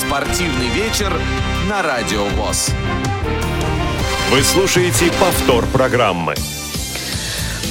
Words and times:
Спортивный 0.00 0.68
вечер 0.70 1.12
на 1.68 1.82
Радио 1.82 2.24
ВОЗ. 2.24 2.70
Вы 4.30 4.42
слушаете 4.42 5.12
повтор 5.20 5.66
программы. 5.66 6.34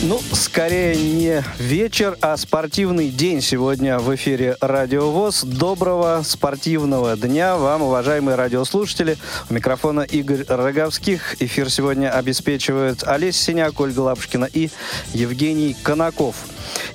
Ну, 0.04 0.22
скорее 0.34 0.96
не 0.96 1.44
вечер, 1.58 2.18
а 2.22 2.38
спортивный 2.38 3.10
день 3.10 3.42
сегодня 3.42 3.98
в 3.98 4.14
эфире 4.14 4.58
Радио 4.62 5.10
ВОЗ. 5.10 5.44
Доброго 5.44 6.22
спортивного 6.24 7.18
дня 7.18 7.58
вам, 7.58 7.82
уважаемые 7.82 8.36
радиослушатели. 8.36 9.18
У 9.50 9.56
микрофона 9.56 10.02
Игорь 10.02 10.46
Роговских. 10.48 11.42
Эфир 11.42 11.72
сегодня 11.72 12.12
обеспечивают 12.12 13.04
Олеся 13.08 13.44
Синяк, 13.44 13.80
Ольга 13.80 14.02
Лапушкина 14.02 14.46
и 14.46 14.70
Евгений 15.14 15.76
Конаков. 15.82 16.36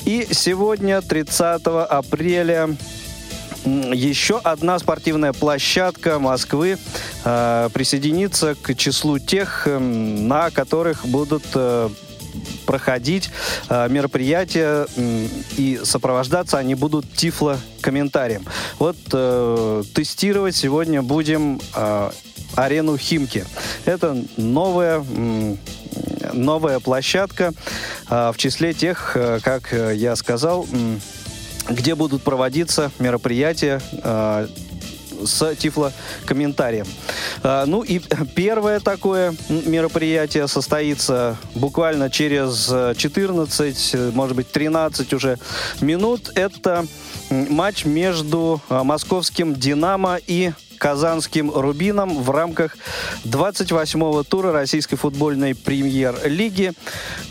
И 0.05 0.29
сегодня, 0.31 1.03
30 1.03 1.67
апреля, 1.67 2.77
еще 3.65 4.39
одна 4.39 4.79
спортивная 4.79 5.33
площадка 5.33 6.19
Москвы 6.19 6.79
э, 7.25 7.69
присоединится 7.73 8.55
к 8.55 8.75
числу 8.75 9.19
тех, 9.19 9.67
э, 9.67 9.79
на 9.79 10.51
которых 10.51 11.07
будут 11.07 11.45
э, 11.55 11.89
проходить 12.67 13.31
э, 13.69 13.89
мероприятия 13.89 14.87
э, 14.97 15.27
и 15.57 15.81
сопровождаться 15.83 16.59
они 16.59 16.75
будут 16.75 17.11
тифло-комментарием. 17.15 18.45
Вот 18.79 18.97
э, 19.13 19.83
тестировать 19.95 20.57
сегодня 20.57 21.03
будем 21.03 21.61
э, 21.75 22.11
арену 22.57 22.97
Химки. 22.97 23.47
Это 23.85 24.17
новая 24.37 25.05
новая 26.33 26.81
площадка 26.81 27.53
э, 28.11 28.33
в 28.33 28.37
числе 28.37 28.75
тех, 28.75 29.13
э, 29.15 29.39
как 29.43 29.73
я 29.73 30.17
сказал, 30.17 30.67
где 31.69 31.95
будут 31.95 32.23
проводиться 32.23 32.91
мероприятия 32.99 33.81
э, 34.03 34.49
с 35.25 35.55
тифлокомментарием. 35.57 36.87
А, 37.43 37.65
ну 37.67 37.83
и 37.83 38.01
первое 38.35 38.81
такое 38.81 39.35
мероприятие 39.49 40.49
состоится 40.49 41.37
буквально 41.55 42.11
через 42.11 42.67
14, 42.97 44.15
может 44.15 44.37
быть 44.37 44.51
13 44.51 45.13
уже 45.13 45.39
минут. 45.81 46.31
Это 46.35 46.87
матч 47.31 47.85
между 47.85 48.61
а, 48.69 48.85
московским 48.85 49.55
«Динамо» 49.55 50.19
и 50.27 50.53
казанским 50.79 51.51
«Рубином» 51.51 52.23
в 52.23 52.31
рамках 52.31 52.77
28-го 53.25 54.23
тура 54.23 54.53
российской 54.53 54.97
футбольной 54.97 55.55
премьер-лиги. 55.55 56.73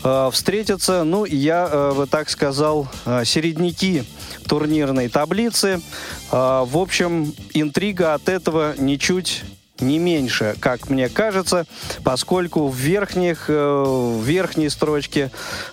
Э, 0.02 0.30
встретятся, 0.32 1.04
ну, 1.04 1.24
я 1.24 1.68
э, 1.70 1.92
бы 1.94 2.06
так 2.06 2.30
сказал, 2.30 2.88
э, 3.04 3.24
середняки 3.24 4.04
турнирной 4.46 5.08
таблицы. 5.08 5.80
Э, 6.30 6.64
в 6.66 6.76
общем, 6.76 7.34
интрига 7.52 8.14
от 8.14 8.28
этого 8.28 8.74
ничуть 8.78 9.44
не 9.84 9.98
меньше, 9.98 10.56
как 10.60 10.90
мне 10.90 11.08
кажется, 11.08 11.66
поскольку 12.02 12.68
в 12.68 12.76
верхних, 12.76 13.46
э, 13.48 13.84
в 13.86 14.22
верхней 14.22 14.68
строчке 14.68 15.30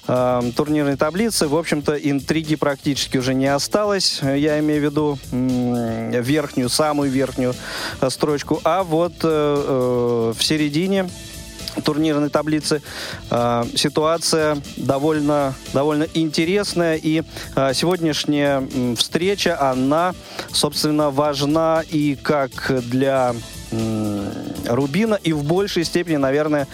э, 0.07 0.41
турнирной 0.55 0.97
таблицы, 0.97 1.47
в 1.47 1.55
общем-то, 1.55 1.95
интриги 1.95 2.55
практически 2.55 3.17
уже 3.17 3.33
не 3.33 3.47
осталось. 3.47 4.21
Я 4.21 4.59
имею 4.59 4.81
в 4.81 4.83
виду 4.83 5.19
э, 5.31 6.21
верхнюю, 6.21 6.69
самую 6.69 7.09
верхнюю 7.11 7.55
э, 7.99 8.09
строчку. 8.09 8.61
А 8.63 8.83
вот 8.83 9.13
э, 9.23 9.27
э, 9.27 10.33
в 10.37 10.43
середине 10.43 11.09
турнирной 11.83 12.29
таблицы 12.29 12.81
э, 13.29 13.63
ситуация 13.75 14.57
довольно, 14.77 15.53
довольно 15.73 16.07
интересная. 16.13 16.95
И 16.95 17.23
э, 17.55 17.73
сегодняшняя 17.73 18.61
э, 18.61 18.95
встреча, 18.97 19.59
она, 19.59 20.13
собственно, 20.51 21.09
важна 21.09 21.83
и 21.89 22.15
как 22.15 22.71
для 22.89 23.33
Рубина 23.71 25.15
и 25.15 25.33
в 25.33 25.43
большей 25.43 25.83
степени, 25.83 26.17
наверное, 26.17 26.67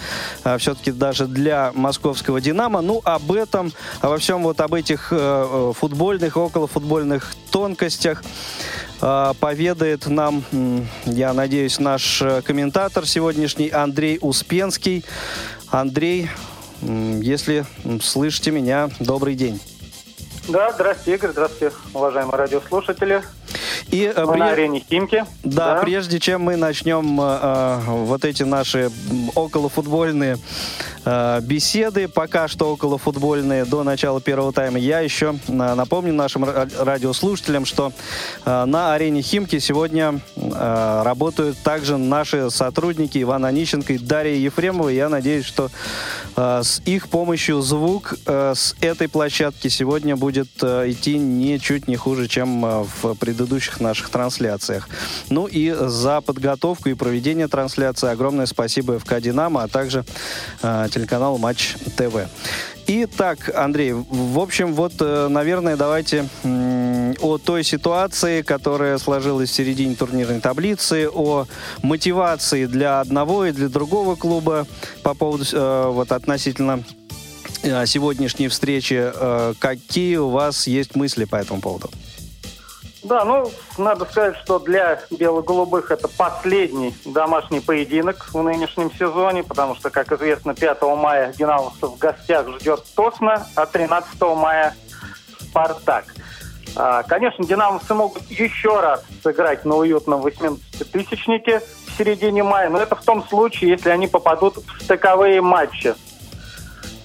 э, 0.43 0.57
все-таки 0.57 0.91
даже 0.91 1.27
для 1.27 1.71
московского 1.73 2.41
«Динамо». 2.41 2.81
Ну, 2.81 3.01
об 3.03 3.31
этом, 3.31 3.71
обо 4.01 4.17
всем 4.17 4.43
вот 4.43 4.59
об 4.61 4.73
этих 4.73 5.09
э, 5.11 5.17
э, 5.17 5.73
футбольных, 5.77 6.37
околофутбольных 6.37 7.35
тонкостях 7.51 8.23
поведает 8.99 10.07
нам, 10.07 10.43
я 11.05 11.33
надеюсь, 11.33 11.77
наш 11.77 12.23
комментатор 12.43 13.05
сегодняшний 13.05 13.69
Андрей 13.69 14.17
Успенский. 14.19 15.05
Андрей, 15.69 16.29
если 16.81 17.65
слышите 18.01 18.49
меня, 18.49 18.89
добрый 18.99 19.35
день. 19.35 19.61
Да, 20.47 20.71
здравствуйте, 20.71 21.15
Игорь, 21.15 21.31
здравствуйте, 21.31 21.75
уважаемые 21.93 22.37
радиослушатели. 22.37 23.21
И, 23.91 24.13
мы 24.15 24.33
при... 24.33 24.39
на 24.39 24.49
арене 24.49 24.83
Химки. 24.89 25.25
Да, 25.43 25.75
да, 25.75 25.81
прежде 25.81 26.19
чем 26.19 26.41
мы 26.41 26.57
начнем 26.57 27.19
э, 27.21 27.79
вот 27.85 28.25
эти 28.25 28.43
наши 28.43 28.91
околофутбольные 29.33 30.37
э, 31.05 31.39
беседы, 31.41 32.09
пока 32.09 32.49
что 32.49 32.73
околофутбольные 32.73 33.63
до 33.63 33.83
начала 33.83 34.19
первого 34.19 34.51
тайма, 34.51 34.77
я 34.77 34.99
еще 34.99 35.35
э, 35.47 35.51
напомню 35.51 36.13
нашим 36.13 36.43
радиослушателям, 36.43 37.65
что 37.65 37.93
э, 38.45 38.65
на 38.65 38.93
арене 38.93 39.21
Химки 39.21 39.59
сегодня 39.59 40.19
э, 40.35 41.01
работают 41.05 41.57
также 41.59 41.97
наши 41.97 42.49
сотрудники 42.49 43.21
Иван 43.21 43.45
Онищенко 43.45 43.93
и 43.93 43.97
Дарья 43.97 44.35
Ефремова. 44.35 44.89
Я 44.89 45.07
надеюсь, 45.07 45.45
что 45.45 45.69
э, 46.35 46.61
с 46.63 46.81
их 46.85 47.07
помощью 47.07 47.61
звук 47.61 48.15
э, 48.25 48.53
с 48.53 48.75
этой 48.81 49.07
площадки 49.07 49.69
сегодня 49.69 50.17
будет 50.17 50.36
э, 50.61 50.91
идти 50.91 51.17
ничуть 51.17 51.87
не 51.87 51.95
хуже, 51.95 52.27
чем 52.27 52.65
э, 52.65 52.85
в 53.01 53.15
предыдущих 53.15 53.79
наших 53.79 54.09
трансляциях. 54.09 54.89
Ну 55.29 55.47
и 55.47 55.75
за 55.77 56.21
подготовку 56.21 56.89
и 56.89 56.93
проведение 56.93 57.47
трансляции 57.47 58.09
огромное 58.09 58.45
спасибо 58.45 58.99
ФК 58.99 59.19
«Динамо», 59.19 59.63
а 59.63 59.67
также 59.67 60.05
э, 60.61 60.87
телеканалу 60.93 61.37
«Матч 61.37 61.75
ТВ». 61.95 62.27
Итак, 62.89 63.51
Андрей, 63.53 63.91
в 63.93 64.39
общем, 64.39 64.73
вот, 64.73 64.93
э, 64.99 65.27
наверное, 65.27 65.75
давайте 65.75 66.29
о 67.21 67.37
той 67.37 67.63
ситуации, 67.63 68.41
которая 68.41 68.97
сложилась 68.97 69.49
в 69.49 69.53
середине 69.53 69.95
турнирной 69.95 70.39
таблицы, 70.39 71.09
о 71.09 71.47
мотивации 71.81 72.65
для 72.65 73.01
одного 73.01 73.45
и 73.45 73.51
для 73.51 73.67
другого 73.67 74.15
клуба 74.15 74.65
по 75.03 75.13
поводу, 75.13 75.43
вот, 75.91 76.11
относительно 76.11 76.83
сегодняшней 77.85 78.47
встречи. 78.47 79.11
Какие 79.59 80.17
у 80.17 80.29
вас 80.29 80.67
есть 80.67 80.95
мысли 80.95 81.25
по 81.25 81.35
этому 81.35 81.61
поводу? 81.61 81.89
Да, 83.03 83.23
ну, 83.23 83.49
надо 83.77 84.05
сказать, 84.05 84.35
что 84.43 84.59
для 84.59 84.99
бело-голубых 85.11 85.91
это 85.91 86.09
последний 86.09 86.93
домашний 87.05 87.61
поединок 87.61 88.27
в 88.33 88.41
нынешнем 88.41 88.91
сезоне, 88.91 89.43
потому 89.43 89.75
что, 89.75 89.89
как 89.89 90.11
известно, 90.11 90.53
5 90.53 90.81
мая 90.97 91.31
динамовцев 91.31 91.91
в 91.91 91.97
гостях 91.97 92.49
ждет 92.59 92.83
Тосна, 92.95 93.47
а 93.55 93.65
13 93.65 94.21
мая 94.35 94.75
Спартак. 95.39 96.05
А, 96.75 97.03
конечно, 97.03 97.45
динамовцы 97.45 97.93
могут 97.93 98.29
еще 98.29 98.81
раз 98.81 99.03
сыграть 99.23 99.63
на 99.63 99.75
уютном 99.75 100.25
80-тысячнике 100.25 101.61
в 101.61 101.97
середине 101.97 102.43
мая, 102.43 102.69
но 102.69 102.79
это 102.79 102.95
в 102.95 103.03
том 103.03 103.25
случае, 103.27 103.71
если 103.71 103.89
они 103.89 104.07
попадут 104.07 104.57
в 104.57 104.83
стыковые 104.83 105.41
матчи, 105.41 105.95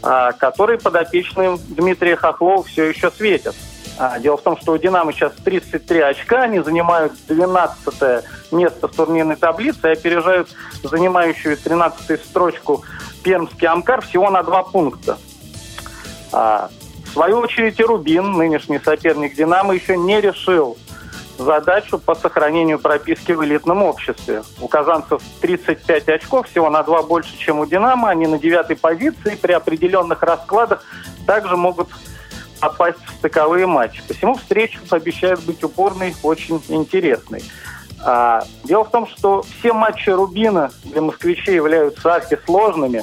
которые 0.02 0.78
подопечным 0.78 1.58
Дмитрия 1.68 2.16
Хохлова 2.16 2.64
все 2.64 2.84
еще 2.84 3.10
светят. 3.10 3.54
А, 3.98 4.18
дело 4.18 4.36
в 4.36 4.42
том, 4.42 4.58
что 4.58 4.72
у 4.72 4.78
«Динамо» 4.78 5.12
сейчас 5.12 5.32
33 5.44 6.00
очка, 6.00 6.42
они 6.42 6.60
занимают 6.60 7.12
12 7.28 8.24
место 8.50 8.88
в 8.88 8.94
турнирной 8.94 9.36
таблице 9.36 9.88
и 9.88 9.92
опережают 9.92 10.48
занимающую 10.82 11.56
13 11.56 12.20
строчку 12.24 12.84
Пермский 13.22 13.68
«Амкар» 13.68 14.00
всего 14.00 14.30
на 14.30 14.42
два 14.42 14.62
пункта. 14.62 15.18
А, 16.32 16.70
в 17.04 17.12
свою 17.12 17.38
очередь 17.38 17.78
и 17.78 17.84
«Рубин», 17.84 18.32
нынешний 18.32 18.78
соперник 18.78 19.36
«Динамо», 19.36 19.74
еще 19.74 19.96
не 19.96 20.20
решил 20.20 20.78
задачу 21.38 21.98
по 21.98 22.14
сохранению 22.14 22.78
прописки 22.78 23.32
в 23.32 23.44
элитном 23.44 23.82
обществе. 23.82 24.42
У 24.60 24.68
казанцев 24.68 25.22
35 25.40 26.08
очков, 26.08 26.48
всего 26.48 26.70
на 26.70 26.82
два 26.82 27.02
больше, 27.02 27.36
чем 27.38 27.60
у 27.60 27.66
«Динамо». 27.66 28.10
Они 28.10 28.26
на 28.26 28.38
девятой 28.38 28.76
позиции 28.76 29.38
при 29.40 29.52
определенных 29.52 30.22
раскладах 30.22 30.84
также 31.26 31.56
могут 31.56 31.88
попасть 32.60 32.98
в 33.04 33.10
стыковые 33.18 33.66
матчи. 33.66 34.02
Посему 34.06 34.36
встреча 34.36 34.78
обещает 34.90 35.40
быть 35.40 35.64
упорной, 35.64 36.14
очень 36.22 36.62
интересной. 36.68 37.42
А, 38.04 38.44
дело 38.64 38.84
в 38.84 38.90
том, 38.90 39.06
что 39.06 39.42
все 39.42 39.72
матчи 39.72 40.10
Рубина 40.10 40.70
для 40.84 41.02
москвичей 41.02 41.56
являются 41.56 42.14
архисложными. 42.14 43.02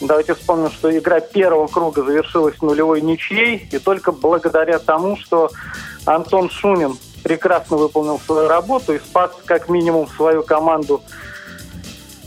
Давайте 0.00 0.34
вспомним, 0.34 0.70
что 0.70 0.96
игра 0.96 1.18
первого 1.18 1.66
круга 1.66 2.04
завершилась 2.04 2.60
нулевой 2.62 3.00
ничьей, 3.00 3.68
и 3.70 3.78
только 3.78 4.12
благодаря 4.12 4.78
тому, 4.78 5.16
что 5.16 5.50
Антон 6.04 6.50
Шунин 6.50 6.96
прекрасно 7.22 7.76
выполнил 7.76 8.18
свою 8.20 8.48
работу 8.48 8.94
и 8.94 8.98
спас 8.98 9.30
как 9.44 9.68
минимум 9.68 10.08
свою 10.08 10.42
команду 10.42 11.02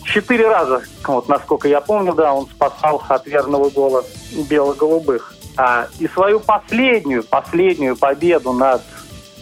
четыре 0.04 0.48
раза, 0.48 0.82
вот 1.04 1.28
насколько 1.30 1.68
я 1.68 1.82
помню, 1.82 2.14
да, 2.14 2.34
он 2.34 2.48
спасал 2.48 3.02
от 3.08 3.26
верного 3.26 3.70
гола 3.70 4.04
бело-голубых. 4.50 5.34
А, 5.58 5.88
и 6.00 6.08
свою 6.08 6.40
последнюю, 6.40 7.24
последнюю 7.24 7.96
победу 7.96 8.54
над 8.54 8.82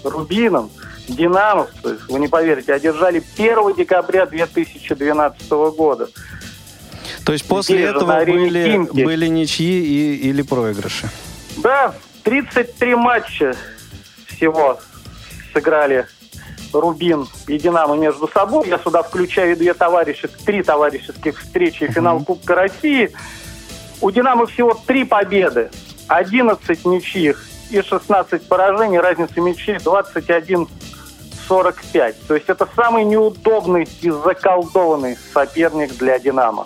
Рубином 0.03 0.69
динамовцы, 1.07 1.99
вы 2.07 2.19
не 2.19 2.27
поверите, 2.27 2.73
одержали 2.73 3.23
1 3.37 3.75
декабря 3.75 4.25
2012 4.25 5.49
года. 5.49 6.07
То 7.25 7.33
есть 7.33 7.45
после 7.47 7.77
Здесь 7.77 7.89
этого 7.89 8.23
были, 8.25 8.71
Химки. 8.71 9.03
были 9.03 9.27
ничьи 9.27 9.83
и, 9.83 10.15
или 10.29 10.41
проигрыши? 10.41 11.09
Да, 11.57 11.93
33 12.23 12.95
матча 12.95 13.55
всего 14.27 14.79
сыграли 15.59 16.07
Рубин 16.71 17.27
и 17.47 17.57
Динамо 17.57 17.95
между 17.95 18.27
собой. 18.27 18.67
Я 18.67 18.79
сюда 18.79 19.03
включаю 19.03 19.57
две 19.57 19.73
товарищеских, 19.73 20.37
три 20.45 20.63
товарищеских 20.63 21.39
встречи 21.39 21.83
и 21.83 21.91
финал 21.91 22.21
Кубка 22.23 22.55
России. 22.55 23.11
У 24.01 24.11
Динамо 24.11 24.45
всего 24.45 24.79
три 24.87 25.03
победы, 25.03 25.69
11 26.07 26.85
ничьих 26.85 27.45
и 27.69 27.81
16 27.81 28.47
поражений. 28.47 28.99
Разница 28.99 29.41
мячей 29.41 29.75
21-45. 29.77 30.67
То 32.27 32.35
есть 32.35 32.47
это 32.47 32.67
самый 32.75 33.03
неудобный 33.03 33.87
и 34.01 34.09
заколдованный 34.09 35.17
соперник 35.33 35.97
для 35.97 36.19
Динамо. 36.19 36.65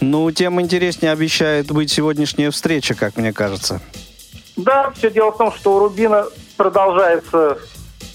Ну, 0.00 0.30
тем 0.32 0.60
интереснее 0.60 1.12
обещает 1.12 1.70
быть 1.70 1.90
сегодняшняя 1.90 2.50
встреча, 2.50 2.94
как 2.94 3.16
мне 3.16 3.32
кажется. 3.32 3.80
Да, 4.56 4.90
все 4.94 5.10
дело 5.10 5.32
в 5.32 5.38
том, 5.38 5.52
что 5.52 5.76
у 5.76 5.78
Рубина 5.80 6.26
продолжается 6.56 7.58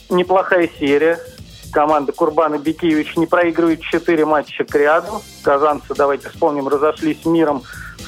неплохая 0.09 0.69
серия. 0.79 1.19
Команда 1.71 2.13
Курбана 2.13 2.57
Бекиевич 2.57 3.15
не 3.15 3.27
проигрывает 3.27 3.81
4 3.81 4.25
матча 4.25 4.63
к 4.63 4.73
ряду. 4.73 5.21
Казанцы, 5.43 5.93
давайте 5.95 6.29
вспомним, 6.29 6.67
разошлись 6.67 7.25
миром 7.25 7.63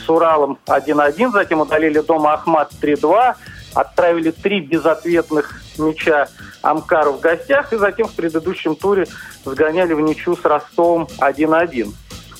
с 0.05 0.09
Уралом 0.09 0.57
1-1, 0.65 1.31
затем 1.31 1.61
удалили 1.61 1.99
дома 1.99 2.33
Ахмат 2.33 2.71
3-2, 2.81 3.35
отправили 3.75 4.31
три 4.31 4.61
безответных 4.61 5.61
мяча 5.77 6.27
Амкару 6.61 7.13
в 7.13 7.19
гостях, 7.19 7.71
и 7.73 7.77
затем 7.77 8.07
в 8.07 8.13
предыдущем 8.13 8.75
туре 8.75 9.07
сгоняли 9.45 9.93
в 9.93 10.01
ничью 10.01 10.35
с 10.35 10.43
Ростовом 10.43 11.07
1-1. 11.19 11.93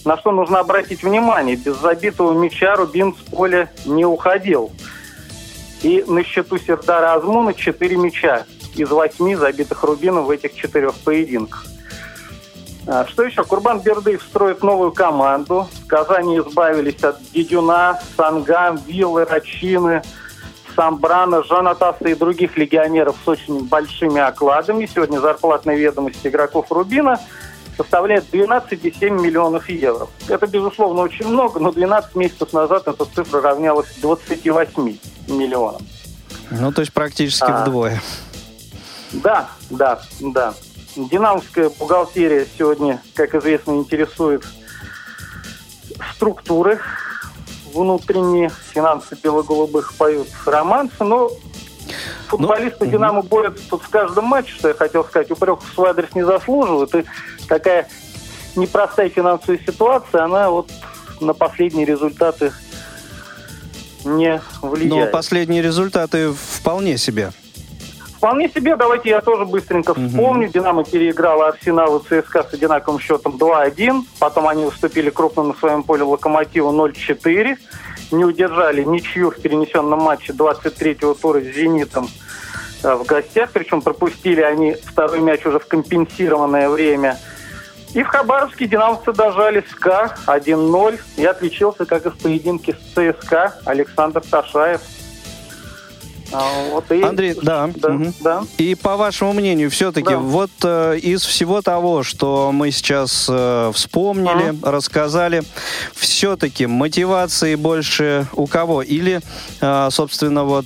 На 0.06 0.18
что 0.18 0.32
нужно 0.32 0.60
обратить 0.60 1.04
внимание, 1.04 1.56
без 1.56 1.78
забитого 1.78 2.34
мяча 2.34 2.76
Рубин 2.76 3.14
с 3.16 3.30
поля 3.30 3.70
не 3.86 4.06
уходил. 4.06 4.72
И 5.84 6.04
на 6.08 6.24
счету 6.24 6.58
Сердара 6.58 7.14
Азмуна 7.14 7.54
4 7.54 7.96
мяча 7.98 8.46
из 8.76 8.90
8 8.90 9.36
забитых 9.36 9.84
Рубином 9.84 10.26
в 10.26 10.30
этих 10.30 10.54
четырех 10.56 10.94
поединках. 10.96 11.66
А, 12.88 13.06
Что 13.08 13.24
еще? 13.24 13.44
Курбан 13.44 13.80
Бердыев 13.80 14.22
строит 14.22 14.64
новую 14.64 14.92
команду. 14.92 15.68
В 15.84 15.88
Казани 15.88 16.40
избавились 16.40 17.04
от 17.04 17.18
Дедюна, 17.32 18.00
Сангам, 18.16 18.78
Виллы, 18.88 19.26
Рачины, 19.26 20.02
Самбрана, 20.76 21.44
Жанатаса 21.44 22.08
и 22.08 22.16
других 22.16 22.58
легионеров 22.58 23.16
с 23.24 23.28
очень 23.28 23.68
большими 23.68 24.22
окладами. 24.22 24.86
Сегодня 24.86 25.20
зарплатная 25.20 25.76
ведомость 25.76 26.26
игроков 26.26 26.68
Рубина 26.72 27.20
составляет 27.78 28.26
12,7 28.32 29.10
миллионов 29.10 29.70
евро. 29.70 30.08
Это, 30.28 30.48
безусловно, 30.48 31.02
очень 31.02 31.28
много, 31.28 31.60
но 31.60 31.72
12 31.72 32.16
месяцев 32.16 32.54
назад 32.54 32.88
эта 32.88 33.06
цифра 33.06 33.42
равнялась 33.42 33.88
28 34.02 34.98
миллионам. 35.28 35.82
Ну, 36.52 36.72
то 36.72 36.82
есть 36.82 36.94
практически 36.94 37.50
А. 37.50 37.62
вдвое. 37.64 38.02
Да, 39.14 39.50
да, 39.70 40.02
да. 40.20 40.54
Динамовская 40.96 41.70
бухгалтерия 41.70 42.46
сегодня, 42.58 43.02
как 43.16 43.34
известно, 43.36 43.72
интересует 43.74 44.46
структуры 46.16 46.80
внутренние, 47.74 48.52
финансы 48.74 49.18
бело-голубых 49.22 49.94
поют 49.96 50.28
романсы, 50.46 51.04
но 51.04 51.30
футболисты 52.28 52.86
Ну, 52.86 52.92
Динамо 52.92 53.22
борются 53.22 53.70
тут 53.70 53.84
в 53.84 53.90
каждом 53.90 54.26
матче, 54.26 54.54
что 54.54 54.70
я 54.70 54.74
хотел 54.74 55.04
сказать, 55.04 55.32
упреков 55.32 55.70
в 55.70 55.74
свой 55.74 55.90
адрес 55.90 56.14
не 56.16 56.26
заслуживают, 56.26 56.94
и 56.96 57.06
такая 57.48 57.88
непростая 58.56 59.10
финансовая 59.10 59.60
ситуация, 59.66 60.24
она 60.24 60.50
вот 60.50 60.72
на 61.20 61.34
последние 61.34 61.86
результаты 61.86 62.52
не 64.04 64.42
Но 64.62 64.70
влияет. 64.70 65.12
последние 65.12 65.62
результаты 65.62 66.34
вполне 66.34 66.98
себе. 66.98 67.32
Вполне 68.22 68.50
себе, 68.50 68.76
давайте 68.76 69.10
я 69.10 69.20
тоже 69.20 69.46
быстренько 69.46 69.96
вспомню. 69.96 70.48
Динамо 70.48 70.84
переиграла 70.84 71.48
Арсенал 71.48 71.98
и 71.98 72.04
ЦСКА 72.04 72.44
с 72.44 72.54
одинаковым 72.54 73.00
счетом 73.00 73.36
2-1. 73.36 74.04
Потом 74.20 74.48
они 74.48 74.64
уступили 74.64 75.10
крупно 75.10 75.42
на 75.42 75.56
своем 75.56 75.82
поле 75.82 76.04
Локомотиву 76.04 76.72
0-4. 76.72 77.58
Не 78.12 78.24
удержали 78.24 78.84
ничью 78.84 79.32
в 79.32 79.42
перенесенном 79.42 80.04
матче 80.04 80.34
23-го 80.34 81.16
тура 81.16 81.42
с 81.42 81.46
«Зенитом» 81.46 82.10
э, 82.84 82.94
в 82.94 83.06
гостях. 83.06 83.50
Причем 83.54 83.82
пропустили 83.82 84.42
они 84.42 84.74
второй 84.74 85.20
мяч 85.22 85.44
уже 85.48 85.58
в 85.58 85.66
компенсированное 85.66 86.70
время. 86.70 87.18
И 87.96 88.04
в 88.04 88.08
Хабаровске 88.08 88.68
динамовцы 88.68 89.14
дожали 89.14 89.66
СКА 89.68 90.16
1-0. 90.28 91.00
И 91.18 91.26
отличился, 91.26 91.86
как 91.86 92.06
и 92.06 92.10
в 92.12 92.20
поединке 92.20 92.76
с 92.76 92.94
ЦСКА, 92.94 93.56
Александр 93.66 94.22
Ташаев. 94.22 94.82
А, 96.34 96.70
вот 96.72 96.92
и- 96.92 97.02
Андрей, 97.02 97.36
да, 97.42 97.70
Да, 97.76 97.90
мгм. 97.90 98.14
да. 98.22 98.44
И 98.58 98.76
по 98.76 98.96
вашему 98.98 99.34
мнению, 99.34 99.70
все-таки 99.70 100.10
Да. 100.14 100.18
вот 100.18 100.52
э, 100.64 100.98
из 101.02 101.24
всего 101.26 101.62
того, 101.62 102.04
что 102.04 102.52
мы 102.54 102.72
сейчас 102.72 103.28
э, 103.30 103.72
вспомнили, 103.74 104.56
рассказали, 104.64 105.44
все-таки 105.94 106.68
мотивации 106.68 107.56
больше 107.56 108.28
у 108.34 108.48
кого? 108.48 108.82
Или, 108.82 109.22
э, 109.62 109.88
собственно, 109.92 110.44
вот 110.46 110.66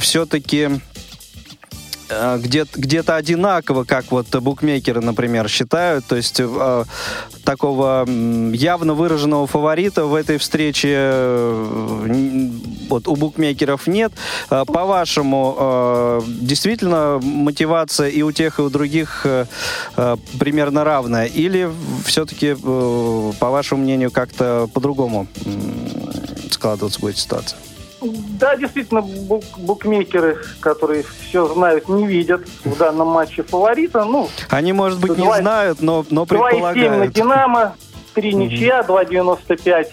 все-таки 0.00 0.68
где- 2.38 2.66
где-то 2.74 3.16
одинаково, 3.16 3.84
как 3.84 4.10
вот 4.10 4.26
букмекеры, 4.36 5.00
например, 5.00 5.48
считают. 5.48 6.04
То 6.06 6.16
есть 6.16 6.40
э, 6.40 6.84
такого 7.44 8.06
явно 8.52 8.94
выраженного 8.94 9.46
фаворита 9.46 10.04
в 10.04 10.14
этой 10.14 10.38
встрече 10.38 10.88
э, 10.94 12.50
вот 12.88 13.08
у 13.08 13.16
букмекеров 13.16 13.86
нет. 13.86 14.12
Э, 14.50 14.64
По-вашему, 14.66 15.56
э, 15.58 16.20
действительно 16.26 17.20
мотивация 17.22 18.08
и 18.08 18.22
у 18.22 18.32
тех, 18.32 18.58
и 18.58 18.62
у 18.62 18.70
других 18.70 19.22
э, 19.24 19.46
э, 19.96 20.16
примерно 20.38 20.84
равная? 20.84 21.26
Или 21.26 21.70
все-таки, 22.04 22.56
э, 22.62 23.32
по 23.38 23.50
вашему 23.50 23.82
мнению, 23.82 24.10
как-то 24.10 24.68
по-другому 24.72 25.26
складываться 26.50 27.00
будет 27.00 27.18
ситуация? 27.18 27.58
Да, 28.02 28.56
действительно, 28.56 29.00
бук- 29.00 29.58
букмекеры, 29.58 30.38
которые 30.60 31.04
все 31.04 31.46
знают, 31.46 31.88
не 31.88 32.06
видят 32.06 32.42
в 32.64 32.76
данном 32.76 33.08
матче 33.08 33.42
фаворита. 33.42 34.04
Ну, 34.04 34.28
Они, 34.50 34.72
может 34.72 35.00
быть, 35.00 35.12
не 35.16 35.24
Два- 35.24 35.38
знают, 35.38 35.80
но, 35.80 36.04
но 36.10 36.24
2,7 36.24 36.38
на 36.38 36.72
предполагают. 36.72 37.12
Динамо, 37.12 37.74
3 38.14 38.34
ничья, 38.34 38.82
2,95 38.82 39.90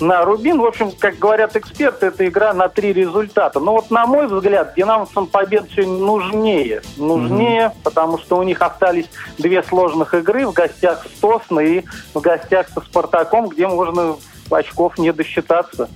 на 0.00 0.24
Рубин. 0.24 0.60
В 0.60 0.64
общем, 0.66 0.90
как 0.90 1.18
говорят 1.18 1.54
эксперты, 1.56 2.06
это 2.06 2.26
игра 2.26 2.52
на 2.52 2.68
три 2.68 2.92
результата. 2.92 3.60
Но 3.60 3.72
вот, 3.74 3.90
на 3.90 4.06
мой 4.06 4.26
взгляд, 4.26 4.74
динамовцам 4.76 5.26
победа 5.26 5.66
сегодня 5.74 5.94
нужнее. 6.04 6.82
Нужнее, 6.96 7.72
потому 7.84 8.18
что 8.18 8.36
у 8.36 8.42
них 8.42 8.60
остались 8.60 9.06
две 9.38 9.62
сложных 9.62 10.12
игры 10.14 10.46
в 10.46 10.52
гостях 10.52 11.06
с 11.06 11.20
Тосно 11.20 11.60
и 11.60 11.84
в 12.12 12.20
гостях 12.20 12.68
со 12.68 12.80
Спартаком, 12.80 13.48
где 13.48 13.68
можно 13.68 14.16
очков 14.50 14.98
не 14.98 15.12
досчитаться. 15.12 15.88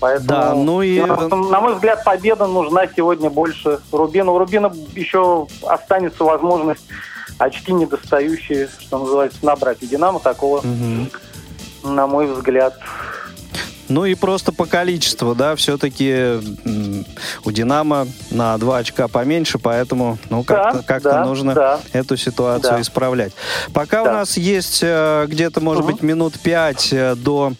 Поэтому, 0.00 0.28
Да, 0.28 0.54
ну 0.54 0.82
и- 0.82 1.00
на 1.00 1.60
мой 1.60 1.74
взгляд, 1.74 2.04
победа 2.04 2.46
нужна 2.46 2.86
сегодня 2.94 3.30
больше 3.30 3.80
Рубину. 3.92 4.34
У 4.34 4.38
Рубина 4.38 4.72
еще 4.94 5.46
останется 5.66 6.24
возможность 6.24 6.84
очки 7.38 7.72
недостающие, 7.72 8.68
что 8.78 8.98
называется, 8.98 9.38
набрать. 9.42 9.82
У 9.82 9.86
Динамо 9.86 10.20
такого, 10.20 10.60
Мгм. 10.62 11.10
на 11.84 12.06
мой 12.06 12.26
взгляд, 12.26 12.74
Ну 13.88 14.04
и 14.04 14.14
просто 14.14 14.52
по 14.52 14.66
количеству, 14.66 15.34
да, 15.34 15.54
все-таки 15.56 16.40
у 17.44 17.50
Динамо 17.52 18.06
на 18.30 18.58
два 18.58 18.78
очка 18.78 19.08
поменьше, 19.08 19.58
поэтому, 19.58 20.18
ну, 20.30 20.42
как-то 20.42 20.78
Да, 20.78 20.82
как-то 20.82 21.10
да, 21.10 21.24
нужно 21.24 21.54
да. 21.54 21.80
эту 21.92 22.16
ситуацию 22.16 22.74
Да. 22.74 22.80
исправлять. 22.80 23.32
Пока 23.72 24.02
у 24.02 24.06
Да. 24.06 24.12
нас 24.14 24.36
есть 24.36 24.80
э, 24.82 25.26
где-то, 25.28 25.60
может 25.60 25.84
Мгм. 25.84 25.92
быть, 25.92 26.02
минут 26.02 26.38
пять 26.40 26.92
э, 26.92 27.14
до, 27.14 27.52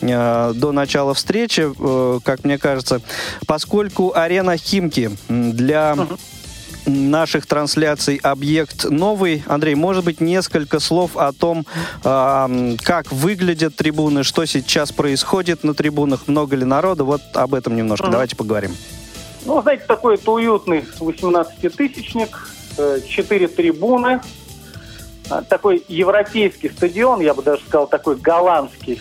э, 0.00 0.52
до 0.54 0.72
начала 0.72 1.12
встречи, 1.14 1.70
как 2.24 2.44
мне 2.44 2.58
кажется, 2.58 3.00
поскольку 3.46 4.12
арена 4.14 4.56
Химки 4.56 5.10
для 5.28 5.96
наших 6.86 7.46
трансляций 7.46 8.18
объект 8.22 8.84
новый. 8.84 9.42
Андрей, 9.46 9.74
может 9.74 10.04
быть, 10.04 10.20
несколько 10.20 10.80
слов 10.80 11.16
о 11.16 11.32
том, 11.32 11.66
м, 12.04 12.76
как 12.78 13.10
выглядят 13.12 13.76
трибуны, 13.76 14.24
что 14.24 14.44
сейчас 14.44 14.92
происходит 14.92 15.64
на 15.64 15.74
трибунах, 15.74 16.28
много 16.28 16.56
ли 16.56 16.64
народа. 16.64 17.04
Вот 17.04 17.22
об 17.34 17.54
этом 17.54 17.76
немножко. 17.76 18.06
Мгм. 18.06 18.12
Давайте 18.12 18.36
поговорим. 18.36 18.76
Ну, 19.44 19.60
знаете, 19.62 19.84
такой 19.86 20.14
это 20.14 20.30
уютный 20.30 20.84
18-тысячник, 21.00 22.48
э, 22.78 23.00
четыре 23.06 23.48
трибуны, 23.48 24.20
а, 25.30 25.42
такой 25.42 25.84
европейский 25.88 26.68
стадион, 26.70 27.20
я 27.20 27.34
бы 27.34 27.42
даже 27.42 27.62
сказал, 27.62 27.86
такой 27.86 28.16
голландский 28.16 29.00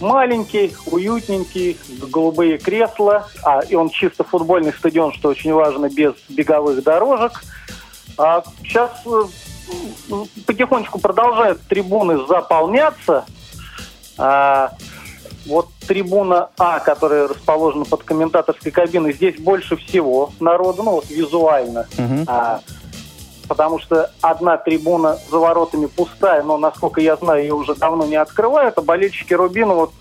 маленький, 0.00 0.74
уютненький, 0.86 1.78
голубые 2.10 2.58
кресла, 2.58 3.28
а, 3.44 3.60
и 3.60 3.74
он 3.74 3.90
чисто 3.90 4.24
футбольный 4.24 4.72
стадион, 4.72 5.12
что 5.12 5.28
очень 5.28 5.52
важно, 5.52 5.88
без 5.88 6.14
беговых 6.28 6.82
дорожек. 6.82 7.42
А 8.16 8.42
сейчас 8.62 8.90
э, 9.06 9.22
потихонечку 10.46 10.98
продолжают 10.98 11.60
трибуны 11.62 12.26
заполняться. 12.26 13.24
А, 14.16 14.72
вот 15.46 15.68
трибуна 15.86 16.50
А, 16.58 16.80
которая 16.80 17.28
расположена 17.28 17.84
под 17.84 18.02
комментаторской 18.02 18.70
кабиной, 18.70 19.12
здесь 19.12 19.38
больше 19.38 19.76
всего 19.76 20.32
народу, 20.40 20.82
ну 20.82 20.90
вот 20.92 21.08
визуально. 21.08 21.86
Мгм. 21.96 22.24
А, 22.26 22.60
потому 23.48 23.80
что 23.80 24.10
одна 24.20 24.56
трибуна 24.58 25.18
за 25.30 25.38
воротами 25.38 25.86
пустая, 25.86 26.42
но, 26.42 26.58
насколько 26.58 27.00
я 27.00 27.16
знаю, 27.16 27.42
ее 27.42 27.54
уже 27.54 27.74
давно 27.74 28.04
не 28.04 28.16
открывают, 28.16 28.78
а 28.78 28.82
болельщики 28.82 29.34
Рубина 29.34 29.74
вот 29.74 29.92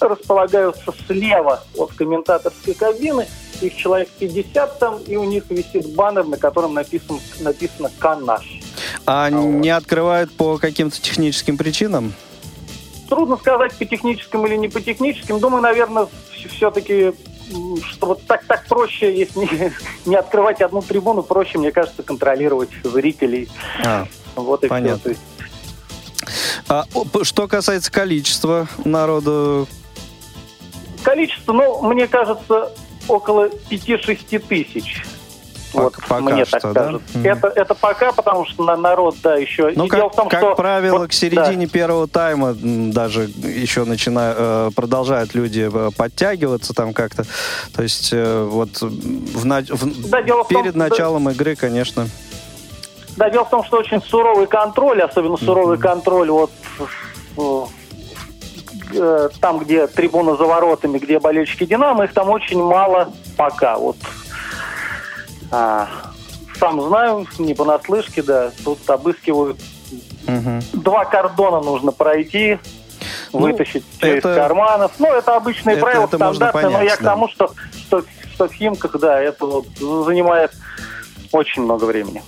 располагаются 0.00 0.92
слева 1.06 1.62
от 1.76 1.92
комментаторской 1.92 2.74
кабины, 2.74 3.26
их 3.60 3.76
человек 3.76 4.08
50 4.18 4.78
там, 4.78 4.98
и 5.06 5.16
у 5.16 5.24
них 5.24 5.44
висит 5.50 5.94
баннер, 5.94 6.24
на 6.24 6.38
котором 6.38 6.74
написан, 6.74 7.20
написано 7.40 7.90
«Канаш». 7.98 8.60
А 9.06 9.30
не 9.30 9.70
открывают 9.70 10.32
по 10.32 10.58
каким-то 10.58 11.00
техническим 11.00 11.56
причинам? 11.56 12.14
Трудно 13.08 13.36
сказать, 13.36 13.74
по 13.74 13.84
техническим 13.84 14.46
или 14.46 14.56
не 14.56 14.68
по 14.68 14.80
техническим. 14.80 15.38
Думаю, 15.38 15.62
наверное, 15.62 16.06
все-таки 16.48 17.12
что 17.90 18.06
вот 18.06 18.26
так, 18.26 18.44
так 18.44 18.66
проще, 18.66 19.16
если 19.16 19.72
не, 20.06 20.16
открывать 20.16 20.60
одну 20.60 20.82
трибуну, 20.82 21.22
проще, 21.22 21.58
мне 21.58 21.72
кажется, 21.72 22.02
контролировать 22.02 22.70
зрителей. 22.84 23.48
А, 23.84 24.06
Вот 24.36 24.64
и 24.64 24.68
Понятно. 24.68 25.14
все. 25.14 25.20
А, 26.68 26.84
что 27.22 27.48
касается 27.48 27.90
количества 27.90 28.68
народу, 28.84 29.66
Количество, 31.02 31.52
ну, 31.52 31.82
мне 31.82 32.06
кажется, 32.06 32.72
около 33.08 33.48
5-6 33.70 34.38
тысяч. 34.40 35.02
Вот, 35.72 35.94
пока 36.08 36.20
мне 36.20 36.44
что, 36.44 36.60
так 36.60 36.72
да? 36.72 36.84
кажется. 36.84 37.18
Это, 37.22 37.48
это 37.48 37.74
пока, 37.74 38.12
потому 38.12 38.44
что 38.46 38.64
на 38.64 38.76
народ, 38.76 39.16
да, 39.22 39.36
еще... 39.36 39.72
ну, 39.74 39.86
И 39.86 39.88
как, 39.88 40.14
том, 40.14 40.28
как 40.28 40.40
что 40.40 40.54
правило, 40.54 40.98
вот, 41.00 41.10
к 41.10 41.12
середине 41.12 41.66
первого 41.66 42.08
тайма 42.08 42.54
даже 42.54 43.24
еще 43.24 43.84
начинают, 43.84 44.36
э, 44.38 44.70
продолжают 44.74 45.34
люди 45.34 45.70
э, 45.72 45.90
подтягиваться 45.96 46.74
там 46.74 46.92
как-то. 46.92 47.24
То 47.74 47.82
есть 47.82 48.10
э, 48.12 48.48
вот 48.50 48.80
в 48.80 49.44
в- 49.44 50.10
Да, 50.10 50.22
дело 50.22 50.44
в 50.44 50.48
том, 50.48 50.62
перед 50.62 50.74
да. 50.74 50.88
началом 50.88 51.28
игры, 51.30 51.54
конечно. 51.54 52.04
Да, 53.16 53.26
Да, 53.26 53.30
дело 53.30 53.44
в 53.44 53.50
том, 53.50 53.64
что 53.64 53.78
очень 53.78 54.02
суровый 54.02 54.46
контроль, 54.46 55.02
особенно 55.02 55.36
суровый 55.36 55.78
контроль 55.78 56.30
вот 56.30 56.50
там, 59.40 59.58
где 59.60 59.86
трибуна 59.86 60.36
за 60.36 60.44
воротами, 60.44 60.98
где 60.98 61.20
болельщики 61.20 61.64
Динамо, 61.64 62.04
их 62.04 62.12
там 62.12 62.28
очень 62.28 62.60
мало 62.60 63.12
пока. 63.36 63.78
Вот 63.78 63.96
а, 65.50 65.88
сам 66.58 66.80
знаю, 66.82 67.26
не 67.38 67.54
понаслышке, 67.54 68.22
да, 68.22 68.50
тут 68.64 68.78
обыскивают. 68.88 69.58
Мгм. 70.26 70.60
Два 70.74 71.04
кордона 71.04 71.60
нужно 71.60 71.92
пройти, 71.92 72.58
Ну, 73.32 73.40
вытащить 73.40 73.84
все 73.98 74.14
из 74.14 74.18
это- 74.18 74.34
карманов. 74.34 74.92
Ну, 74.98 75.06
это 75.12 75.36
обычные 75.36 75.76
Это- 75.76 75.84
правила, 75.84 76.04
это 76.04 76.16
стандартные, 76.16 76.66
но 76.66 76.72
понять, 76.72 76.90
я 76.90 76.96
к 76.96 77.00
да. 77.02 77.10
тому, 77.10 77.28
что, 77.28 77.50
что, 77.86 78.04
что 78.34 78.48
в 78.48 78.52
Химках, 78.52 78.98
да, 78.98 79.20
это 79.20 79.46
вот 79.46 79.66
занимает 79.78 80.52
очень 81.32 81.62
много 81.62 81.84
времени. 81.84 82.22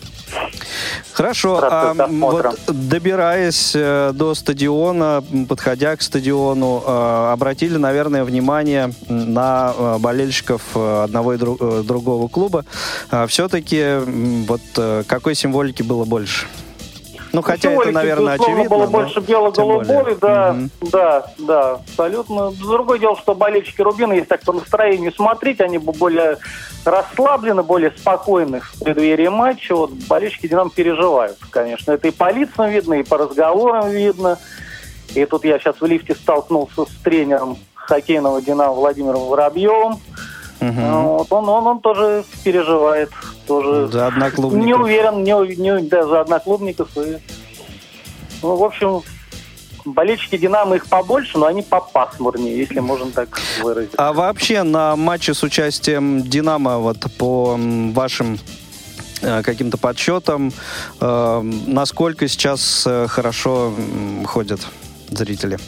Хорошо, 1.13 1.61
а 1.63 1.95
вот 2.31 2.61
добираясь 2.69 3.73
э, 3.75 4.13
до 4.15 4.35
стадиона, 4.35 5.23
подходя 5.49 5.95
к 5.97 6.03
стадиону, 6.03 6.83
э, 6.87 7.31
обратили, 7.33 7.77
наверное, 7.77 8.25
внимание 8.25 8.93
на 9.09 9.75
э, 9.77 9.99
болельщиков 9.99 10.63
одного 10.75 11.35
и 11.35 11.37
дру- 11.37 11.83
другого 11.83 12.29
клуба. 12.29 12.65
Все-таки 13.29 13.99
вот 14.47 14.63
какой 15.07 15.35
символики 15.35 15.83
было 15.83 16.05
больше? 16.05 16.47
Ну, 17.33 17.41
хотя 17.43 17.73
это, 17.73 17.91
наверное, 17.91 18.35
очевидно. 18.35 18.69
было 18.69 18.85
но 18.85 18.91
больше 18.91 19.21
бело-голубой, 19.21 20.17
да, 20.21 20.53
Мгм. 20.53 20.71
да, 20.83 21.27
да, 21.39 21.71
абсолютно. 21.73 22.51
Другое 22.53 22.99
дело, 22.99 23.17
что 23.17 23.35
болельщики 23.35 23.81
Рубина, 23.81 24.13
если 24.13 24.27
так 24.27 24.43
по 24.43 24.53
настроению 24.53 25.13
смотреть, 25.13 25.61
они 25.61 25.79
бы 25.79 25.93
более 25.93 26.39
расслаблены, 26.85 27.63
более 27.63 27.91
спокойны 27.93 28.61
в 28.61 28.83
преддверии 28.83 29.29
матча. 29.29 29.75
Вот 29.75 29.93
болельщики 30.09 30.47
Динамо 30.47 30.71
переживают, 30.71 31.39
конечно. 31.51 31.93
Это 31.93 32.09
и 32.09 32.11
по 32.11 32.31
лицам 32.31 32.69
видно, 32.69 32.95
и 32.95 33.03
по 33.03 33.17
разговорам 33.17 33.89
видно. 33.91 34.39
И 35.15 35.25
тут 35.25 35.45
я 35.45 35.59
сейчас 35.59 35.81
в 35.81 35.87
лифте 35.87 36.15
столкнулся 36.15 36.85
с 36.85 37.03
тренером 37.03 37.59
хоккейного 37.75 38.43
Динамо 38.43 38.73
Владимиром 38.73 39.27
Воробьевым. 39.27 40.01
Мгм. 40.63 40.93
Вот 41.03 41.33
он, 41.33 41.49
он, 41.49 41.67
он 41.67 41.81
тоже 41.81 42.25
переживает, 42.45 43.11
тоже 43.49 43.89
За 43.89 44.07
одноклубников. 44.07 44.65
не 44.65 44.75
уверен, 44.75 45.25
не, 45.25 45.57
не, 45.57 45.83
да, 45.83 46.07
за 46.07 46.21
одноклубников. 46.21 46.89
И, 46.97 47.19
ну, 48.43 48.55
в 48.55 48.63
общем, 48.63 49.03
болельщики 49.85 50.37
Динамо 50.37 50.77
их 50.77 50.87
побольше, 50.87 51.37
но 51.39 51.47
они 51.47 51.63
попасмурнее, 51.63 52.57
если 52.57 52.79
можно 52.79 53.11
так 53.11 53.41
выразить. 53.61 53.91
А 53.97 54.13
вообще 54.13 54.63
на 54.63 54.95
матче 54.95 55.35
с 55.35 55.43
участием 55.43 56.23
Динамо, 56.23 56.79
вот 56.79 56.99
по 57.19 57.59
вашим 57.93 58.39
э, 59.21 59.43
каким-то 59.43 59.79
подсчетам, 59.79 60.53
э, 61.01 61.41
насколько 61.67 62.29
сейчас 62.29 62.85
э, 62.87 63.09
хорошо 63.09 63.73
ходят 64.27 64.61
зрители? 65.09 65.59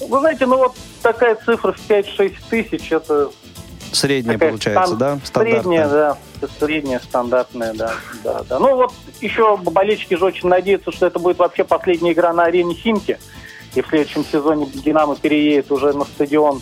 Вы 0.00 0.20
знаете, 0.20 0.46
ну 0.46 0.56
вот 0.56 0.76
такая 1.02 1.34
цифра 1.34 1.72
в 1.72 1.90
5-6 1.90 2.34
тысяч, 2.48 2.90
это 2.90 3.30
Средняя 3.92 4.34
такая 4.34 4.50
получается, 4.50 4.86
стан- 4.86 4.98
да? 4.98 5.18
Средняя, 5.24 5.60
Стандартная. 5.86 5.88
да. 5.88 6.16
это 6.42 6.52
Средняя, 6.58 7.00
стандартная, 7.00 7.74
да, 7.74 7.92
да, 8.24 8.42
да. 8.48 8.58
Ну 8.58 8.76
вот 8.76 8.92
еще 9.20 9.56
болельщики 9.56 10.14
же 10.14 10.24
очень 10.24 10.48
надеются, 10.48 10.92
что 10.92 11.06
это 11.06 11.18
будет 11.18 11.38
вообще 11.38 11.64
последняя 11.64 12.12
игра 12.12 12.32
на 12.32 12.44
арене 12.44 12.74
Химки. 12.74 13.18
И 13.74 13.80
в 13.82 13.88
следующем 13.88 14.24
сезоне 14.24 14.66
Динамо 14.66 15.16
переедет 15.16 15.70
уже 15.70 15.92
на 15.92 16.04
стадион 16.04 16.60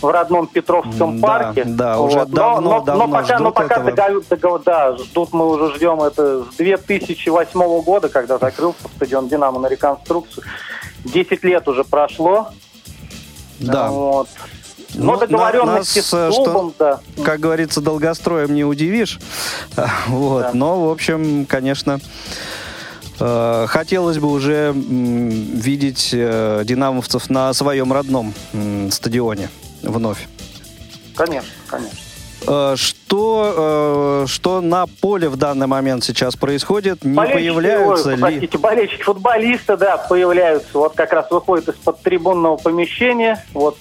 в 0.00 0.06
родном 0.10 0.46
Петровском 0.46 1.20
Да, 1.20 1.26
парке. 1.26 1.64
да, 1.64 2.00
уже 2.00 2.18
Но- 2.18 2.24
давно- 2.26 2.60
но, 2.60 2.80
давно 2.80 3.06
но 3.06 3.12
пока, 3.12 3.32
но 3.38 3.44
ждут 3.50 3.54
пока 3.54 3.74
этого. 3.76 3.90
догов- 3.92 4.24
догов- 4.28 4.62
да, 4.64 4.96
ждут 4.96 5.32
мы 5.32 5.46
уже 5.48 5.74
ждем 5.76 6.02
это 6.02 6.44
с 6.44 6.56
2008 6.56 7.80
года, 7.82 8.08
когда 8.08 8.38
закрылся 8.38 8.88
стадион 8.96 9.28
Динамо 9.28 9.58
на 9.60 9.66
реконструкцию. 9.68 10.44
10 11.04 11.44
лет 11.44 11.66
уже 11.68 11.84
прошло. 11.84 12.48
Да. 13.60 13.88
Вот. 13.90 14.28
Ну, 14.94 15.04
Но 15.04 15.12
на- 15.12 15.26
договоренности 15.26 15.98
нас, 15.98 16.06
с 16.06 16.14
э, 16.14 16.30
клубом, 16.30 16.74
да. 16.78 17.00
Как 17.24 17.40
говорится, 17.40 17.80
долгостроем 17.80 18.54
не 18.54 18.64
удивишь. 18.64 19.18
Вот. 20.06 20.42
Да. 20.42 20.50
Но, 20.54 20.86
в 20.86 20.90
общем, 20.90 21.46
конечно, 21.46 21.98
э, 23.18 23.66
хотелось 23.68 24.18
бы 24.18 24.30
уже 24.30 24.72
видеть 24.74 26.10
э, 26.12 26.62
динамовцев 26.64 27.30
на 27.30 27.52
своем 27.52 27.92
родном 27.92 28.34
стадионе 28.90 29.48
вновь. 29.82 30.28
Конечно, 31.16 31.50
конечно. 31.68 32.76
Что, 32.76 34.24
что 34.28 34.60
на 34.60 34.86
поле 34.86 35.30
в 35.30 35.36
данный 35.36 35.66
момент 35.66 36.04
сейчас 36.04 36.36
происходит? 36.36 37.02
Не 37.02 37.14
Болельщики, 37.14 37.38
появляются 37.38 38.08
ой, 38.10 38.16
ли... 38.16 38.20
Простите, 38.20 38.58
болельщики, 38.58 39.02
футболисты, 39.02 39.76
да, 39.78 39.96
появляются. 39.96 40.68
Вот 40.74 40.94
как 40.94 41.14
раз 41.14 41.30
выходят 41.30 41.68
из-под 41.70 42.02
трибунного 42.02 42.58
помещения. 42.58 43.42
Вот 43.54 43.78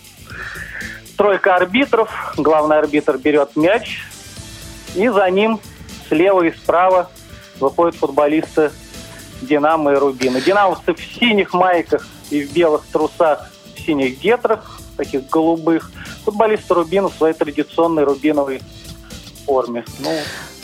тройка 1.24 1.56
арбитров. 1.56 2.34
Главный 2.36 2.78
арбитр 2.80 3.18
берет 3.18 3.56
мяч. 3.56 4.02
И 4.94 5.08
за 5.08 5.30
ним 5.30 5.58
слева 6.10 6.42
и 6.42 6.52
справа 6.52 7.10
выходят 7.62 7.96
футболисты 7.96 8.72
Динамо 9.42 9.94
и 9.94 9.96
Рубина. 9.96 10.42
Динамовцы 10.42 10.94
в 10.94 11.00
синих 11.00 11.54
майках 11.54 12.06
и 12.30 12.44
в 12.44 12.52
белых 12.52 12.86
трусах, 12.92 13.50
в 13.74 13.80
синих 13.80 14.20
гетрах, 14.20 14.82
таких 14.98 15.30
голубых. 15.30 15.92
Футболисты 16.26 16.74
Рубина 16.74 17.08
в 17.08 17.14
своей 17.14 17.34
традиционной 17.34 18.04
рубиновой 18.04 18.62
форме. 19.46 19.86
Ну, 20.00 20.12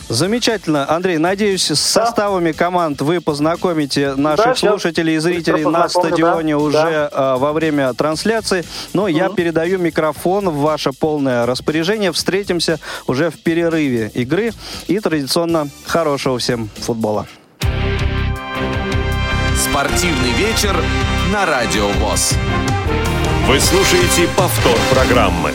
Замечательно. 0.10 0.90
Андрей, 0.90 1.20
надеюсь, 1.20 1.70
с 1.70 1.80
составами 1.80 2.52
команд 2.52 3.00
вы 3.02 3.22
познакомите 3.22 4.16
наших 4.16 4.46
Да, 4.46 4.56
слушателей 4.56 5.16
и 5.16 5.20
зрителей 5.20 5.64
на 5.66 5.88
стадионе 5.88 6.54
да, 6.54 6.58
уже 6.58 7.10
э, 7.12 7.36
во 7.38 7.54
время 7.54 7.94
трансляции. 7.94 8.66
Но 8.94 9.08
я 9.08 9.28
Мгм. 9.28 9.36
передаю 9.36 9.78
микрофон 9.78 10.50
в 10.50 10.58
ваше 10.58 10.94
полное 10.94 11.46
распоряжение. 11.46 12.12
Встретимся 12.12 12.80
уже 13.06 13.30
в 13.30 13.38
перерыве 13.44 14.10
игры 14.16 14.52
и 14.88 15.00
традиционно 15.00 15.70
хорошего 15.86 16.40
всем 16.40 16.70
футбола. 16.80 17.28
Спортивный 19.56 20.32
вечер 20.32 20.76
на 21.32 21.46
Радио 21.46 21.88
ВОЗ. 21.88 22.34
Вы 23.48 23.60
слушаете 23.60 24.28
повтор 24.36 24.78
программы. 24.92 25.52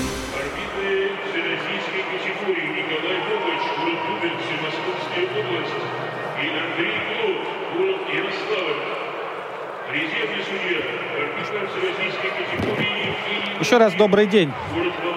Еще 13.64 13.78
раз 13.78 13.94
добрый 13.94 14.26
день, 14.26 14.52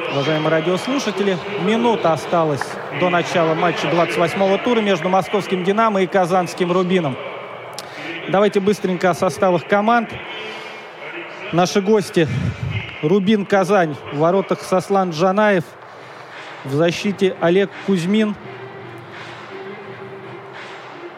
уважаемые 0.10 0.50
радиослушатели. 0.50 1.38
Минута 1.66 2.14
осталась 2.14 2.64
до 2.98 3.10
начала 3.10 3.56
матча 3.56 3.88
28-го 3.88 4.58
тура 4.60 4.80
между 4.80 5.10
московским 5.10 5.66
«Динамо» 5.66 6.02
и 6.02 6.08
казанским 6.08 6.72
«Рубином». 6.72 7.18
Давайте 8.30 8.62
быстренько 8.62 9.10
о 9.10 9.14
составах 9.14 9.68
команд. 9.68 10.12
Наши 11.52 11.82
гости 11.82 12.26
Рубин 13.02 13.46
Казань 13.46 13.98
в 14.14 14.20
воротах 14.20 14.62
Сослан 14.62 15.10
Джанаев, 15.10 15.66
в 16.64 16.72
защите 16.72 17.36
Олег 17.42 17.70
Кузьмин, 17.86 18.34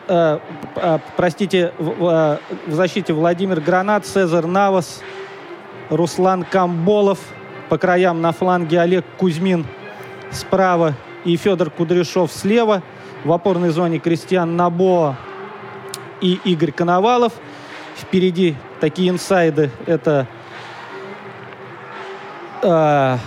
э, 0.08 0.40
э, 0.78 1.00
простите, 1.16 1.74
в, 1.78 1.90
в, 1.92 2.08
э, 2.08 2.38
в 2.66 2.74
защите 2.74 3.14
Владимир 3.14 3.62
Гранат, 3.62 4.08
Цезарь 4.08 4.48
Навас, 4.48 5.04
Руслан 5.90 6.44
Камболов, 6.44 7.20
по 7.70 7.78
краям 7.78 8.22
на 8.22 8.32
фланге 8.32 8.82
Олег 8.82 9.06
Кузьмин 9.18 9.66
справа 10.32 10.94
и 11.26 11.36
Федор 11.36 11.70
Кудряшов 11.70 12.32
слева. 12.32 12.84
В 13.24 13.32
опорной 13.32 13.70
зоне 13.70 14.00
Кристиан 14.00 14.56
Набоа 14.56 15.16
и 16.22 16.40
Игорь 16.46 16.72
Коновалов. 16.72 17.34
Впереди 17.98 18.56
такие 18.80 19.10
инсайды. 19.10 19.72
Это 19.86 20.26
э, 22.62 23.18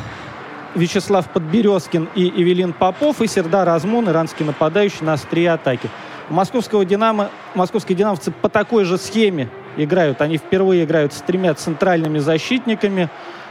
Вячеслав 0.74 1.28
Подберезкин 1.28 2.08
и 2.14 2.28
Эвелин 2.28 2.72
Попов 2.72 3.20
и 3.20 3.26
Сердар 3.26 3.68
Азмун, 3.68 4.08
иранский 4.08 4.46
нападающий 4.46 5.04
на 5.04 5.14
острие 5.14 5.52
атаки. 5.52 5.90
Московского 6.30 6.84
«Динамо», 6.84 7.28
московские 7.54 7.96
«динамовцы» 7.96 8.30
по 8.30 8.48
такой 8.48 8.84
же 8.84 8.96
схеме 8.96 9.50
играют. 9.76 10.20
Они 10.20 10.36
впервые 10.36 10.84
играют 10.84 11.12
с 11.12 11.20
тремя 11.20 11.54
центральными 11.54 12.18
защитниками. 12.18 13.08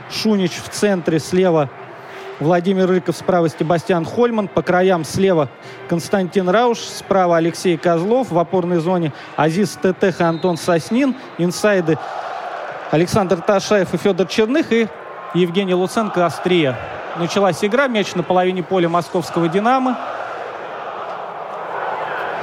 Шунич 0.09 0.51
в 0.63 0.69
центре, 0.69 1.19
слева 1.19 1.69
Владимир 2.39 2.87
Рыков, 2.87 3.15
справа 3.15 3.49
Себастьян 3.49 4.03
Хольман, 4.03 4.47
по 4.47 4.63
краям 4.63 5.05
слева 5.05 5.49
Константин 5.87 6.49
Рауш, 6.49 6.79
справа 6.79 7.37
Алексей 7.37 7.77
Козлов, 7.77 8.31
в 8.31 8.39
опорной 8.39 8.79
зоне 8.79 9.13
Азиз 9.35 9.77
Тетех 9.81 10.19
и 10.19 10.23
Антон 10.23 10.57
Соснин, 10.57 11.15
инсайды 11.37 11.99
Александр 12.89 13.41
Ташаев 13.41 13.93
и 13.93 13.97
Федор 13.97 14.27
Черных 14.27 14.71
и 14.73 14.87
Евгений 15.35 15.75
Луценко 15.75 16.25
острия. 16.25 16.77
Началась 17.17 17.63
игра, 17.63 17.87
мяч 17.87 18.15
на 18.15 18.23
половине 18.23 18.63
поля 18.63 18.89
московского 18.89 19.47
«Динамо». 19.47 19.97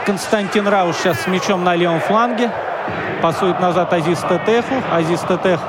Константин 0.07 0.69
Рауш 0.69 0.97
сейчас 0.97 1.23
с 1.23 1.27
мячом 1.27 1.65
на 1.65 1.75
левом 1.75 2.01
фланге. 2.01 2.51
Пасует 3.23 3.61
назад 3.61 3.93
Азиз 3.93 4.21
Тетеху. 4.21 4.75
Азиз 4.93 5.21
Тетех 5.21 5.61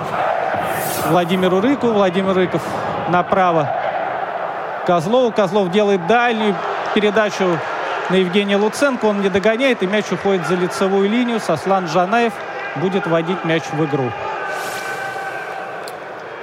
Владимиру 1.09 1.61
Рыкову. 1.61 1.93
Владимир 1.93 2.35
Рыков 2.35 2.61
направо 3.09 3.69
Козлову. 4.85 5.31
Козлов 5.31 5.71
делает 5.71 6.05
дальнюю 6.07 6.55
передачу 6.93 7.57
на 8.09 8.15
Евгения 8.15 8.57
Луценко. 8.57 9.05
Он 9.05 9.21
не 9.21 9.29
догоняет, 9.29 9.83
и 9.83 9.87
мяч 9.87 10.11
уходит 10.11 10.47
за 10.47 10.55
лицевую 10.55 11.09
линию. 11.09 11.39
Сослан 11.39 11.87
Жанаев 11.87 12.33
будет 12.75 13.07
вводить 13.07 13.43
мяч 13.45 13.63
в 13.71 13.85
игру. 13.85 14.11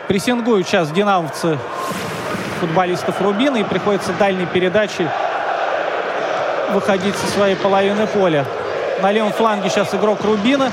Прессингуют 0.08 0.68
сейчас 0.68 0.90
динамовцы 0.90 1.58
футболистов 2.60 3.20
Рубина, 3.20 3.56
и 3.56 3.64
приходится 3.64 4.12
дальней 4.12 4.46
передачей 4.46 5.08
выходить 6.72 7.16
со 7.16 7.26
своей 7.28 7.56
половины 7.56 8.06
поля. 8.06 8.44
На 9.02 9.12
левом 9.12 9.32
фланге 9.32 9.68
сейчас 9.68 9.94
игрок 9.94 10.22
Рубина. 10.24 10.72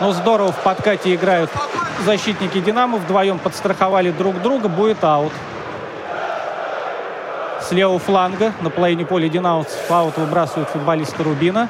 Но 0.00 0.12
здорово 0.12 0.52
в 0.52 0.58
подкате 0.58 1.14
играют 1.14 1.50
защитники 2.04 2.60
«Динамо». 2.60 2.98
Вдвоем 2.98 3.38
подстраховали 3.38 4.10
друг 4.10 4.42
друга. 4.42 4.68
Будет 4.68 5.02
аут. 5.02 5.32
С 7.60 7.70
левого 7.72 7.98
фланга 7.98 8.52
на 8.60 8.68
половине 8.68 9.06
поля 9.06 9.28
«Динамовцев» 9.28 9.90
аут 9.90 10.18
выбрасывают 10.18 10.68
футболисты 10.68 11.22
Рубина. 11.22 11.68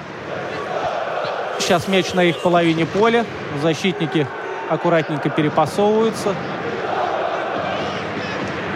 Сейчас 1.58 1.86
мяч 1.86 2.12
на 2.12 2.24
их 2.24 2.42
половине 2.42 2.84
поля. 2.84 3.24
Защитники 3.62 4.26
аккуратненько 4.68 5.30
перепасовываются. 5.30 6.34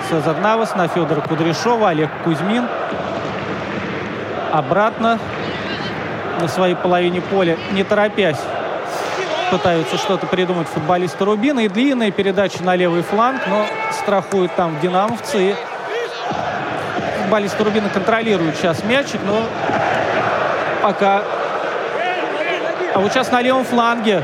Цезарь 0.09 0.39
Навас 0.39 0.77
на 0.77 0.87
Федора 0.87 1.21
Кудряшова, 1.21 1.89
Олег 1.89 2.11
Кузьмин. 2.23 2.69
Обратно 4.53 5.19
на 6.40 6.49
своей 6.49 6.75
половине 6.75 7.20
поля, 7.20 7.57
не 7.72 7.85
торопясь, 7.85 8.38
пытаются 9.51 9.96
что-то 9.96 10.27
придумать 10.27 10.68
футболисты 10.68 11.25
Рубина. 11.25 11.61
И 11.61 11.68
длинная 11.68 12.11
передача 12.11 12.62
на 12.62 12.77
левый 12.77 13.03
фланг, 13.03 13.42
но 13.46 13.66
страхуют 13.92 14.55
там 14.55 14.79
динамовцы. 14.81 15.51
И 15.51 15.55
футболисты 17.22 17.64
Рубина 17.64 17.88
контролируют 17.88 18.57
сейчас 18.57 18.83
мячик, 18.85 19.20
но 19.25 19.42
пока... 20.83 21.22
А 22.94 22.99
вот 22.99 23.12
сейчас 23.12 23.31
на 23.31 23.42
левом 23.42 23.64
фланге, 23.64 24.22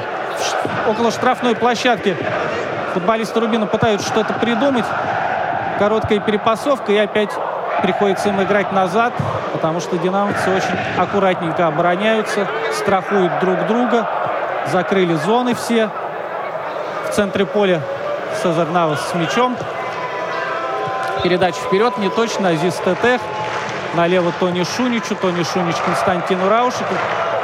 около 0.89 1.11
штрафной 1.11 1.55
площадки, 1.55 2.17
футболисты 2.95 3.39
Рубина 3.41 3.67
пытаются 3.67 4.09
что-то 4.09 4.33
придумать. 4.35 4.87
Короткая 5.79 6.21
перепасовка, 6.21 6.93
и 6.93 6.97
опять 6.97 7.31
приходится 7.83 8.29
им 8.29 8.43
играть 8.43 8.73
назад, 8.73 9.13
потому 9.53 9.81
что 9.81 9.99
динамовцы 9.99 10.51
очень 10.51 10.79
аккуратненько 10.97 11.67
обороняются, 11.67 12.47
страхуют 12.73 13.39
друг 13.41 13.67
друга, 13.67 14.09
закрыли 14.71 15.15
зоны 15.15 15.55
все. 15.55 15.91
В 17.09 17.15
центре 17.15 17.45
поля 17.45 17.83
Навас 18.45 19.11
с 19.11 19.15
мячом. 19.15 19.57
Передача 21.23 21.59
вперед, 21.59 21.99
не 21.99 22.09
точно, 22.09 22.49
Азиз 22.49 22.75
Тетех. 22.85 23.21
Налево 23.95 24.33
Тони 24.41 24.65
Шуничу, 24.65 25.15
Тони 25.15 25.45
Шунич 25.45 25.77
Константину 25.85 26.49
Раушику. 26.49 26.95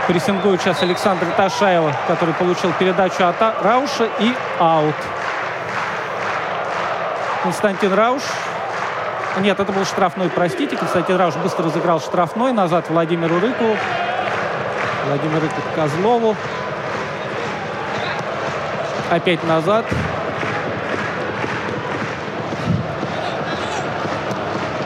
Прессингует 0.06 0.62
сейчас 0.62 0.82
Александр 0.82 1.26
Ташаева, 1.36 1.92
который 2.06 2.32
получил 2.34 2.72
передачу 2.78 3.24
от 3.26 3.36
Рауша 3.62 4.08
и 4.18 4.34
аут. 4.58 4.94
Константин 7.42 7.92
Рауш. 7.92 8.22
Нет, 9.40 9.60
это 9.60 9.72
был 9.72 9.84
штрафной, 9.84 10.28
простите. 10.28 10.76
Константин 10.76 11.16
Рауш 11.16 11.36
быстро 11.36 11.66
разыграл 11.66 12.00
штрафной. 12.00 12.52
Назад 12.52 12.90
Владимиру 12.90 13.38
Рыкову. 13.38 13.76
Владимир 15.06 15.40
Рыков 15.42 15.64
Козлову. 15.76 16.36
Опять 19.10 19.44
назад. 19.44 19.84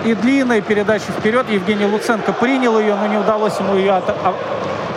И 0.05 0.15
длинная 0.15 0.61
передача 0.61 1.13
вперед. 1.13 1.49
Евгений 1.49 1.87
Луценко 1.87 2.33
принял 2.33 2.79
ее, 2.79 2.95
но 2.95 3.07
не 3.07 3.17
удалось 3.17 3.59
ему 3.59 3.77
ее 3.77 3.93
от, 3.93 4.09
а, 4.09 4.35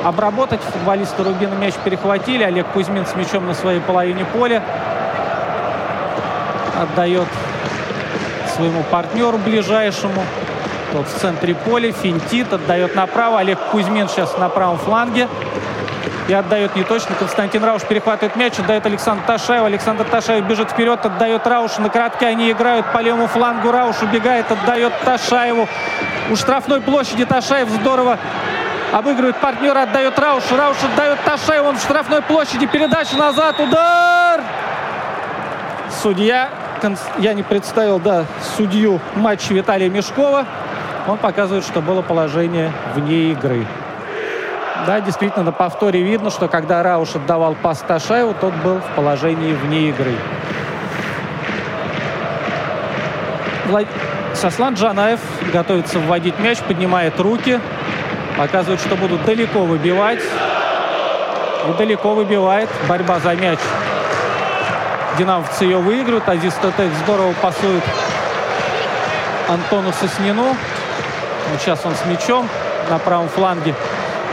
обработать. 0.04 0.60
Футболисты 0.62 1.24
Рубина 1.24 1.54
мяч 1.54 1.76
перехватили. 1.76 2.44
Олег 2.44 2.68
Кузьмин 2.74 3.06
с 3.06 3.16
мячом 3.16 3.48
на 3.48 3.54
своей 3.54 3.80
половине 3.80 4.26
поля. 4.26 4.64
Отдает 6.82 7.28
своему 8.56 8.84
партнеру 8.84 9.38
ближайшему. 9.38 10.24
Тот 10.92 11.08
в 11.08 11.20
центре 11.20 11.56
поля, 11.56 11.92
финтит, 11.92 12.54
отдает 12.54 12.96
направо. 12.96 13.40
Олег 13.40 13.60
Кузьмин 13.72 14.08
сейчас 14.08 14.38
на 14.38 14.50
правом 14.50 14.78
фланге. 14.78 15.28
И 16.28 16.34
отдает 16.34 16.76
не 16.76 16.84
точно. 16.84 17.16
Константин 17.16 17.64
Рауш 17.64 17.84
перехватывает 17.84 18.36
мяч, 18.36 18.58
отдает 18.58 18.86
Александр 18.86 19.24
Ташаев. 19.28 19.64
Александр 19.64 20.06
Ташаев 20.06 20.46
бежит 20.46 20.72
вперед, 20.72 21.06
отдает 21.06 21.46
Раушу. 21.46 21.82
На 21.82 21.90
коротке 21.90 22.26
они 22.26 22.52
играют 22.52 22.92
по 22.92 23.00
левому 23.00 23.28
флангу. 23.28 23.72
Рауш 23.72 24.02
убегает, 24.02 24.52
отдает 24.52 24.94
Ташаеву. 25.04 25.68
У 26.32 26.36
штрафной 26.36 26.82
площади 26.82 27.26
Ташаев 27.26 27.70
здорово 27.70 28.18
обыгрывает 28.92 29.36
партнера, 29.36 29.84
отдает 29.84 30.18
Рауш. 30.18 30.44
Рауш 30.52 30.78
отдает 30.94 31.20
Ташаеву. 31.26 31.68
Он 31.70 31.78
в 31.78 31.82
штрафной 31.82 32.22
площади. 32.22 32.66
Передача 32.66 33.18
назад. 33.18 33.60
Удар! 33.60 34.42
Судья 36.02 36.50
я 37.20 37.34
не 37.34 37.44
представил, 37.44 38.00
да, 38.00 38.26
судью 38.58 39.00
матча 39.16 39.54
Виталия 39.54 39.90
Мешкова. 39.90 40.46
Он 41.08 41.18
показывает, 41.18 41.64
что 41.64 41.82
было 41.82 42.02
положение 42.02 42.72
вне 42.96 43.32
игры. 43.32 43.66
Да, 44.86 45.00
действительно, 45.00 45.44
на 45.44 45.52
повторе 45.52 46.02
видно, 46.02 46.30
что 46.30 46.48
когда 46.48 46.84
Рауш 46.84 47.16
отдавал 47.16 47.56
пас 47.56 47.80
Ташаеву, 47.80 48.36
тот 48.40 48.54
был 48.56 48.80
в 48.80 48.96
положении 48.96 49.54
вне 49.54 49.90
игры. 49.90 50.16
Влад... 53.66 53.88
Сослан 54.34 54.74
Джанаев 54.74 55.22
готовится 55.54 55.98
вводить 56.00 56.38
мяч, 56.40 56.60
поднимает 56.60 57.20
руки, 57.20 57.60
показывает, 58.38 58.82
что 58.82 58.96
будут 58.96 59.24
далеко 59.24 59.62
выбивать. 59.62 60.22
И 61.68 61.78
далеко 61.78 62.14
выбивает. 62.14 62.70
Борьба 62.88 63.20
за 63.20 63.34
мяч 63.34 63.60
Динамовцы 65.18 65.64
ее 65.64 65.78
выигрывают. 65.78 66.28
Азиз 66.28 66.54
Тетек 66.56 66.92
здорово 67.04 67.34
пасует 67.42 67.84
Антону 69.48 69.94
Соснину. 69.94 70.44
Вот 70.44 71.62
сейчас 71.62 71.86
он 71.86 71.96
с 71.96 72.06
мячом 72.06 72.50
на 72.90 73.00
правом 73.00 73.30
фланге. 73.30 73.74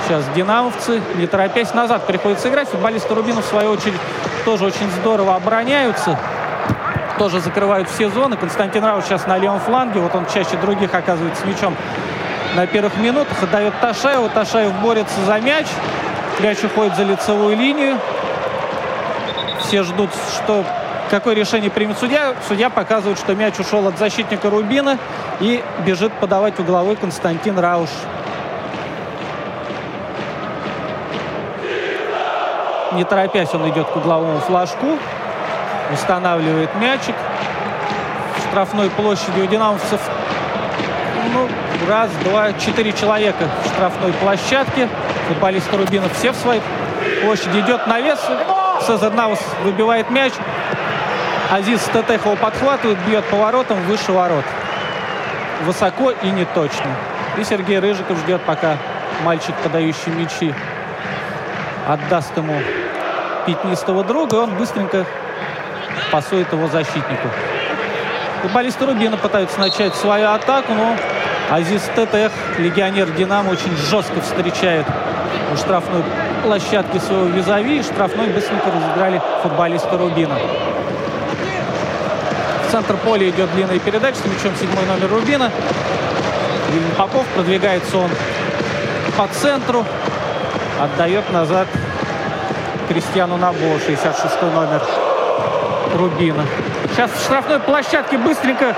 Сейчас 0.05 0.25
динамовцы, 0.35 1.01
не 1.15 1.29
торопясь, 1.29 1.73
назад 1.75 2.07
приходится 2.07 2.49
играть. 2.49 2.69
Футболисты 2.69 3.15
Рубина, 3.15 3.41
в 3.41 3.45
свою 3.45 3.71
очередь, 3.71 4.01
тоже 4.45 4.65
очень 4.65 4.91
здорово 4.91 5.37
обороняются. 5.37 6.19
Тоже 7.19 7.41
закрывают 7.41 7.89
все 7.89 8.09
зоны. 8.09 8.37
Константин 8.37 8.85
Рауш 8.85 9.05
сейчас 9.05 9.27
на 9.27 9.39
левом 9.39 9.61
фланге. 9.61 10.01
Вот 10.01 10.15
он 10.17 10.27
чаще 10.27 10.57
других 10.57 10.93
оказывается 10.93 11.43
с 11.43 11.45
мячом 11.45 11.77
на 12.57 12.67
первых 12.67 12.97
минутах. 12.97 13.41
Отдает 13.41 13.75
Ташаеву. 13.81 14.29
Ташаев 14.31 14.73
борется 14.81 15.21
за 15.27 15.39
мяч. 15.39 15.67
Мяч 16.41 16.65
уходит 16.65 16.97
за 16.97 17.05
лицевую 17.05 17.57
линию. 17.57 17.99
Все 19.73 19.85
ждут, 19.85 20.11
что 20.35 20.67
какое 21.09 21.35
решение 21.35 21.71
примет 21.71 21.97
судья. 21.97 22.35
Судья 22.47 22.69
показывает, 22.69 23.19
что 23.19 23.35
мяч 23.35 23.59
ушел 23.59 23.89
от 23.89 23.97
защитника 23.97 24.51
Рубина 24.51 24.99
и 25.41 25.65
бежит 25.87 26.13
подавать 26.13 26.61
угловой 26.61 26.95
Константин 26.95 27.59
Рауш. 27.59 27.89
Не 32.93 33.05
торопясь, 33.05 33.55
он 33.55 33.67
идет 33.71 33.87
к 33.87 33.97
угловому 33.97 34.41
флажку. 34.41 34.99
Устанавливает 35.91 36.69
мячик. 36.75 37.15
В 38.37 38.49
штрафной 38.51 38.91
площади 38.91 39.41
у 39.41 39.47
динамовцев 39.47 40.03
ну, 41.33 41.49
раз, 41.89 42.11
два, 42.25 42.53
четыре 42.53 42.93
человека 42.93 43.49
в 43.65 43.69
штрафной 43.69 44.13
площадке. 44.13 44.87
Футболисты 45.29 45.75
Рубинов 45.79 46.15
все 46.19 46.33
в 46.33 46.37
своей 46.37 46.61
площади. 47.23 47.61
Идет 47.61 47.87
навес. 47.87 48.19
Сезар 48.83 49.13
Навус 49.13 49.39
выбивает 49.63 50.11
мяч. 50.11 50.33
Азиз 51.51 51.83
Стетехова 51.83 52.37
подхватывает, 52.37 52.99
бьет 53.07 53.25
поворотом 53.27 53.81
выше 53.85 54.13
ворот. 54.13 54.45
Высоко 55.63 56.11
и 56.11 56.31
не 56.31 56.45
точно. 56.47 56.91
И 57.37 57.45
Сергей 57.45 57.79
Рыжиков 57.79 58.19
ждет, 58.19 58.43
пока 58.43 58.77
мальчик, 59.23 59.55
подающий 59.63 60.13
мячи, 60.13 60.55
отдаст 61.87 62.37
ему 62.37 62.61
пятнистого 63.47 64.03
друга, 64.05 64.37
и 64.37 64.41
он 64.41 64.55
быстренько 64.57 65.07
пасует 66.11 66.53
его 66.53 66.67
защитнику. 66.69 67.29
Футболисты 68.43 68.87
Рубина 68.87 69.17
пытаются 69.17 69.61
начать 69.61 69.95
свою 69.95 70.31
атаку, 70.31 70.73
но 70.75 70.97
Азиз 71.53 71.83
Тетех, 71.95 72.33
легионер 72.57 73.11
«Динамо», 73.11 73.51
очень 73.51 73.77
жестко 73.77 74.23
встречает 74.23 74.87
у 75.53 75.57
штрафной 75.59 76.03
площадки 76.43 76.97
своего 76.97 77.27
визави. 77.27 77.81
И 77.81 77.83
штрафной 77.83 78.29
быстренько 78.29 78.71
разыграли 78.71 79.21
футболисты 79.43 79.95
Рубина. 79.99 80.35
В 82.67 82.73
центр 82.73 82.97
поля 82.97 83.29
идет 83.29 83.53
длинная 83.53 83.79
передача 83.81 84.17
с 84.17 84.25
мячом 84.25 84.57
седьмой 84.57 84.87
номер 84.87 85.11
Рубина. 85.11 85.51
Попов, 86.97 87.27
продвигается 87.35 87.99
он 87.99 88.09
по 89.19 89.29
центру, 89.29 89.85
отдает 90.81 91.31
назад 91.33 91.69
Кристиану 92.89 93.37
Набо, 93.37 93.79
66 93.87 94.41
номер 94.41 94.83
Рубина. 95.99 96.47
Сейчас 96.95 97.11
в 97.11 97.23
штрафной 97.23 97.59
площадке 97.61 98.17
быстренько 98.17 98.75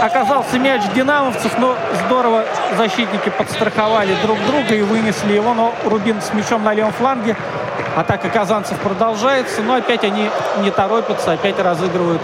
оказался 0.00 0.58
мяч 0.58 0.82
динамовцев, 0.94 1.56
но 1.58 1.76
здорово 2.04 2.44
защитники 2.76 3.30
подстраховали 3.30 4.16
друг 4.22 4.38
друга 4.46 4.74
и 4.74 4.82
вынесли 4.82 5.34
его, 5.34 5.54
но 5.54 5.72
Рубин 5.84 6.20
с 6.20 6.32
мячом 6.32 6.64
на 6.64 6.74
левом 6.74 6.92
фланге. 6.92 7.36
Атака 7.96 8.28
казанцев 8.28 8.78
продолжается, 8.78 9.62
но 9.62 9.74
опять 9.74 10.04
они 10.04 10.30
не 10.58 10.70
торопятся, 10.70 11.32
опять 11.32 11.58
разыгрывают 11.58 12.22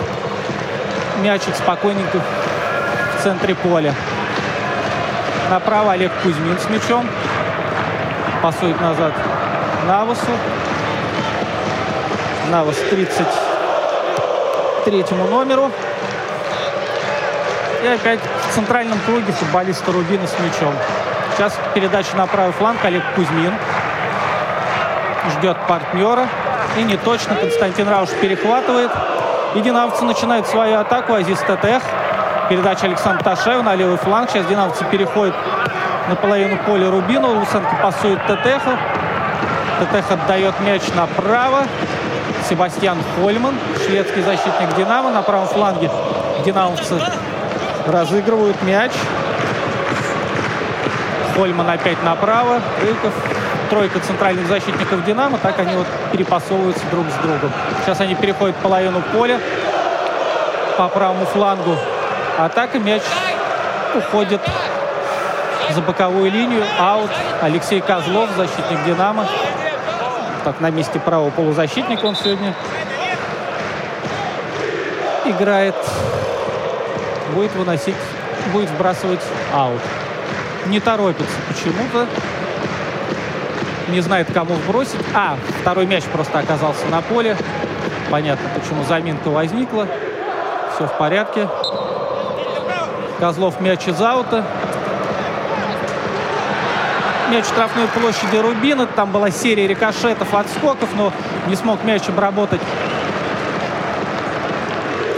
мячик 1.23 1.57
спокойненько 1.57 2.19
в 2.19 3.23
центре 3.23 3.55
поля. 3.55 3.95
Направо 5.51 5.93
Олег 5.93 6.13
Кузьмин 6.23 6.59
с 6.59 6.69
мячом. 6.69 7.09
Пасует 8.43 8.79
назад 8.81 9.13
Навасу. 9.87 10.27
Навас 12.51 12.77
33 12.91 15.05
номеру. 15.31 15.71
И 17.87 17.89
опять 17.89 18.19
в 18.19 18.53
центральном 18.53 18.99
круге 19.07 19.31
футболиста 19.31 19.93
Рубина 19.93 20.27
с 20.27 20.37
мячом. 20.41 20.75
Сейчас 21.33 21.57
передача 21.73 22.17
на 22.17 22.27
правый 22.27 22.53
фланг 22.53 22.85
Олег 22.85 23.05
Кузьмин. 23.15 23.55
Ждет 25.31 25.57
партнера. 25.69 26.27
И 26.77 26.83
не 26.83 26.97
точно 26.97 27.37
Константин 27.37 27.89
Рауш 27.89 28.09
перехватывает. 28.21 28.91
И 29.55 29.61
динамовцы 29.61 30.05
начинают 30.05 30.49
свою 30.49 30.81
атаку. 30.81 31.15
Азиз 31.15 31.39
Тетех. 31.47 31.81
Передача 32.49 32.87
Александра 32.87 33.23
Ташева 33.23 33.63
на 33.63 33.77
левый 33.77 33.99
фланг. 33.99 34.31
Сейчас 34.31 34.47
динамовцы 34.47 34.85
переходят 34.87 35.37
на 36.09 36.17
половину 36.17 36.59
поля 36.67 36.91
Рубину. 36.91 37.39
Луценко 37.39 37.77
пасует 37.81 38.19
Тетеху. 38.27 38.71
Тетех 39.79 40.11
отдает 40.11 40.59
мяч 40.59 40.83
направо. 40.97 41.63
Себастьян 42.49 42.99
Хольман, 43.15 43.55
шведский 43.87 44.23
защитник 44.23 44.75
«Динамо». 44.77 45.11
На 45.11 45.23
правом 45.23 45.47
фланге 45.47 45.89
динамовцы 46.45 47.01
разыгрывают 47.87 48.61
мяч. 48.63 48.93
Хольман 51.35 51.69
опять 51.69 52.03
направо. 52.03 52.61
Рыков. 52.81 53.13
Тройка 53.69 53.99
центральных 53.99 54.47
защитников 54.47 55.05
«Динамо». 55.05 55.39
Так 55.39 55.59
они 55.59 55.75
вот 55.75 55.87
перепасовываются 56.13 56.85
друг 56.91 57.05
с 57.11 57.15
другом. 57.15 57.51
Сейчас 57.85 58.01
они 58.01 58.15
переходят 58.15 58.55
половину 58.57 59.03
поля. 59.13 59.41
По 60.79 60.89
правому 60.89 61.27
флангу 61.27 61.77
атака. 62.39 62.79
Мяч 62.79 63.03
уходит 63.95 64.41
за 65.75 65.81
боковую 65.81 66.31
линию. 66.31 66.65
Аут. 66.79 67.11
Алексей 67.43 67.81
Козлов, 67.81 68.31
защитник 68.37 68.85
«Динамо». 68.85 69.27
Так, 70.45 70.61
на 70.61 70.71
месте 70.71 71.01
правого 71.01 71.31
полузащитника 71.31 72.07
он 72.07 72.15
сегодня 72.15 72.55
играет. 75.25 75.75
Будет 77.35 77.55
выносить, 77.55 77.97
будет 78.53 78.69
сбрасывать 78.69 79.21
аут. 79.53 79.81
Не 80.67 80.81
торопится 80.81 81.37
почему-то. 81.49 82.07
Не 83.89 84.01
знает, 84.01 84.29
кому 84.33 84.55
сбросить. 84.57 85.01
А, 85.15 85.37
второй 85.61 85.87
мяч 85.87 86.05
просто 86.05 86.39
оказался 86.39 86.87
на 86.87 87.03
поле. 87.03 87.37
Понятно, 88.11 88.49
почему 88.59 88.85
заминка 88.85 89.29
возникла. 89.29 89.87
Все 90.75 90.87
в 90.87 90.99
порядке. 90.99 91.49
Козлов 93.19 93.61
мяч 93.61 93.87
из 93.87 94.01
аута 94.01 94.45
мяч 97.31 97.45
в 97.45 97.49
штрафной 97.49 97.89
площади 97.89 98.37
Рубина. 98.37 98.87
Там 98.87 99.11
была 99.11 99.31
серия 99.31 99.67
рикошетов, 99.67 100.33
отскоков, 100.35 100.89
но 100.95 101.13
не 101.47 101.57
смог 101.57 101.83
мяч 101.85 102.09
обработать 102.09 102.61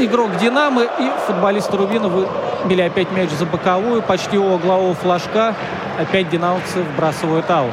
игрок 0.00 0.36
«Динамо». 0.36 0.82
И 0.82 1.10
футболисты 1.26 1.76
Рубина 1.76 2.08
выбили 2.08 2.82
опять 2.82 3.10
мяч 3.12 3.30
за 3.30 3.46
боковую, 3.46 4.02
почти 4.02 4.38
у 4.38 4.54
углового 4.54 4.94
флажка. 4.94 5.54
Опять 5.98 6.28
динамовцы 6.30 6.82
вбрасывают 6.82 7.50
аут. 7.50 7.72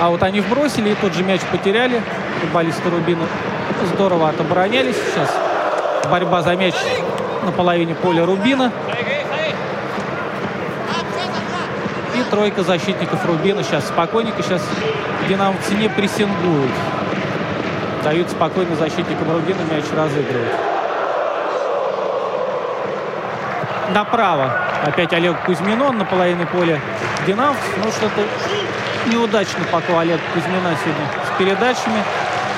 А 0.00 0.10
вот 0.10 0.22
они 0.22 0.40
вбросили 0.40 0.90
и 0.90 0.94
тот 0.94 1.12
же 1.14 1.24
мяч 1.24 1.40
потеряли. 1.50 2.00
Футболисты 2.40 2.88
Рубина 2.88 3.24
здорово 3.94 4.28
отоборонялись. 4.28 4.96
Сейчас 4.96 5.28
борьба 6.10 6.42
за 6.42 6.54
мяч 6.56 6.74
на 7.44 7.50
половине 7.50 7.94
поля 7.94 8.24
Рубина. 8.24 8.72
И 12.14 12.30
тройка 12.30 12.62
защитников 12.62 13.24
Рубина 13.26 13.62
сейчас 13.62 13.88
спокойненько. 13.88 14.42
Сейчас 14.42 14.62
динамовцы 15.28 15.74
не 15.74 15.88
прессингуют. 15.88 16.70
Дают 18.08 18.30
спокойно 18.30 18.74
защитникам 18.74 19.30
Рубина 19.30 19.60
мяч 19.70 19.84
разыгрывать. 19.94 20.54
Направо. 23.90 24.50
Опять 24.86 25.12
Олег 25.12 25.38
Кузьминон 25.44 25.98
на 25.98 26.06
половине 26.06 26.46
поля 26.46 26.80
динамовцев. 27.26 27.68
Ну, 27.84 27.90
что-то 27.90 28.24
неудачно 29.12 29.62
пока 29.70 29.92
у 29.92 29.98
Олега 29.98 30.22
Кузьмина 30.32 30.74
сегодня 30.82 31.06
с 31.22 31.38
передачами. 31.38 32.02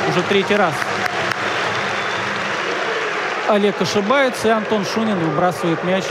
Уже 0.08 0.22
третий 0.22 0.54
раз. 0.54 0.72
Олег 3.48 3.82
ошибается, 3.82 4.46
и 4.46 4.50
Антон 4.52 4.84
Шунин 4.84 5.18
выбрасывает 5.18 5.82
мяч. 5.82 6.04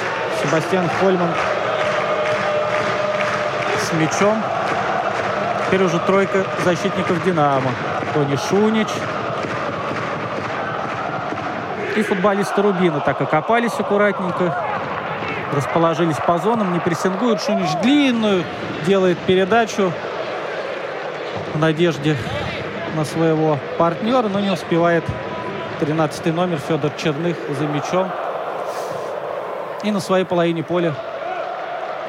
Себастьян 0.44 0.90
Хольман 1.00 1.32
с 3.82 3.94
мячом. 3.94 4.44
Теперь 5.66 5.84
уже 5.86 5.98
тройка 6.00 6.46
защитников 6.66 7.24
«Динамо». 7.24 7.72
Тони 8.14 8.38
Шунич 8.50 8.90
и 12.00 12.02
футболисты 12.02 12.62
Рубина 12.62 13.02
так 13.02 13.20
окопались 13.20 13.78
аккуратненько. 13.78 14.56
Расположились 15.54 16.16
по 16.16 16.38
зонам, 16.38 16.72
не 16.72 16.80
прессингуют. 16.80 17.42
Шунич 17.42 17.70
длинную 17.82 18.46
делает 18.86 19.18
передачу 19.20 19.92
в 21.54 21.60
надежде 21.60 22.16
на 22.96 23.04
своего 23.04 23.58
партнера, 23.78 24.30
но 24.30 24.40
не 24.40 24.50
успевает 24.50 25.04
13 25.82 26.28
номер 26.28 26.60
Федор 26.60 26.92
Черных 26.92 27.36
за 27.58 27.66
мячом. 27.68 28.10
И 29.84 29.92
на 29.92 30.00
своей 30.00 30.26
половине 30.26 30.64
поля 30.64 30.94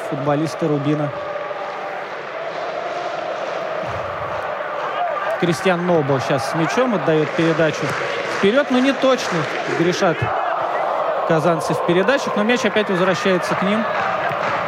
футболисты 0.09 0.69
Рубина. 0.69 1.11
Кристиан 5.41 5.85
Нобл 5.87 6.21
сейчас 6.21 6.51
с 6.51 6.55
мячом 6.55 6.95
отдает 6.95 7.29
передачу 7.31 7.87
вперед, 8.41 8.71
но 8.71 8.79
не 8.81 8.93
точно. 8.93 9.39
Грешат 9.79 10.17
казанцы 11.29 11.75
в 11.75 11.87
передачах, 11.87 12.35
но 12.37 12.43
мяч 12.43 12.65
опять 12.65 12.89
возвращается 12.89 13.55
к 13.55 13.63
ним. 13.63 13.85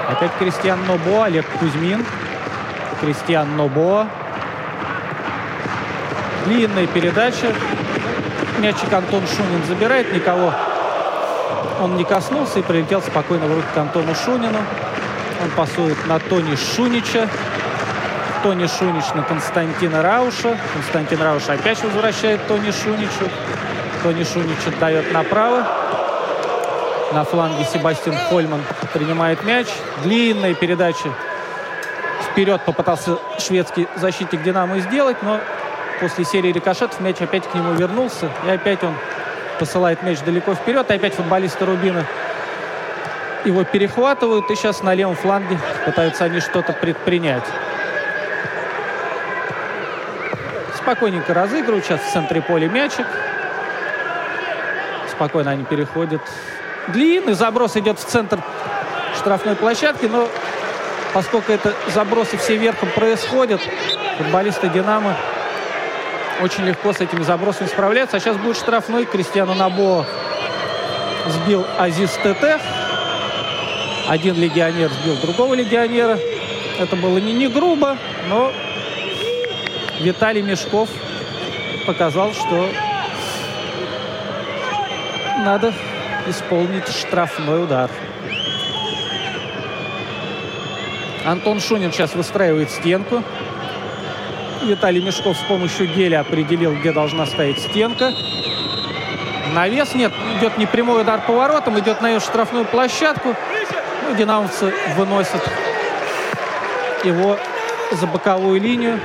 Опять 0.09 0.31
Кристиан 0.39 0.79
Нобо, 0.87 1.25
Олег 1.25 1.47
Кузьмин. 1.59 2.05
Кристиан 3.01 3.57
Нобо. 3.57 4.07
Длинная 6.45 6.87
передача. 6.87 7.53
Мячик 8.59 8.93
Антон 8.93 9.23
Шунин 9.27 9.65
забирает, 9.67 10.13
никого 10.13 10.53
он 11.83 11.97
не 11.97 12.05
коснулся 12.05 12.61
и 12.61 12.63
прилетел 12.63 13.03
спокойно 13.03 13.47
в 13.47 13.55
руки 13.55 13.67
к 13.75 13.77
Антону 13.77 14.15
Шунину. 14.15 14.59
Он 15.43 15.51
пасует 15.57 16.07
на 16.07 16.21
Тони 16.21 16.55
Шунича. 16.55 17.29
Тони 18.43 18.67
Шунич 18.67 19.05
на 19.15 19.23
Константина 19.23 20.03
Рауша. 20.03 20.59
Константин 20.73 21.23
Рауш 21.23 21.49
опять 21.49 21.81
возвращает 21.85 22.45
Тони 22.49 22.73
Шуничу. 22.73 23.29
Тони 24.03 24.25
Шунич 24.25 24.59
отдает 24.67 25.13
направо. 25.13 25.65
На 27.13 27.25
фланге 27.25 27.65
Себастьян 27.65 28.17
Хольман 28.29 28.61
принимает 28.93 29.45
мяч. 29.45 29.69
Длинная 30.03 30.55
передача 30.55 31.13
вперед 32.31 32.61
попытался 32.63 33.19
шведский 33.39 33.87
защитник 33.97 34.43
«Динамо» 34.43 34.81
сделать, 34.81 35.23
но 35.23 35.39
после 36.01 36.25
серии 36.25 36.51
рикошетов 36.51 36.99
мяч 36.99 37.21
опять 37.21 37.47
к 37.49 37.55
нему 37.55 37.75
вернулся. 37.75 38.29
И 38.45 38.51
опять 38.51 38.83
он 38.83 38.95
посылает 39.61 40.03
мяч 40.03 40.19
далеко 40.21 40.55
вперед. 40.55 40.91
И 40.91 40.95
опять 40.95 41.15
футболисты 41.15 41.65
Рубина 41.65 42.05
его 43.45 43.63
перехватывают. 43.63 44.51
И 44.51 44.57
сейчас 44.57 44.83
на 44.83 44.95
левом 44.95 45.15
фланге 45.15 45.61
пытаются 45.85 46.25
они 46.25 46.41
что-то 46.41 46.73
предпринять. 46.73 47.45
Спокойненько 50.83 51.33
разыгрывают. 51.33 51.85
Сейчас 51.85 52.01
в 52.01 52.13
центре 52.13 52.43
поля 52.43 52.69
мячик. 52.69 53.07
Спокойно 55.11 55.53
они 55.53 55.65
переходят. 55.65 56.21
Длинный 56.89 57.35
заброс 57.35 57.77
идет 57.77 58.01
в 58.01 58.05
центр 58.05 58.43
штрафной 59.17 59.55
площадки, 59.55 60.07
но 60.07 60.29
поскольку 61.15 61.53
это 61.53 61.73
забросы 61.95 62.37
все 62.37 62.57
верхом 62.57 62.89
происходят, 62.91 63.61
футболисты 64.19 64.69
«Динамо» 64.69 65.15
очень 66.43 66.65
легко 66.65 66.93
с 66.93 67.01
этими 67.01 67.23
забросами 67.23 67.69
справляются. 67.69 68.17
А 68.17 68.21
сейчас 68.21 68.37
будет 68.37 68.57
штрафной. 68.57 69.05
Кристиану 69.05 69.55
Набо 69.55 70.05
сбил 71.29 71.65
Азиз 71.79 72.11
ТТ. 72.25 72.61
Один 74.09 74.35
легионер 74.35 74.91
сбил 74.91 75.17
другого 75.23 75.55
легионера. 75.55 76.19
Это 76.81 76.97
было 76.97 77.19
не, 77.19 77.33
не 77.33 77.47
грубо, 77.47 77.97
но 78.29 78.53
Виталий 80.01 80.43
Мешков 80.43 80.89
показал, 81.87 82.33
что 82.33 82.69
надо 85.39 85.73
исполнить 86.27 86.89
штрафной 86.89 87.65
удар. 87.65 87.91
Антон 91.25 91.61
Шунин 91.61 91.93
сейчас 91.93 92.15
выстраивает 92.15 92.71
стенку. 92.71 93.23
Виталий 94.63 95.03
Мешков 95.03 95.37
с 95.37 95.43
помощью 95.43 95.89
геля 95.89 96.21
определил, 96.21 96.75
где 96.75 96.93
должна 96.93 97.27
стоять 97.27 97.59
стенка. 97.59 98.13
Навес 99.55 99.95
нет, 99.95 100.13
идет 100.39 100.57
не 100.59 100.67
прямой 100.67 101.03
удар 101.03 101.21
по 101.21 101.33
воротам, 101.33 101.79
идет 101.79 102.01
на 102.01 102.09
ее 102.09 102.21
штрафную 102.21 102.65
площадку. 102.65 103.37
Ну, 104.09 104.17
динамовцы 104.17 104.73
выносят 104.97 105.43
его 107.05 107.37
за 107.93 108.07
боковую 108.07 108.61
линию. 108.61 108.99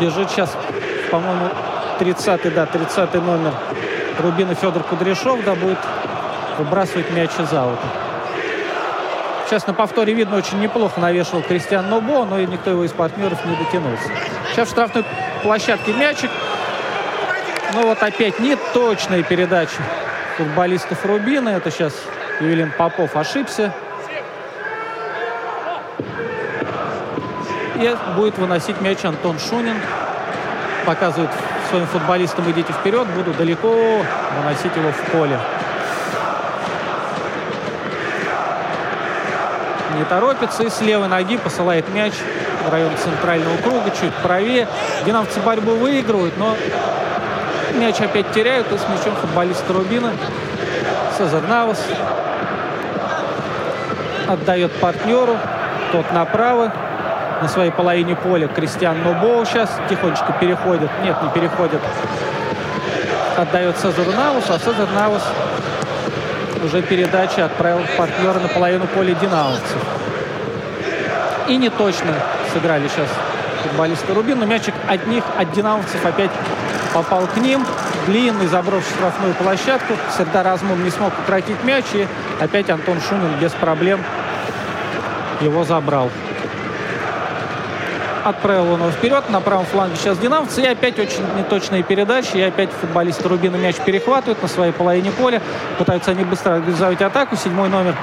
Бежит 0.00 0.30
сейчас, 0.30 0.56
по-моему, 1.10 1.48
30-й, 1.98 2.50
да, 2.50 2.64
30-й 2.64 3.20
номер 3.20 3.52
Рубина 4.20 4.54
Федор 4.54 4.82
Кудряшов, 4.82 5.42
да, 5.44 5.54
будет 5.54 5.78
выбрасывать 6.58 7.10
мяч 7.10 7.30
из 7.38 7.52
аута. 7.52 7.82
Сейчас 9.46 9.66
на 9.66 9.72
повторе 9.72 10.12
видно, 10.12 10.36
очень 10.36 10.60
неплохо 10.60 11.00
навешивал 11.00 11.42
Кристиан 11.42 11.88
Нобо, 11.88 12.24
но 12.26 12.38
и 12.38 12.46
никто 12.46 12.70
его 12.70 12.84
из 12.84 12.92
партнеров 12.92 13.44
не 13.44 13.56
дотянулся. 13.56 14.10
Сейчас 14.52 14.68
в 14.68 14.72
штрафной 14.72 15.04
площадке 15.42 15.92
мячик. 15.94 16.30
Ну 17.74 17.86
вот 17.86 18.02
опять 18.02 18.38
неточная 18.40 19.22
передача 19.22 19.82
футболистов 20.36 21.04
Рубина. 21.04 21.50
Это 21.50 21.70
сейчас 21.70 21.94
Юлин 22.40 22.72
Попов 22.76 23.16
ошибся. 23.16 23.72
И 27.78 27.96
будет 28.16 28.36
выносить 28.38 28.80
мяч 28.80 29.04
Антон 29.04 29.38
Шунин. 29.38 29.76
Показывает 30.84 31.30
своим 31.70 31.86
футболистам, 31.86 32.50
идите 32.50 32.72
вперед, 32.72 33.06
буду 33.08 33.32
далеко 33.32 33.68
выносить 33.68 34.74
его 34.76 34.90
в 34.90 35.12
поле. 35.12 35.38
не 39.98 40.04
торопится 40.04 40.62
и 40.62 40.70
с 40.70 40.80
левой 40.80 41.08
ноги 41.08 41.36
посылает 41.36 41.88
мяч 41.92 42.12
в 42.64 42.72
район 42.72 42.92
центрального 42.96 43.56
круга, 43.58 43.90
чуть 43.90 44.14
правее. 44.22 44.68
Динамовцы 45.04 45.40
борьбу 45.40 45.72
выигрывают, 45.72 46.36
но 46.38 46.56
мяч 47.74 48.00
опять 48.00 48.30
теряют. 48.32 48.70
И 48.72 48.78
с 48.78 48.82
мячом 48.82 49.16
футболист 49.16 49.64
Рубина 49.68 50.12
Сезар 51.16 51.42
Навас 51.48 51.84
отдает 54.28 54.72
партнеру. 54.72 55.36
Тот 55.92 56.12
направо. 56.12 56.72
На 57.40 57.46
своей 57.48 57.70
половине 57.70 58.16
поля 58.16 58.48
Кристиан 58.48 59.02
Нобоу 59.02 59.44
сейчас 59.44 59.70
тихонечко 59.88 60.32
переходит. 60.40 60.90
Нет, 61.04 61.16
не 61.22 61.28
переходит. 61.30 61.80
Отдает 63.36 63.76
Сезару 63.78 64.10
Навусу, 64.10 64.54
а 64.54 64.58
Сезар 64.58 64.88
Навус 64.92 65.22
уже 66.64 66.82
передача 66.82 67.44
отправил 67.44 67.84
партнера 67.96 68.40
на 68.40 68.48
половину 68.48 68.88
поля 68.88 69.14
динамовцев. 69.14 69.78
И 71.46 71.56
не 71.56 71.70
точно 71.70 72.12
сыграли 72.52 72.88
сейчас 72.88 73.08
футболисты 73.62 74.12
Рубин, 74.12 74.40
но 74.40 74.46
мячик 74.46 74.74
от 74.88 75.06
них, 75.06 75.22
от 75.38 75.52
динамовцев 75.52 76.04
опять 76.04 76.30
попал 76.92 77.26
к 77.28 77.36
ним. 77.36 77.64
Длинный 78.06 78.46
заброс 78.46 78.82
в 78.82 78.90
штрафную 78.96 79.34
площадку. 79.34 79.94
Сердар 80.16 80.44
Размун 80.44 80.82
не 80.82 80.90
смог 80.90 81.12
укротить 81.20 81.62
мяч, 81.62 81.84
и 81.92 82.08
опять 82.40 82.68
Антон 82.68 83.00
Шунин 83.00 83.38
без 83.40 83.52
проблем 83.52 84.02
его 85.40 85.62
забрал. 85.62 86.10
Отправил 88.28 88.76
его 88.76 88.90
вперед. 88.90 89.30
На 89.30 89.40
правом 89.40 89.64
фланге 89.64 89.96
сейчас 89.96 90.18
динамовцы. 90.18 90.60
И 90.60 90.66
опять 90.66 90.98
очень 90.98 91.24
неточные 91.38 91.82
передачи. 91.82 92.36
И 92.36 92.42
опять 92.42 92.68
футболисты 92.70 93.26
Рубина 93.26 93.56
мяч 93.56 93.76
перехватывают 93.76 94.42
на 94.42 94.48
своей 94.48 94.72
половине 94.72 95.10
поля. 95.10 95.40
Пытаются 95.78 96.10
они 96.10 96.24
быстро 96.24 96.56
организовать 96.56 97.00
атаку. 97.00 97.36
Седьмой 97.36 97.70
номер 97.70 97.96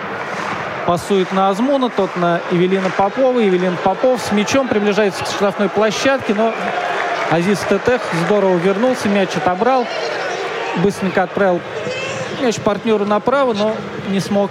пасует 0.88 1.32
на 1.32 1.50
Азмуна, 1.50 1.90
тот 1.90 2.16
на 2.16 2.42
Евелина 2.52 2.90
Попова. 2.98 3.38
Евелин 3.38 3.78
Попов 3.84 4.20
с 4.20 4.32
мячом 4.32 4.68
приближается 4.68 5.24
к 5.24 5.28
штрафной 5.28 5.70
площадке, 5.70 6.34
но 6.34 6.56
Азиз 7.30 7.60
Тетех 7.70 8.02
здорово 8.26 8.58
вернулся, 8.58 9.08
мяч 9.08 9.30
отобрал. 9.36 9.86
Быстренько 10.78 11.22
отправил 11.22 11.62
мяч 12.42 12.60
партнеру 12.60 13.06
направо, 13.06 13.54
но 13.54 13.76
не 14.10 14.20
смог 14.20 14.50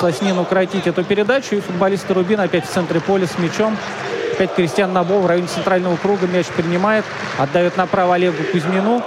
Соснин 0.00 0.38
укротить 0.38 0.86
эту 0.86 1.02
передачу. 1.02 1.56
И 1.56 1.60
футболисты 1.60 2.14
Рубин 2.14 2.38
опять 2.38 2.64
в 2.64 2.70
центре 2.70 3.00
поля 3.00 3.26
с 3.26 3.36
мячом. 3.38 3.76
Опять 4.36 4.54
Кристиан 4.54 4.92
Набов 4.92 5.22
в 5.22 5.26
районе 5.26 5.48
центрального 5.48 5.96
круга 5.96 6.26
мяч 6.26 6.44
принимает. 6.48 7.06
Отдает 7.38 7.78
направо 7.78 8.16
Олегу 8.16 8.44
Кузьмину. 8.52 9.02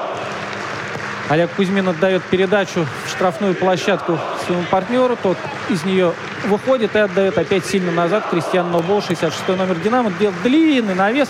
Олег 1.30 1.52
Кузьмин 1.52 1.88
отдает 1.88 2.24
передачу 2.24 2.88
в 3.06 3.10
штрафную 3.12 3.54
площадку 3.54 4.18
своему 4.44 4.64
партнеру. 4.72 5.16
Тот 5.22 5.38
из 5.70 5.84
нее 5.84 6.14
выходит 6.46 6.96
и 6.96 6.98
отдает 6.98 7.38
опять 7.38 7.64
сильно 7.64 7.92
назад. 7.92 8.26
Кристиан 8.32 8.72
Нобо, 8.72 9.04
66 9.04 9.48
номер 9.50 9.76
«Динамо». 9.76 10.12
Делает 10.20 10.42
длинный 10.42 10.96
навес. 10.96 11.30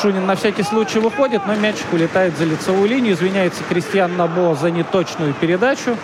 Шунин 0.00 0.24
на 0.24 0.36
всякий 0.36 0.62
случай 0.62 1.00
выходит, 1.00 1.44
но 1.44 1.56
мячик 1.56 1.92
улетает 1.92 2.38
за 2.38 2.44
лицевую 2.44 2.88
линию. 2.88 3.14
Извиняется 3.14 3.64
Кристиан 3.68 4.16
Набо 4.16 4.54
за 4.54 4.70
неточную 4.70 5.34
передачу. 5.34 5.96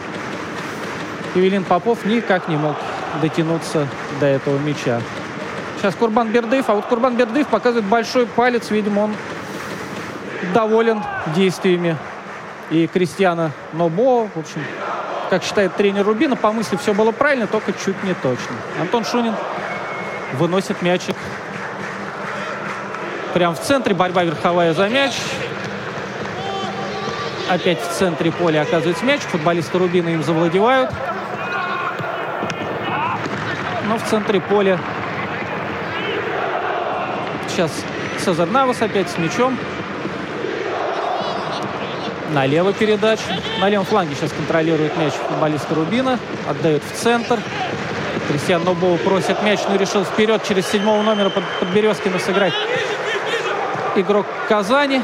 Евелин 1.36 1.62
Попов 1.62 2.04
никак 2.04 2.48
не 2.48 2.56
мог 2.56 2.74
дотянуться 3.20 3.86
до 4.18 4.26
этого 4.26 4.58
мяча. 4.58 5.00
Сейчас 5.82 5.96
Курбан 5.96 6.28
Бердыев. 6.28 6.70
А 6.70 6.74
вот 6.74 6.84
Курбан 6.84 7.16
Бердыев 7.16 7.48
показывает 7.48 7.84
большой 7.84 8.26
палец. 8.26 8.70
Видимо, 8.70 9.00
он 9.00 9.16
доволен 10.54 11.02
действиями 11.34 11.96
и 12.70 12.86
Кристиана 12.86 13.50
Нобо. 13.72 14.28
В 14.32 14.38
общем, 14.38 14.64
как 15.28 15.42
считает 15.42 15.74
тренер 15.74 16.06
Рубина, 16.06 16.36
по 16.36 16.52
мысли 16.52 16.76
все 16.76 16.94
было 16.94 17.10
правильно, 17.10 17.48
только 17.48 17.72
чуть 17.72 18.00
не 18.04 18.14
точно. 18.14 18.54
Антон 18.80 19.04
Шунин 19.04 19.34
выносит 20.34 20.82
мячик 20.82 21.16
прямо 23.34 23.56
в 23.56 23.60
центре. 23.60 23.92
Борьба 23.92 24.22
верховая 24.22 24.74
за 24.74 24.88
мяч. 24.88 25.14
Опять 27.50 27.82
в 27.82 27.90
центре 27.90 28.30
поля 28.30 28.62
оказывается 28.62 29.04
мяч. 29.04 29.22
Футболисты 29.22 29.78
Рубина 29.78 30.10
им 30.10 30.22
завладевают. 30.22 30.92
Но 33.88 33.98
в 33.98 34.02
центре 34.04 34.40
поля 34.40 34.78
сейчас 37.52 37.70
Навас 38.50 38.80
опять 38.80 39.10
с 39.10 39.18
мячом. 39.18 39.58
Налево 42.30 42.72
передача. 42.72 43.22
На 43.60 43.68
левом 43.68 43.84
фланге 43.84 44.14
сейчас 44.14 44.32
контролирует 44.32 44.96
мяч 44.96 45.12
футболиста 45.12 45.74
Рубина. 45.74 46.18
Отдает 46.48 46.82
в 46.82 46.96
центр. 46.96 47.38
Кристиан 48.28 48.64
Нобова 48.64 48.96
просит 48.96 49.42
мяч, 49.42 49.60
но 49.68 49.76
решил 49.76 50.04
вперед 50.04 50.42
через 50.46 50.66
седьмого 50.66 51.02
номера 51.02 51.28
под, 51.28 51.44
под 51.60 51.68
Березкина 51.70 52.18
сыграть. 52.18 52.54
Игрок 53.96 54.26
Казани. 54.48 55.02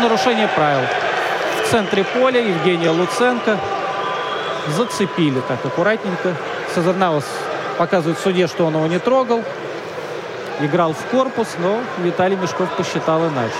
Нарушение 0.00 0.48
правил. 0.48 0.86
В 1.64 1.70
центре 1.70 2.04
поля 2.04 2.40
Евгения 2.40 2.90
Луценко. 2.90 3.58
Зацепили 4.68 5.40
так 5.48 5.64
аккуратненько. 5.64 6.36
Сазернаус 6.74 7.24
показывает 7.78 8.18
судье, 8.18 8.46
что 8.46 8.66
он 8.66 8.74
его 8.74 8.86
не 8.86 8.98
трогал. 8.98 9.42
Играл 10.60 10.92
в 10.92 11.04
корпус, 11.10 11.48
но 11.58 11.80
Виталий 11.98 12.36
Мешков 12.36 12.68
посчитал 12.76 13.26
иначе. 13.28 13.54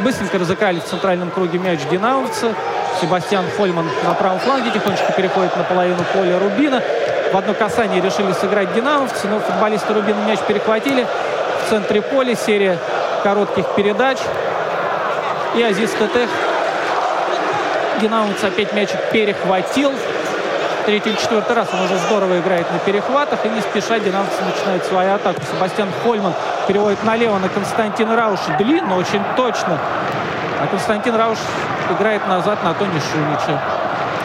Быстренько 0.00 0.38
разыграли 0.38 0.78
в 0.80 0.84
центральном 0.84 1.30
круге 1.30 1.58
мяч 1.58 1.80
динамовцы. 1.90 2.54
Себастьян 3.00 3.44
Фольман 3.56 3.88
на 4.04 4.14
правом 4.14 4.38
фланге 4.38 4.70
тихонечко 4.70 5.12
переходит 5.12 5.56
на 5.56 5.64
половину 5.64 6.04
поля 6.12 6.38
Рубина. 6.38 6.82
В 7.32 7.36
одно 7.36 7.54
касание 7.54 8.00
решили 8.00 8.32
сыграть 8.32 8.72
динамовцы, 8.74 9.26
но 9.26 9.40
футболисты 9.40 9.92
Рубина 9.94 10.20
мяч 10.26 10.38
перехватили. 10.40 11.06
В 11.66 11.70
центре 11.70 12.02
поля 12.02 12.36
серия 12.36 12.78
коротких 13.22 13.66
передач. 13.74 14.18
И 15.56 15.62
Азиз 15.62 15.90
Тетех 15.92 16.28
Динамовец 18.00 18.42
опять 18.42 18.72
мячик 18.72 18.98
перехватил. 19.12 19.92
Третий 20.84 21.10
или 21.10 21.16
четвертый 21.16 21.54
раз 21.54 21.68
он 21.72 21.80
уже 21.82 21.96
здорово 21.96 22.40
играет 22.40 22.70
на 22.72 22.78
перехватах. 22.80 23.44
И 23.46 23.48
не 23.48 23.60
спеша 23.60 24.00
динамовцы 24.00 24.42
начинают 24.44 24.84
свою 24.84 25.14
атаку. 25.14 25.40
Себастьян 25.42 25.88
Хольман 26.02 26.34
переводит 26.66 27.04
налево 27.04 27.38
на 27.38 27.48
Константина 27.48 28.16
Рауша. 28.16 28.56
Длинно, 28.58 28.96
очень 28.96 29.22
точно. 29.36 29.78
А 30.60 30.66
Константин 30.66 31.14
Рауш 31.14 31.38
играет 31.90 32.26
назад 32.26 32.64
на 32.64 32.74
Тони 32.74 33.00
Шунича. 33.12 33.60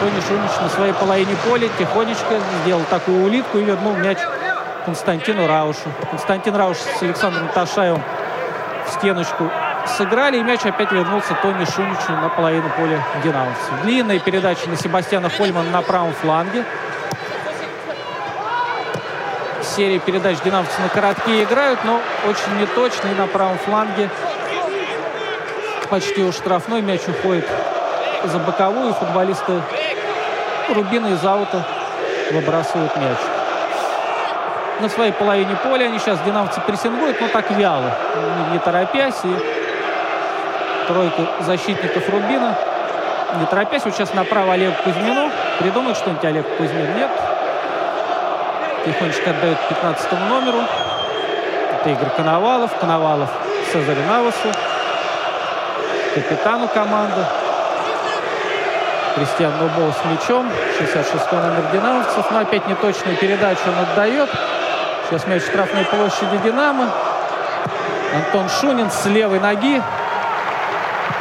Тони 0.00 0.20
Шунич 0.26 0.50
на 0.60 0.68
своей 0.68 0.92
половине 0.94 1.36
поля 1.48 1.68
тихонечко 1.78 2.40
сделал 2.62 2.82
такую 2.90 3.24
улитку 3.24 3.58
и 3.58 3.64
вернул 3.64 3.94
мяч 3.94 4.18
Константину 4.84 5.46
Раушу. 5.46 5.92
Константин 6.10 6.56
Рауш 6.56 6.78
с 6.78 7.02
Александром 7.02 7.48
Ташаевым 7.54 8.02
в 8.86 8.90
стеночку 8.90 9.50
сыграли, 9.88 10.38
и 10.38 10.42
мяч 10.42 10.64
опять 10.64 10.92
вернулся 10.92 11.34
Тони 11.42 11.64
Шуничу 11.64 12.12
на 12.12 12.28
половину 12.28 12.70
поля 12.76 13.02
динамовцев. 13.22 13.82
Длинная 13.82 14.18
передача 14.18 14.68
на 14.68 14.76
Себастьяна 14.76 15.30
Хольмана 15.30 15.70
на 15.70 15.82
правом 15.82 16.12
фланге. 16.12 16.64
Серия 19.62 19.98
передач 19.98 20.38
динамовцы 20.44 20.80
на 20.80 20.88
короткие 20.88 21.44
играют, 21.44 21.80
но 21.84 22.00
очень 22.26 22.58
неточно 22.60 23.08
и 23.08 23.14
на 23.14 23.26
правом 23.26 23.58
фланге. 23.58 24.10
Почти 25.90 26.22
у 26.22 26.32
штрафной 26.32 26.82
мяч 26.82 27.02
уходит 27.08 27.48
за 28.24 28.38
боковую. 28.38 28.92
Футболисты 28.94 29.60
Рубина 30.74 31.08
из 31.08 31.24
аута 31.24 31.64
выбрасывают 32.32 32.94
мяч. 32.96 33.18
На 34.80 34.88
своей 34.88 35.12
половине 35.12 35.56
поля 35.56 35.86
они 35.86 35.98
сейчас 35.98 36.20
динамовцы 36.20 36.60
прессингуют, 36.60 37.20
но 37.20 37.28
так 37.28 37.50
вяло, 37.50 37.96
не 38.52 38.58
торопясь. 38.58 39.24
И 39.24 39.57
тройка 40.88 41.22
защитников 41.40 42.08
Рубина. 42.08 42.56
Не 43.38 43.46
торопясь, 43.46 43.84
вот 43.84 43.94
сейчас 43.94 44.14
направо 44.14 44.54
Олег 44.54 44.74
Кузьмину. 44.82 45.30
Придумает 45.58 45.96
что-нибудь 45.96 46.24
Олег 46.24 46.56
Кузьмин? 46.56 46.96
Нет. 46.96 47.10
Тихонечко 48.84 49.30
отдает 49.30 49.58
15 49.68 50.12
номеру. 50.30 50.62
Это 51.72 51.90
Игорь 51.90 52.08
Коновалов. 52.16 52.74
Коновалов 52.80 53.28
Цезарю 53.70 54.02
Навасу. 54.08 54.48
Капитану 56.14 56.68
команды. 56.68 57.22
Кристиан 59.14 59.52
Нубов 59.58 59.94
с 59.94 60.04
мячом. 60.06 60.50
66 60.78 61.32
номер 61.32 61.64
динамовцев. 61.70 62.30
Но 62.30 62.38
опять 62.38 62.66
неточную 62.66 63.16
передачу 63.18 63.60
он 63.66 63.78
отдает. 63.90 64.30
Сейчас 65.08 65.26
мяч 65.26 65.42
в 65.42 65.48
штрафной 65.48 65.84
площади 65.84 66.38
Динамо. 66.42 66.90
Антон 68.14 68.48
Шунин 68.48 68.90
с 68.90 69.04
левой 69.04 69.38
ноги 69.38 69.82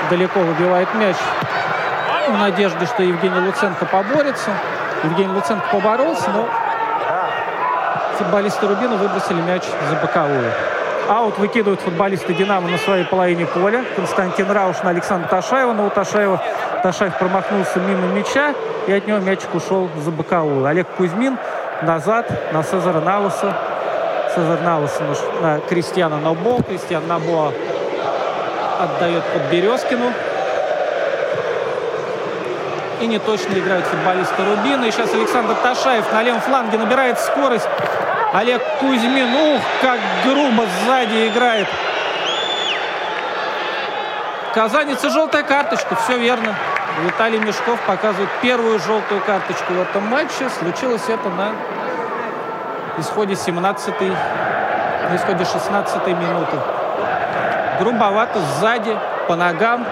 далеко 0.09 0.39
выбивает 0.39 0.93
мяч 0.95 1.15
в 2.27 2.37
надежде, 2.37 2.85
что 2.85 3.03
Евгений 3.03 3.39
Луценко 3.39 3.85
поборется. 3.85 4.51
Евгений 5.03 5.33
Луценко 5.33 5.65
поборолся, 5.71 6.29
но 6.31 6.47
футболисты 8.17 8.67
Рубина 8.67 8.95
выбросили 8.95 9.41
мяч 9.41 9.63
за 9.89 9.95
боковую. 9.95 10.51
Аут 11.09 11.37
выкидывают 11.37 11.79
футболисты 11.79 12.33
«Динамо» 12.33 12.67
на 12.67 12.77
своей 12.77 13.05
половине 13.05 13.45
поля. 13.45 13.85
Константин 13.95 14.51
Рауш 14.51 14.83
на 14.83 14.89
Александра 14.89 15.29
Ташаева. 15.29 15.71
Но 15.71 15.85
у 15.85 15.89
Ташаева 15.89 16.41
Ташаев 16.83 17.17
промахнулся 17.17 17.79
мимо 17.79 18.07
мяча, 18.07 18.53
и 18.87 18.91
от 18.91 19.07
него 19.07 19.19
мячик 19.19 19.53
ушел 19.55 19.89
за 20.03 20.11
боковую. 20.11 20.65
Олег 20.65 20.87
Кузьмин 20.97 21.37
назад 21.81 22.29
на 22.51 22.61
Цезара 22.61 22.99
Навуса. 22.99 23.55
Цезар 24.35 24.59
Навуса 24.61 25.03
на, 25.41 25.53
на 25.53 25.59
Кристиана 25.61 26.17
Нобо. 26.17 26.61
Кристиан 26.63 27.07
Нобо 27.07 27.53
отдает 28.77 29.23
под 29.25 29.43
Березкину. 29.51 30.13
И 32.99 33.07
не 33.07 33.19
точно 33.19 33.53
играют 33.53 33.85
футболисты 33.85 34.43
Рубина. 34.43 34.85
И 34.85 34.91
сейчас 34.91 35.13
Александр 35.13 35.55
Ташаев 35.55 36.11
на 36.11 36.23
левом 36.23 36.41
фланге 36.41 36.77
набирает 36.77 37.19
скорость. 37.19 37.67
Олег 38.33 38.61
Кузьмин, 38.79 39.33
ух, 39.33 39.61
как 39.81 39.99
грубо 40.25 40.65
сзади 40.85 41.27
играет. 41.27 41.67
Казанец 44.53 45.03
и 45.03 45.09
желтая 45.09 45.43
карточка, 45.43 45.95
все 45.95 46.17
верно. 46.17 46.55
Виталий 47.05 47.39
Мешков 47.39 47.79
показывает 47.81 48.29
первую 48.41 48.79
желтую 48.79 49.21
карточку 49.21 49.73
в 49.73 49.81
этом 49.81 50.07
матче. 50.07 50.49
Случилось 50.59 51.07
это 51.07 51.29
на 51.29 51.51
исходе 52.97 53.35
17 53.35 53.93
на 54.01 55.15
исходе 55.15 55.45
16 55.45 56.07
минуты 56.07 56.57
грубовато 57.79 58.39
сзади, 58.39 58.97
по 59.27 59.35
ногам. 59.35 59.85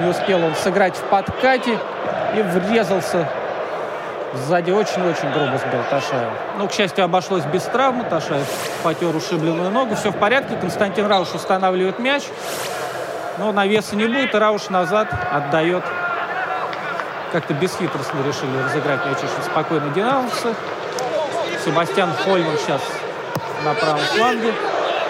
Не 0.00 0.08
успел 0.08 0.44
он 0.44 0.54
сыграть 0.56 0.96
в 0.96 1.02
подкате 1.04 1.78
и 2.36 2.42
врезался 2.42 3.28
сзади 4.34 4.70
очень-очень 4.70 5.30
грубо 5.32 5.56
сбил 5.58 5.80
Ташаева. 5.90 6.32
Ну, 6.58 6.68
к 6.68 6.72
счастью, 6.72 7.04
обошлось 7.04 7.44
без 7.44 7.62
травмы. 7.62 8.04
Ташаев 8.04 8.46
потер 8.82 9.14
ушибленную 9.14 9.70
ногу. 9.70 9.94
Все 9.94 10.10
в 10.10 10.16
порядке. 10.16 10.56
Константин 10.56 11.06
Рауш 11.06 11.34
устанавливает 11.34 11.98
мяч. 11.98 12.24
Но 13.38 13.52
навеса 13.52 13.96
не 13.96 14.06
будет, 14.06 14.34
Рауш 14.34 14.68
назад 14.68 15.08
отдает. 15.32 15.84
Как-то 17.32 17.54
бесхитростно 17.54 18.18
решили 18.26 18.62
разыграть 18.62 19.04
мяч 19.06 19.18
очень 19.18 19.44
спокойно 19.44 19.90
динамовцы. 19.90 20.54
Себастьян 21.64 22.10
Хольман 22.24 22.56
сейчас 22.58 22.80
на 23.64 23.74
правом 23.74 23.98
фланге. 23.98 24.52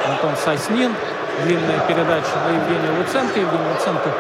Антон 0.07 0.37
Соснин 0.37 0.95
длинная 1.43 1.81
передача 1.89 2.31
на 2.47 2.55
Евгения 2.55 2.99
Луценко. 2.99 3.41
Евгений 3.41 3.69
Луценко 3.73 4.11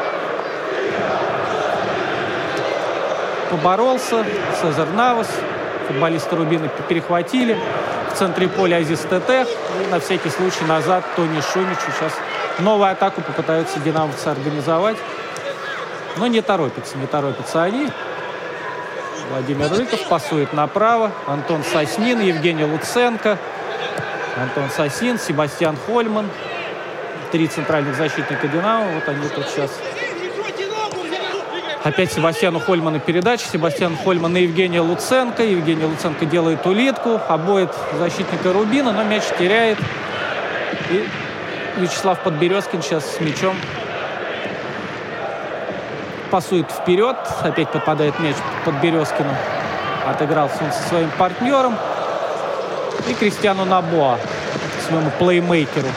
поборолся. 3.50 4.24
Цезарь 4.61 4.88
Навас. 4.88 5.29
Футболисты 5.88 6.35
Рубина 6.37 6.68
перехватили. 6.88 7.59
В 8.12 8.16
центре 8.16 8.48
поля 8.48 8.77
Азиз 8.77 9.00
ТТ. 9.00 9.48
На 9.90 10.00
всякий 10.00 10.31
случай 10.31 10.64
назад 10.64 11.05
Тони 11.16 11.40
Шуничу. 11.40 11.90
Сейчас 11.96 12.12
новую 12.59 12.90
атаку 12.90 13.20
попытаются 13.20 13.79
динамовцы 13.81 14.29
организовать. 14.29 14.96
Но 16.16 16.27
не 16.27 16.42
торопятся, 16.42 16.96
не 16.98 17.07
торопятся 17.07 17.62
они. 17.62 17.90
Владимир 19.31 19.70
Рыков 19.72 20.07
пасует 20.09 20.53
направо. 20.53 21.12
Антон 21.27 21.64
Соснин, 21.64 22.20
Евгений 22.20 22.64
Луценко. 22.64 23.38
Антон 24.40 24.68
Сосин, 24.70 25.18
Себастьян 25.18 25.77
Хольман, 25.87 26.29
три 27.35 27.49
центральных 27.49 27.97
защитника 27.97 28.47
«Динамо». 28.47 28.92
Вот 28.92 29.09
они 29.09 29.29
тут 29.29 29.44
сейчас. 29.49 29.68
Опять 31.83 32.13
Себастьяну 32.13 32.61
Хольмана 32.61 33.00
передача. 33.00 33.44
Себастьян 33.48 33.96
Хольман 33.96 34.35
на 34.35 34.37
Евгения 34.37 34.81
Луценко. 34.81 35.42
Евгений 35.42 35.85
Луценко 35.85 36.27
делает 36.27 36.65
улитку. 36.65 37.21
Обоит 37.29 37.71
защитника 37.98 38.52
Рубина, 38.52 38.92
но 38.92 39.02
мяч 39.02 39.25
теряет. 39.37 39.79
И 40.90 41.08
Вячеслав 41.79 42.21
Подберезкин 42.21 42.83
сейчас 42.83 43.17
с 43.17 43.19
мячом 43.19 43.56
пасует 46.31 46.71
вперед. 46.71 47.17
Опять 47.42 47.71
попадает 47.73 48.17
мяч 48.21 48.37
под 48.65 48.77
Березкину. 48.77 49.35
Отыгрался 50.06 50.63
он 50.63 50.71
со 50.71 50.88
своим 50.88 51.11
партнером. 51.19 51.77
И 53.08 53.15
Кристиану 53.15 53.65
Набоа, 53.65 54.21
своему 54.87 55.11
плеймейкеру 55.19 55.88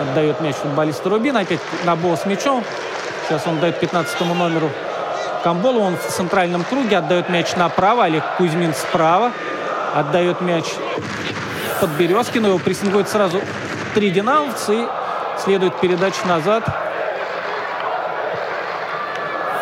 отдает 0.00 0.40
мяч 0.40 0.56
футболисту 0.56 1.10
Рубина. 1.10 1.40
Опять 1.40 1.60
Набо 1.84 2.16
с 2.16 2.26
мячом. 2.26 2.64
Сейчас 3.26 3.46
он 3.46 3.60
дает 3.60 3.78
15 3.80 4.20
номеру 4.20 4.70
Камболу. 5.42 5.80
Он 5.80 5.96
в 5.96 6.06
центральном 6.06 6.64
круге 6.64 6.98
отдает 6.98 7.28
мяч 7.28 7.56
направо. 7.56 8.04
Олег 8.04 8.24
Кузьмин 8.36 8.74
справа. 8.74 9.32
Отдает 9.94 10.40
мяч 10.40 10.64
под 11.80 11.90
Березкину. 11.90 12.48
Его 12.48 12.58
прессингует 12.58 13.08
сразу 13.08 13.40
три 13.94 14.10
динамовцы. 14.10 14.82
И 14.82 14.86
следует 15.42 15.78
передача 15.80 16.26
назад 16.26 16.64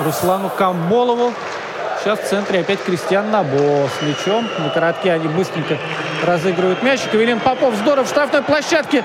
Руслану 0.00 0.50
Камболову. 0.50 1.32
Сейчас 2.02 2.18
в 2.18 2.28
центре 2.28 2.60
опять 2.60 2.82
Кристиан 2.82 3.30
Набо 3.30 3.88
с 3.88 4.02
мячом. 4.02 4.48
На 4.58 4.70
коротке 4.70 5.12
они 5.12 5.28
быстренько 5.28 5.78
разыгрывают 6.24 6.82
мяч. 6.82 7.00
Кавелин 7.10 7.38
Попов 7.38 7.74
здорово 7.76 8.04
в 8.04 8.08
штрафной 8.08 8.42
площадке. 8.42 9.04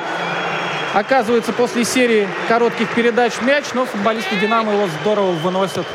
Оказывается, 0.93 1.53
после 1.53 1.83
серии 1.83 2.27
коротких 2.47 2.89
передач 2.93 3.33
мяч, 3.41 3.65
но 3.73 3.85
футболисты 3.85 4.35
«Динамо» 4.37 4.73
его 4.73 4.87
здорово 5.01 5.31
выносят. 5.31 5.85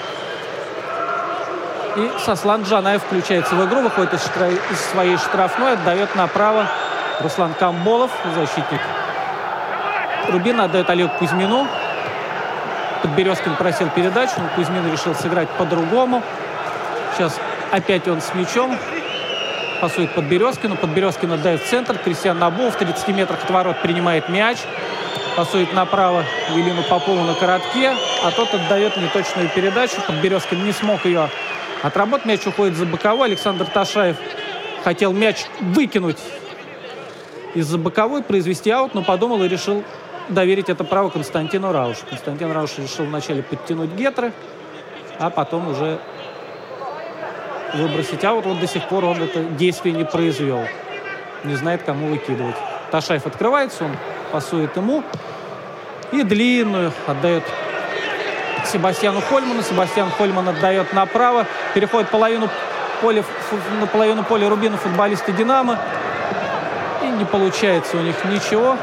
И 1.97 2.11
Сослан 2.25 2.63
Джанаев 2.63 3.03
включается 3.03 3.55
в 3.55 3.67
игру, 3.69 3.81
выходит 3.81 4.15
из, 4.15 4.23
штра... 4.23 4.49
из 4.49 4.81
своей 4.93 5.17
штрафной, 5.17 5.73
отдает 5.75 6.15
направо 6.15 6.67
Руслан 7.21 7.55
Камболов, 7.55 8.11
защитник. 8.35 8.81
Рубин 10.31 10.61
отдает 10.61 10.89
Олегу 10.89 11.13
Кузьмину. 11.19 11.67
Подберезкин 13.03 13.57
просил 13.57 13.89
передачу, 13.91 14.35
но 14.39 14.49
Кузьмин 14.55 14.91
решил 14.91 15.15
сыграть 15.15 15.49
по-другому. 15.51 16.23
Сейчас 17.15 17.39
опять 17.71 18.07
он 18.09 18.21
с 18.21 18.33
мячом. 18.35 18.79
Пасует 19.83 20.15
Подберезкину. 20.15 20.77
Подберезкин 20.77 21.33
отдает 21.33 21.61
в 21.61 21.69
центр. 21.69 21.99
Кристиан 21.99 22.39
Набов 22.39 22.77
в 22.77 22.79
30 22.79 23.09
метрах 23.09 23.43
от 23.43 23.51
ворот 23.51 23.83
принимает 23.83 24.29
мяч. 24.29 24.59
Пасует 25.37 25.73
направо 25.73 26.25
Велину 26.55 26.85
Попову 26.85 27.25
на 27.25 27.35
коротке. 27.35 27.93
А 28.23 28.31
тот 28.31 28.55
отдает 28.55 28.97
неточную 28.97 29.49
передачу. 29.49 29.97
Подберезкин 30.07 30.65
не 30.65 30.71
смог 30.71 31.05
ее 31.05 31.29
отработать. 31.83 32.27
Мяч 32.27 32.47
уходит 32.47 32.77
за 32.77 32.87
боковой. 32.87 33.27
Александр 33.27 33.67
Ташаев 33.67 34.17
хотел 34.85 35.13
мяч 35.13 35.47
выкинуть 35.59 36.19
из-за 37.57 37.77
боковой, 37.77 38.23
произвести 38.23 38.71
аут, 38.71 38.95
но 38.95 39.03
подумал 39.03 39.43
и 39.43 39.49
решил 39.49 39.83
доверить 40.29 40.69
это 40.69 40.85
право 40.85 41.09
Константину 41.09 41.73
Раушу. 41.73 42.07
Константин 42.09 42.53
Рауш 42.53 42.79
решил 42.79 43.07
вначале 43.07 43.43
подтянуть 43.43 43.91
гетры, 43.95 44.33
а 45.19 45.29
потом 45.29 45.67
уже 45.67 45.99
выбросить 47.75 48.25
аут. 48.25 48.47
Вот 48.47 48.61
до 48.61 48.67
сих 48.67 48.89
пор 48.89 49.05
он 49.05 49.23
это 49.23 49.43
действие 49.43 49.95
не 49.95 50.05
произвел. 50.05 50.65
Не 51.45 51.55
знает, 51.55 51.83
кому 51.83 52.09
выкидывать. 52.09 52.57
Ташаев 52.91 53.27
открывается, 53.27 53.85
он 53.85 53.97
пасует 54.31 54.77
ему. 54.77 55.03
И 56.13 56.23
длинную 56.23 56.93
отдает 57.07 57.43
Себастьяну 58.67 59.21
Хольману. 59.21 59.63
Себастьян 59.63 60.11
Хольман 60.11 60.49
отдает 60.49 60.93
направо. 60.93 61.47
Переходит 61.75 62.11
половину 62.11 62.49
поля, 63.01 63.25
на 63.81 63.87
половину 63.87 64.23
поля 64.23 64.49
Рубина 64.49 64.77
футболисты 64.77 65.33
«Динамо». 65.33 65.79
И 67.03 67.07
не 67.07 67.25
получается 67.25 67.97
у 67.97 68.01
них 68.01 68.15
ничего. 68.27 68.77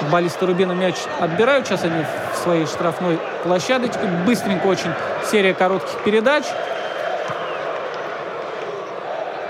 Футболисты 0.00 0.46
Рубина 0.46 0.72
мяч 0.72 0.96
отбирают. 1.20 1.66
Сейчас 1.66 1.84
они 1.84 2.04
в 2.32 2.38
своей 2.38 2.66
штрафной 2.66 3.18
площадочке. 3.44 4.00
Быстренько 4.26 4.66
очень 4.66 4.90
серия 5.30 5.54
коротких 5.54 6.02
передач. 6.02 6.44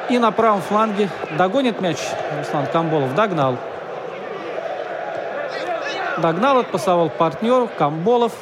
И 0.08 0.18
на 0.18 0.30
правом 0.30 0.62
фланге 0.62 1.10
догонит 1.36 1.80
мяч 1.80 1.98
Руслан 2.38 2.66
Камболов. 2.66 3.14
Догнал. 3.14 3.56
Догнал, 6.16 6.58
отпасовал 6.58 7.10
партнеру. 7.10 7.68
Камболов. 7.78 8.32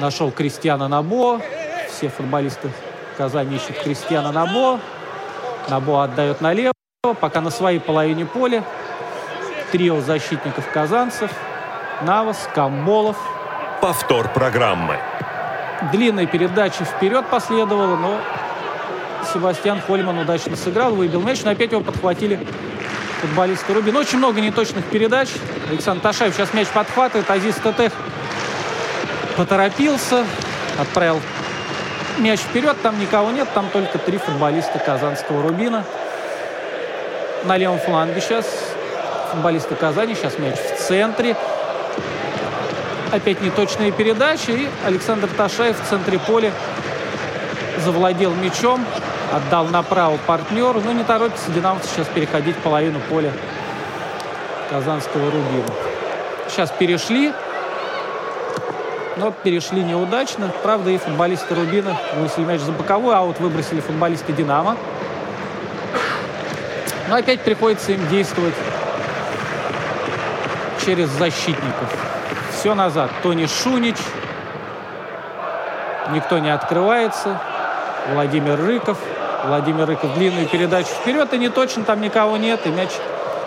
Нашел 0.00 0.32
Кристиана 0.32 0.88
Набо. 0.88 1.40
Все 1.88 2.08
футболисты 2.08 2.70
Казани 3.16 3.56
ищут 3.56 3.78
Кристиана 3.78 4.32
Набо. 4.32 4.80
Набо 5.68 6.02
отдает 6.02 6.40
налево. 6.40 6.72
Пока 7.20 7.40
на 7.40 7.50
своей 7.50 7.78
половине 7.78 8.26
поля. 8.26 8.64
Трио 9.70 10.00
защитников 10.00 10.68
казанцев. 10.72 11.30
Навас, 12.02 12.48
Камболов. 12.54 13.16
Повтор 13.80 14.28
программы. 14.32 14.98
Длинная 15.92 16.26
передача 16.26 16.84
вперед 16.84 17.24
последовала, 17.26 17.96
но 17.96 18.18
Себастьян 19.32 19.80
Хольман 19.80 20.18
удачно 20.18 20.56
сыграл, 20.56 20.94
выбил 20.94 21.20
мяч, 21.20 21.42
но 21.44 21.50
опять 21.50 21.72
его 21.72 21.80
подхватили 21.80 22.38
футболисты 23.20 23.72
Рубин. 23.72 23.96
Очень 23.96 24.18
много 24.18 24.40
неточных 24.40 24.84
передач. 24.86 25.28
Александр 25.70 26.02
Ташаев 26.02 26.34
сейчас 26.34 26.52
мяч 26.52 26.68
подхватывает. 26.68 27.30
Азиз 27.30 27.56
Тетех 27.56 27.92
поторопился, 29.36 30.24
отправил 30.78 31.20
мяч 32.18 32.40
вперед. 32.40 32.76
Там 32.82 33.00
никого 33.00 33.30
нет, 33.30 33.48
там 33.54 33.68
только 33.70 33.98
три 33.98 34.18
футболиста 34.18 34.78
казанского 34.78 35.42
Рубина. 35.42 35.84
На 37.44 37.56
левом 37.56 37.78
фланге 37.78 38.20
сейчас 38.20 38.46
футболисты 39.30 39.74
Казани. 39.74 40.14
Сейчас 40.14 40.38
мяч 40.38 40.54
в 40.56 40.78
центре. 40.78 41.36
Опять 43.10 43.40
неточные 43.42 43.92
передачи. 43.92 44.50
И 44.50 44.68
Александр 44.86 45.28
Ташаев 45.28 45.80
в 45.80 45.88
центре 45.88 46.18
поля 46.18 46.52
завладел 47.84 48.34
мячом. 48.34 48.84
Отдал 49.34 49.66
направо 49.66 50.16
партнеру. 50.26 50.80
Но 50.84 50.92
не 50.92 51.02
торопится 51.02 51.50
динамовцы 51.50 51.88
сейчас 51.88 52.06
переходить 52.08 52.56
половину 52.58 53.00
поля 53.00 53.32
казанского 54.70 55.24
Рубина. 55.24 55.68
Сейчас 56.48 56.70
перешли. 56.70 57.32
Но 59.16 59.32
перешли 59.32 59.82
неудачно. 59.82 60.52
Правда, 60.62 60.90
и 60.90 60.98
футболисты 60.98 61.54
Рубина 61.54 61.96
вынесли 62.14 62.44
мяч 62.44 62.60
за 62.60 62.70
боковую. 62.70 63.16
Аут 63.16 63.40
выбросили 63.40 63.80
футболисты 63.80 64.32
Динамо. 64.32 64.76
Но 67.08 67.16
опять 67.16 67.40
приходится 67.40 67.92
им 67.92 68.06
действовать 68.08 68.54
через 70.84 71.08
защитников. 71.08 71.92
Все 72.52 72.74
назад. 72.74 73.10
Тони 73.22 73.46
Шунич. 73.46 73.96
Никто 76.12 76.38
не 76.38 76.50
открывается. 76.50 77.40
Владимир 78.12 78.60
Рыков. 78.60 78.98
Владимир 79.46 79.86
Рыков 79.86 80.14
длинную 80.14 80.48
передачу 80.48 80.88
вперед, 80.88 81.32
и 81.34 81.38
не 81.38 81.48
точно 81.48 81.84
там 81.84 82.00
никого 82.00 82.36
нет, 82.36 82.60
и 82.66 82.70
мяч 82.70 82.90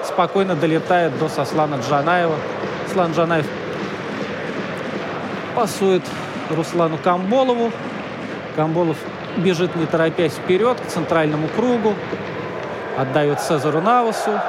спокойно 0.05 0.55
долетает 0.55 1.17
до 1.17 1.27
Сослана 1.27 1.79
Джанаева. 1.87 2.35
Слан 2.93 3.13
Джанаев 3.13 3.45
пасует 5.55 6.03
Руслану 6.55 6.97
Камболову. 6.97 7.71
Камболов 8.55 8.97
бежит, 9.37 9.75
не 9.75 9.85
торопясь, 9.85 10.33
вперед 10.33 10.79
к 10.79 10.87
центральному 10.87 11.47
кругу. 11.47 11.95
Отдает 12.97 13.39
Цезару 13.39 13.81
Навасу. 13.81 14.39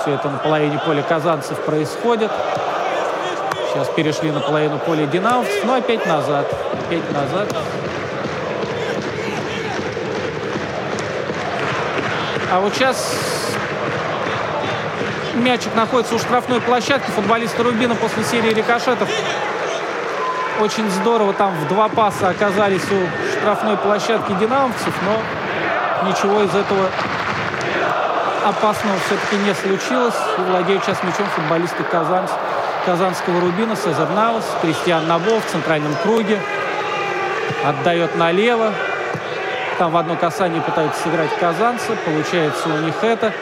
Все 0.00 0.12
это 0.12 0.28
на 0.28 0.38
половине 0.38 0.78
поля 0.84 1.02
казанцев 1.02 1.58
происходит. 1.64 2.30
Сейчас 3.72 3.88
перешли 3.88 4.30
на 4.30 4.40
половину 4.40 4.78
поля 4.78 5.06
динамовцев, 5.06 5.64
но 5.64 5.74
опять 5.74 6.06
назад. 6.06 6.46
Опять 6.86 7.12
назад. 7.12 7.48
А 12.50 12.60
вот 12.60 12.74
сейчас 12.74 13.14
мячик 15.34 15.74
находится 15.74 16.14
у 16.14 16.18
штрафной 16.18 16.60
площадки. 16.60 17.10
Футболисты 17.10 17.62
Рубина 17.62 17.94
после 17.94 18.24
серии 18.24 18.54
рикошетов 18.54 19.08
очень 20.60 20.90
здорово 20.90 21.32
там 21.34 21.54
в 21.54 21.68
два 21.68 21.88
паса 21.88 22.30
оказались 22.30 22.84
у 22.90 23.38
штрафной 23.38 23.76
площадки 23.76 24.32
динамовцев, 24.40 24.92
но 25.04 26.08
ничего 26.08 26.42
из 26.42 26.54
этого 26.54 26.88
опасного 28.44 28.96
все-таки 29.06 29.36
не 29.44 29.54
случилось. 29.54 30.16
И 30.38 30.40
владеют 30.40 30.84
сейчас 30.84 31.02
мячом 31.02 31.26
футболисты 31.36 31.84
Казань, 31.84 32.28
казанского 32.86 33.40
Рубина, 33.40 33.76
Сезар 33.76 34.08
Навас, 34.10 34.44
Кристиан 34.62 35.06
Набов 35.06 35.44
в 35.44 35.50
центральном 35.50 35.94
круге. 36.02 36.40
Отдает 37.64 38.16
налево. 38.16 38.72
Там 39.78 39.92
в 39.92 39.96
одно 39.96 40.16
касание 40.16 40.60
пытаются 40.60 41.02
сыграть 41.02 41.30
казанцы. 41.38 41.96
Получается 42.04 42.68
у 42.68 42.78
них 42.78 42.94
это. 43.02 43.32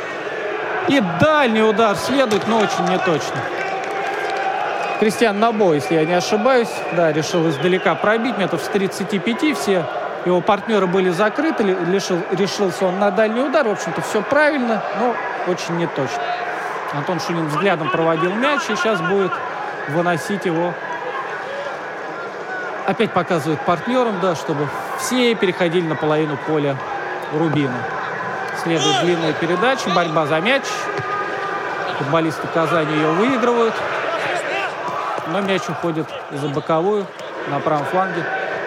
И 0.89 1.03
дальний 1.20 1.62
удар 1.62 1.97
следует, 1.97 2.47
но 2.47 2.59
очень 2.59 2.84
неточно. 2.89 3.41
Кристиан 5.01 5.39
Набо, 5.39 5.74
если 5.74 5.95
я 5.95 6.05
не 6.05 6.14
ошибаюсь, 6.14 6.70
да, 6.93 7.12
решил 7.12 7.49
издалека 7.49 7.95
пробить 7.95 8.39
метров 8.39 8.62
с 8.62 8.68
35. 8.68 9.59
Все 9.59 9.84
его 10.24 10.41
партнеры 10.41 10.87
были 10.87 11.11
закрыты, 11.11 11.64
решил, 11.64 12.20
решился 12.32 12.87
он 12.87 12.99
на 12.99 13.11
дальний 13.11 13.41
удар. 13.41 13.66
В 13.66 13.72
общем-то, 13.72 14.01
все 14.03 14.22
правильно, 14.22 14.82
но 14.99 15.14
очень 15.51 15.76
неточно. 15.76 16.22
Антон 16.93 17.20
Шунин 17.20 17.47
взглядом 17.49 17.91
проводил 17.91 18.34
мяч 18.34 18.62
и 18.68 18.76
сейчас 18.76 19.01
будет 19.01 19.32
выносить 19.89 20.45
его. 20.45 20.72
Опять 22.87 23.12
показывает 23.12 23.61
партнерам, 23.62 24.20
да, 24.20 24.37
чтобы 24.37 24.68
все 24.99 25.34
переходили 25.34 25.84
на 25.89 25.97
половину 25.97 26.37
поля 26.47 26.76
Рубина. 27.32 27.74
Следует 28.62 29.01
длинная 29.01 29.32
передача, 29.32 29.91
борьба 29.91 30.26
за 30.26 30.41
мяч. 30.41 30.62
Футболисты 31.99 32.47
Казани 32.55 32.95
ее 32.95 33.09
выигрывают. 33.09 33.74
Но 35.26 35.41
мяч 35.41 35.62
уходит 35.68 36.07
за 36.30 36.49
боковую 36.49 37.07
на 37.49 37.59
правом 37.59 37.84
фланге. 37.87 38.24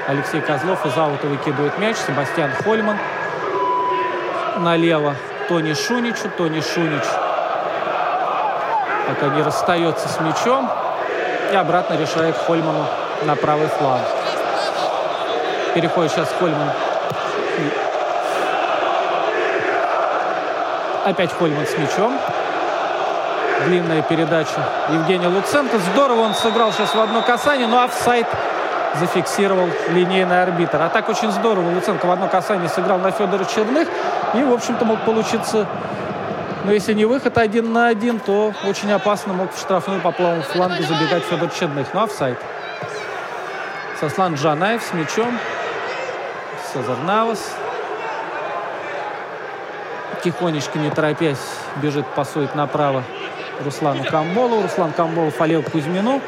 Алексей 0.07 0.41
Козлов 0.41 0.85
из 0.85 0.97
аута 0.97 1.27
выкидывает 1.27 1.77
мяч. 1.77 1.95
Себастьян 1.95 2.51
Хольман 2.63 2.97
налево 4.57 5.15
Тони 5.47 5.73
Шуничу. 5.73 6.29
Тони 6.37 6.59
Шунич 6.59 7.05
пока 9.07 9.33
не 9.33 9.41
расстается 9.43 10.09
с 10.09 10.19
мячом. 10.19 10.69
И 11.53 11.55
обратно 11.55 11.93
решает 11.93 12.35
Хольману 12.35 12.85
на 13.23 13.35
правый 13.35 13.67
фланг. 13.67 14.03
Переходит 15.73 16.11
сейчас 16.11 16.29
Хольман. 16.39 16.69
Опять 21.05 21.31
Хольман 21.33 21.65
с 21.65 21.77
мячом. 21.77 22.19
Длинная 23.65 24.01
передача 24.01 24.63
Евгения 24.89 25.27
Луценко. 25.27 25.77
Здорово 25.91 26.21
он 26.21 26.33
сыграл 26.33 26.71
сейчас 26.71 26.95
в 26.95 26.99
одно 26.99 27.21
касание, 27.21 27.67
но 27.67 27.83
офсайд 27.83 28.27
зафиксировал 28.95 29.67
линейный 29.89 30.41
арбитр. 30.41 30.81
А 30.81 30.89
так 30.89 31.09
очень 31.09 31.31
здорово 31.31 31.69
Луценко 31.75 32.05
в 32.05 32.11
одно 32.11 32.27
касание 32.27 32.69
сыграл 32.69 32.99
на 32.99 33.11
Федора 33.11 33.45
Черных. 33.45 33.87
И, 34.33 34.43
в 34.43 34.53
общем-то, 34.53 34.85
мог 34.85 35.01
получиться, 35.01 35.67
но 36.63 36.71
если 36.71 36.93
не 36.93 37.05
выход 37.05 37.37
один 37.37 37.73
на 37.73 37.87
один, 37.87 38.19
то 38.19 38.53
очень 38.67 38.91
опасно 38.91 39.33
мог 39.33 39.53
в 39.53 39.59
штрафную 39.59 40.01
по 40.01 40.11
плавному 40.11 40.43
флангу 40.43 40.81
забегать 40.83 41.23
Федор 41.23 41.49
Черных. 41.49 41.93
Но 41.93 42.03
офсайд. 42.03 42.37
Сослан 43.99 44.35
Джанаев 44.35 44.81
с 44.81 44.93
мячом. 44.93 45.37
Сезар 46.71 46.97
Навас. 46.99 47.53
Тихонечко, 50.23 50.79
не 50.79 50.89
торопясь, 50.89 51.37
бежит, 51.77 52.07
пасует 52.07 52.55
направо 52.55 53.03
Руслану 53.63 54.05
Камболу. 54.05 54.61
Руслан 54.61 54.93
Камболов 54.93 55.41
Олегу 55.41 55.69
Кузьмину. 55.69 56.21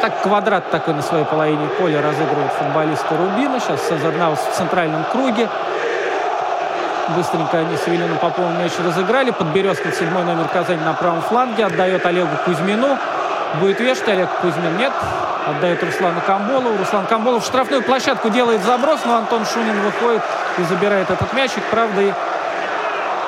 Так 0.00 0.22
квадрат 0.22 0.70
такой 0.70 0.94
на 0.94 1.02
своей 1.02 1.26
половине 1.26 1.66
поля 1.78 2.00
разыгрывают 2.00 2.52
футболисты 2.52 3.14
Рубина. 3.14 3.60
Сейчас 3.60 3.86
Сезар 3.88 4.14
Навас 4.14 4.40
в 4.40 4.56
центральном 4.56 5.04
круге. 5.04 5.50
Быстренько 7.14 7.58
они 7.58 7.76
с 7.76 7.86
Евелином 7.86 8.16
Поповым 8.16 8.58
мяч 8.58 8.72
разыграли. 8.82 9.32
Подберезкин, 9.32 9.92
седьмой 9.92 10.24
номер 10.24 10.48
Казани 10.48 10.80
на 10.82 10.94
правом 10.94 11.20
фланге. 11.20 11.66
Отдает 11.66 12.06
Олегу 12.06 12.36
Кузьмину. 12.46 12.96
Будет 13.54 13.80
вешать 13.80 14.08
Олег 14.08 14.28
Кузьмин. 14.40 14.76
Нет. 14.76 14.92
Отдает 15.46 15.82
Руслану 15.82 16.20
Камболову. 16.20 16.76
Руслан 16.78 17.06
Камболов 17.06 17.42
в 17.42 17.46
штрафную 17.46 17.82
площадку 17.82 18.30
делает 18.30 18.62
заброс, 18.62 19.00
но 19.04 19.16
Антон 19.16 19.44
Шунин 19.44 19.80
выходит 19.80 20.22
и 20.58 20.62
забирает 20.64 21.10
этот 21.10 21.32
мячик. 21.32 21.62
Правда, 21.70 22.02
и 22.02 22.12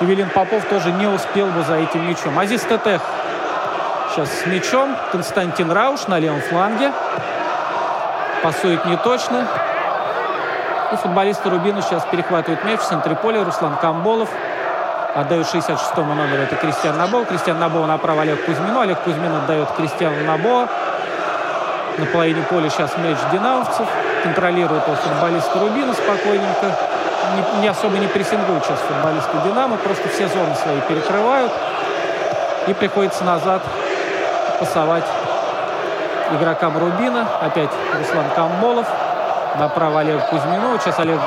Евелин 0.00 0.28
Попов 0.30 0.64
тоже 0.66 0.92
не 0.92 1.06
успел 1.06 1.46
бы 1.46 1.62
за 1.62 1.76
этим 1.76 2.08
мячом. 2.08 2.38
Азиз 2.38 2.62
Тетех 2.62 3.00
сейчас 4.10 4.28
с 4.30 4.46
мячом. 4.46 4.96
Константин 5.10 5.70
Рауш 5.70 6.06
на 6.06 6.18
левом 6.18 6.40
фланге. 6.42 6.92
Пасует 8.42 8.84
не 8.84 8.96
точно. 8.98 9.46
И 10.92 10.96
футболисты 10.96 11.48
Рубина 11.48 11.80
сейчас 11.80 12.04
перехватывают 12.04 12.64
мяч 12.64 12.80
в 12.80 12.84
центре 12.84 13.16
поля. 13.16 13.44
Руслан 13.44 13.76
Камболов 13.76 14.28
отдает 15.14 15.46
66-му 15.46 16.14
номеру. 16.14 16.42
Это 16.42 16.56
Кристиан 16.56 16.96
Набо. 16.96 17.24
Кристиан 17.24 17.58
Набо 17.58 17.86
направо 17.86 18.22
Олег 18.22 18.44
Кузьмину. 18.44 18.80
Олег 18.80 18.98
Кузьмин 19.00 19.34
отдает 19.34 19.68
Кристиану 19.76 20.24
Набо. 20.24 20.68
На 21.98 22.06
половине 22.06 22.42
поля 22.42 22.70
сейчас 22.70 22.96
мяч 22.96 23.18
динамовцев. 23.30 23.86
Контролирует 24.22 24.86
его 24.86 24.96
футболисты 24.96 25.58
Рубина 25.58 25.92
спокойненько. 25.92 26.66
Не, 27.36 27.62
не 27.62 27.68
особо 27.68 27.96
не 27.98 28.06
прессингуют 28.06 28.64
сейчас 28.64 28.78
футболисты 28.80 29.36
Динамо. 29.44 29.76
Просто 29.76 30.08
все 30.08 30.28
зоны 30.28 30.54
свои 30.54 30.80
перекрывают. 30.88 31.52
И 32.66 32.74
приходится 32.74 33.24
назад 33.24 33.62
пасовать 34.58 35.04
игрокам 36.32 36.78
Рубина. 36.78 37.26
Опять 37.40 37.70
Руслан 37.98 38.30
Камболов. 38.34 38.86
Направо 39.58 40.00
Олег 40.00 40.26
Кузьмину. 40.28 40.78
Сейчас 40.78 40.98
Олег 40.98 41.20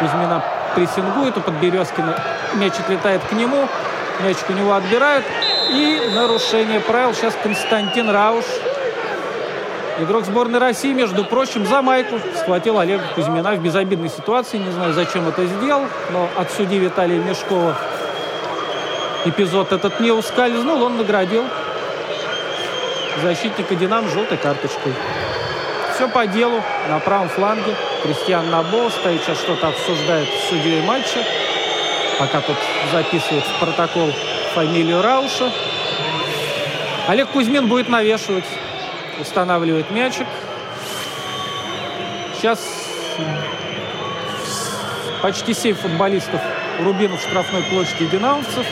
Кузьмина 0.00 0.42
прессингует. 0.74 1.36
У 1.36 1.40
Подберезкина 1.40 2.18
мяч 2.54 2.74
отлетает 2.78 3.22
к 3.24 3.32
нему. 3.32 3.68
Мячик 4.20 4.48
у 4.48 4.52
него 4.52 4.74
отбирают. 4.74 5.24
И 5.70 6.12
нарушение 6.14 6.80
правил. 6.80 7.14
Сейчас 7.14 7.34
Константин 7.42 8.10
Рауш. 8.10 8.44
Игрок 10.00 10.24
сборной 10.24 10.58
России, 10.58 10.92
между 10.92 11.24
прочим, 11.24 11.66
за 11.66 11.80
майку 11.80 12.18
схватил 12.36 12.80
Олега 12.80 13.04
Кузьмина 13.14 13.52
в 13.52 13.60
безобидной 13.60 14.08
ситуации. 14.08 14.58
Не 14.58 14.72
знаю, 14.72 14.92
зачем 14.92 15.28
это 15.28 15.46
сделал, 15.46 15.82
но 16.10 16.28
от 16.36 16.50
судьи 16.50 16.78
Виталия 16.78 17.18
Мешкова 17.18 17.76
эпизод 19.24 19.72
этот 19.72 20.00
не 20.00 20.10
ускользнул. 20.10 20.82
Он 20.82 20.96
наградил 20.96 21.44
защитника 23.22 23.76
«Динамо» 23.76 24.08
желтой 24.08 24.36
карточкой. 24.36 24.92
Все 25.94 26.08
по 26.08 26.26
делу. 26.26 26.60
На 26.90 26.98
правом 26.98 27.28
фланге 27.28 27.76
Кристиан 28.04 28.50
Набо 28.50 28.90
стоит 28.90 29.22
сейчас 29.22 29.38
что-то 29.38 29.68
обсуждает 29.68 30.28
с 30.28 30.50
судьей 30.50 30.82
матча. 30.82 31.24
Пока 32.18 32.42
тут 32.42 32.56
записывает 32.92 33.44
в 33.46 33.58
протокол 33.58 34.12
фамилию 34.54 35.00
Рауша. 35.00 35.50
Олег 37.08 37.30
Кузьмин 37.30 37.66
будет 37.66 37.88
навешивать. 37.88 38.44
Устанавливает 39.18 39.90
мячик. 39.90 40.26
Сейчас 42.36 42.60
почти 45.22 45.54
7 45.54 45.74
футболистов 45.74 46.42
Рубинов 46.80 47.22
штрафной 47.22 47.62
площади 47.62 48.04
динамовцев. 48.04 48.66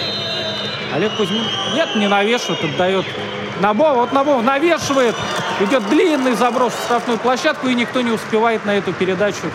Олег 0.92 1.16
Кузьмин 1.16 1.46
нет, 1.74 1.96
не 1.96 2.06
навешивает, 2.06 2.62
отдает 2.64 3.06
Набо. 3.60 3.94
Вот 3.94 4.12
Набо 4.12 4.42
навешивает. 4.42 5.14
Идет 5.62 5.88
длинный 5.88 6.34
заброс 6.34 6.72
в 6.72 6.84
штрафную 6.84 7.20
площадку, 7.20 7.68
и 7.68 7.74
никто 7.74 8.00
не 8.00 8.10
успевает 8.10 8.64
на 8.66 8.76
эту 8.76 8.92
передачу. 8.92 9.48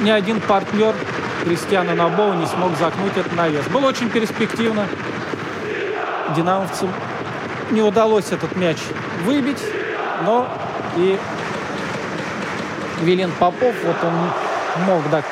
Ни 0.00 0.10
один 0.10 0.38
партнер 0.42 0.94
Кристиана 1.44 1.94
Набова 1.94 2.34
не 2.34 2.44
смог 2.44 2.76
загнуть 2.76 3.16
этот 3.16 3.34
навес. 3.34 3.64
Было 3.68 3.86
очень 3.86 4.10
перспективно. 4.10 4.86
Динамовцам 6.36 6.92
не 7.70 7.80
удалось 7.80 8.32
этот 8.32 8.54
мяч 8.54 8.76
выбить, 9.24 9.62
но 10.26 10.46
и 10.96 11.18
Вилен 13.00 13.32
Попов, 13.32 13.74
вот 13.82 13.96
он 14.02 14.84
мог, 14.84 15.08
да, 15.10 15.22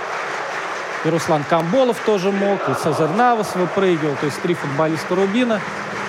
и 1.04 1.10
Руслан 1.10 1.44
Камболов 1.44 1.98
тоже 2.06 2.32
мог, 2.32 2.66
и 2.68 2.74
Цезарь 2.82 3.10
Навас 3.10 3.54
выпрыгивал, 3.54 4.16
то 4.16 4.24
есть 4.24 4.40
три 4.40 4.54
футболиста 4.54 5.14
Рубина 5.14 5.60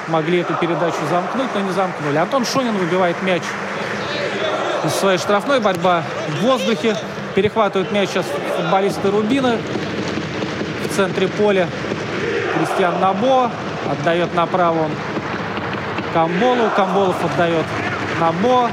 могли 0.08 0.40
эту 0.40 0.54
передачу 0.56 0.98
замкнуть, 1.10 1.50
но 1.54 1.62
не 1.62 1.72
замкнули. 1.72 2.18
Антон 2.18 2.46
Шунин 2.46 2.78
выбивает 2.78 3.22
мяч 3.24 3.44
из 4.86 4.94
своей 4.94 5.18
штрафной. 5.18 5.60
Борьба 5.60 6.04
в 6.28 6.44
воздухе. 6.44 6.96
Перехватывают 7.36 7.92
мяч 7.92 8.10
сейчас 8.10 8.26
футболисты 8.56 9.12
Рубина. 9.12 9.58
В 10.86 10.96
центре 10.96 11.28
поля 11.28 11.68
Кристиан 12.58 13.00
Набо. 13.00 13.52
Отдает 13.92 14.34
направо 14.34 14.84
он 14.84 14.92
Камболу. 16.14 16.70
Камболов 16.76 17.24
отдает 17.24 17.66
Набо. 18.20 18.70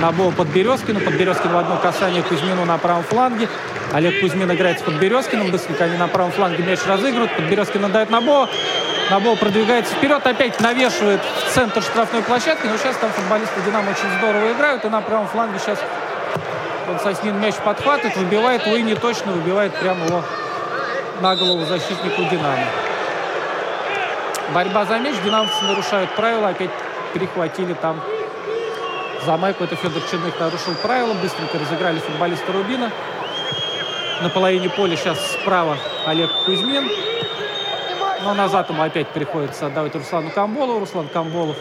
Набо 0.00 0.30
под 0.32 0.48
Березкину. 0.48 1.00
Под 1.00 1.14
Березкину 1.14 1.54
в 1.54 1.58
одно 1.58 1.76
касание 1.76 2.22
Кузьмину 2.22 2.64
на 2.64 2.78
правом 2.78 3.04
фланге. 3.04 3.48
Олег 3.92 4.20
Кузьмин 4.20 4.52
играет 4.52 4.80
с 4.80 4.82
Подберезкиным. 4.82 5.50
Быстренько 5.50 5.84
они 5.84 5.96
на 5.96 6.08
правом 6.08 6.32
фланге 6.32 6.62
мяч 6.62 6.80
разыгрывают. 6.86 7.34
Подберезкин 7.36 7.84
отдает 7.84 8.10
Набо. 8.10 8.48
Набо 9.10 9.34
продвигается 9.34 9.92
вперед. 9.92 10.24
Опять 10.24 10.60
навешивает 10.60 11.20
в 11.20 11.52
центр 11.52 11.82
штрафной 11.82 12.22
площадки. 12.22 12.66
Но 12.66 12.76
сейчас 12.76 12.96
там 12.96 13.10
футболисты 13.10 13.60
Динамо 13.66 13.90
очень 13.90 14.18
здорово 14.18 14.52
играют. 14.52 14.84
И 14.84 14.88
на 14.88 15.00
правом 15.00 15.26
фланге 15.26 15.58
сейчас 15.58 15.80
Константин 16.86 17.40
мяч 17.40 17.56
подхватывает, 17.56 18.16
выбивает. 18.16 18.64
Луи 18.66 18.82
не 18.82 18.94
точно 18.94 19.32
выбивает 19.32 19.74
прямо 19.74 20.06
его 20.06 20.22
на 21.20 21.34
голову 21.34 21.64
защитнику 21.64 22.22
Динамо. 22.30 22.64
Борьба 24.54 24.84
за 24.84 24.98
мяч. 25.00 25.16
Динамовцы 25.24 25.64
нарушают 25.64 26.14
правила. 26.14 26.48
Опять 26.50 26.70
перехватили 27.12 27.74
там 27.74 28.00
за 29.26 29.36
майку. 29.36 29.64
Это 29.64 29.74
Федор 29.74 30.02
Черных 30.08 30.38
нарушил 30.38 30.74
правила. 30.76 31.14
Быстренько 31.14 31.58
разыграли 31.58 31.98
футболисты 31.98 32.52
Рубина. 32.52 32.92
На 34.22 34.28
половине 34.28 34.68
поля 34.68 34.96
сейчас 34.96 35.32
справа 35.32 35.76
Олег 36.06 36.30
Кузьмин. 36.46 36.88
Но 38.22 38.34
назад 38.34 38.68
ему 38.68 38.82
опять 38.82 39.08
приходится 39.08 39.66
отдавать 39.66 39.94
Руслану 39.94 40.30
Камболову. 40.30 40.80
Руслан 40.80 41.08
Камболов 41.08 41.56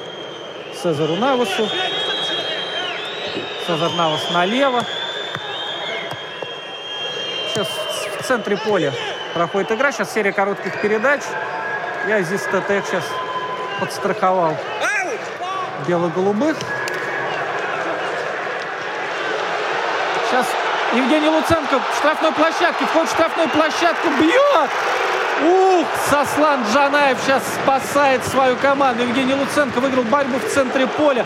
Цезару 0.82 1.16
Навасу. 1.16 1.70
Цезар 3.66 3.92
Навас 3.94 4.30
налево. 4.32 4.84
Сейчас 7.48 7.68
в 8.20 8.24
центре 8.24 8.58
поля 8.58 8.94
проходит 9.34 9.72
игра. 9.72 9.92
Сейчас 9.92 10.14
серия 10.14 10.34
коротких 10.34 10.82
передач. 10.82 11.22
Я 12.08 12.22
здесь 12.22 12.42
ТТ 12.42 12.86
сейчас 12.86 13.06
подстраховал 13.80 14.58
бело-голубых. 15.88 16.58
Сейчас 20.30 20.46
Евгений 20.94 21.30
Луценко 21.30 21.80
в 21.80 21.98
штрафной 21.98 22.32
площадке, 22.34 22.86
входит 22.86 23.10
в 23.10 23.14
штрафную 23.14 23.50
площадку, 23.50 24.10
бьет! 24.20 24.70
Ух, 25.42 25.88
Сослан 26.10 26.62
Джанаев 26.72 27.18
сейчас 27.24 27.44
спасает 27.64 28.26
свою 28.26 28.58
команду. 28.58 29.04
Евгений 29.04 29.34
Луценко 29.34 29.80
выиграл 29.80 30.04
борьбу 30.04 30.38
в 30.38 30.52
центре 30.52 30.86
поля. 30.86 31.26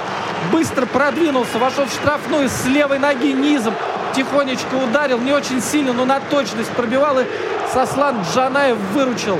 Быстро 0.51 0.85
продвинулся, 0.85 1.57
вошел 1.57 1.85
в 1.85 1.91
штрафную 1.91 2.49
с 2.49 2.65
левой 2.65 2.99
ноги 2.99 3.33
низом. 3.33 3.73
Тихонечко 4.15 4.75
ударил, 4.75 5.17
не 5.17 5.31
очень 5.31 5.61
сильно, 5.61 5.93
но 5.93 6.05
на 6.05 6.19
точность 6.19 6.69
пробивал. 6.71 7.19
И 7.19 7.25
Сослан 7.73 8.21
Джанаев 8.21 8.77
выручил 8.93 9.39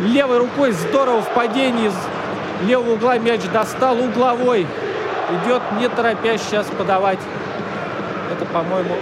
Левой 0.00 0.38
рукой 0.38 0.72
здорово 0.72 1.22
в 1.22 1.28
падении 1.30 1.88
из 1.88 1.94
левого 2.66 2.94
угла 2.94 3.18
мяч 3.18 3.40
достал 3.52 3.98
угловой. 3.98 4.66
Идет 5.42 5.62
не 5.78 5.88
торопясь 5.88 6.42
сейчас 6.42 6.66
подавать. 6.66 7.18
Это, 8.30 8.44
по-моему, 8.44 8.94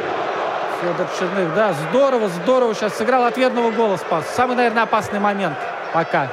Федор 0.85 1.07
Черных. 1.19 1.55
Да, 1.55 1.73
здорово, 1.73 2.29
здорово 2.29 2.75
сейчас 2.75 2.99
сыграл. 2.99 3.25
Ответного 3.25 3.71
гола 3.71 3.97
спас. 3.97 4.27
Самый, 4.37 4.55
наверное, 4.55 4.83
опасный 4.83 5.19
момент 5.19 5.57
пока 5.95 6.29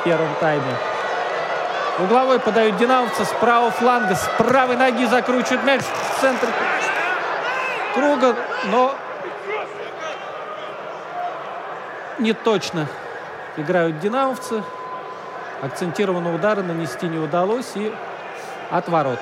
в 0.00 0.04
первом 0.04 0.28
тайме. 0.38 0.76
Угловой 1.98 2.40
подают 2.40 2.76
динамовцы 2.76 3.24
с 3.24 3.28
правого 3.40 3.70
фланга. 3.70 4.14
С 4.14 4.28
правой 4.36 4.76
ноги 4.76 5.06
закручивают 5.06 5.64
мяч 5.64 5.80
в 5.80 6.20
центр 6.20 6.46
круга. 7.94 8.36
Но 8.66 8.94
не 12.18 12.34
точно 12.34 12.86
играют 13.56 13.98
динамовцы. 13.98 14.62
Акцентированного 15.62 16.34
удара 16.34 16.60
нанести 16.60 17.06
не 17.06 17.18
удалось. 17.18 17.72
И 17.76 17.94
от 18.70 18.88
ворот. 18.90 19.20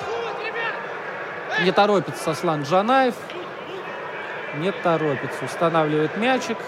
Не 1.61 1.71
торопится 1.71 2.25
Сослан 2.25 2.65
Джанаев. 2.65 3.15
Не 4.59 4.71
торопится. 4.73 5.45
Устанавливает 5.45 6.17
мячик. 6.17 6.59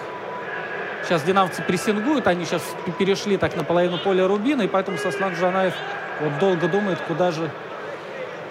Сейчас 1.03 1.23
динамовцы 1.23 1.61
прессингуют. 1.61 2.27
Они 2.27 2.45
сейчас 2.45 2.63
перешли 2.97 3.37
так 3.37 3.55
наполовину 3.55 3.97
поля 3.99 4.27
Рубина. 4.27 4.63
И 4.63 4.67
поэтому 4.67 4.97
Сослан 4.97 5.33
Джанаев 5.33 5.73
вот 6.19 6.39
долго 6.39 6.67
думает, 6.67 6.99
куда 7.07 7.31
же 7.31 7.49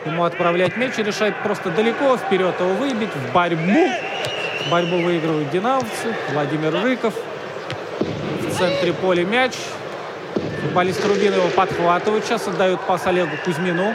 ему 0.07 0.24
отправлять 0.24 0.76
мяч. 0.76 0.99
И 0.99 1.03
решает 1.03 1.35
просто 1.43 1.70
далеко 1.70 2.16
вперед 2.16 2.55
его 2.61 2.74
выбить. 2.74 3.11
В 3.14 3.32
борьбу. 3.32 3.89
Борьбу 4.70 4.99
выигрывают 5.03 5.51
динамовцы. 5.51 6.14
Владимир 6.32 6.72
Рыков. 6.72 7.14
В 7.99 8.57
центре 8.57 8.93
поля 8.93 9.24
мяч. 9.24 9.55
Футболист 10.62 11.05
Рубина 11.05 11.35
его 11.35 11.49
подхватывают. 11.49 12.24
Сейчас 12.24 12.47
отдают 12.47 12.80
пас 12.82 13.07
Олегу 13.07 13.37
Кузьмину. 13.45 13.95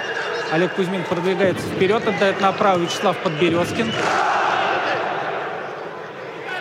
Олег 0.51 0.73
Кузьмин 0.73 1.03
продвигается 1.03 1.65
вперед, 1.67 2.07
отдает 2.07 2.41
направо 2.41 2.79
Вячеслав 2.79 3.15
Подберезкин. 3.17 3.91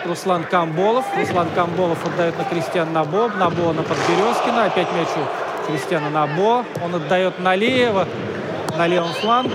Руслан 0.05 0.43
Камболов. 0.43 1.05
Руслан 1.17 1.49
Камболов 1.55 2.05
отдает 2.05 2.37
на 2.37 2.43
Кристиана 2.45 2.91
Набо. 2.91 3.29
Набо 3.29 3.73
на 3.73 3.83
Подберезкина. 3.83 4.65
Опять 4.65 4.87
мяч 4.93 5.07
у 5.15 5.71
Кристиана 5.71 6.09
Набо. 6.09 6.65
Он 6.83 6.95
отдает 6.95 7.39
налево, 7.39 8.07
на 8.77 8.87
левом 8.87 9.13
фланг. 9.13 9.51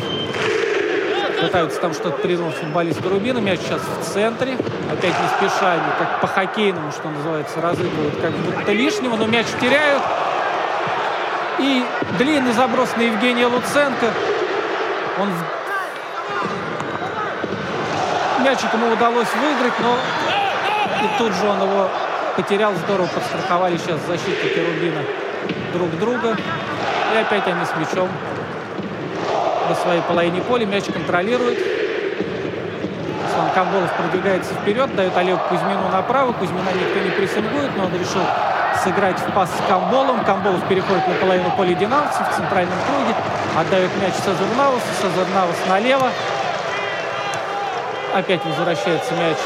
Пытаются 1.40 1.80
там 1.80 1.92
что-то 1.92 2.18
придумать 2.18 2.54
футболисты 2.54 3.08
Рубина. 3.08 3.38
Мяч 3.38 3.60
сейчас 3.60 3.80
в 3.80 4.04
центре. 4.12 4.56
Опять 4.90 5.14
не 5.20 5.48
спеша, 5.48 5.72
они 5.72 5.82
как 5.98 6.20
по 6.20 6.26
хоккейному, 6.26 6.90
что 6.92 7.08
называется, 7.08 7.60
разыгрывают 7.60 8.16
как 8.20 8.32
будто 8.32 8.72
лишнего, 8.72 9.16
но 9.16 9.26
мяч 9.26 9.46
теряют. 9.60 10.02
И 11.58 11.84
длинный 12.18 12.52
заброс 12.52 12.90
на 12.96 13.02
Евгения 13.02 13.46
Луценко. 13.46 14.12
Он 15.20 15.28
Мячик 18.44 18.74
ему 18.74 18.92
удалось 18.92 19.28
выиграть, 19.40 19.72
но 19.80 19.96
и 21.04 21.18
тут 21.18 21.32
же 21.34 21.46
он 21.46 21.62
его 21.62 21.88
потерял. 22.36 22.72
Здорово 22.74 23.06
подстраховали 23.06 23.76
сейчас 23.76 24.00
защитники 24.06 24.58
Рубина 24.58 25.02
друг 25.72 25.90
друга. 25.98 26.36
И 27.14 27.16
опять 27.18 27.46
они 27.46 27.64
с 27.64 27.76
мячом 27.78 28.08
на 29.68 29.74
своей 29.74 30.00
половине 30.02 30.40
поля. 30.42 30.66
Мяч 30.66 30.84
контролирует. 30.86 31.58
Руслан 33.22 33.50
Камболов 33.54 33.92
продвигается 33.92 34.54
вперед, 34.54 34.94
дает 34.96 35.16
Олегу 35.16 35.40
Кузьмину 35.48 35.88
направо. 35.92 36.32
Кузьмина 36.32 36.70
никто 36.74 37.00
не 37.00 37.10
прессингует, 37.10 37.76
но 37.76 37.84
он 37.84 37.92
решил 37.92 38.22
сыграть 38.82 39.18
в 39.18 39.32
пас 39.32 39.50
с 39.50 39.68
Камболом. 39.68 40.24
Камболов 40.24 40.66
переходит 40.68 41.06
на 41.06 41.14
половину 41.14 41.50
поля 41.56 41.74
динамовцев 41.74 42.28
в 42.30 42.36
центральном 42.36 42.78
круге. 42.86 43.14
Отдает 43.58 43.90
мяч 44.00 44.14
Сазернаусу. 44.14 44.86
Сазернаус 45.00 45.56
налево. 45.68 46.10
Опять 48.14 48.44
возвращается 48.44 49.12
мяч 49.14 49.36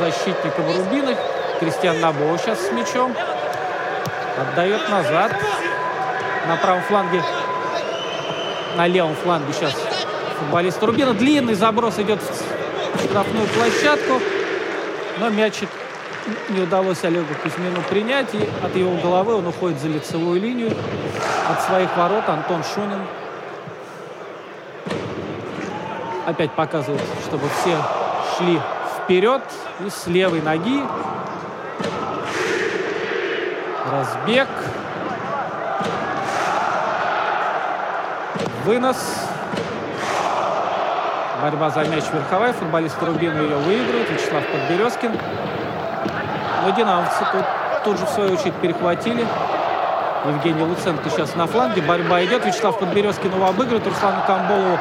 защитникам 0.00 0.66
Рубины. 0.66 1.16
Кристиан 1.60 2.00
Набо 2.00 2.36
сейчас 2.38 2.66
с 2.66 2.72
мячом. 2.72 3.14
Отдает 4.40 4.88
назад. 4.88 5.32
На 6.48 6.56
правом 6.56 6.82
фланге, 6.82 7.22
на 8.76 8.86
левом 8.86 9.14
фланге 9.14 9.52
сейчас 9.52 9.74
футболист 10.38 10.82
Рубина. 10.82 11.12
Длинный 11.12 11.54
заброс 11.54 11.98
идет 11.98 12.20
в 12.22 13.04
штрафную 13.04 13.46
площадку. 13.48 14.20
Но 15.18 15.28
мячик 15.28 15.68
не 16.48 16.62
удалось 16.62 17.04
Олегу 17.04 17.34
Кузьмину 17.42 17.82
принять. 17.82 18.34
И 18.34 18.48
от 18.64 18.74
его 18.74 18.96
головы 18.96 19.34
он 19.34 19.46
уходит 19.46 19.80
за 19.80 19.88
лицевую 19.88 20.40
линию. 20.40 20.74
От 21.50 21.62
своих 21.62 21.94
ворот 21.96 22.26
Антон 22.26 22.62
Шунин 22.64 23.02
опять 26.26 26.52
показывает, 26.52 27.02
чтобы 27.26 27.48
все 27.60 27.76
шли 28.36 28.60
вперед 29.10 29.42
и 29.84 29.90
с 29.90 30.06
левой 30.06 30.40
ноги. 30.40 30.84
Разбег. 33.90 34.46
Вынос. 38.64 39.26
Борьба 41.42 41.70
за 41.70 41.86
мяч 41.86 42.04
верховая. 42.12 42.52
Футболисты 42.52 43.04
Рубина 43.04 43.40
ее 43.40 43.56
выигрывают. 43.56 44.10
Вячеслав 44.10 44.44
Подберезкин. 44.46 45.18
Но 46.62 46.70
динамовцы 46.70 47.24
тут, 47.32 47.44
тут 47.82 47.98
же 47.98 48.06
в 48.06 48.10
свою 48.10 48.34
очередь 48.34 48.54
перехватили. 48.62 49.26
Евгений 50.24 50.62
Луценко 50.62 51.10
сейчас 51.10 51.34
на 51.34 51.48
фланге. 51.48 51.82
Борьба 51.82 52.24
идет. 52.24 52.46
Вячеслав 52.46 52.78
Подберезкин 52.78 53.34
его 53.34 53.46
обыгрывает. 53.48 53.84
Руслану 53.88 54.22
Камболову 54.24 54.78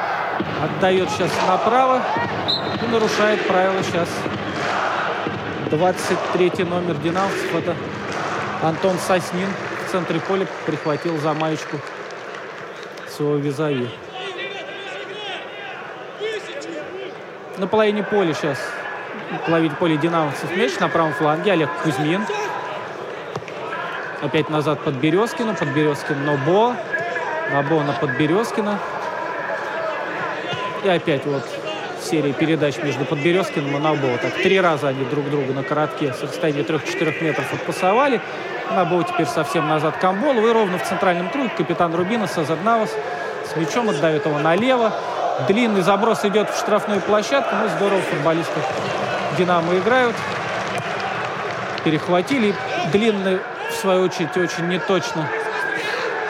отдает 0.63 1.09
сейчас 1.09 1.31
направо. 1.47 2.03
И 2.75 2.91
нарушает 2.91 3.45
правила 3.47 3.83
сейчас 3.83 4.09
23 5.71 6.63
номер 6.65 6.95
динамовцев. 6.95 7.55
Это 7.55 7.75
Антон 8.61 8.97
Соснин 8.99 9.47
в 9.87 9.91
центре 9.91 10.19
поля 10.19 10.47
прихватил 10.65 11.17
за 11.17 11.33
маечку 11.33 11.77
своего 13.09 13.35
визави. 13.35 13.89
На 17.57 17.67
половине 17.67 18.03
поля 18.03 18.33
сейчас 18.33 18.57
ловить 19.47 19.77
поле 19.77 19.97
динамовцев 19.97 20.55
мяч 20.55 20.79
на 20.79 20.87
правом 20.89 21.13
фланге. 21.13 21.53
Олег 21.53 21.69
Кузьмин. 21.83 22.25
Опять 24.21 24.49
назад 24.49 24.79
под 24.81 24.95
Березкину. 24.95 25.55
Под 25.55 25.69
Березкин 25.69 26.25
Нобо. 26.25 26.75
Нобо 27.51 27.83
на 27.83 27.93
Подберезкина. 27.93 28.79
И 30.83 30.87
опять 30.87 31.25
вот 31.25 31.43
серии 32.03 32.31
передач 32.31 32.77
между 32.77 33.05
Подберезкиным 33.05 33.75
и 33.75 33.79
Набо. 33.79 34.17
Так, 34.21 34.33
три 34.33 34.59
раза 34.59 34.89
они 34.89 35.03
друг 35.05 35.29
друга 35.29 35.53
на 35.53 35.63
коротке 35.63 36.13
с 36.13 36.21
расстояния 36.21 36.61
3-4 36.61 37.23
метров 37.23 37.53
отпасовали. 37.53 38.21
Набо 38.71 39.03
теперь 39.03 39.25
совсем 39.25 39.67
назад 39.67 39.97
к 39.97 40.03
Амболу. 40.03 40.47
И 40.47 40.51
ровно 40.51 40.77
в 40.77 40.83
центральном 40.83 41.29
круге 41.29 41.51
капитан 41.57 41.93
Рубина 41.95 42.27
Сазарнавас 42.27 42.91
с 43.51 43.55
мячом 43.55 43.89
отдает 43.89 44.25
его 44.25 44.39
налево. 44.39 44.93
Длинный 45.47 45.81
заброс 45.81 46.25
идет 46.25 46.49
в 46.49 46.57
штрафную 46.57 47.01
площадку. 47.01 47.55
Ну, 47.55 47.69
здорово 47.69 48.01
футболисты 48.01 48.59
Динамо 49.37 49.77
играют. 49.77 50.15
Перехватили. 51.83 52.53
Длинный, 52.91 53.39
в 53.69 53.73
свою 53.73 54.03
очередь, 54.03 54.35
очень 54.35 54.67
неточно 54.67 55.29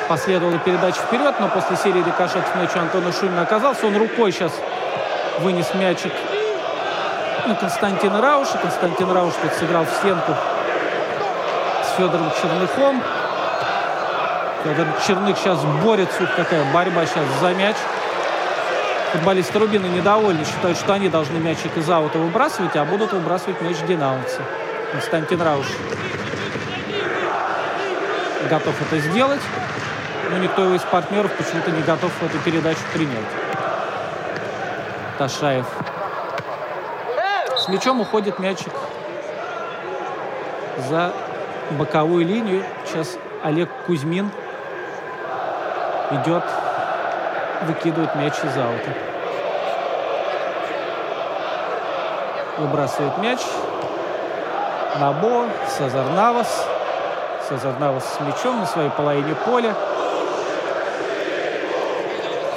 последовала 0.08 0.58
передача 0.58 0.98
вперед, 0.98 1.36
но 1.40 1.48
после 1.50 1.78
серии 1.78 2.00
рикошетов 2.00 2.56
мячу 2.56 2.80
Антона 2.80 3.12
Шульна 3.14 3.44
оказался. 3.44 3.86
Он 3.86 3.96
рукой 3.96 4.32
сейчас 4.32 4.52
вынес 5.42 5.74
мячик 5.74 6.14
на 7.48 7.56
Константина 7.56 8.22
Рауша. 8.22 8.58
Константин 8.58 9.12
Рауш 9.12 9.34
тут 9.42 9.54
сыграл 9.54 9.86
в 9.86 9.90
стенку 9.90 10.36
с 11.84 11.98
Федором 11.98 12.32
Черныхом. 12.42 13.02
Федор 14.64 14.88
Черных 15.08 15.38
сейчас 15.38 15.60
борется. 15.84 16.24
Ух, 16.24 16.30
какая 16.36 16.64
борьба 16.74 17.06
сейчас 17.06 17.26
за 17.40 17.54
мяч. 17.54 17.76
Футболисты 19.14 19.58
Рубина 19.58 19.88
недовольны, 19.88 20.46
считают, 20.46 20.78
что 20.78 20.94
они 20.94 21.10
должны 21.10 21.40
мячик 21.40 21.76
из 21.78 21.90
аута 21.90 22.20
выбрасывать, 22.20 22.76
а 22.76 22.86
будут 22.86 23.12
выбрасывать 23.12 23.60
мяч 23.62 23.78
динамовцы. 23.88 24.42
Константин 24.92 25.42
Рауш 25.42 25.66
готов 28.50 28.76
это 28.82 29.00
сделать, 29.00 29.42
но 30.30 30.38
никто 30.38 30.64
его 30.64 30.76
из 30.76 30.82
партнеров 30.82 31.32
почему-то 31.34 31.72
не 31.72 31.82
готов 31.82 32.12
эту 32.22 32.38
передачу 32.40 32.82
принять. 32.94 33.39
Ташаев. 35.20 35.66
С 37.58 37.68
мячом 37.68 38.00
уходит 38.00 38.40
мячик 38.40 38.72
за 40.88 41.12
боковую 41.72 42.26
линию. 42.26 42.64
Сейчас 42.86 43.18
Олег 43.44 43.70
Кузьмин 43.86 44.32
идет, 46.12 46.44
выкидывает 47.64 48.16
мяч 48.16 48.34
из 48.42 48.58
аута. 48.58 48.94
Выбрасывает 52.58 53.18
мяч. 53.18 53.42
Набо, 55.02 55.48
Сазар 55.68 56.06
Навас. 56.12 56.66
Цезарь 57.50 57.78
Навас 57.78 58.06
с 58.06 58.20
мячом 58.22 58.62
на 58.62 58.66
своей 58.66 58.90
половине 58.92 59.36
поля. 59.46 59.76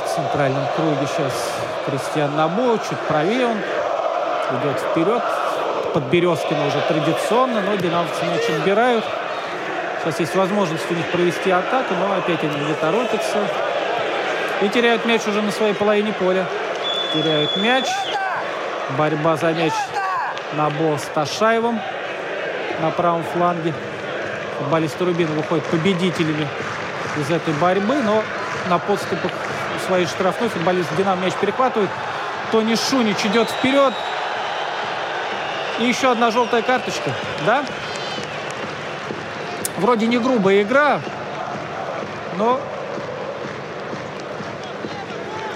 В 0.04 0.14
центральном 0.14 0.64
круге 0.76 1.08
сейчас 1.08 1.71
Кристиан 1.87 2.37
Набо. 2.37 2.78
Чуть 2.78 2.99
правее 3.01 3.47
он. 3.47 3.57
Идет 3.57 4.78
вперед. 4.80 5.22
Под 5.95 6.05
Березкина 6.05 6.66
уже 6.66 6.80
традиционно, 6.89 7.61
но 7.61 7.76
динамовцы 7.76 8.24
мяч 8.24 8.49
отбирают. 8.49 9.05
Сейчас 10.03 10.20
есть 10.20 10.35
возможность 10.35 10.91
у 10.91 10.95
них 10.95 11.07
провести 11.11 11.51
атаку, 11.51 11.95
но 11.95 12.14
опять 12.16 12.43
они 12.43 12.66
не 12.66 12.74
торопятся. 12.74 13.39
И 14.62 14.68
теряют 14.68 15.05
мяч 15.05 15.26
уже 15.26 15.43
на 15.43 15.53
своей 15.53 15.74
половине 15.74 16.12
поля. 16.12 16.47
Теряют 17.12 17.57
мяч. 17.57 17.87
Борьба 18.97 19.37
за 19.37 19.53
мяч 19.53 19.72
Набо 20.55 20.99
с 20.99 21.05
Ташаевым 21.14 21.80
на 22.80 22.91
правом 22.91 23.24
фланге. 23.33 23.72
Футболисты 24.59 25.05
Рубина 25.05 25.33
выходят 25.33 25.64
победителями 25.66 26.47
из 27.16 27.30
этой 27.30 27.55
борьбы, 27.55 27.97
но 28.03 28.22
на 28.68 28.78
подступах 28.78 29.30
своей 29.83 30.07
штрафной 30.07 30.49
футболист 30.49 30.89
Динамо 30.97 31.24
мяч 31.24 31.35
перехватывает. 31.35 31.91
Тони 32.51 32.74
Шунич 32.74 33.24
идет 33.24 33.49
вперед. 33.49 33.93
И 35.78 35.85
еще 35.85 36.12
одна 36.12 36.30
желтая 36.30 36.62
карточка, 36.62 37.11
да? 37.47 37.64
Вроде 39.78 40.07
не 40.07 40.18
грубая 40.18 40.62
игра, 40.62 41.01
но 42.37 42.61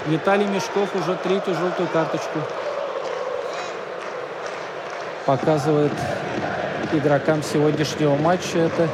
Виталий 0.07 0.45
Мешков 0.45 0.95
уже 0.95 1.15
третью 1.15 1.53
желтую 1.55 1.87
карточку 1.89 2.39
показывает 5.25 5.91
игрокам 6.93 7.43
сегодняшнего 7.43 8.15
матча. 8.15 8.57
Это 8.57 8.89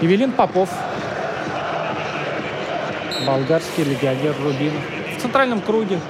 Евелин 0.00 0.32
Попов, 0.32 0.70
болгарский 3.30 3.84
легионер 3.84 4.34
Рубин. 4.42 4.72
В 5.16 5.22
центральном 5.22 5.60
круге 5.60 6.00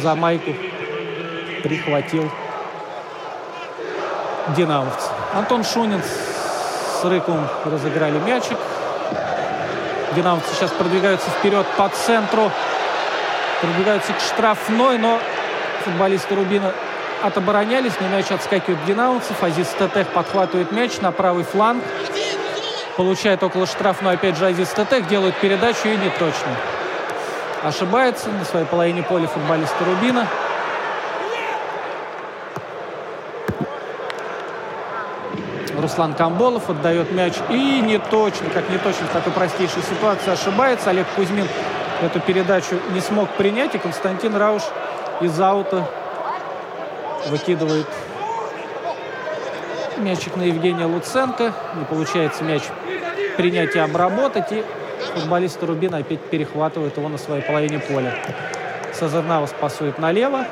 за 0.00 0.14
майку 0.14 0.52
прихватил 1.64 2.30
динамовцы. 4.56 5.08
Антон 5.34 5.64
Шунин 5.64 6.00
с 6.02 7.04
Рыковым 7.04 7.48
разыграли 7.64 8.18
мячик. 8.20 8.58
Динамовцы 10.14 10.54
сейчас 10.54 10.70
продвигаются 10.70 11.28
вперед 11.30 11.66
по 11.76 11.88
центру. 11.88 12.52
Продвигаются 13.60 14.12
к 14.12 14.20
штрафной, 14.20 14.98
но 14.98 15.18
футболисты 15.84 16.36
Рубина 16.36 16.72
отоборонялись, 17.24 17.94
но 18.00 18.06
мяч 18.06 18.30
отскакивает 18.30 18.84
динамовцев. 18.84 19.42
Азиз 19.42 19.74
Тетех 19.78 20.06
подхватывает 20.08 20.70
мяч 20.70 21.00
на 21.00 21.10
правый 21.10 21.42
фланг. 21.42 21.82
Получает 22.96 23.42
около 23.42 23.66
штрафной 23.66 24.14
опять 24.14 24.38
же 24.38 24.46
Азиз 24.46 24.70
Тетех, 24.70 25.06
делает 25.06 25.34
передачу 25.36 25.86
и 25.86 25.96
не 25.96 26.08
точно. 26.18 26.56
Ошибается 27.62 28.30
на 28.30 28.44
своей 28.44 28.64
половине 28.64 29.02
поля 29.02 29.26
футболиста 29.26 29.84
Рубина. 29.84 30.26
Руслан 35.76 36.14
Камболов 36.14 36.70
отдает 36.70 37.12
мяч 37.12 37.34
и 37.50 37.80
не 37.80 37.98
точно, 37.98 38.48
как 38.48 38.68
не 38.70 38.78
точно 38.78 39.06
в 39.06 39.10
такой 39.10 39.32
простейшей 39.32 39.82
ситуации 39.82 40.32
ошибается. 40.32 40.88
Олег 40.88 41.06
Кузьмин 41.16 41.46
эту 42.02 42.20
передачу 42.20 42.80
не 42.94 43.00
смог 43.00 43.28
принять, 43.30 43.74
и 43.74 43.78
Константин 43.78 44.34
Рауш 44.36 44.62
из 45.20 45.38
аута 45.38 45.86
выкидывает 47.28 47.86
мячик 49.98 50.36
на 50.36 50.42
Евгения 50.42 50.84
Луценко. 50.84 51.52
Не 51.74 51.84
получается 51.84 52.44
мяч 52.44 52.62
принять 53.36 53.74
и 53.74 53.78
обработать. 53.78 54.52
И 54.52 54.64
футболисты 55.14 55.66
Рубина 55.66 55.98
опять 55.98 56.20
перехватывают 56.20 56.96
его 56.96 57.08
на 57.08 57.18
своей 57.18 57.42
половине 57.42 57.78
поля. 57.78 58.14
Сазернавас 58.92 59.54
пасует 59.58 59.98
налево. 59.98 60.46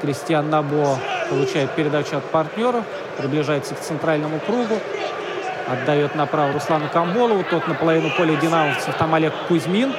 Кристиан 0.00 0.50
Набо 0.50 0.98
получает 1.30 1.70
передачу 1.70 2.16
от 2.16 2.24
партнера. 2.24 2.84
Приближается 3.18 3.74
к 3.74 3.80
центральному 3.80 4.38
кругу. 4.40 4.78
Отдает 5.66 6.14
направо 6.14 6.52
Руслану 6.52 6.88
Камболову. 6.88 7.44
Тот 7.44 7.66
на 7.66 7.74
половину 7.74 8.10
поля 8.16 8.36
динамовцев. 8.36 8.94
Там 8.98 9.14
Олег 9.14 9.32
Кузьмин. 9.48 9.94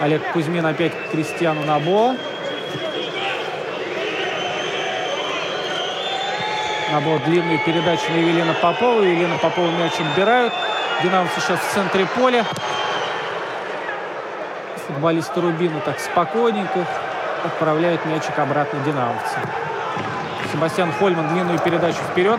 Олег 0.00 0.22
Кузьмин 0.32 0.66
опять 0.66 0.92
к 0.92 1.10
Кристиану 1.10 1.64
Набо. 1.64 2.14
Набор 6.92 7.18
длинную 7.20 7.58
передачу 7.58 8.12
на 8.12 8.16
Евелина 8.16 8.54
Попова. 8.54 9.02
Евелина 9.02 9.36
Попова 9.38 9.68
мяч 9.70 9.92
отбирают. 9.98 10.52
Динамовцы 11.02 11.40
сейчас 11.40 11.58
в 11.58 11.74
центре 11.74 12.06
поля. 12.06 12.44
Футболисты 14.86 15.40
Рубина 15.40 15.80
так 15.80 15.98
спокойненько 15.98 16.86
отправляют 17.44 18.06
мячик 18.06 18.38
обратно 18.38 18.78
динамовцы. 18.84 19.36
Себастьян 20.52 20.92
Хольман 20.92 21.28
длинную 21.34 21.58
передачу 21.58 21.98
вперед. 22.12 22.38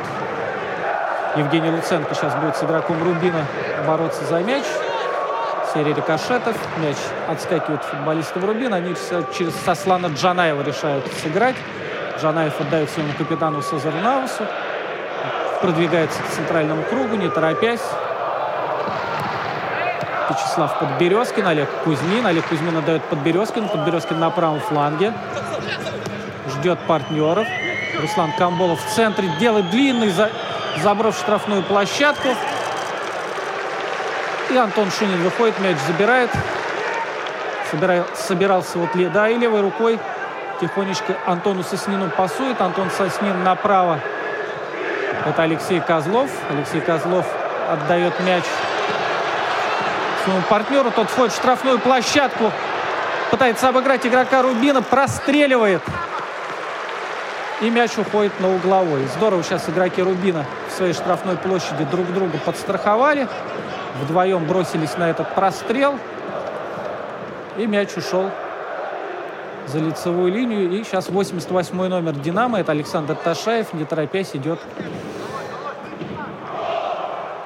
Евгений 1.35 1.69
Луценко 1.69 2.15
сейчас 2.15 2.33
будет 2.35 2.55
с 2.55 2.63
игроком 2.63 3.03
Рубина 3.03 3.45
бороться 3.85 4.23
за 4.23 4.39
мяч. 4.39 4.63
Серия 5.73 5.93
рикошетов. 5.93 6.55
Мяч 6.77 6.95
отскакивает 7.27 7.83
футболистам 7.83 8.45
Рубина. 8.45 8.77
Они 8.77 8.95
через 9.37 9.53
Сослана 9.65 10.07
Джанаева 10.07 10.61
решают 10.61 11.05
сыграть. 11.21 11.57
Жанаев 12.21 12.59
отдает 12.59 12.89
своему 12.89 13.13
капитану 13.13 13.61
Сазарнаусу. 13.61 14.45
Продвигается 15.61 16.21
к 16.21 16.27
центральному 16.27 16.83
кругу, 16.83 17.15
не 17.15 17.29
торопясь. 17.29 17.81
Вячеслав 20.29 20.79
Подберезкин, 20.79 21.47
Олег 21.47 21.69
Кузьмин. 21.83 22.25
Олег 22.25 22.45
Кузьмин 22.47 22.77
отдает 22.77 23.03
Подберезкину. 23.03 23.67
Подберезкин 23.69 24.19
на 24.19 24.29
правом 24.29 24.59
фланге. 24.59 25.13
Ждет 26.49 26.79
партнеров. 26.87 27.47
Руслан 28.01 28.31
Камболов 28.37 28.83
в 28.83 28.95
центре 28.95 29.29
делает 29.39 29.69
длинный 29.69 30.09
за... 30.09 30.29
заброс 30.83 31.15
в 31.15 31.19
штрафную 31.19 31.63
площадку. 31.63 32.29
И 34.49 34.57
Антон 34.57 34.91
Шунин 34.91 35.21
выходит, 35.23 35.59
мяч 35.59 35.77
забирает. 35.87 36.29
Собирал, 37.71 38.05
собирался 38.15 38.77
вот 38.77 38.95
левой 38.95 39.61
рукой 39.61 39.99
тихонечко 40.59 41.15
Антону 41.25 41.63
Соснину 41.63 42.09
пасует. 42.09 42.59
Антон 42.61 42.89
Соснин 42.91 43.43
направо. 43.43 43.99
Это 45.25 45.43
Алексей 45.43 45.79
Козлов. 45.79 46.29
Алексей 46.49 46.81
Козлов 46.81 47.25
отдает 47.69 48.19
мяч 48.21 48.43
своему 50.23 50.41
партнеру. 50.49 50.91
Тот 50.91 51.09
входит 51.09 51.33
в 51.33 51.37
штрафную 51.37 51.79
площадку. 51.79 52.51
Пытается 53.31 53.69
обыграть 53.69 54.05
игрока 54.05 54.41
Рубина. 54.41 54.81
Простреливает. 54.81 55.81
И 57.61 57.69
мяч 57.69 57.97
уходит 57.97 58.39
на 58.39 58.53
угловой. 58.53 59.05
Здорово 59.15 59.43
сейчас 59.43 59.67
игроки 59.67 60.01
Рубина 60.01 60.45
в 60.69 60.73
своей 60.73 60.93
штрафной 60.93 61.37
площади 61.37 61.85
друг 61.85 62.11
друга 62.13 62.37
подстраховали. 62.37 63.27
Вдвоем 64.01 64.45
бросились 64.45 64.95
на 64.97 65.09
этот 65.09 65.33
прострел. 65.33 65.97
И 67.57 67.65
мяч 67.65 67.97
ушел 67.97 68.29
за 69.67 69.79
лицевую 69.79 70.31
линию. 70.31 70.71
И 70.71 70.83
сейчас 70.83 71.09
88 71.09 71.75
номер 71.87 72.13
«Динамо». 72.13 72.59
Это 72.59 72.71
Александр 72.71 73.15
Ташаев, 73.15 73.73
не 73.73 73.85
торопясь, 73.85 74.31
идет 74.33 74.59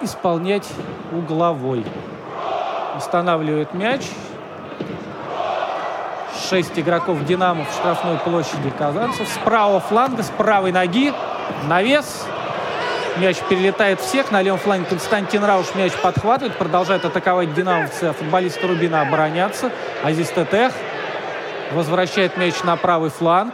исполнять 0.01 0.67
угловой. 1.11 1.86
Устанавливает 2.97 3.74
мяч. 3.74 4.01
Шесть 6.49 6.78
игроков 6.78 7.24
«Динамо» 7.26 7.65
в 7.65 7.74
штрафной 7.74 8.17
площади 8.17 8.72
казанцев. 8.78 9.28
С 9.28 9.38
правого 9.43 9.80
фланга, 9.80 10.24
с 10.24 10.30
правой 10.30 10.72
ноги. 10.72 11.13
Навес. 11.67 12.26
Мяч 13.17 13.38
перелетает 13.49 13.99
всех. 13.99 14.32
На 14.32 14.41
левом 14.41 14.59
фланге 14.59 14.86
Константин 14.86 15.43
Рауш 15.43 15.76
мяч 15.76 15.93
подхватывает. 15.93 16.57
Продолжает 16.57 17.05
атаковать 17.05 17.53
динамовцы. 17.53 18.05
А 18.05 18.13
футболисты 18.13 18.67
Рубина 18.67 19.01
обороняться. 19.01 19.72
Азиз 20.03 20.30
Тетех 20.30 20.74
Возвращает 21.74 22.36
мяч 22.38 22.63
на 22.63 22.76
правый 22.76 23.09
фланг. 23.09 23.53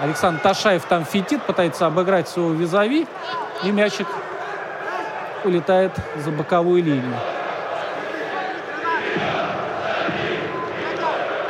Александр 0.00 0.40
Ташаев 0.40 0.84
там 0.84 1.04
фитит, 1.04 1.42
пытается 1.42 1.86
обыграть 1.86 2.28
своего 2.28 2.52
визави. 2.52 3.06
И 3.64 3.70
мячик 3.70 4.06
улетает 5.44 5.92
за 6.16 6.30
боковую 6.30 6.82
линию. 6.82 7.16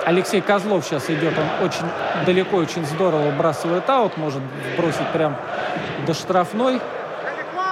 Алексей 0.05 0.41
Козлов 0.41 0.85
сейчас 0.85 1.09
идет, 1.11 1.35
он 1.39 1.67
очень 1.67 1.87
далеко, 2.27 2.57
очень 2.57 2.85
здорово 2.85 3.31
выбрасывает 3.31 3.89
аут, 3.89 4.17
может 4.17 4.43
бросить 4.77 5.07
прям 5.13 5.37
до 6.07 6.13
штрафной. 6.13 6.81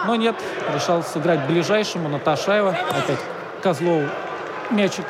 Но 0.06 0.14
нет, 0.14 0.36
решал 0.74 1.02
сыграть 1.02 1.40
ближайшему 1.46 2.08
на 2.08 2.18
Ташаева. 2.18 2.70
Опять 2.70 3.18
Козлов 3.62 4.04
мячик 4.70 5.04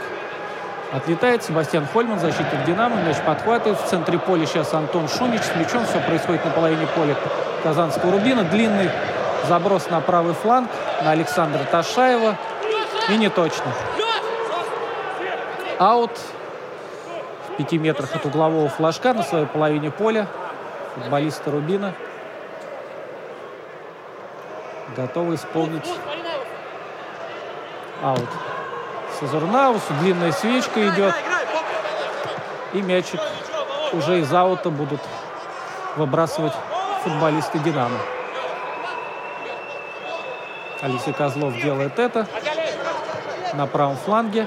Отлетает 0.93 1.45
Себастьян 1.45 1.87
Хольман, 1.87 2.19
защитник 2.19 2.65
«Динамо». 2.67 2.97
Мяч 3.03 3.17
подхватывает. 3.25 3.79
В 3.81 3.87
центре 3.87 4.19
поля 4.19 4.45
сейчас 4.45 4.75
Антон 4.75 5.09
Шунич 5.09 5.43
с 5.43 5.55
мячом. 5.55 5.87
Все 5.87 6.01
происходит 6.01 6.45
на 6.45 6.51
половине 6.51 6.87
поля 6.89 7.17
Казанского 7.63 8.13
Рубина. 8.13 8.43
Длинный 8.43 8.91
заброс 9.49 9.89
на 9.89 10.01
правый 10.01 10.35
фланг 10.35 10.69
на 11.05 11.13
Александра 11.13 11.63
Ташаева. 11.71 12.37
И 13.09 13.17
не 13.17 13.29
точно. 13.29 13.73
Аут 15.79 16.11
в 17.49 17.57
пяти 17.57 17.79
метрах 17.79 18.15
от 18.17 18.27
углового 18.27 18.69
флажка 18.69 19.15
на 19.15 19.23
своей 19.23 19.47
половине 19.47 19.93
поля. 19.93 20.27
Футболисты 20.97 21.53
Рубина 21.53 21.95
готовы 24.97 25.37
исполнить 25.37 25.89
аут. 28.03 28.29
Сазурнаусу 29.21 29.93
длинная 30.01 30.33
свечка 30.33 30.89
идет. 30.89 31.15
И 32.73 32.81
мячик 32.81 33.21
уже 33.93 34.21
из 34.21 34.33
аута 34.33 34.71
будут 34.71 35.01
выбрасывать 35.97 36.55
футболисты 37.05 37.59
«Динамо». 37.59 37.99
Алексей 40.81 41.13
Козлов 41.13 41.55
делает 41.61 41.99
это 41.99 42.27
на 43.53 43.67
правом 43.67 43.97
фланге. 43.97 44.47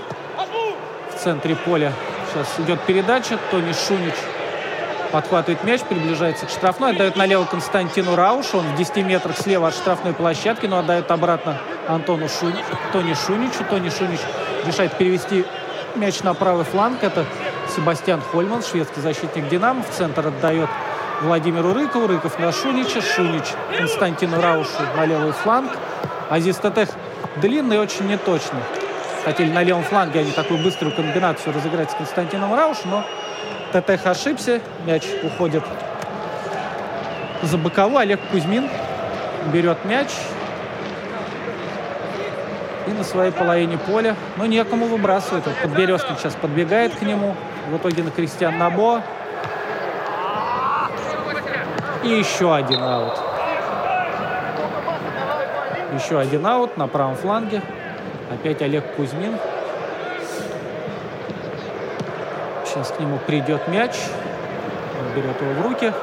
В 1.16 1.20
центре 1.24 1.56
поля 1.56 1.94
сейчас 2.32 2.48
идет 2.60 2.82
передача. 2.82 3.38
Тони 3.52 3.74
Шунич 3.74 4.16
подхватывает 5.12 5.64
мяч, 5.64 5.82
приближается 5.82 6.48
к 6.48 6.50
штрафной, 6.50 6.94
отдает 6.94 7.16
налево 7.16 7.46
Константину 7.46 8.16
Раушу. 8.16 8.58
Он 8.58 8.66
в 8.66 8.76
10 8.76 8.98
метрах 9.06 9.38
слева 9.38 9.68
от 9.68 9.76
штрафной 9.76 10.14
площадки, 10.14 10.66
но 10.66 10.80
отдает 10.80 11.12
обратно 11.12 11.60
Антону 11.88 12.28
Шунич, 12.28 12.66
Тони 12.92 13.14
Шуничу. 13.14 13.64
Тони 13.70 13.90
Шунич 13.90 14.22
решает 14.66 14.97
перевести 14.97 15.45
мяч 15.95 16.22
на 16.24 16.34
правый 16.34 16.66
фланг. 16.66 17.03
Это 17.03 17.26
Себастьян 17.76 18.22
Хольман, 18.22 18.64
шведский 18.64 19.01
защитник 19.01 19.47
«Динамо». 19.49 19.84
В 19.84 19.89
центр 19.95 20.28
отдает 20.28 20.70
Владимиру 21.22 21.74
Рыкову. 21.74 22.07
Рыков 22.07 22.39
на 22.39 22.51
Шунича. 22.51 23.01
Шунич 23.01 23.45
Константину 23.78 24.41
Раушу 24.41 24.70
на 24.95 25.05
левый 25.05 25.32
фланг. 25.32 25.72
Азиз 26.30 26.57
Татех 26.57 26.89
длинный 27.38 27.80
очень 27.80 28.07
неточный. 28.07 28.61
Хотели 29.24 29.51
на 29.51 29.64
левом 29.64 29.84
фланге 29.84 30.20
они 30.20 30.32
такую 30.32 30.61
быструю 30.61 30.93
комбинацию 30.93 31.53
разыграть 31.53 31.91
с 31.91 31.95
Константином 31.95 32.53
Рауш, 32.53 32.78
но 32.86 33.05
Татех 33.72 34.05
ошибся. 34.05 34.61
Мяч 34.86 35.03
уходит 35.24 35.64
за 37.41 37.57
боковую. 37.57 37.99
Олег 37.99 38.20
Кузьмин 38.32 38.70
берет 39.53 39.86
мяч. 39.86 40.09
И 42.88 42.92
на 42.92 43.04
своей 43.04 43.32
половине 43.32 43.78
поля. 43.78 44.16
Но 44.38 44.46
некому 44.46 44.86
выбрасывает. 44.88 45.46
Вот 45.46 45.56
Подберезкин 45.62 46.18
сейчас 46.18 46.36
подбегает 46.36 46.96
к 46.96 47.02
нему. 47.02 47.36
В 47.70 47.78
итоге 47.78 48.04
на 48.04 48.12
Кристиан 48.12 48.58
Набо. 48.58 49.02
И 52.04 52.10
еще 52.10 52.54
один 52.54 52.84
аут. 52.84 53.14
Еще 55.94 56.20
один 56.20 56.46
аут 56.46 56.76
на 56.76 56.88
правом 56.88 57.16
фланге. 57.16 57.62
Опять 58.32 58.62
Олег 58.62 58.96
Кузьмин. 58.96 59.38
Сейчас 62.66 62.92
к 62.92 63.00
нему 63.00 63.20
придет 63.20 63.68
мяч. 63.68 63.92
Он 65.00 65.16
берет 65.16 65.40
его 65.42 65.54
в 65.54 65.62
руки. 65.62 65.94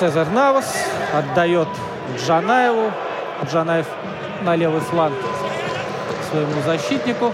Сезар 0.00 0.26
Навас 0.30 0.74
отдает 1.12 1.68
Джанаеву. 2.18 2.92
Джанаев 3.50 3.86
на 4.42 4.56
левый 4.56 4.80
фланг 4.80 5.14
своему 6.30 6.62
защитнику. 6.64 7.32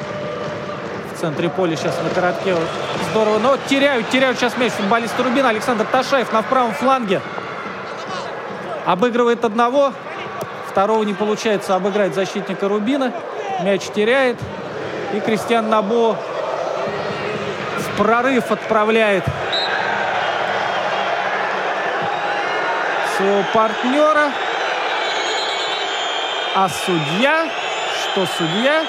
В 1.14 1.20
центре 1.20 1.48
поля 1.48 1.76
сейчас 1.76 1.98
на 2.02 2.10
коротке 2.10 2.54
здорово. 3.10 3.38
Но 3.38 3.56
теряют, 3.68 4.08
теряют 4.10 4.38
сейчас 4.38 4.56
мяч 4.56 4.72
футболисты 4.72 5.22
Рубина. 5.22 5.50
Александр 5.50 5.84
Ташаев 5.84 6.32
на 6.32 6.42
правом 6.42 6.72
фланге. 6.72 7.20
Обыгрывает 8.86 9.44
одного. 9.44 9.92
Второго 10.68 11.02
не 11.02 11.14
получается 11.14 11.74
обыграть 11.74 12.14
защитника 12.14 12.68
Рубина. 12.68 13.12
Мяч 13.62 13.82
теряет. 13.94 14.38
И 15.12 15.20
Кристиан 15.20 15.68
Набо 15.68 16.16
в 17.76 17.96
прорыв 17.98 18.50
отправляет 18.50 19.24
своего 23.16 23.42
партнера. 23.52 24.30
А 26.62 26.68
судья, 26.68 27.48
что 28.02 28.26
судья? 28.26 28.84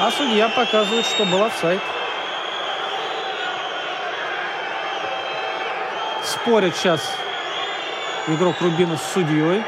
А 0.00 0.10
судья 0.10 0.50
показывает, 0.50 1.06
что 1.06 1.24
был 1.24 1.42
офсайд. 1.42 1.80
Спорят 6.22 6.76
сейчас 6.76 7.00
игрок 8.26 8.56
Рубина 8.60 8.98
с 8.98 9.12
судьей. 9.14 9.64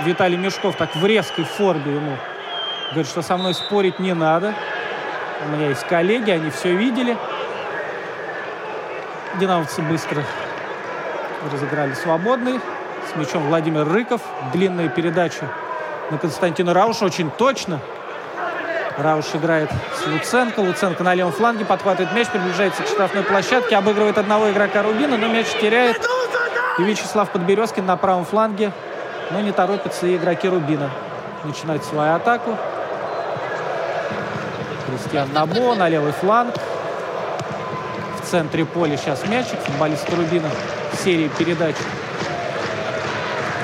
Виталий 0.00 0.36
Мешков 0.36 0.76
так 0.76 0.94
в 0.94 1.06
резкой 1.06 1.46
форме 1.46 1.94
ему 1.94 2.18
говорит, 2.90 3.10
что 3.10 3.22
со 3.22 3.38
мной 3.38 3.54
спорить 3.54 3.98
не 3.98 4.12
надо. 4.12 4.54
У 5.46 5.48
меня 5.48 5.68
есть 5.68 5.86
коллеги, 5.86 6.30
они 6.30 6.50
все 6.50 6.74
видели. 6.74 7.16
Динамовцы 9.40 9.80
быстро 9.80 10.22
разыграли 11.50 11.94
свободный. 11.94 12.60
С 13.10 13.16
мячом 13.16 13.46
Владимир 13.46 13.88
Рыков. 13.88 14.20
Длинная 14.52 14.90
передача 14.90 15.48
на 16.10 16.18
Константина 16.18 16.74
Рауша. 16.74 17.04
Очень 17.04 17.30
точно. 17.30 17.80
Рауш 18.98 19.26
играет 19.34 19.70
с 19.70 20.06
Луценко. 20.06 20.60
Луценко 20.60 21.02
на 21.02 21.14
левом 21.14 21.32
фланге 21.32 21.64
подхватывает 21.64 22.12
мяч, 22.14 22.28
приближается 22.28 22.82
к 22.82 22.86
штрафной 22.86 23.24
площадке, 23.24 23.76
обыгрывает 23.76 24.18
одного 24.18 24.50
игрока 24.50 24.82
Рубина, 24.82 25.16
но 25.16 25.26
мяч 25.26 25.46
теряет. 25.60 26.00
И 26.78 26.82
Вячеслав 26.82 27.30
Подберезкин 27.30 27.86
на 27.86 27.96
правом 27.96 28.24
фланге. 28.24 28.72
Но 29.30 29.40
не 29.40 29.52
торопятся 29.52 30.06
и 30.06 30.16
игроки 30.16 30.48
Рубина 30.48 30.90
начинать 31.44 31.84
свою 31.84 32.14
атаку. 32.14 32.56
Кристиан 34.86 35.32
Набо 35.32 35.74
на 35.74 35.88
левый 35.88 36.12
фланг. 36.12 36.54
В 38.20 38.26
центре 38.26 38.64
поля 38.64 38.96
сейчас 38.96 39.26
мячик. 39.26 39.58
Футболист 39.60 40.08
Рубина 40.10 40.50
серии 41.02 41.28
передач. 41.28 41.74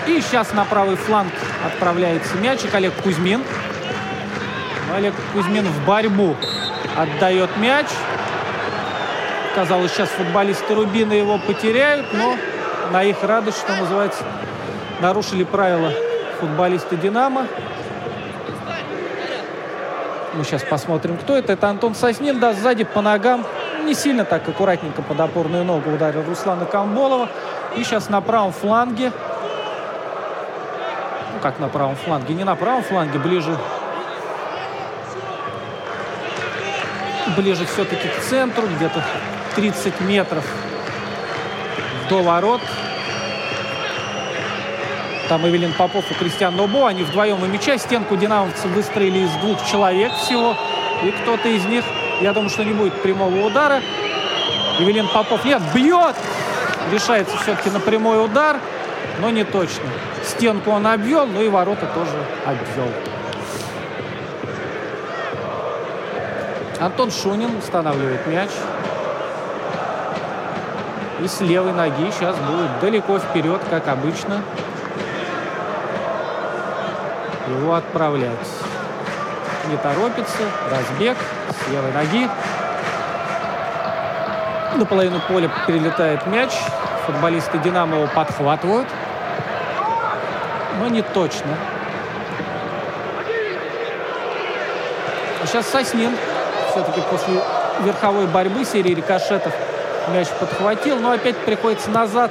И 0.06 0.20
сейчас 0.20 0.52
на 0.52 0.64
правый 0.64 0.96
фланг 0.96 1.32
отправляется 1.64 2.36
мячик. 2.36 2.74
Олег 2.74 2.94
Кузьмин. 3.02 3.42
Олег 4.94 5.14
Кузьмин 5.32 5.66
в 5.66 5.86
борьбу 5.86 6.36
отдает 6.96 7.50
мяч. 7.58 7.86
Казалось, 9.54 9.92
сейчас 9.92 10.08
футболисты 10.10 10.74
Рубина 10.74 11.12
его 11.12 11.38
потеряют, 11.38 12.06
но 12.12 12.36
на 12.92 13.02
их 13.04 13.22
радость, 13.22 13.58
что 13.58 13.74
называется, 13.74 14.22
нарушили 15.00 15.44
правила 15.44 15.92
футболисты 16.40 16.96
«Динамо». 16.96 17.46
Мы 20.32 20.44
сейчас 20.44 20.62
посмотрим, 20.62 21.16
кто 21.18 21.36
это. 21.36 21.52
Это 21.52 21.68
Антон 21.68 21.94
Соснин, 21.94 22.38
да, 22.38 22.52
сзади 22.52 22.84
по 22.84 23.02
ногам. 23.02 23.44
Не 23.84 23.94
сильно 23.94 24.24
так 24.24 24.48
аккуратненько 24.48 25.02
под 25.02 25.18
опорную 25.18 25.64
ногу 25.64 25.90
ударил 25.90 26.22
Руслана 26.22 26.66
Камболова. 26.66 27.28
И 27.76 27.82
сейчас 27.82 28.08
на 28.08 28.20
правом 28.20 28.52
фланге. 28.52 29.12
Как 31.42 31.58
на 31.58 31.68
правом 31.68 31.96
фланге? 31.96 32.34
Не 32.34 32.44
на 32.44 32.54
правом 32.54 32.82
фланге, 32.82 33.18
ближе... 33.18 33.56
Ближе 37.36 37.64
все-таки 37.64 38.08
к 38.08 38.20
центру, 38.22 38.66
где-то 38.66 39.02
30 39.54 40.00
метров 40.00 40.44
до 42.08 42.22
ворот. 42.22 42.60
Там 45.28 45.46
Эвелин 45.46 45.72
Попов 45.72 46.10
и 46.10 46.14
Кристиан 46.14 46.56
Нобо. 46.56 46.88
Они 46.88 47.04
вдвоем 47.04 47.44
и 47.44 47.48
мяча. 47.48 47.78
Стенку 47.78 48.16
динамовцы 48.16 48.66
выстроили 48.68 49.20
из 49.20 49.30
двух 49.36 49.64
человек 49.64 50.12
всего. 50.14 50.56
И 51.04 51.10
кто-то 51.12 51.48
из 51.48 51.64
них, 51.66 51.84
я 52.20 52.32
думаю, 52.32 52.50
что 52.50 52.64
не 52.64 52.72
будет 52.72 53.00
прямого 53.00 53.46
удара. 53.46 53.80
Эвелин 54.80 55.08
Попов, 55.08 55.44
нет, 55.44 55.62
бьет! 55.74 56.16
Решается 56.90 57.36
все-таки 57.38 57.70
на 57.70 57.78
прямой 57.80 58.24
удар, 58.24 58.58
но 59.20 59.30
не 59.30 59.44
точно. 59.44 59.88
Стенку 60.24 60.70
он 60.70 60.86
обвел, 60.86 61.26
но 61.26 61.42
и 61.42 61.48
ворота 61.48 61.86
тоже 61.94 62.16
обвел. 62.44 62.90
Антон 66.80 67.10
Шунин 67.10 67.56
устанавливает 67.58 68.26
мяч. 68.26 68.50
И 71.20 71.28
с 71.28 71.40
левой 71.42 71.72
ноги 71.72 72.10
сейчас 72.10 72.34
будет 72.36 72.80
далеко 72.80 73.18
вперед, 73.18 73.60
как 73.68 73.86
обычно. 73.88 74.42
Его 77.48 77.74
отправлять. 77.74 78.48
Не 79.68 79.76
торопится. 79.76 80.42
Разбег 80.70 81.18
с 81.50 81.70
левой 81.70 81.92
ноги. 81.92 82.28
На 84.76 84.86
половину 84.86 85.20
поля 85.28 85.50
перелетает 85.66 86.26
мяч. 86.26 86.50
Футболисты 87.04 87.58
«Динамо» 87.58 87.96
его 87.96 88.06
подхватывают. 88.06 88.86
Но 90.80 90.88
не 90.88 91.02
точно. 91.02 91.56
сейчас 95.44 95.68
Соснин 95.68 96.16
все-таки 96.70 97.02
после 97.02 97.34
верховой 97.80 98.26
борьбы 98.26 98.64
серии 98.64 98.94
рикошетов 98.94 99.52
мяч 100.08 100.28
подхватил, 100.38 100.98
но 101.00 101.12
опять 101.12 101.36
приходится 101.36 101.90
назад 101.90 102.30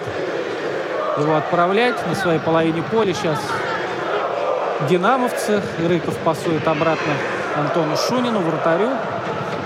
его 1.18 1.36
отправлять 1.36 1.96
на 2.08 2.16
своей 2.16 2.40
половине 2.40 2.82
поля. 2.82 3.14
Сейчас 3.14 3.40
динамовцы. 4.90 5.62
Рыков 5.88 6.18
пасует 6.18 6.68
обратно 6.68 7.14
Антону 7.56 7.96
Шунину, 7.98 8.40
вратарю. 8.40 8.90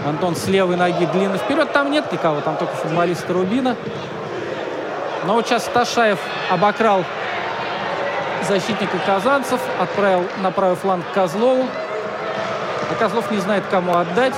Антон 0.05 0.35
с 0.35 0.47
левой 0.47 0.75
ноги 0.75 1.05
длинно 1.05 1.37
вперед. 1.37 1.71
Там 1.71 1.89
нет 1.89 2.11
никого, 2.11 2.41
там 2.41 2.57
только 2.57 2.73
футболисты 2.75 3.31
Рубина. 3.31 3.77
Но 5.25 5.35
вот 5.35 5.47
сейчас 5.47 5.63
Ташаев 5.65 6.19
обокрал 6.49 7.05
защитника 8.43 8.97
казанцев, 9.05 9.59
отправил 9.79 10.25
на 10.41 10.51
правый 10.51 10.75
фланг 10.75 11.05
Козлову. 11.13 11.65
А 12.91 12.95
Козлов 12.95 13.31
не 13.31 13.39
знает, 13.39 13.63
кому 13.69 13.95
отдать. 13.95 14.33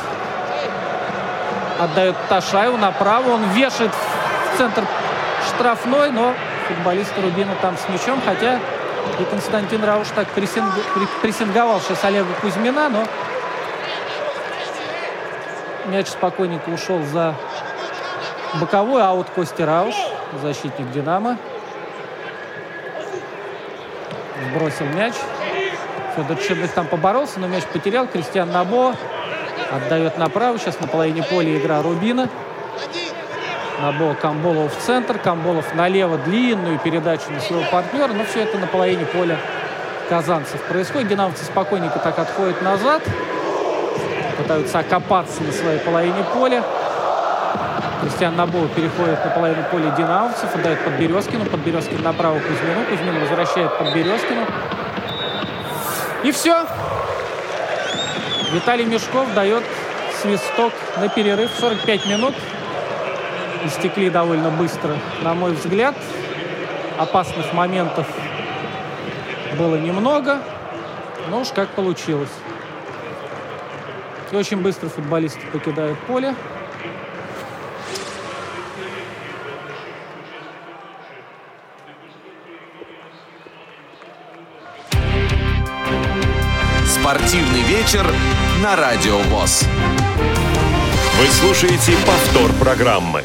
Отдает 1.80 2.16
Ташаеву 2.30 2.78
направо. 2.78 3.32
Он 3.32 3.44
вешает 3.50 3.92
в 3.92 4.58
центр 4.58 4.84
штрафной, 5.48 6.12
но 6.12 6.34
футболисты 6.68 7.22
Рубина 7.22 7.54
там 7.62 7.76
с 7.78 7.90
мячом. 7.90 8.22
Хотя 8.26 8.60
и 9.20 9.24
Константин 9.26 9.84
Рауш 9.84 10.08
так 10.16 10.28
прессинг... 10.30 10.74
прессинговал 11.22 11.80
сейчас 11.82 12.04
Олега 12.04 12.34
Кузьмина, 12.42 12.90
но 12.90 13.04
мяч 15.86 16.08
спокойненько 16.08 16.70
ушел 16.70 17.04
за 17.04 17.36
боковой 18.56 19.04
аут 19.04 19.30
Кости 19.30 19.62
Рауш, 19.62 19.96
защитник 20.42 20.92
«Динамо». 20.92 21.38
Сбросил 24.56 24.86
мяч. 24.86 25.14
Федор 26.16 26.38
Черных 26.38 26.72
там 26.72 26.88
поборолся, 26.88 27.42
но 27.42 27.48
мяч 27.48 27.66
потерял. 27.66 28.08
Кристиан 28.08 28.50
Набо 28.54 28.96
отдает 29.70 30.18
направо. 30.18 30.58
Сейчас 30.58 30.80
на 30.80 30.88
половине 30.88 31.24
поля 31.24 31.58
игра 31.58 31.82
Рубина. 31.82 32.30
Набо 33.82 34.14
Камболов 34.14 34.74
в 34.74 34.82
центр. 34.82 35.20
Камболов 35.20 35.76
налево 35.76 36.18
длинную 36.20 36.80
передачу 36.80 37.32
на 37.32 37.42
своего 37.42 37.66
партнера. 37.70 38.14
Но 38.14 38.24
все 38.24 38.44
это 38.44 38.58
на 38.58 38.68
половине 38.68 39.06
поля 39.06 39.38
казанцев 40.08 40.62
происходит. 40.62 41.10
Динамовцы 41.10 41.44
спокойненько 41.44 42.00
так 42.00 42.18
отходят 42.18 42.62
назад. 42.62 43.04
Пытаются 44.38 44.80
окопаться 44.80 45.44
на 45.44 45.52
своей 45.52 45.80
половине 45.80 46.24
поля. 46.34 46.64
Кристиан 48.06 48.36
Набо 48.36 48.68
переходит 48.68 49.26
на 49.26 49.32
половину 49.32 49.64
поля 49.72 49.90
динамовцев, 49.98 50.54
отдает 50.54 50.80
под 50.86 50.94
Березкину. 50.94 51.46
Под 51.46 51.60
Березкин 51.62 52.04
направо 52.04 52.38
Кузьмину. 52.38 52.86
Кузьмин 52.88 53.20
возвращает 53.20 53.76
под 53.80 53.96
Березкину. 53.96 54.46
И 56.24 56.32
все. 56.32 56.68
Виталий 58.54 58.86
Мешков 58.86 59.34
дает 59.34 59.64
свисток 60.22 60.72
на 60.98 61.10
перерыв. 61.10 61.50
45 61.60 62.06
минут. 62.06 62.36
Истекли 63.64 64.12
довольно 64.12 64.52
быстро, 64.52 64.96
на 65.24 65.34
мой 65.34 65.54
взгляд. 65.54 65.96
Опасных 67.00 67.54
моментов 67.54 68.06
было 69.58 69.78
немного. 69.78 70.44
Но 71.32 71.40
уж 71.42 71.48
как 71.48 71.70
получилось. 71.70 72.30
И 74.32 74.36
очень 74.36 74.58
быстро 74.58 74.90
футболисты 74.90 75.42
покидают 75.52 75.98
поле. 76.02 76.36
Спортивный 87.06 87.62
вечер 87.62 88.04
на 88.64 88.76
Радио 88.76 89.20
ВОЗ. 89.20 89.66
Вы 91.20 91.28
слушаете 91.28 91.92
повтор 92.04 92.52
программы. 92.54 93.22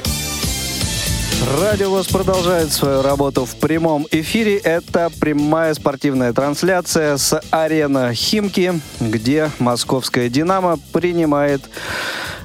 Радио 1.63 1.89
ВОЗ 1.89 2.09
продолжает 2.09 2.71
свою 2.73 3.01
работу 3.01 3.47
в 3.47 3.57
прямом 3.57 4.07
эфире. 4.11 4.59
Это 4.59 5.11
прямая 5.19 5.73
спортивная 5.73 6.35
трансляция 6.35 7.17
с 7.17 7.41
арена 7.51 8.13
Химки, 8.13 8.79
где 9.01 9.51
московская 9.59 10.29
«Динамо» 10.29 10.79
принимает 10.93 11.63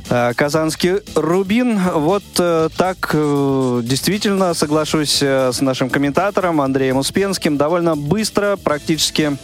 э, 0.09 0.31
Казанский 0.37 1.01
Рубин. 1.15 1.81
Вот 1.95 2.23
э, 2.39 2.69
так 2.77 3.09
э, 3.11 3.81
действительно 3.83 4.53
соглашусь 4.53 5.21
с 5.21 5.59
нашим 5.59 5.89
комментатором 5.89 6.61
Андреем 6.61 6.95
Успенским. 6.95 7.57
Довольно 7.57 7.97
быстро, 7.97 8.55
практически 8.55 9.37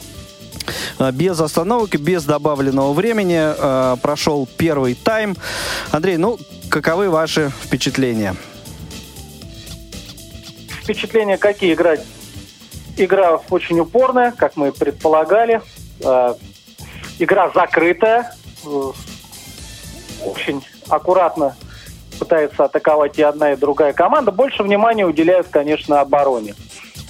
без 1.13 1.39
остановок 1.39 1.95
и 1.95 1.97
без 1.97 2.23
добавленного 2.25 2.93
времени 2.93 3.39
э, 3.39 3.97
прошел 4.01 4.47
первый 4.57 4.95
тайм. 4.95 5.35
Андрей, 5.91 6.17
ну, 6.17 6.37
каковы 6.69 7.09
ваши 7.09 7.51
впечатления? 7.63 8.35
Впечатления 10.83 11.37
какие 11.37 11.73
играть? 11.73 12.01
Игра 12.97 13.39
очень 13.49 13.79
упорная, 13.79 14.31
как 14.31 14.57
мы 14.57 14.71
предполагали. 14.71 15.61
Э, 16.03 16.33
Игра 17.19 17.51
закрытая. 17.53 18.33
Э, 18.65 18.91
Очень 20.25 20.63
аккуратно 20.89 21.55
пытается 22.19 22.65
атаковать 22.65 23.17
и 23.17 23.21
одна, 23.23 23.53
и 23.53 23.55
другая 23.55 23.93
команда. 23.93 24.31
Больше 24.31 24.63
внимания 24.63 25.05
уделяют, 25.05 25.47
конечно, 25.49 25.99
обороне. 26.01 26.53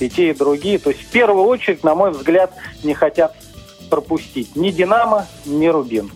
И 0.01 0.09
те, 0.09 0.29
и 0.29 0.33
другие. 0.33 0.79
То 0.79 0.89
есть 0.89 1.01
в 1.03 1.07
первую 1.07 1.45
очередь, 1.45 1.83
на 1.83 1.95
мой 1.95 2.11
взгляд, 2.11 2.53
не 2.83 2.93
хотят 2.93 3.35
пропустить 3.89 4.55
ни 4.55 4.71
«Динамо», 4.71 5.27
ни 5.45 5.67
«Рубин». 5.67 6.11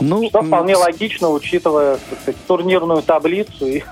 Ну, 0.00 0.28
Что 0.28 0.42
вполне 0.42 0.76
логично, 0.76 1.30
учитывая 1.30 1.98
сказать, 2.22 2.36
турнирную 2.46 3.02
таблицу 3.02 3.66
и 3.66 3.82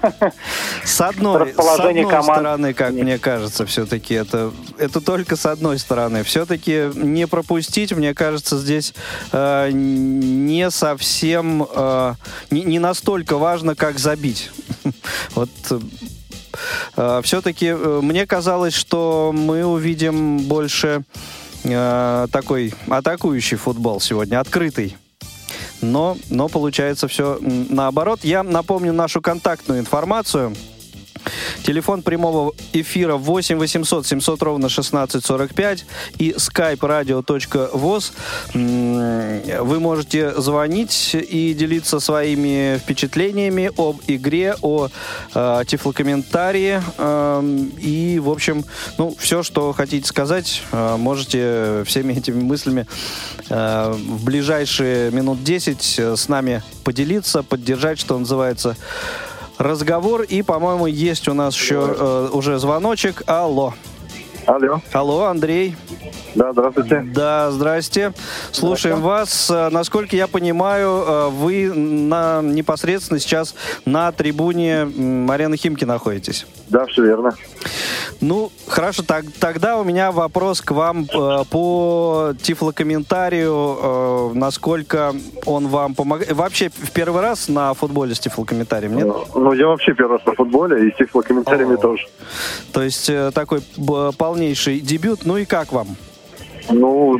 С 0.84 1.00
одной, 1.00 1.46
с 1.46 1.48
расположение 1.48 2.04
одной 2.04 2.20
команд. 2.20 2.38
стороны, 2.40 2.74
как 2.74 2.92
Нет. 2.92 3.04
мне 3.04 3.18
кажется, 3.18 3.66
все-таки 3.66 4.14
это, 4.14 4.52
это 4.78 5.00
только 5.00 5.36
с 5.36 5.46
одной 5.46 5.78
стороны. 5.78 6.22
Все-таки 6.24 6.90
не 6.94 7.26
пропустить, 7.26 7.92
мне 7.92 8.14
кажется, 8.14 8.58
здесь 8.58 8.94
э, 9.32 9.70
не 9.72 10.70
совсем, 10.70 11.66
э, 11.70 12.14
не, 12.50 12.62
не 12.64 12.78
настолько 12.78 13.38
важно, 13.38 13.74
как 13.74 13.98
забить. 13.98 14.50
Вот 15.34 15.50
все-таки 17.22 17.72
мне 17.72 18.26
казалось, 18.26 18.74
что 18.74 19.32
мы 19.34 19.64
увидим 19.64 20.38
больше 20.38 21.02
э, 21.64 22.26
такой 22.30 22.74
атакующий 22.88 23.56
футбол 23.56 24.00
сегодня, 24.00 24.40
открытый. 24.40 24.96
Но, 25.80 26.16
но 26.28 26.48
получается 26.48 27.06
все 27.08 27.38
наоборот. 27.40 28.20
Я 28.22 28.42
напомню 28.42 28.92
нашу 28.92 29.20
контактную 29.20 29.80
информацию. 29.80 30.54
Телефон 31.62 32.02
прямого 32.02 32.54
эфира 32.72 33.16
8 33.16 33.58
800 33.58 34.06
700 34.06 34.42
ровно 34.42 34.66
1645 34.66 35.84
и 36.18 36.30
skype 36.30 36.78
radio.voz. 36.78 38.12
Вы 39.62 39.80
можете 39.80 40.40
звонить 40.40 41.14
и 41.14 41.54
делиться 41.54 42.00
своими 42.00 42.78
впечатлениями 42.78 43.70
об 43.76 44.00
игре, 44.06 44.54
о 44.62 44.88
э, 45.34 45.62
тифлокомментарии. 45.66 46.80
эм, 46.98 47.72
и, 47.78 48.18
в 48.18 48.30
общем, 48.30 48.64
ну, 48.96 49.14
все, 49.18 49.42
что 49.42 49.72
хотите 49.72 50.06
сказать, 50.06 50.62
э, 50.72 50.96
можете 50.96 51.82
всеми 51.86 52.14
этими 52.14 52.40
мыслями 52.42 52.86
э, 53.50 53.92
в 53.92 54.24
ближайшие 54.24 55.10
минут 55.10 55.44
10 55.44 55.98
с 56.16 56.28
нами 56.28 56.62
поделиться, 56.84 57.42
поддержать, 57.42 57.98
что 57.98 58.18
называется, 58.18 58.76
разговор. 59.58 60.22
И, 60.22 60.42
по-моему, 60.42 60.86
есть 60.86 61.28
у 61.28 61.34
нас 61.34 61.54
еще 61.54 61.94
э, 61.98 62.28
уже 62.32 62.58
звоночек. 62.58 63.22
Алло. 63.26 63.74
Алло, 64.46 64.80
Алло, 64.92 65.24
Андрей. 65.24 65.76
да, 66.34 66.52
здравствуйте. 66.52 67.04
Да, 67.14 67.50
здрасте. 67.50 68.14
Слушаем 68.50 69.02
вас. 69.02 69.50
Э, 69.50 69.68
Насколько 69.70 70.16
я 70.16 70.26
понимаю, 70.26 71.04
э, 71.06 71.28
вы 71.28 71.70
на, 71.74 72.40
непосредственно 72.40 73.20
сейчас 73.20 73.54
на 73.84 74.10
трибуне 74.12 74.82
арены 75.28 75.56
Химки 75.58 75.84
находитесь. 75.84 76.46
Да, 76.68 76.84
все 76.86 77.02
верно. 77.04 77.34
Ну, 78.20 78.50
хорошо, 78.66 79.02
так- 79.02 79.24
тогда 79.38 79.78
у 79.78 79.84
меня 79.84 80.10
вопрос 80.12 80.60
к 80.60 80.72
вам 80.72 81.04
э, 81.04 81.44
по 81.50 82.32
тифлокомментарию. 82.42 83.78
э, 83.80 84.30
насколько 84.34 85.14
он 85.46 85.68
вам 85.68 85.94
помогает? 85.94 86.32
Вообще, 86.32 86.68
в 86.70 86.90
первый 86.90 87.22
раз 87.22 87.48
на 87.48 87.72
футболе 87.74 88.14
с 88.14 88.20
тифлокомментарием, 88.20 88.96
нет? 88.96 89.06
Ну, 89.34 89.52
я 89.52 89.68
вообще 89.68 89.94
первый 89.94 90.18
раз 90.18 90.26
на 90.26 90.34
футболе, 90.34 90.88
и 90.88 90.92
с 90.92 90.96
тифлокомментариями 90.96 91.74
О. 91.74 91.78
тоже. 91.78 92.06
То 92.72 92.82
есть 92.82 93.08
э, 93.08 93.30
такой 93.32 93.62
полнейший 94.18 94.80
дебют. 94.80 95.20
Ну 95.24 95.36
и 95.36 95.44
как 95.44 95.72
вам? 95.72 95.96
Ну, 96.70 97.18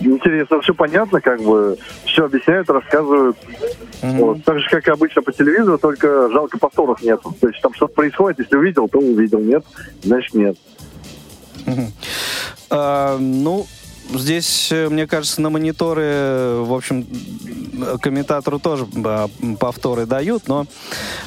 интересно, 0.00 0.60
все 0.60 0.74
понятно, 0.74 1.20
как 1.20 1.40
бы, 1.42 1.76
все 2.04 2.24
объясняют, 2.24 2.70
рассказывают. 2.70 3.36
Вот. 4.02 4.44
Так 4.44 4.58
же, 4.60 4.68
как 4.70 4.88
и 4.88 4.90
обычно 4.90 5.22
по 5.22 5.32
телевизору, 5.32 5.78
только 5.78 6.30
жалко 6.30 6.58
повторов 6.58 7.02
нету. 7.02 7.34
То 7.40 7.48
есть 7.48 7.60
там 7.60 7.74
что-то 7.74 7.94
происходит, 7.94 8.40
если 8.40 8.56
увидел, 8.56 8.88
то 8.88 8.98
увидел, 8.98 9.40
нет, 9.40 9.64
значит 10.02 10.34
нет. 10.34 10.56
Э, 12.70 13.16
ну, 13.18 13.66
здесь, 14.14 14.72
э, 14.72 14.88
мне 14.88 15.06
кажется, 15.06 15.40
на 15.40 15.50
мониторы, 15.50 16.62
в 16.62 16.72
общем, 16.74 17.06
комментатору 18.00 18.58
тоже 18.58 18.86
э, 18.94 19.28
повторы 19.58 20.06
дают, 20.06 20.48
но 20.48 20.66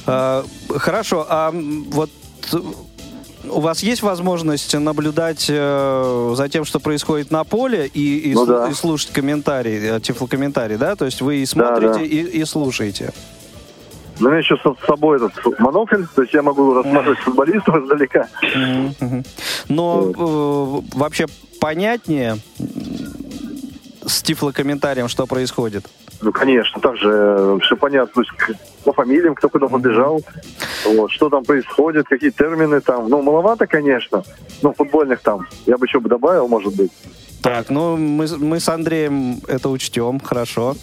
э, 0.07 0.43
хорошо, 0.69 1.25
а 1.29 1.51
вот 1.51 2.09
у 3.49 3.59
вас 3.59 3.83
есть 3.83 4.01
возможность 4.01 4.73
наблюдать 4.73 5.47
э, 5.49 6.33
за 6.35 6.49
тем, 6.49 6.65
что 6.65 6.79
происходит 6.79 7.31
на 7.31 7.43
поле 7.43 7.87
и, 7.93 8.31
и, 8.31 8.33
Ну 8.33 8.45
да. 8.45 8.69
и 8.69 8.73
слушать 8.73 9.11
комментарии, 9.11 9.97
э, 9.97 9.99
тифлокомментарий, 9.99 10.77
да? 10.77 10.95
То 10.95 11.05
есть 11.05 11.21
вы 11.21 11.37
и 11.37 11.45
смотрите, 11.45 11.93
да. 11.93 12.01
И, 12.01 12.39
и 12.39 12.45
слушаете. 12.45 13.13
Ну, 14.19 14.27
у 14.27 14.29
меня 14.29 14.39
еще 14.39 14.55
с 14.57 14.85
собой 14.85 15.17
этот 15.17 15.59
монокль, 15.59 16.03
то 16.15 16.21
есть 16.21 16.33
я 16.33 16.43
могу 16.43 16.73
рассматривать 16.73 17.19
футболистов 17.19 17.83
издалека. 17.83 18.27
Но 19.67 20.11
э, 20.15 20.97
вообще 20.97 21.25
понятнее 21.59 22.37
с 24.05 24.21
тифлокомментарием, 24.21 25.07
что 25.07 25.25
происходит? 25.25 25.85
Ну, 26.23 26.31
конечно, 26.31 26.79
также 26.79 27.59
все 27.63 27.75
понятно, 27.75 28.13
то 28.13 28.21
есть 28.21 28.59
по 28.85 28.93
фамилиям, 28.93 29.35
кто 29.35 29.49
куда 29.49 29.67
побежал, 29.67 30.21
вот, 30.85 31.11
что 31.11 31.29
там 31.29 31.43
происходит, 31.43 32.07
какие 32.07 32.29
термины 32.29 32.79
там. 32.79 33.09
Ну, 33.09 33.21
маловато, 33.21 33.67
конечно, 33.67 34.23
но 34.61 34.73
футбольных 34.73 35.21
там 35.21 35.47
я 35.65 35.77
бы 35.77 35.85
еще 35.85 35.99
бы 35.99 36.09
добавил, 36.09 36.47
может 36.47 36.75
быть. 36.75 36.91
Так, 37.41 37.69
ну 37.69 37.97
мы, 37.97 38.25
мы 38.37 38.61
с 38.61 38.69
Андреем 38.69 39.41
это 39.49 39.67
учтем, 39.67 40.21
хорошо. 40.21 40.75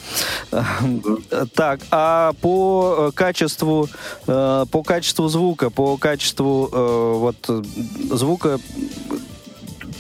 Так, 1.55 1.81
а 1.91 2.33
по 2.43 3.09
э, 3.09 3.11
качеству, 3.15 3.89
э, 4.27 4.65
по 4.71 4.83
качеству 4.83 5.29
звука, 5.29 5.71
по 5.71 5.97
качеству 5.97 6.69
э, 6.71 7.13
вот 7.17 7.37
э, 7.49 7.63
звука 8.15 8.59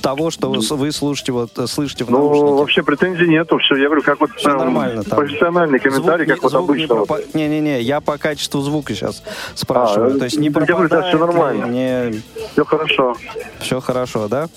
того, 0.00 0.30
что 0.30 0.50
вы 0.50 0.60
вы 0.60 0.92
слушаете, 0.92 1.32
вот 1.32 1.58
э, 1.58 1.66
слышите 1.66 2.04
в 2.04 2.10
Ну, 2.10 2.18
наушнике. 2.18 2.52
вообще 2.54 2.82
претензий 2.82 3.26
нету, 3.28 3.58
все, 3.58 3.76
я 3.76 3.86
говорю, 3.86 4.02
как 4.02 4.20
вот 4.20 4.30
Всё 4.36 4.44
прям 4.44 4.58
нормально 4.58 5.02
там. 5.04 5.18
профессиональный 5.18 5.78
комментарий, 5.78 6.24
Звук 6.26 6.34
как 6.36 6.42
вот 6.44 6.52
звук 6.52 6.68
не 6.70 6.74
обычно. 6.84 6.94
вот. 6.96 7.08
пропа- 7.08 7.22
Не-не-не, 7.34 7.80
я 7.82 8.00
по 8.00 8.18
качеству 8.18 8.60
звука 8.62 8.94
сейчас 8.94 9.22
спрашиваю. 9.54 10.16
А, 10.16 10.18
То 10.18 10.24
есть 10.24 10.38
не 10.38 10.46
я 10.46 10.50
говорю, 10.52 10.88
да, 10.88 11.10
ли, 11.10 11.18
нормально. 11.18 11.64
не- 11.66 12.22
Все 12.52 12.64
хорошо. 12.64 13.16
Все 13.60 13.80
хорошо, 13.80 14.28
да? 14.28 14.48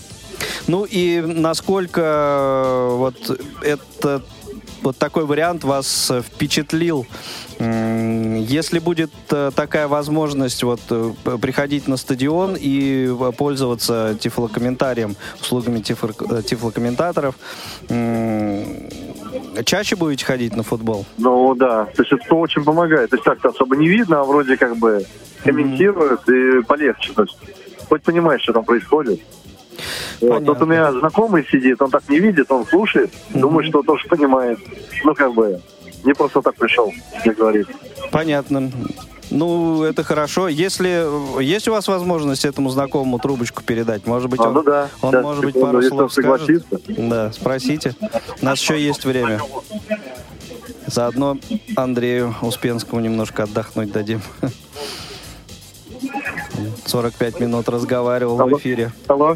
Ну 0.68 0.86
и 0.90 1.22
насколько 1.26 2.02
э, 2.02 2.96
вот 2.96 3.16
этот 3.62 4.24
вот 4.84 4.98
такой 4.98 5.26
вариант 5.26 5.64
вас 5.64 6.12
э, 6.12 6.22
впечатлил? 6.22 7.08
Если 7.60 8.80
будет 8.80 9.12
э, 9.32 9.52
такая 9.56 9.88
возможность 9.88 10.64
вот 10.64 10.82
э, 10.90 11.14
приходить 11.42 11.88
на 11.88 11.98
стадион 11.98 12.56
и 12.60 13.10
пользоваться 13.38 14.18
тифлокомментарием, 14.20 15.16
услугами 15.40 15.80
э, 15.80 16.42
тифлокомментаторов, 16.42 17.36
чаще 19.66 19.96
будете 19.96 20.26
ходить 20.26 20.56
на 20.56 20.64
футбол? 20.64 21.06
Ну 21.18 21.56
да, 21.56 21.86
то 21.86 22.02
есть 22.02 22.12
это 22.12 22.36
очень 22.36 22.64
помогает. 22.64 23.10
То 23.12 23.16
есть 23.16 23.24
так-то 23.24 23.50
особо 23.50 23.76
не 23.76 23.88
видно, 23.88 24.22
а 24.22 24.24
вроде 24.24 24.58
как 24.58 24.78
бы 24.78 25.06
комментируют 25.44 26.28
и 26.28 26.62
полегче. 26.64 27.14
То 27.14 27.24
есть 27.24 27.38
хоть 27.88 28.04
понимаешь, 28.04 28.42
что 28.42 28.54
там 28.54 28.66
происходит. 28.66 29.22
Вот. 30.22 30.44
Вот 30.44 30.62
у 30.62 30.66
меня 30.66 30.92
знакомый 30.92 31.46
сидит, 31.50 31.82
он 31.82 31.90
так 31.92 32.08
не 32.10 32.20
видит, 32.20 32.52
он 32.52 32.66
слушает, 32.66 33.12
думает, 33.34 33.68
что 33.70 33.84
тоже 33.84 34.08
понимает. 34.08 34.60
Ну 35.04 35.14
как 35.16 35.34
бы 35.34 35.62
не 36.04 36.14
просто 36.14 36.42
так 36.42 36.56
пришел, 36.56 36.92
как 37.24 37.36
говорит. 37.36 37.68
Понятно. 38.12 38.72
Ну, 39.30 39.84
это 39.84 40.04
хорошо. 40.04 40.48
Если 40.48 41.42
есть 41.42 41.68
у 41.68 41.72
вас 41.72 41.88
возможность 41.88 42.46
этому 42.46 42.70
знакомому 42.70 43.18
трубочку 43.18 43.64
передать, 43.64 44.06
может 44.06 44.30
быть, 44.30 44.40
А, 44.40 44.44
он, 44.44 44.54
ну 44.54 44.64
да. 44.64 44.90
он 45.02 45.12
Сейчас, 45.12 45.24
может 45.24 45.44
быть, 45.44 45.56
секунду, 45.56 45.68
пару 45.68 45.82
если 45.82 45.94
он 45.94 46.10
слов 46.10 46.14
скажет. 46.14 46.66
Да, 46.88 47.32
спросите. 47.32 47.96
У 48.42 48.46
нас 48.46 48.60
еще 48.60 48.80
есть 48.80 49.06
время. 49.06 49.40
Заодно 50.86 51.38
Андрею 51.76 52.36
Успенскому 52.42 53.02
немножко 53.02 53.44
отдохнуть 53.44 53.92
дадим. 53.92 54.22
45 56.86 57.40
минут 57.40 57.70
разговаривал 57.70 58.36
в 58.38 58.42
Алло. 58.42 58.58
эфире. 58.58 58.92
Алло, 59.08 59.36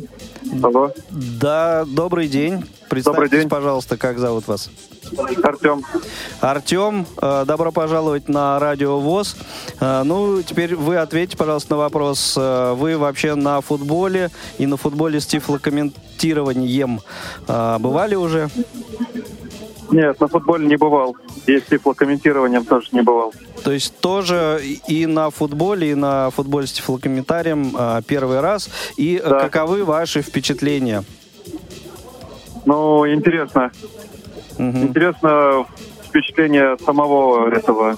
алло, 0.64 0.92
Да, 1.10 1.86
добрый 1.88 2.28
день. 2.28 2.64
Представьтесь, 2.90 3.40
день. 3.42 3.50
пожалуйста, 3.50 3.98
как 3.98 4.18
зовут 4.20 4.48
вас? 4.48 4.70
Артем. 5.44 5.84
Артем, 6.42 7.06
э, 7.22 7.46
добро 7.46 7.72
пожаловать 7.72 8.28
на 8.28 8.60
Радио 8.60 9.00
ВОЗ. 9.00 9.36
Э, 9.80 10.04
Ну, 10.04 10.42
теперь 10.44 10.76
вы 10.76 10.98
ответьте, 10.98 11.38
пожалуйста, 11.38 11.72
на 11.72 11.78
вопрос. 11.78 12.36
Э, 12.38 12.74
Вы 12.74 12.98
вообще 12.98 13.36
на 13.36 13.62
футболе 13.62 14.30
и 14.58 14.66
на 14.66 14.76
футболе 14.78 15.20
с 15.22 15.26
тифлокомментированием 15.28 17.00
бывали 17.48 18.16
уже? 18.16 18.50
Нет, 19.92 20.20
на 20.20 20.28
футболе 20.28 20.68
не 20.68 20.76
бывал. 20.76 21.16
И 21.46 21.58
с 21.60 21.64
тифлокомментированием 21.64 22.66
тоже 22.66 22.88
не 22.92 23.02
бывал. 23.02 23.34
То 23.64 23.72
есть 23.72 23.98
тоже 24.00 24.62
и 24.88 25.06
на 25.06 25.30
футболе, 25.30 25.92
и 25.92 25.96
на 25.96 26.30
футболе 26.32 26.68
с 26.68 26.74
тифлокомментарием 26.74 27.74
э, 27.78 28.02
первый 28.08 28.42
раз. 28.42 28.70
И 28.98 29.22
э, 29.24 29.30
Да. 29.30 29.40
каковы 29.40 29.84
ваши 29.86 30.22
впечатления? 30.22 31.04
Ну, 32.66 33.08
интересно. 33.12 33.72
Мгм. 34.58 34.84
Интересно 34.88 35.66
впечатление 36.04 36.78
самого 36.86 37.50
этого, 37.50 37.96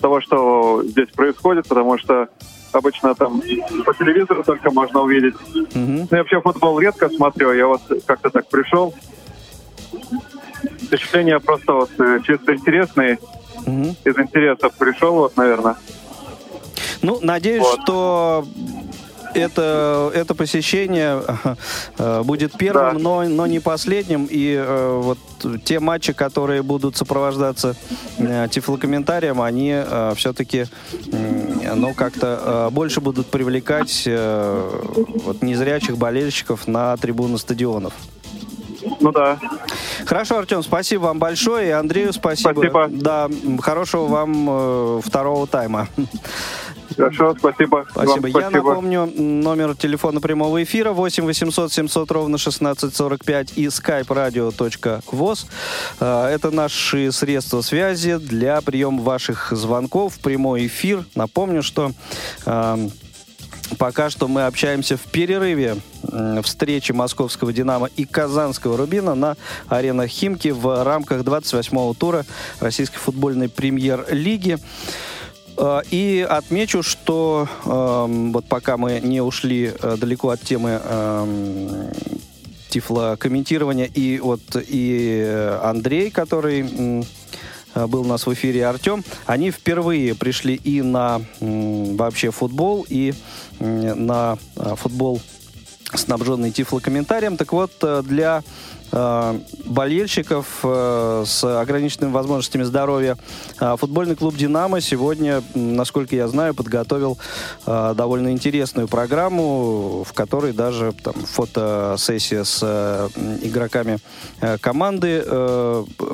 того, 0.00 0.20
что 0.20 0.82
здесь 0.84 1.08
происходит, 1.10 1.68
потому 1.68 1.98
что 1.98 2.28
обычно 2.72 3.14
там 3.14 3.40
по 3.84 3.94
телевизору 3.94 4.42
только 4.42 4.70
можно 4.70 5.00
увидеть. 5.02 5.34
Мгм. 5.74 5.96
Ну, 5.98 6.08
я 6.10 6.18
вообще 6.18 6.40
футбол 6.40 6.78
редко 6.80 7.08
смотрю, 7.08 7.52
я 7.52 7.66
вот 7.66 7.82
как-то 8.06 8.30
так 8.30 8.48
пришел. 8.48 8.94
Впечатления 10.86 11.38
просто 11.40 11.72
вот 11.72 11.90
э, 11.98 12.20
чисто 12.24 12.54
интересные, 12.54 13.18
Мгм. 13.66 13.96
из 14.04 14.18
интересов 14.18 14.72
пришел, 14.74 15.14
вот, 15.14 15.36
наверное. 15.36 15.76
Ну, 17.02 17.18
надеюсь, 17.20 17.62
Вот. 17.62 17.80
что 17.82 18.46
это, 19.34 20.10
это 20.14 20.34
посещение 20.34 21.20
э, 21.98 22.22
будет 22.22 22.52
первым, 22.56 22.94
Да. 22.96 23.02
но, 23.02 23.22
но 23.24 23.46
не 23.46 23.60
последним. 23.60 24.26
И 24.30 24.54
э, 24.54 25.00
вот 25.02 25.18
те 25.64 25.80
матчи, 25.80 26.12
которые 26.12 26.62
будут 26.62 26.96
сопровождаться 26.96 27.76
э, 28.18 28.48
тифлокомментарием, 28.50 29.42
они 29.42 29.82
все-таки 30.16 30.66
ну, 31.74 31.92
как-то 31.94 32.68
э, 32.68 32.74
больше 32.74 33.00
будут 33.00 33.26
привлекать 33.26 34.04
э, 34.06 34.70
вот, 35.24 35.42
незрячих 35.42 35.98
болельщиков 35.98 36.66
на 36.68 36.96
трибуны 36.96 37.36
стадионов. 37.38 37.92
Ну 39.06 39.12
да. 39.12 39.38
Хорошо, 40.04 40.38
Артем, 40.38 40.64
спасибо 40.64 41.02
вам 41.02 41.20
большое. 41.20 41.68
И 41.68 41.70
Андрею 41.70 42.12
спасибо. 42.12 42.50
Спасибо. 42.50 42.88
Да, 42.90 43.30
хорошего 43.60 44.06
вам 44.06 44.46
э, 44.50 45.00
второго 45.04 45.46
тайма. 45.46 45.86
Хорошо, 46.96 47.36
спасибо. 47.38 47.86
Вам 47.94 48.08
Спасибо. 48.08 48.26
Я 48.26 48.48
спасибо. 48.48 48.68
напомню, 48.70 49.06
номер 49.16 49.76
телефона 49.76 50.20
прямого 50.20 50.60
эфира 50.60 50.90
8 50.90 51.24
800 51.24 51.72
700 51.72 52.10
ровно 52.10 52.34
1645 52.34 53.52
и 53.56 53.66
skype 53.66 54.06
radio.voz. 54.06 55.46
Э, 56.00 56.26
Это 56.34 56.50
наши 56.50 57.12
средства 57.12 57.60
связи 57.60 58.16
для 58.16 58.60
приема 58.60 59.02
ваших 59.02 59.52
звонков 59.52 60.14
в 60.14 60.18
прямой 60.18 60.66
эфир. 60.66 61.04
Напомню, 61.14 61.62
что 61.62 61.92
э, 62.44 62.88
Пока 63.78 64.10
что 64.10 64.28
мы 64.28 64.46
общаемся 64.46 64.96
в 64.96 65.02
перерыве 65.02 65.76
встречи 66.42 66.92
московского 66.92 67.52
«Динамо» 67.52 67.88
и 67.96 68.04
казанского 68.04 68.76
«Рубина» 68.76 69.14
на 69.14 69.36
аренах 69.68 70.08
«Химки» 70.08 70.48
в 70.48 70.84
рамках 70.84 71.22
28-го 71.22 71.94
тура 71.94 72.24
российской 72.60 72.98
футбольной 72.98 73.48
премьер-лиги. 73.48 74.58
Э, 75.58 75.80
И 75.90 76.26
отмечу, 76.28 76.82
что 76.82 77.48
эм, 77.64 78.32
вот 78.32 78.46
пока 78.46 78.76
мы 78.76 79.00
не 79.00 79.20
ушли 79.20 79.72
э, 79.78 79.96
далеко 79.98 80.30
от 80.30 80.40
темы 80.42 80.80
эм, 80.82 81.90
тифлокомментирования, 82.68 83.86
и 83.86 84.18
вот 84.20 84.42
и 84.54 85.22
э, 85.24 85.60
Андрей, 85.62 86.10
который 86.10 87.04
э, 87.74 87.86
был 87.86 88.02
у 88.02 88.04
нас 88.04 88.26
в 88.26 88.32
эфире, 88.32 88.66
Артем, 88.66 89.04
они 89.26 89.50
впервые 89.50 90.14
пришли 90.14 90.54
и 90.54 90.82
на 90.82 91.20
вообще 91.40 92.30
футбол, 92.30 92.86
и 92.88 93.12
на 93.60 94.38
э, 94.56 94.74
футбол 94.76 95.20
снабженный 95.94 96.50
тифлокомментарием. 96.50 97.36
Так 97.36 97.52
вот, 97.52 97.72
э, 97.82 98.02
для 98.04 98.42
э, 98.92 99.40
болельщиков 99.64 100.46
с 100.62 101.60
ограниченными 101.60 102.12
возможностями 102.12 102.62
здоровья 102.62 103.16
футбольный 103.58 104.14
клуб 104.14 104.36
«Динамо» 104.36 104.80
сегодня, 104.80 105.42
насколько 105.54 106.14
я 106.14 106.28
знаю, 106.28 106.54
подготовил 106.54 107.18
довольно 107.66 108.30
интересную 108.30 108.86
программу, 108.86 110.04
в 110.04 110.12
которой 110.12 110.52
даже 110.52 110.94
там, 111.02 111.14
фотосессия 111.14 112.44
с 112.44 113.10
игроками 113.42 113.98
команды 114.60 115.24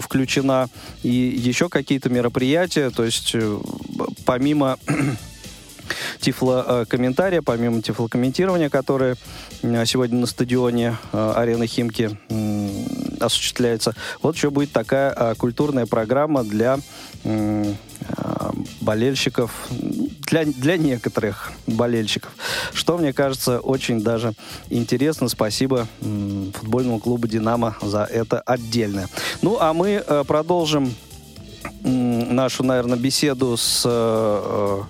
включена 0.00 0.68
и 1.02 1.10
еще 1.10 1.68
какие-то 1.68 2.08
мероприятия. 2.08 2.88
То 2.88 3.04
есть 3.04 3.36
помимо 4.24 4.78
тифлокомментария, 6.20 7.42
помимо 7.42 7.82
тифлокомментирования, 7.82 8.68
которое 8.68 9.16
э, 9.62 9.84
сегодня 9.86 10.18
на 10.18 10.26
стадионе 10.26 10.96
э, 11.12 11.32
арены 11.36 11.66
Химки 11.66 12.16
осуществляется. 13.20 13.94
Вот 14.20 14.36
еще 14.36 14.50
будет 14.50 14.72
такая 14.72 15.10
а, 15.10 15.34
культурная 15.34 15.86
программа 15.86 16.44
для 16.44 16.78
а, 17.24 18.52
болельщиков, 18.80 19.68
для, 19.70 20.44
для 20.44 20.76
некоторых 20.76 21.52
болельщиков, 21.66 22.32
что, 22.72 22.98
мне 22.98 23.12
кажется, 23.12 23.60
очень 23.60 24.02
даже 24.02 24.34
интересно. 24.70 25.28
Спасибо 25.28 25.86
футбольному 26.00 26.98
клубу 26.98 27.28
«Динамо» 27.28 27.76
за 27.80 28.04
это 28.04 28.40
отдельно. 28.40 29.08
Ну, 29.40 29.58
а 29.60 29.72
мы 29.72 30.02
э, 30.06 30.24
продолжим 30.26 30.94
нашу, 31.84 32.64
наверное, 32.64 32.98
беседу 32.98 33.56
с 33.56 33.82
э, 33.84 34.82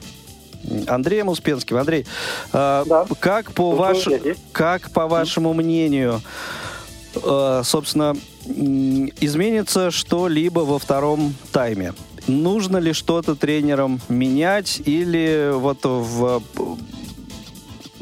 Андреем 0.86 1.28
Успенским. 1.28 1.76
Андрей, 1.76 2.06
э, 2.52 2.84
Да. 2.86 3.06
как 3.20 3.52
по 3.52 3.72
ваш, 3.72 4.06
как 4.52 4.90
по 4.90 5.06
вашему 5.06 5.52
мнению, 5.54 6.20
э, 7.14 7.62
собственно, 7.64 8.16
изменится 8.46 9.90
что-либо 9.90 10.60
во 10.60 10.78
втором 10.78 11.34
тайме? 11.52 11.94
Нужно 12.26 12.76
ли 12.76 12.92
что-то 12.92 13.34
тренерам 13.34 14.00
менять 14.08 14.80
или 14.84 15.50
вот 15.52 15.80
в 15.82 16.42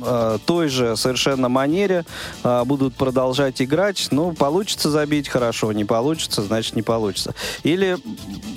э, 0.02 0.38
той 0.46 0.68
же 0.68 0.96
совершенно 0.96 1.50
манере 1.50 2.06
будут 2.42 2.94
продолжать 2.94 3.60
играть. 3.60 4.08
Ну, 4.10 4.32
получится 4.32 4.90
забить 4.90 5.28
хорошо, 5.28 5.72
не 5.72 5.84
получится, 5.84 6.42
значит 6.42 6.74
не 6.74 6.82
получится. 6.82 7.34
Или, 7.64 7.98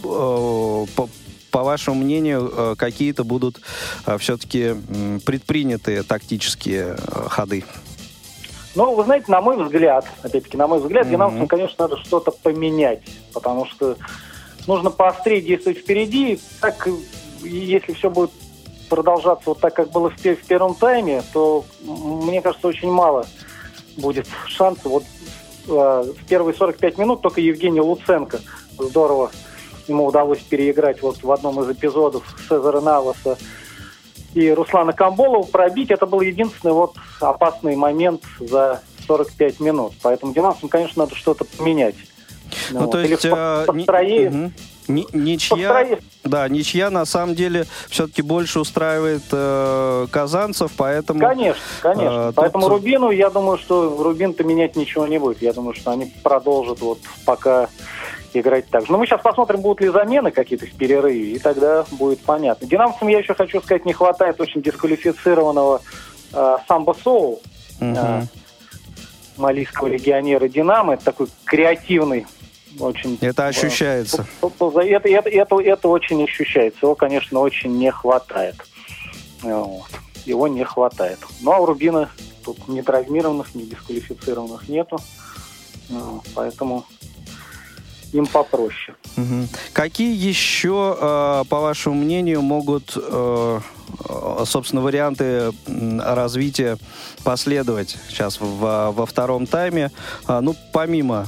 э, 0.04 0.86
по, 1.54 1.62
вашему 1.64 2.04
мнению, 2.04 2.52
э, 2.52 2.76
какие-то 2.76 3.24
будут 3.24 3.62
все-таки 4.18 4.76
предприняты 5.24 6.02
тактические 6.02 6.96
э, 6.98 7.28
ходы? 7.30 7.64
Ну, 8.74 8.96
вы 8.96 9.04
знаете, 9.04 9.26
на 9.28 9.40
мой 9.40 9.64
взгляд, 9.64 10.06
опять-таки, 10.24 10.58
на 10.58 10.66
мой 10.66 10.80
взгляд, 10.80 11.06
Мгм. 11.06 11.12
динамовцам, 11.12 11.48
конечно, 11.48 11.76
надо 11.88 11.98
что-то 11.98 12.32
поменять, 12.32 13.04
потому 13.34 13.68
что 13.68 13.98
нужно 14.66 14.90
поострее 14.90 15.42
действовать 15.42 15.78
впереди. 15.78 16.40
Так, 16.60 16.88
если 17.44 17.94
все 17.94 18.10
будет 18.10 18.32
продолжаться 18.90 19.50
вот 19.50 19.60
так, 19.60 19.76
как 19.76 19.92
было 19.92 20.10
в, 20.10 20.16
в 20.18 20.46
первом 20.48 20.74
тайме, 20.74 21.22
то, 21.34 21.66
мне 21.84 22.42
кажется, 22.42 22.68
очень 22.68 22.90
мало 22.90 23.28
будет 23.96 24.28
шансов. 24.48 24.86
Вот 24.86 25.04
э, 25.68 26.14
в 26.20 26.26
первые 26.28 26.56
45 26.56 26.98
минут 26.98 27.22
только 27.22 27.42
Евгений 27.42 27.82
Луценко 27.82 28.40
здорово 28.80 29.30
ему 29.88 30.06
удалось 30.06 30.40
переиграть 30.40 31.02
вот 31.02 31.22
в 31.24 31.32
одном 31.32 31.62
из 31.62 31.70
эпизодов 31.70 32.24
Цезаря 32.48 32.82
Наваса 32.82 33.38
и 34.34 34.50
Руслана 34.52 34.94
Камболова 34.94 35.44
пробить. 35.44 35.92
Это 35.92 36.06
был 36.06 36.22
единственный 36.22 36.74
вот 36.74 36.96
опасный 37.20 37.76
момент 37.76 38.24
за 38.40 38.82
45 39.08 39.60
минут. 39.60 39.94
Поэтому 40.02 40.34
динамовцам, 40.34 40.70
конечно, 40.70 41.04
надо 41.04 41.16
что-то 41.16 41.46
поменять. 41.46 41.96
Ну, 42.72 42.82
Вот. 42.82 42.92
то 42.92 43.02
Или 43.02 43.12
есть... 43.12 43.26
э, 43.26 43.64
по- 43.66 43.74
построении- 43.74 44.28
мгм. 44.30 44.54
Ни- 44.90 45.08
ничья, 45.14 45.98
да, 46.26 46.50
ничья 46.50 46.90
на 46.90 47.06
самом 47.06 47.36
деле 47.36 47.66
все-таки 47.90 48.22
больше 48.22 48.60
устраивает 48.60 49.22
э, 49.32 50.08
казанцев, 50.12 50.74
поэтому... 50.76 51.22
Конечно, 51.22 51.62
конечно. 51.82 52.10
э, 52.12 52.26
тут- 52.28 52.36
Поэтому 52.36 52.68
Рубину, 52.68 53.10
я 53.10 53.30
думаю, 53.30 53.58
что 53.58 53.96
Рубин-то 54.04 54.44
менять 54.44 54.76
ничего 54.76 55.08
не 55.08 55.20
будет. 55.20 55.42
Я 55.42 55.54
думаю, 55.54 55.74
что 55.74 55.92
они 55.92 56.14
продолжат 56.22 56.82
вот 56.82 57.00
пока 57.26 57.70
играть 58.40 58.68
так 58.70 58.86
же. 58.86 58.92
Но 58.92 58.98
мы 58.98 59.06
сейчас 59.06 59.22
посмотрим, 59.22 59.62
будут 59.62 59.82
ли 59.82 59.90
замены 59.90 60.32
какие-то 60.32 60.66
в 60.66 60.72
перерыве, 60.74 61.34
и 61.34 61.40
тогда 61.40 61.86
будет 61.92 62.20
понятно. 62.22 62.68
Динамовцам, 62.68 63.08
я 63.08 63.20
еще 63.20 63.34
хочу 63.34 63.62
сказать, 63.62 63.86
не 63.86 63.94
хватает 63.94 64.40
очень 64.40 64.62
дисквалифицированного 64.62 65.82
э, 66.34 66.58
Самбо 66.68 66.96
Соу, 67.04 67.42
э, 67.80 68.22
малийского 69.38 69.88
легионера 69.88 70.48
Динамо. 70.48 70.94
Это 70.94 71.06
такой 71.06 71.28
креативный 71.46 72.26
очень... 72.80 73.18
Это 73.22 73.44
э, 73.44 73.48
ощущается. 73.48 74.26
Это, 74.42 74.80
это, 74.80 75.30
это, 75.30 75.60
это 75.60 75.88
очень 75.88 76.24
ощущается. 76.24 76.80
Его, 76.84 76.96
конечно, 76.96 77.40
очень 77.40 77.78
не 77.78 77.92
хватает. 77.92 78.56
Вот. 79.42 79.90
Его 80.26 80.48
не 80.48 80.64
хватает. 80.64 81.20
Ну, 81.42 81.52
а 81.52 81.60
у 81.60 81.66
Рубина 81.66 82.10
тут 82.44 82.68
ни 82.68 82.82
травмированных, 82.82 83.54
ни 83.56 83.64
дисквалифицированных 83.64 84.68
нету. 84.70 84.98
Ну, 85.90 86.24
Поэтому 86.34 86.86
им 88.14 88.26
попроще. 88.28 88.96
Мгм. 89.18 89.50
Какие 89.74 90.16
еще, 90.16 90.98
э, 91.00 91.44
по 91.50 91.60
вашему 91.60 91.96
мнению, 91.96 92.42
могут, 92.42 92.94
э, 92.96 93.60
э, 94.10 94.44
собственно, 94.46 94.82
варианты 94.82 95.52
развития 95.68 96.78
последовать 97.24 97.98
сейчас 98.08 98.38
во 98.40 99.06
втором 99.06 99.46
тайме? 99.48 99.92
А, 100.26 100.42
ну, 100.42 100.56
помимо 100.72 101.28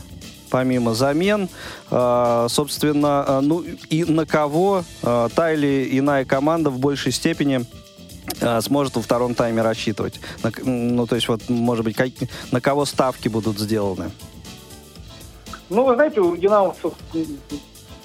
помимо 0.52 0.94
замен, 0.94 1.50
собственно, 1.90 3.42
ну 3.42 3.66
и 3.90 4.06
на 4.06 4.26
кого 4.26 4.86
та 5.02 5.52
или 5.52 6.00
иная 6.00 6.24
команда 6.24 6.70
в 6.70 6.80
большей 6.80 7.12
степени 7.12 7.66
сможет 8.62 8.96
во 8.96 9.02
втором 9.02 9.36
тайме 9.36 9.62
рассчитывать? 9.64 10.22
Ну, 10.64 11.08
то 11.08 11.16
есть, 11.16 11.28
вот, 11.28 11.50
может 11.50 11.84
быть, 11.84 11.98
как- 11.98 12.30
на 12.52 12.62
кого 12.62 12.86
ставки 12.86 13.28
будут 13.28 13.60
сделаны? 13.60 14.12
Ну, 15.70 15.86
вы 15.86 15.96
знаете, 15.96 16.22
у 16.22 16.36
динамовцев, 16.36 16.94
м, 17.14 17.40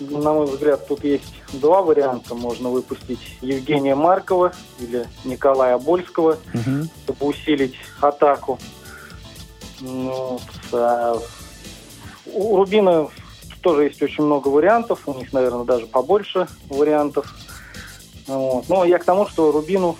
на 0.00 0.32
мой 0.32 0.46
взгляд, 0.46 0.86
тут 0.88 1.04
есть 1.04 1.34
два 1.52 1.82
варианта. 1.82 2.34
Можно 2.34 2.70
выпустить 2.70 3.20
Евгения 3.42 3.94
Маркова 3.94 4.52
или 4.78 5.06
Николая 5.24 5.78
Больского. 5.78 6.38
Мгм. 6.54 6.88
чтобы 7.04 7.26
усилить 7.26 7.74
атаку. 8.00 8.58
Ну, 9.80 10.40
а 10.72 11.18
у 12.26 12.56
Рубина 12.56 13.08
тоже 13.62 13.84
есть 13.84 14.00
очень 14.02 14.24
много 14.24 14.48
вариантов, 14.48 15.00
у 15.06 15.14
них, 15.14 15.32
наверное, 15.32 15.64
даже 15.64 15.86
побольше 15.86 16.46
вариантов. 16.68 17.34
Вот. 18.26 18.68
Но 18.68 18.84
я 18.84 18.98
к 18.98 19.04
тому, 19.04 19.26
что 19.26 19.50
Рубину 19.50 19.96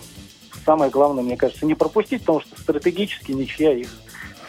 самое 0.65 0.91
главное, 0.91 1.23
мне 1.23 1.37
кажется, 1.37 1.66
не 1.66 1.74
пропустить, 1.74 2.20
потому 2.20 2.41
что 2.41 2.61
стратегически 2.61 3.32
ничья 3.32 3.73
их 3.73 3.89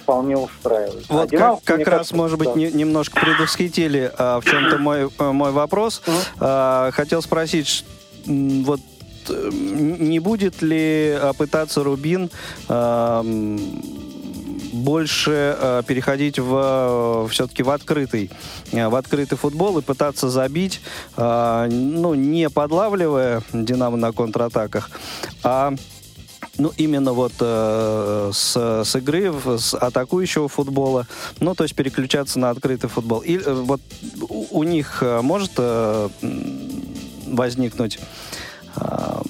вполне 0.01 0.37
устраивает. 0.37 1.05
А 1.09 1.13
Вот 1.13 1.21
как, 1.21 1.29
Динамовцы, 1.31 1.65
как 1.65 1.75
мне 1.77 1.85
раз, 1.85 1.93
кажется, 1.93 2.15
может 2.15 2.37
быть, 2.39 2.49
да. 2.49 2.55
не- 2.55 2.71
немножко 2.71 3.19
предвосхитили 3.19 4.11
а, 4.17 4.39
в 4.39 4.45
чем-то 4.45 4.77
мой, 4.77 5.09
э, 5.17 5.31
мой 5.31 5.51
вопрос. 5.51 6.01
Мгм. 6.05 6.15
А, 6.39 6.91
хотел 6.91 7.21
спросить, 7.21 7.85
вот 8.25 8.79
э, 9.29 9.49
не 9.51 10.19
будет 10.19 10.61
ли 10.61 11.17
а, 11.19 11.33
пытаться 11.33 11.83
Рубин 11.83 12.29
а, 12.67 13.23
больше 14.73 15.55
а, 15.59 15.83
переходить 15.83 16.39
в 16.39 17.27
все-таки 17.29 17.61
в 17.63 17.69
открытый 17.69 18.29
э, 18.71 18.87
в 18.87 18.95
открытый 18.95 19.37
футбол 19.37 19.77
и 19.79 19.81
пытаться 19.81 20.29
забить, 20.29 20.81
а, 21.17 21.67
ну 21.69 22.13
не 22.13 22.49
подлавливая 22.49 23.41
Динамо 23.53 23.97
на 23.97 24.11
контратаках, 24.13 24.89
а 25.43 25.73
ну, 26.57 26.71
именно 26.77 27.13
вот 27.13 27.33
э, 27.39 28.31
с, 28.33 28.83
с 28.83 28.95
игры, 28.95 29.33
с 29.57 29.73
атакующего 29.73 30.47
футбола, 30.47 31.07
ну, 31.39 31.55
то 31.55 31.63
есть 31.63 31.75
переключаться 31.75 32.39
на 32.39 32.49
открытый 32.49 32.89
футбол. 32.89 33.19
И 33.19 33.37
э, 33.37 33.53
вот 33.53 33.81
у, 34.21 34.59
у 34.59 34.63
них 34.63 35.01
э, 35.01 35.21
может 35.21 35.51
э, 35.57 36.09
возникнуть 37.27 37.99
э, 38.75 39.21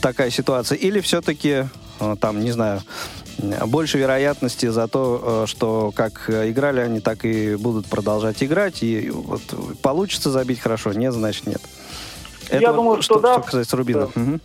такая 0.00 0.30
ситуация? 0.30 0.76
Или 0.76 1.00
все-таки, 1.00 1.66
э, 2.00 2.16
там, 2.20 2.40
не 2.40 2.52
знаю, 2.52 2.82
больше 3.66 3.98
вероятности 3.98 4.66
за 4.66 4.88
то, 4.88 5.44
э, 5.44 5.46
что 5.46 5.92
как 5.94 6.28
играли 6.28 6.80
они, 6.80 7.00
так 7.00 7.24
и 7.24 7.56
будут 7.56 7.86
продолжать 7.86 8.42
играть, 8.42 8.82
и 8.82 9.10
вот 9.10 9.42
получится 9.82 10.30
забить 10.30 10.60
хорошо, 10.60 10.92
нет, 10.92 11.12
значит 11.12 11.46
нет. 11.46 11.60
Я 12.50 12.72
думаю, 12.72 13.02
что 13.02 13.18
да. 13.18 13.34
Что 13.34 13.42
касается 13.42 13.76
Рубина. 13.76 14.10
Да. 14.14 14.20
Мгм. 14.20 14.40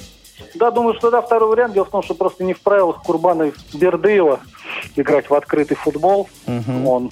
Да, 0.55 0.71
думаю, 0.71 0.95
что 0.95 1.11
да, 1.11 1.21
второй 1.21 1.49
вариант. 1.49 1.73
Дело 1.73 1.85
в 1.85 1.89
том, 1.89 2.03
что 2.03 2.13
просто 2.13 2.43
не 2.43 2.53
в 2.53 2.61
правилах 2.61 3.03
Курбана 3.03 3.51
Бердыева 3.73 4.39
играть 4.95 5.29
в 5.29 5.33
открытый 5.33 5.77
футбол. 5.77 6.29
Мгм. 6.45 6.87
Он, 6.87 7.11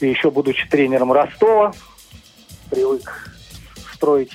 и 0.00 0.08
еще 0.08 0.30
будучи 0.30 0.68
тренером 0.68 1.12
Ростова, 1.12 1.72
привык 2.70 3.30
строить 3.94 4.32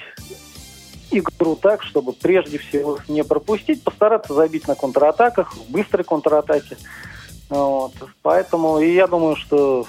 игру 1.11 1.55
так, 1.55 1.83
чтобы 1.83 2.13
прежде 2.13 2.59
всего 2.59 2.99
не 3.07 3.23
пропустить, 3.23 3.83
постараться 3.83 4.33
забить 4.33 4.67
на 4.67 4.75
контратаках, 4.75 5.53
в 5.55 5.71
быстрой 5.71 6.03
контратаке. 6.03 6.77
Вот. 7.49 7.93
Поэтому 8.21 8.79
и 8.79 8.93
я 8.93 9.07
думаю, 9.07 9.35
что 9.35 9.87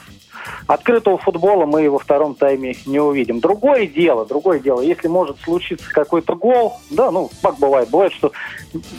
открытого 0.67 1.19
футбола 1.19 1.67
мы 1.67 1.91
во 1.91 1.99
втором 1.99 2.35
тайме 2.35 2.77
не 2.87 3.01
увидим. 3.01 3.41
Другое 3.41 3.87
дело, 3.87 4.27
другое 4.27 4.59
дело, 4.61 4.81
если 4.81 5.09
может 5.09 5.39
случиться 5.41 5.87
какой-то 5.93 6.35
гол, 6.35 6.75
да, 6.91 7.11
ну, 7.11 7.31
как 7.43 7.59
бывает, 7.59 7.89
бывает, 7.91 8.13
что 8.13 8.33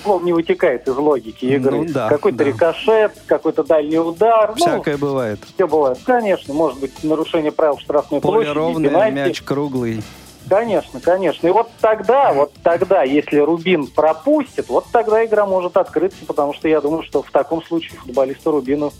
гол 0.03 0.19
не 0.21 0.33
вытекает 0.33 0.87
из 0.87 0.95
логики 0.95 1.45
игры. 1.45 1.77
Ну 1.79 1.85
да, 1.87 2.09
какой-то 2.09 2.39
да. 2.39 2.43
рикошет, 2.43 3.13
какой-то 3.25 3.63
дальний 3.63 3.99
удар. 3.99 4.49
ну, 4.51 4.55
Всякое 4.55 4.97
бывает. 4.97 5.39
все 5.55 5.67
бывает. 5.67 5.99
Конечно, 6.05 6.53
может 6.53 6.79
быть 6.79 7.03
нарушение 7.03 7.51
правил 7.51 7.77
штрафной 7.77 8.21
Поле 8.21 8.33
площади, 8.33 8.55
ровное, 8.55 8.89
пенальти. 8.89 9.15
мяч 9.15 9.41
круглый. 9.41 10.03
Конечно, 10.49 10.99
конечно. 10.99 11.47
И 11.47 11.51
вот 11.51 11.69
тогда, 11.79 12.33
вот 12.33 12.51
тогда, 12.63 13.03
если 13.03 13.37
Рубин 13.37 13.87
пропустит, 13.87 14.69
вот 14.69 14.85
тогда 14.91 15.23
игра 15.23 15.45
может 15.45 15.77
открыться, 15.77 16.25
потому 16.25 16.53
что 16.53 16.67
я 16.67 16.81
думаю, 16.81 17.03
что 17.03 17.21
в 17.21 17.31
таком 17.31 17.63
случае 17.63 17.99
футболисты 17.99 18.49
Рубину 18.49 18.91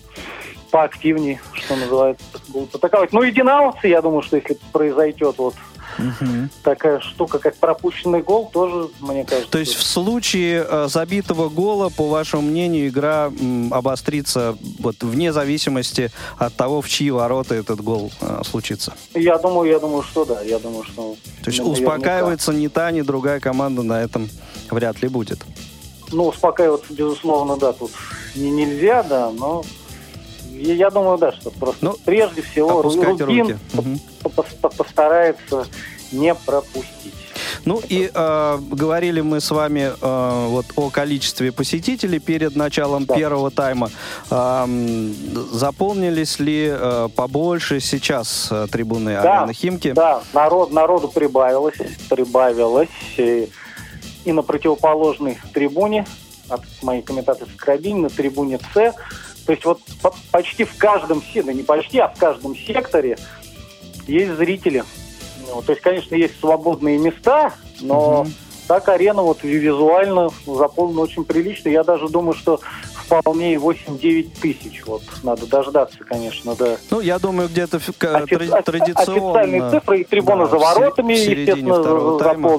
поактивнее, 0.72 1.42
что 1.54 1.76
называется, 1.76 2.24
будут 2.48 2.74
атаковать. 2.74 3.14
Ну 3.14 3.22
и 3.24 3.32
динамовцы, 3.32 3.88
я 3.88 4.02
думаю, 4.02 4.22
что 4.22 4.38
если 4.38 4.58
произойдет 4.72 5.38
вот 5.38 5.56
такая 6.64 7.00
штука, 7.00 7.40
как 7.40 7.56
пропущенный 7.58 8.22
гол, 8.22 8.50
тоже, 8.52 8.90
мне 9.00 9.26
кажется... 9.26 9.52
То 9.52 9.60
есть 9.60 9.76
в 9.76 9.84
случае 9.84 10.66
э, 10.68 10.88
забитого 10.90 11.50
гола, 11.50 11.90
по 11.90 12.08
вашему 12.08 12.44
мнению, 12.44 12.88
игра 12.88 13.26
м, 13.28 13.74
обострится 13.74 14.58
вот 14.80 14.96
вне 15.02 15.34
зависимости 15.34 16.12
от 16.38 16.56
того, 16.56 16.82
в 16.82 16.90
чьи 16.90 17.12
ворота 17.12 17.56
этот 17.56 17.82
гол 17.82 18.12
э, 18.22 18.42
случится? 18.46 18.94
Я 19.14 19.38
думаю, 19.38 19.70
я 19.70 19.80
думаю, 19.80 20.04
что 20.04 20.26
да, 20.26 20.42
я 20.42 20.60
думаю, 20.60 20.84
что... 20.84 21.16
То 21.44 21.50
есть 21.50 21.60
ну, 21.60 21.70
наверняка. 21.70 21.92
успокаивается 21.92 22.54
ни 22.54 22.68
та, 22.68 22.92
ни 22.92 23.02
другая 23.02 23.40
команда 23.40 23.84
на 23.84 24.02
этом 24.02 24.30
вряд 24.70 25.02
ли 25.02 25.10
будет. 25.10 25.40
Ну, 26.12 26.28
успокаиваться, 26.28 26.94
безусловно, 26.94 27.58
да, 27.58 27.74
тут 27.74 27.92
не, 28.36 28.50
нельзя, 28.50 29.04
да, 29.04 29.30
но 29.32 29.64
я, 30.62 30.74
я 30.76 30.90
думаю, 30.90 31.18
да, 31.18 31.32
что 31.32 31.50
просто 31.52 31.86
Ну, 31.86 31.96
прежде 32.06 32.42
всего 32.42 32.82
Рубин 32.82 33.60
по- 34.24 34.70
постарается 34.70 35.66
не 36.12 36.34
пропустить. 36.36 37.14
Ну 37.66 37.82
и 37.88 38.10
э, 38.14 38.58
говорили 38.72 39.22
мы 39.22 39.40
с 39.40 39.52
вами 39.52 39.92
э, 40.02 40.48
вот 40.48 40.66
о 40.76 40.90
количестве 40.90 41.52
посетителей 41.52 42.20
перед 42.20 42.56
началом 42.56 43.06
Да. 43.06 43.16
первого 43.16 43.52
тайма. 43.52 43.90
Эм, 44.30 45.14
заполнились 45.52 46.40
ли 46.40 46.68
э, 46.72 47.10
побольше 47.16 47.80
сейчас 47.80 48.48
э, 48.52 48.68
трибуны 48.72 49.14
Да, 49.22 49.40
арены 49.42 49.54
Химки? 49.54 49.92
Да, 49.92 50.22
народ, 50.34 50.72
народу 50.72 51.08
прибавилось, 51.08 51.78
прибавилось. 52.10 52.90
И, 53.18 53.50
и 54.26 54.32
на 54.32 54.42
противоположной 54.42 55.38
трибуне, 55.54 56.06
от 56.50 56.62
моей 56.82 57.02
комментаторской 57.02 57.58
кабины, 57.58 58.02
на 58.02 58.10
трибуне 58.10 58.60
С, 58.74 58.94
то 59.46 59.52
есть 59.54 59.66
вот 59.66 59.80
по- 60.02 60.14
почти 60.32 60.64
в 60.64 60.76
каждом, 60.78 61.22
да 61.34 61.54
не 61.54 61.64
почти, 61.64 62.00
а 62.00 62.08
в 62.08 62.18
каждом 62.18 62.56
секторе 62.56 63.18
есть 64.08 64.32
зрители. 64.34 64.84
Ну, 65.54 65.62
то 65.62 65.72
есть, 65.74 65.82
конечно, 65.82 66.16
есть 66.16 66.40
свободные 66.40 66.98
места, 66.98 67.54
но 67.82 68.24
Мгм. 68.24 68.34
так 68.68 68.88
арена 68.90 69.22
вот 69.22 69.44
визуально 69.44 70.30
заполнена 70.46 71.02
очень 71.02 71.26
прилично. 71.26 71.70
Я 71.70 71.84
даже 71.84 72.08
думаю, 72.08 72.34
что 72.36 72.60
вполне 72.94 73.54
и 73.56 73.58
8-9 73.58 74.30
тысяч. 74.42 74.84
Вот 74.86 75.02
надо 75.24 75.46
дождаться, 75.48 75.98
конечно, 76.06 76.56
да. 76.56 76.78
Ну, 76.90 77.02
я 77.02 77.20
думаю, 77.20 77.50
где-то 77.50 77.78
Офи- 77.78 77.92
тради- 77.92 78.50
офи- 78.50 78.64
традиционно. 78.64 79.32
Официальные 79.32 79.70
цифры, 79.72 80.02
и 80.02 80.04
трибуна 80.06 80.46
да, 80.46 80.52
за 80.52 80.58
воротами, 80.60 81.14
естественно, 81.14 81.82
второго 81.82 82.18
за- 82.20 82.24
тайма. 82.24 82.50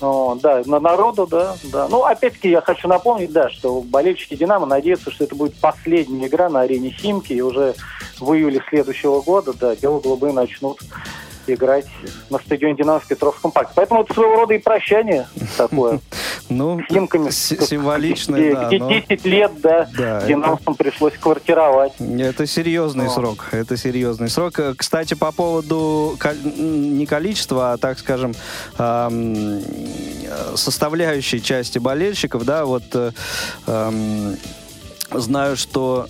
О, 0.00 0.36
да, 0.40 0.62
на 0.64 0.78
народу, 0.78 1.26
да, 1.26 1.56
да. 1.64 1.88
Ну, 1.88 2.04
опять-таки, 2.04 2.50
я 2.50 2.60
хочу 2.60 2.86
напомнить, 2.86 3.32
да, 3.32 3.50
что 3.50 3.80
болельщики 3.80 4.36
«Динамо» 4.36 4.66
надеются, 4.66 5.10
что 5.10 5.24
это 5.24 5.34
будет 5.34 5.54
последняя 5.56 6.26
игра 6.26 6.48
на 6.48 6.60
арене 6.60 6.90
«Химки», 6.90 7.32
и 7.32 7.40
уже 7.40 7.74
в 8.20 8.32
июле 8.32 8.62
следующего 8.68 9.20
года, 9.20 9.52
да, 9.52 9.74
бело-голубые 9.74 10.32
начнут 10.32 10.80
играть 11.54 11.86
на 12.30 12.38
стадионе 12.38 12.76
«Динамо» 12.76 13.00
в 13.00 13.06
Петровском 13.06 13.50
парке. 13.50 13.72
Поэтому 13.74 14.02
это 14.02 14.14
своего 14.14 14.36
рода 14.36 14.54
и 14.54 14.58
прощание 14.58 15.26
такое. 15.56 16.00
Ну, 16.50 16.80
С 16.80 16.90
«Химками». 16.90 17.28
с- 17.28 17.66
символичное, 17.66 18.54
да. 18.54 18.68
где 18.68 18.78
но 18.78 18.88
10 18.90 19.24
лет, 19.26 19.52
да, 19.60 19.84
«Динамовцам» 20.26 20.76
пришлось 20.76 21.12
квартировать. 21.18 21.92
Это 22.00 22.46
серьезный 22.46 23.10
срок. 23.10 23.48
Это 23.52 23.76
серьезный 23.76 24.30
срок. 24.30 24.58
Э, 24.58 24.72
Кстати, 24.74 25.12
по 25.12 25.30
поводу 25.30 26.16
не 26.56 27.04
количества, 27.04 27.74
а, 27.74 27.76
так 27.76 27.98
скажем, 27.98 28.34
э, 28.78 29.60
составляющей 30.54 31.42
части 31.42 31.78
болельщиков, 31.78 32.44
да, 32.46 32.64
вот 32.64 32.84
э, 32.94 33.10
знаю, 35.10 35.56
что 35.56 36.06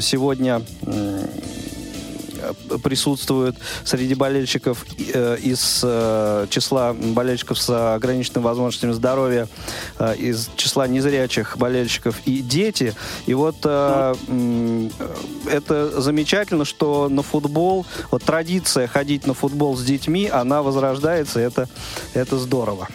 сегодня 0.00 0.62
присутствуют 2.82 3.56
среди 3.84 4.14
болельщиков 4.14 4.84
э, 4.98 5.38
из 5.42 5.80
э, 5.82 6.46
числа 6.50 6.94
болельщиков 6.94 7.58
с 7.58 7.94
ограниченными 7.94 8.44
возможностями 8.44 8.92
здоровья, 8.92 9.48
э, 9.98 10.16
из 10.16 10.50
числа 10.56 10.86
незрячих 10.86 11.56
болельщиков 11.56 12.16
и 12.24 12.40
дети. 12.40 12.94
И 13.26 13.34
вот 13.34 13.56
э, 13.64 14.14
э, 14.28 14.88
это 15.50 16.00
замечательно, 16.00 16.64
что 16.64 17.08
на 17.08 17.22
футбол, 17.22 17.86
вот 18.10 18.22
традиция 18.22 18.86
ходить 18.86 19.26
на 19.26 19.34
футбол 19.34 19.76
с 19.76 19.84
детьми, 19.84 20.28
она 20.28 20.62
возрождается, 20.62 21.40
это, 21.40 21.68
это 22.14 22.38
здорово. 22.38 22.88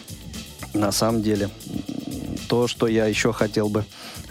На 0.74 0.92
самом 0.92 1.22
деле. 1.22 1.50
То, 2.48 2.68
что 2.68 2.88
я 2.88 3.08
еще 3.08 3.34
хотел 3.34 3.68
бы 3.68 3.84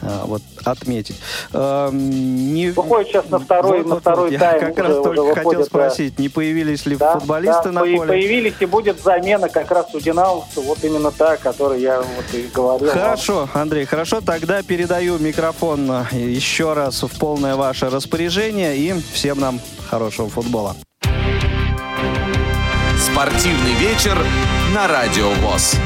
вот 0.03 0.43
отметить. 0.65 1.17
Эм, 1.53 2.55
не- 2.55 2.71
Выходит 2.71 3.09
сейчас 3.09 3.29
на 3.31 3.39
второй- 3.39 3.85
на 3.85 3.99
второй 4.01 4.33
я 4.33 4.39
тайм 4.39 4.61
как 4.61 4.73
уже- 4.75 4.83
раз 4.83 4.97
только 4.97 5.09
хотел 5.29 5.35
выходит, 5.35 5.59
да. 5.61 5.65
спросить, 5.67 6.19
не 6.19 6.29
появились 6.29 6.87
ли 6.87 6.97
Да, 6.97 7.15
футболисты 7.19 7.65
да, 7.65 7.73
на 7.73 7.81
поле? 7.81 7.99
Появились, 8.07 8.55
и 8.61 8.67
будет 8.67 9.03
замена 9.03 9.49
как 9.49 9.71
раз 9.71 9.87
у 9.95 10.01
динамовцев, 10.01 10.65
вот 10.65 10.83
именно 10.85 11.11
та, 11.11 11.33
о 11.33 11.37
которой 11.37 11.81
я 11.81 12.01
вот 12.01 12.35
и 12.35 12.49
говорил. 12.55 12.89
вам. 12.89 12.99
Хорошо, 12.99 13.49
Андрей, 13.55 13.85
хорошо. 13.87 14.21
Тогда 14.21 14.63
передаю 14.63 15.19
микрофон 15.19 15.91
э, 15.91 16.05
еще 16.17 16.73
раз 16.75 17.03
в 17.03 17.19
полное 17.19 17.57
ваше 17.57 17.89
распоряжение 17.91 18.77
и 18.77 18.95
всем 19.13 19.41
нам 19.41 19.61
хорошего 19.89 20.29
футбола. 20.29 20.77
Спортивный 22.99 23.75
вечер 23.75 24.17
на 24.75 24.89
Радио 24.89 25.31
ВОЗ. 25.43 25.77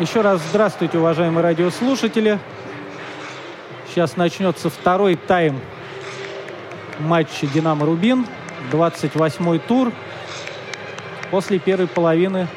Еще 0.00 0.22
раз 0.22 0.40
здравствуйте, 0.50 0.98
уважаемые 0.98 1.44
радиослушатели. 1.44 2.40
Сейчас 3.88 4.16
начнется 4.16 4.68
второй 4.68 5.14
тайм 5.14 5.60
матча 6.98 7.46
«Динамо-Рубин». 7.46 8.26
28-й 8.72 9.60
тур. 9.60 9.92
После 11.30 11.60
первой 11.60 11.86
половины 11.86 12.48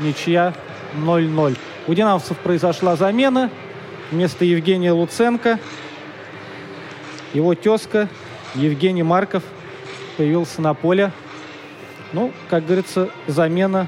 ничья 0.00 0.54
0-0. 0.96 1.56
У 1.86 1.94
динамовцев 1.94 2.36
произошла 2.38 2.96
замена. 2.96 3.48
Вместо 4.10 4.44
Евгения 4.44 4.90
Луценко 4.90 5.60
его 7.32 7.54
тезка 7.54 8.08
Евгений 8.56 9.04
Марков 9.04 9.44
появился 10.16 10.60
на 10.60 10.74
поле. 10.74 11.12
Ну, 12.12 12.32
как 12.50 12.66
говорится, 12.66 13.08
замена 13.28 13.86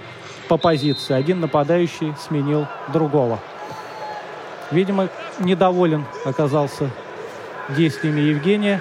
по 0.48 0.56
позиции. 0.56 1.14
Один 1.14 1.40
нападающий 1.40 2.14
сменил 2.26 2.66
другого. 2.88 3.38
Видимо, 4.70 5.08
недоволен 5.38 6.04
оказался 6.24 6.90
действиями 7.68 8.20
Евгения 8.20 8.80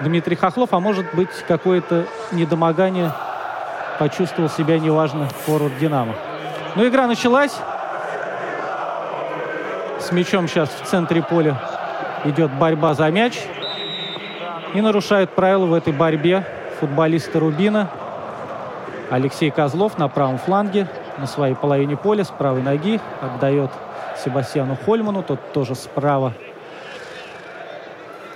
Дмитрий 0.00 0.36
Хохлов, 0.36 0.72
а 0.72 0.80
может 0.80 1.14
быть, 1.14 1.30
какое-то 1.46 2.06
недомогание 2.32 3.12
почувствовал 3.98 4.48
себя 4.48 4.78
неважно 4.78 5.28
форвард 5.44 5.78
«Динамо». 5.78 6.14
Ну, 6.74 6.88
игра 6.88 7.06
началась. 7.06 7.52
С 9.98 10.12
мячом 10.12 10.48
сейчас 10.48 10.70
в 10.70 10.86
центре 10.86 11.22
поля 11.22 11.60
идет 12.24 12.50
борьба 12.52 12.94
за 12.94 13.10
мяч. 13.10 13.38
И 14.72 14.80
нарушают 14.80 15.34
правила 15.34 15.66
в 15.66 15.74
этой 15.74 15.92
борьбе 15.92 16.46
футболисты 16.78 17.38
Рубина. 17.38 17.90
Алексей 19.10 19.50
Козлов 19.50 19.98
на 19.98 20.08
правом 20.08 20.38
фланге, 20.38 20.86
на 21.18 21.26
своей 21.26 21.54
половине 21.54 21.96
поля, 21.96 22.24
с 22.24 22.28
правой 22.28 22.62
ноги. 22.62 23.00
Отдает 23.20 23.70
Себастьяну 24.24 24.76
Хольману, 24.84 25.22
тот 25.22 25.52
тоже 25.52 25.74
справа. 25.74 26.32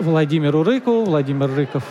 Владимиру 0.01 0.65
Рыкову. 0.65 1.05
Владимир 1.05 1.49
Рыков 1.55 1.85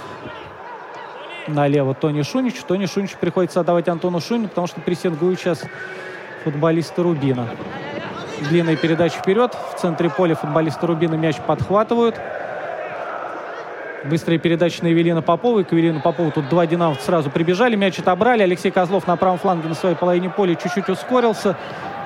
налево 1.48 1.94
Тони 1.94 2.22
Шунич. 2.22 2.56
Тони 2.68 2.86
Шунич 2.86 3.16
приходится 3.16 3.62
отдавать 3.62 3.88
Антону 3.88 4.20
Шунину, 4.20 4.50
потому 4.50 4.68
что 4.68 4.82
прессингуют 4.82 5.40
сейчас 5.40 5.64
футболисты 6.44 7.02
Рубина. 7.04 7.48
Длинная 8.50 8.76
передача 8.76 9.18
вперед. 9.20 9.56
В 9.74 9.80
центре 9.80 10.10
поля 10.10 10.36
футболисты 10.36 10.86
Рубина 10.86 11.16
мяч 11.16 11.38
подхватывают. 11.38 12.20
Быстрая 14.06 14.38
передача 14.38 14.84
на 14.84 14.88
Евелина 14.88 15.22
Попова. 15.22 15.60
И 15.60 15.64
к 15.64 15.72
Евелину 15.72 16.02
Попову 16.02 16.32
тут 16.32 16.50
два 16.50 16.66
динамовца 16.66 17.06
сразу 17.06 17.30
прибежали. 17.30 17.76
Мяч 17.76 18.00
отобрали. 18.00 18.44
Алексей 18.44 18.70
Козлов 18.70 19.08
на 19.08 19.16
правом 19.16 19.40
фланге 19.40 19.70
на 19.70 19.76
своей 19.76 19.96
половине 19.96 20.30
поля 20.30 20.56
чуть-чуть 20.56 20.90
ускорился. 20.90 21.56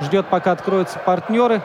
Ждет, 0.02 0.28
пока 0.28 0.52
откроются 0.52 1.00
партнеры. 1.00 1.62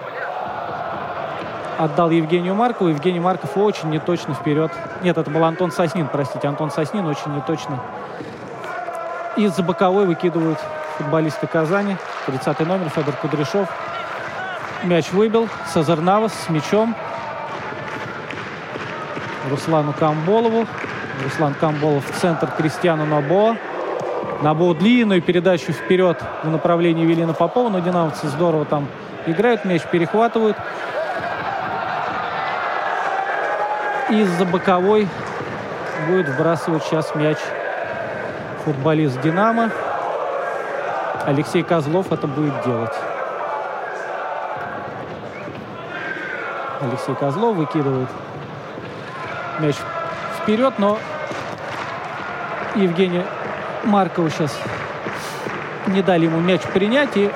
Отдал 1.78 2.10
Евгению 2.10 2.54
Маркову. 2.54 2.90
Евгений 2.90 3.20
Марков 3.20 3.56
очень 3.58 3.90
неточно 3.90 4.32
вперед. 4.32 4.72
Нет, 5.02 5.18
это 5.18 5.30
был 5.30 5.44
Антон 5.44 5.70
Соснин, 5.70 6.08
простите. 6.10 6.48
Антон 6.48 6.70
Соснин 6.70 7.06
очень 7.06 7.34
неточно. 7.34 7.78
Из-за 9.36 9.62
боковой 9.62 10.06
выкидывают 10.06 10.58
футболисты 10.96 11.46
Казани. 11.46 11.96
30 12.26 12.60
номер 12.60 12.88
Федор 12.88 13.14
Кудряшов. 13.16 13.68
Мяч 14.82 15.12
выбил. 15.12 15.48
Сазар 15.66 16.00
Навас 16.00 16.32
с 16.32 16.48
мячом. 16.48 16.94
Руслану 19.50 19.92
Камболову. 19.92 20.66
Руслан 21.24 21.54
Камболов 21.54 22.10
в 22.10 22.18
центр 22.18 22.48
Кристиану 22.56 23.06
Набо. 23.06 23.56
Набо 24.42 24.74
длинную 24.74 25.22
передачу 25.22 25.72
вперед 25.72 26.20
в 26.42 26.50
направлении 26.50 27.04
Велина 27.04 27.32
Попова, 27.32 27.68
но 27.68 27.78
динамовцы 27.78 28.26
здорово 28.28 28.64
там 28.64 28.88
играют, 29.26 29.64
мяч 29.64 29.82
перехватывают. 29.82 30.56
Из-за 34.10 34.44
боковой 34.44 35.08
будет 36.08 36.28
вбрасывать 36.28 36.82
сейчас 36.84 37.14
мяч 37.14 37.38
футболист 38.64 39.20
«Динамо». 39.20 39.70
Алексей 41.24 41.62
Козлов 41.62 42.10
это 42.10 42.26
будет 42.26 42.64
делать. 42.64 42.94
Алексей 46.80 47.14
Козлов 47.14 47.56
выкидывает 47.56 48.08
мяч 49.62 49.76
вперед, 50.42 50.74
но 50.78 50.98
Евгений 52.74 53.22
Маркову 53.84 54.28
сейчас 54.28 54.56
не 55.86 56.02
дали 56.02 56.24
ему 56.24 56.40
мяч 56.40 56.62
принять, 56.62 57.16
и 57.16 57.30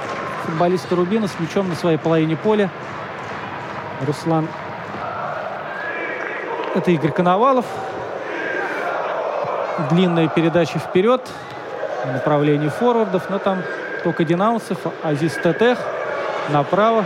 футболисты 0.44 0.94
Рубина 0.94 1.28
с 1.28 1.38
мячом 1.38 1.68
на 1.68 1.76
своей 1.76 1.98
половине 1.98 2.36
поля. 2.36 2.68
Руслан. 4.06 4.48
Это 6.74 6.90
Игорь 6.90 7.12
Коновалов. 7.12 7.64
Длинная 9.90 10.28
передача 10.28 10.78
вперед 10.78 11.26
в 12.04 12.12
направлении 12.12 12.68
форвардов, 12.68 13.30
но 13.30 13.38
там 13.38 13.62
только 14.04 14.24
динамовцев. 14.24 14.78
Азиз 15.02 15.34
Тетех 15.42 15.78
направо. 16.50 17.04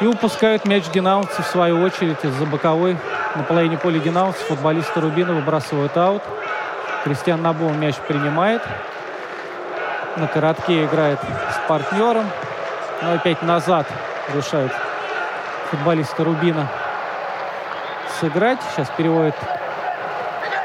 И 0.00 0.06
упускают 0.06 0.64
мяч 0.64 0.88
динамовцы 0.90 1.42
в 1.42 1.46
свою 1.46 1.82
очередь 1.82 2.24
из-за 2.24 2.46
боковой 2.46 2.96
на 3.38 3.44
половине 3.44 3.78
поля 3.78 4.00
динамовцев. 4.00 4.48
Футболисты 4.48 5.00
Рубина 5.00 5.32
выбрасывают 5.32 5.96
аут. 5.96 6.22
Кристиан 7.04 7.40
Набом 7.40 7.80
мяч 7.80 7.94
принимает. 7.96 8.62
На 10.16 10.26
коротке 10.26 10.84
играет 10.84 11.20
с 11.20 11.68
партнером. 11.68 12.28
Но 13.00 13.12
опять 13.12 13.40
назад 13.42 13.86
решают 14.34 14.72
футболисты 15.70 16.24
Рубина 16.24 16.66
сыграть. 18.20 18.58
Сейчас 18.74 18.90
переводит 18.96 19.36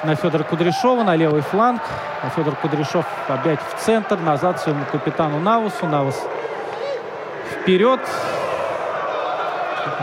на 0.03 0.15
Федора 0.15 0.43
Кудряшова, 0.43 1.03
на 1.03 1.15
левый 1.15 1.41
фланг. 1.41 1.81
А 2.23 2.29
Федор 2.29 2.55
Кудряшов 2.55 3.05
опять 3.27 3.59
в 3.59 3.83
центр, 3.85 4.17
назад 4.17 4.59
своему 4.59 4.85
капитану 4.91 5.39
Навусу. 5.39 5.85
Навус 5.85 6.19
вперед. 7.51 7.99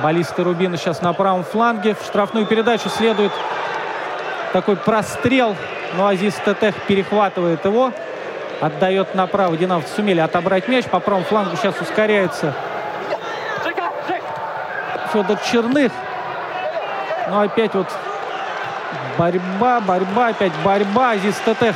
Баллисты 0.02 0.42
Рубина 0.42 0.76
сейчас 0.76 1.02
на 1.02 1.12
правом 1.12 1.44
фланге. 1.44 1.94
В 1.94 2.04
штрафную 2.04 2.46
передачу 2.46 2.88
следует 2.88 3.32
такой 4.52 4.76
прострел. 4.76 5.56
Но 5.96 6.06
Азиз 6.06 6.34
Тетех 6.44 6.74
перехватывает 6.86 7.64
его. 7.64 7.92
Отдает 8.60 9.14
направо. 9.14 9.56
Динамовцы 9.56 9.94
сумели 9.94 10.20
отобрать 10.20 10.68
мяч. 10.68 10.86
По 10.86 11.00
правому 11.00 11.24
флангу 11.24 11.56
сейчас 11.56 11.78
ускоряется 11.80 12.54
Федор 15.12 15.38
Черных. 15.50 15.92
Но 17.28 17.40
опять 17.40 17.74
вот 17.74 17.88
борьба, 19.18 19.80
борьба, 19.80 20.28
опять 20.28 20.52
борьба. 20.64 21.10
Азиз 21.10 21.36
Тетех 21.44 21.74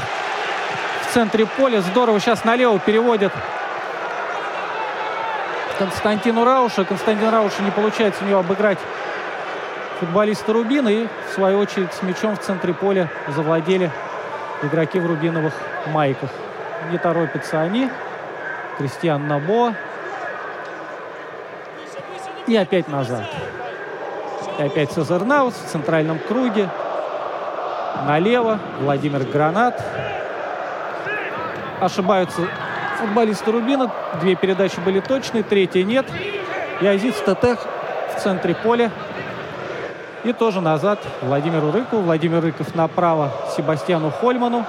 в 1.02 1.12
центре 1.12 1.46
поля. 1.46 1.80
Здорово 1.80 2.20
сейчас 2.20 2.44
налево 2.44 2.78
переводит 2.78 3.32
Константину 5.78 6.44
Рауша. 6.44 6.84
Константин 6.84 7.30
Рауша 7.30 7.62
не 7.62 7.70
получается 7.70 8.24
у 8.24 8.28
него 8.28 8.40
обыграть 8.40 8.78
футболиста 9.98 10.52
Рубина. 10.52 10.88
И, 10.88 11.06
в 11.28 11.34
свою 11.34 11.58
очередь, 11.58 11.92
с 11.92 12.02
мячом 12.02 12.36
в 12.36 12.40
центре 12.40 12.72
поля 12.72 13.08
завладели 13.28 13.90
игроки 14.62 14.98
в 14.98 15.06
рубиновых 15.06 15.54
майках. 15.86 16.30
Не 16.90 16.98
торопятся 16.98 17.60
они. 17.60 17.90
Кристиан 18.78 19.26
Набо. 19.26 19.74
И 22.46 22.56
опять 22.56 22.88
назад. 22.88 23.24
И 24.58 24.62
опять 24.62 24.92
Сазернаус 24.92 25.54
в 25.54 25.70
центральном 25.70 26.18
круге. 26.18 26.68
Налево 28.06 28.58
Владимир 28.80 29.24
Гранат. 29.24 29.82
Ошибаются 31.80 32.42
футболисты 33.04 33.52
Рубина. 33.52 33.90
Две 34.20 34.34
передачи 34.34 34.80
были 34.80 35.00
точные, 35.00 35.42
третья 35.42 35.82
нет. 35.82 36.06
И 36.80 36.86
Азиз 36.86 37.14
Тетех 37.26 37.58
в 38.16 38.20
центре 38.20 38.54
поля. 38.54 38.90
И 40.24 40.32
тоже 40.32 40.62
назад 40.62 41.00
Владимиру 41.20 41.70
Рыкову. 41.70 42.02
Владимир 42.02 42.40
Рыков 42.40 42.74
направо 42.74 43.30
Себастьяну 43.54 44.10
Хольману. 44.10 44.64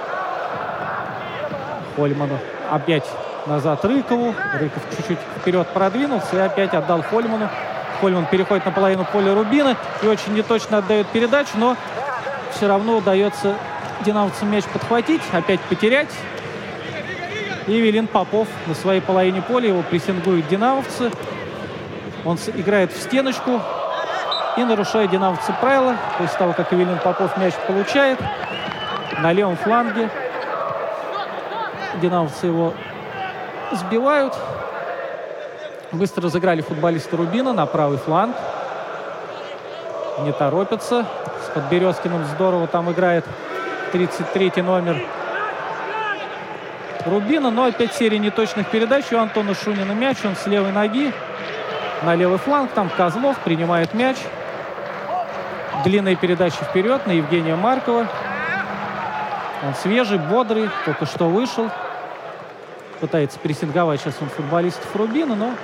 Хольману 1.96 2.38
опять 2.70 3.06
назад 3.46 3.82
Рыкову. 3.84 4.34
Рыков 4.60 4.82
чуть-чуть 4.96 5.18
вперед 5.40 5.66
продвинулся 5.68 6.36
и 6.36 6.40
опять 6.40 6.74
отдал 6.74 7.02
Хольману. 7.02 7.48
Хольман 8.02 8.26
переходит 8.26 8.66
на 8.66 8.70
половину 8.70 9.06
поля 9.06 9.34
Рубина 9.34 9.76
и 10.02 10.06
очень 10.06 10.34
неточно 10.34 10.78
отдает 10.78 11.06
передачу, 11.06 11.52
но 11.54 11.74
все 12.52 12.68
равно 12.68 12.98
удается 12.98 13.54
динамовцам 14.04 14.52
мяч 14.52 14.64
подхватить, 14.64 15.22
опять 15.32 15.60
потерять. 15.60 16.10
И 17.66 17.80
Велин 17.80 18.06
Попов 18.06 18.46
на 18.66 18.74
своей 18.74 19.00
половине 19.00 19.42
поля 19.42 19.68
его 19.68 19.82
прессингуют 19.82 20.46
динамовцы. 20.46 21.10
Он 22.24 22.38
играет 22.54 22.92
в 22.92 23.02
стеночку 23.02 23.60
и 24.56 24.64
нарушает 24.64 25.10
динамовцы 25.10 25.52
правила. 25.60 25.96
После 26.16 26.38
того, 26.38 26.52
как 26.52 26.72
Эвелин 26.72 26.98
Попов 26.98 27.36
мяч 27.36 27.54
получает 27.66 28.20
на 29.18 29.32
левом 29.32 29.56
фланге. 29.56 30.10
Динамовцы 32.00 32.46
его 32.46 32.72
сбивают. 33.72 34.34
Быстро 35.90 36.24
разыграли 36.24 36.60
футболисты 36.60 37.16
Рубина 37.16 37.52
на 37.52 37.66
правый 37.66 37.98
фланг. 37.98 38.36
Не 40.20 40.32
торопятся. 40.32 41.04
С 41.44 41.50
Подберезкиным 41.52 42.24
здорово 42.26 42.68
там 42.68 42.92
играет 42.92 43.24
33 43.92 44.62
номер 44.62 45.02
Рубина. 47.06 47.50
Но 47.50 47.64
опять 47.64 47.94
серия 47.94 48.18
неточных 48.18 48.68
передач. 48.70 49.12
У 49.12 49.16
Антона 49.18 49.54
Шунина 49.54 49.92
мяч. 49.92 50.18
Он 50.24 50.36
с 50.36 50.46
левой 50.46 50.72
ноги 50.72 51.12
на 52.02 52.14
левый 52.14 52.38
фланг. 52.38 52.72
Там 52.72 52.90
Козлов 52.90 53.38
принимает 53.40 53.94
мяч. 53.94 54.16
Длинная 55.84 56.16
передача 56.16 56.64
вперед 56.64 57.06
на 57.06 57.12
Евгения 57.12 57.56
Маркова. 57.56 58.08
Он 59.66 59.74
свежий, 59.74 60.18
бодрый, 60.18 60.68
только 60.84 61.06
что 61.06 61.28
вышел. 61.28 61.70
Пытается 63.00 63.38
прессинговать 63.38 64.00
сейчас 64.00 64.14
он 64.20 64.28
футболистов 64.28 64.94
Рубина, 64.94 65.34
но 65.34 65.54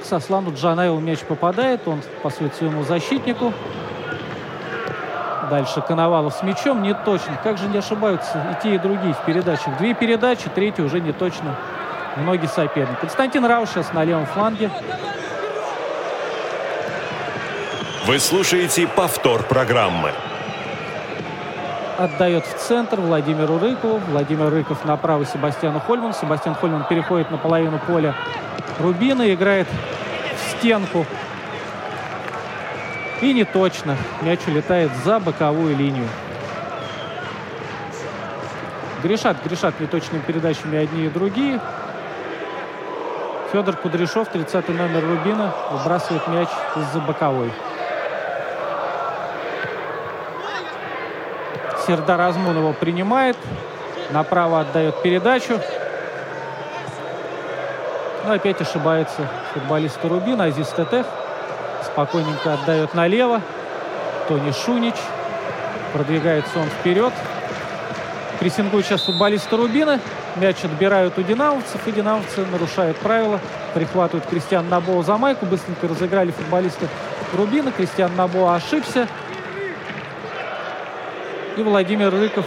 к 0.00 0.04
Сослану 0.04 0.52
Джанаеву 0.52 1.00
мяч 1.00 1.20
попадает. 1.20 1.86
Он 1.86 2.02
пасует 2.22 2.54
своему 2.54 2.82
защитнику. 2.82 3.52
Дальше 5.50 5.80
Коновалов 5.80 6.34
с 6.34 6.42
мячом 6.44 6.80
не 6.80 6.94
точно. 6.94 7.36
Как 7.42 7.58
же 7.58 7.66
не 7.66 7.78
ошибаются 7.78 8.40
и 8.52 8.62
те, 8.62 8.76
и 8.76 8.78
другие 8.78 9.14
в 9.14 9.24
передачах. 9.24 9.76
Две 9.78 9.94
передачи, 9.94 10.48
третья 10.54 10.84
уже 10.84 11.00
не 11.00 11.12
точно. 11.12 11.56
Многие 12.16 12.46
соперники. 12.46 13.00
Константин 13.00 13.44
Рауш 13.44 13.70
сейчас 13.70 13.92
на 13.92 14.04
левом 14.04 14.26
фланге. 14.26 14.70
Вы 18.06 18.20
слушаете 18.20 18.86
повтор 18.86 19.42
программы. 19.42 20.12
Отдает 21.98 22.46
в 22.46 22.56
центр 22.56 23.00
Владимиру 23.00 23.58
Рыкову. 23.58 24.00
Владимир 24.08 24.50
Рыков 24.50 24.84
направо 24.84 25.26
Себастьяну 25.26 25.80
Хольману. 25.80 26.14
Себастьян 26.14 26.54
Хольман 26.54 26.84
переходит 26.88 27.32
на 27.32 27.38
половину 27.38 27.80
поля 27.88 28.14
Рубина. 28.78 29.34
Играет 29.34 29.66
в 29.66 30.58
стенку. 30.58 31.06
И 33.20 33.34
не 33.34 33.44
точно. 33.44 33.96
Мяч 34.22 34.40
улетает 34.46 34.90
за 35.04 35.20
боковую 35.20 35.76
линию. 35.76 36.08
Грешат, 39.02 39.36
грешат 39.44 39.78
неточными 39.78 40.22
передачами 40.22 40.78
одни 40.78 41.06
и 41.06 41.08
другие. 41.08 41.60
Федор 43.52 43.76
Кудряшов, 43.76 44.28
30 44.28 44.68
номер 44.68 45.04
Рубина, 45.04 45.52
выбрасывает 45.70 46.26
мяч 46.28 46.48
из-за 46.76 47.00
боковой. 47.00 47.50
Сердар 51.86 52.20
Азмун 52.20 52.56
его 52.56 52.72
принимает. 52.72 53.36
Направо 54.10 54.60
отдает 54.60 55.02
передачу. 55.02 55.60
Но 58.24 58.32
опять 58.32 58.60
ошибается 58.60 59.28
футболист 59.52 59.98
Рубина. 60.04 60.44
Азиз 60.44 60.68
Тетех 60.68 61.06
спокойненько 61.92 62.54
отдает 62.54 62.94
налево. 62.94 63.42
Тони 64.28 64.52
Шунич. 64.52 64.94
Продвигается 65.92 66.58
он 66.58 66.66
вперед. 66.66 67.12
Прессингуют 68.38 68.86
сейчас 68.86 69.02
футболисты 69.02 69.56
Рубина. 69.56 70.00
Мяч 70.36 70.64
отбирают 70.64 71.18
у 71.18 71.22
динамовцев, 71.22 71.86
и 71.86 71.92
динамовцы 71.92 72.46
нарушают 72.46 72.96
правила. 72.98 73.40
Прихватывают 73.74 74.26
Кристиан 74.26 74.68
Набоа 74.68 75.02
за 75.02 75.18
майку. 75.18 75.46
Быстренько 75.46 75.88
разыграли 75.88 76.30
футболисты 76.30 76.88
Рубина. 77.36 77.72
Кристиан 77.72 78.14
Набоа 78.16 78.54
ошибся. 78.54 79.08
И 81.56 81.62
Владимир 81.62 82.12
Рыков 82.12 82.46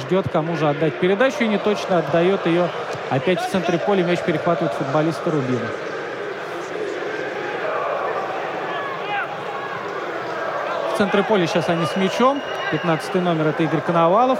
ждет, 0.00 0.26
кому 0.32 0.56
же 0.56 0.68
отдать 0.68 0.98
передачу. 0.98 1.44
И 1.44 1.48
не 1.48 1.58
точно 1.58 1.98
отдает 1.98 2.46
ее. 2.46 2.68
Опять 3.10 3.40
в 3.40 3.50
центре 3.50 3.78
поля 3.78 4.02
мяч 4.02 4.20
перехватывают 4.20 4.72
футболисты 4.72 5.30
Рубина. 5.30 5.66
Центре 11.00 11.22
поля 11.22 11.46
сейчас 11.46 11.70
они 11.70 11.86
с 11.86 11.96
мячом. 11.96 12.42
15 12.72 13.14
номер 13.14 13.46
это 13.46 13.62
Игорь 13.62 13.80
Коновалов. 13.80 14.38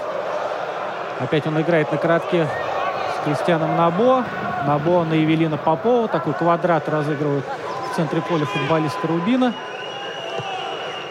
Опять 1.19 1.47
он 1.47 1.59
играет 1.59 1.91
на 1.91 1.97
коротке 1.97 2.47
с 2.47 3.25
Кристианом 3.25 3.79
Набо. 3.79 4.27
Набо 4.67 5.05
на 5.05 5.15
Евелина 5.15 5.57
Попова. 5.57 6.07
Такой 6.07 6.35
квадрат 6.35 6.87
разыгрывают 6.87 7.47
в 7.91 7.97
центре 7.97 8.21
поля 8.21 8.45
футболиста 8.45 9.07
Рубина. 9.07 9.55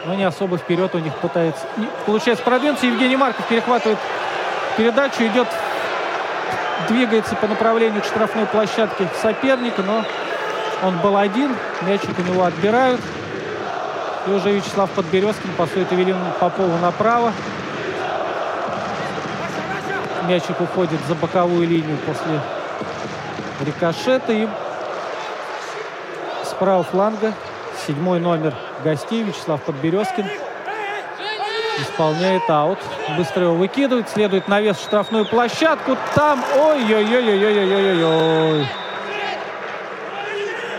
Но 0.05 0.13
не 0.13 0.23
особо 0.23 0.59
вперед 0.59 0.93
у 0.93 0.99
них 0.99 1.15
пытается... 1.15 1.65
Получается 2.05 2.43
продвинуться. 2.43 2.85
Евгений 2.85 3.17
Марков 3.17 3.43
перехватывает 3.47 3.97
передачу. 4.77 5.23
Идет, 5.23 5.47
двигается 6.89 7.35
по 7.35 7.47
направлению 7.47 8.03
к 8.03 8.05
штрафной 8.05 8.45
площадке 8.45 9.07
соперника. 9.19 9.81
Но 9.81 10.05
он 10.83 10.99
был 10.99 11.17
один. 11.17 11.55
Мячик 11.81 12.19
у 12.19 12.21
него 12.21 12.43
отбирают. 12.43 13.01
И 14.29 14.31
уже 14.31 14.51
Вячеслав 14.51 14.89
Подберезкин 14.91 15.49
пасует 15.57 15.91
Евелину 15.91 16.19
Попову 16.39 16.77
направо. 16.77 17.33
Мячик 20.27 20.61
уходит 20.61 20.99
за 21.07 21.15
боковую 21.15 21.67
линию 21.67 21.97
после 22.05 22.39
рикошета. 23.65 24.31
И 24.31 24.47
с 26.43 26.49
правого 26.59 26.83
фланга 26.83 27.33
седьмой 27.87 28.19
номер 28.19 28.53
гостей 28.83 29.23
Вячеслав 29.23 29.63
Подберезкин 29.63 30.27
исполняет 31.79 32.47
аут. 32.49 32.77
Быстро 33.17 33.45
его 33.45 33.55
выкидывает. 33.55 34.09
Следует 34.09 34.47
навес 34.47 34.77
в 34.77 34.83
штрафную 34.83 35.25
площадку. 35.25 35.97
Там, 36.13 36.43
ой-ой-ой-ой-ой-ой-ой-ой. 36.55 38.67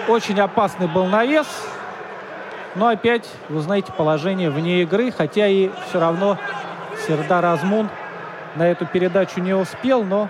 Очень 0.07 0.39
опасный 0.39 0.87
был 0.87 1.07
навес. 1.07 1.49
Но 2.75 2.89
опять, 2.89 3.29
вы 3.49 3.61
знаете, 3.61 3.93
положение 3.93 4.51
вне 4.51 4.83
игры. 4.83 5.11
Хотя 5.11 5.47
и 5.47 5.71
все 5.89 6.01
равно 6.01 6.39
Сердар 7.07 7.45
Азмун 7.45 7.89
на 8.57 8.67
эту 8.67 8.87
передачу 8.87 9.41
не 9.41 9.55
успел, 9.55 10.05
но 10.05 10.29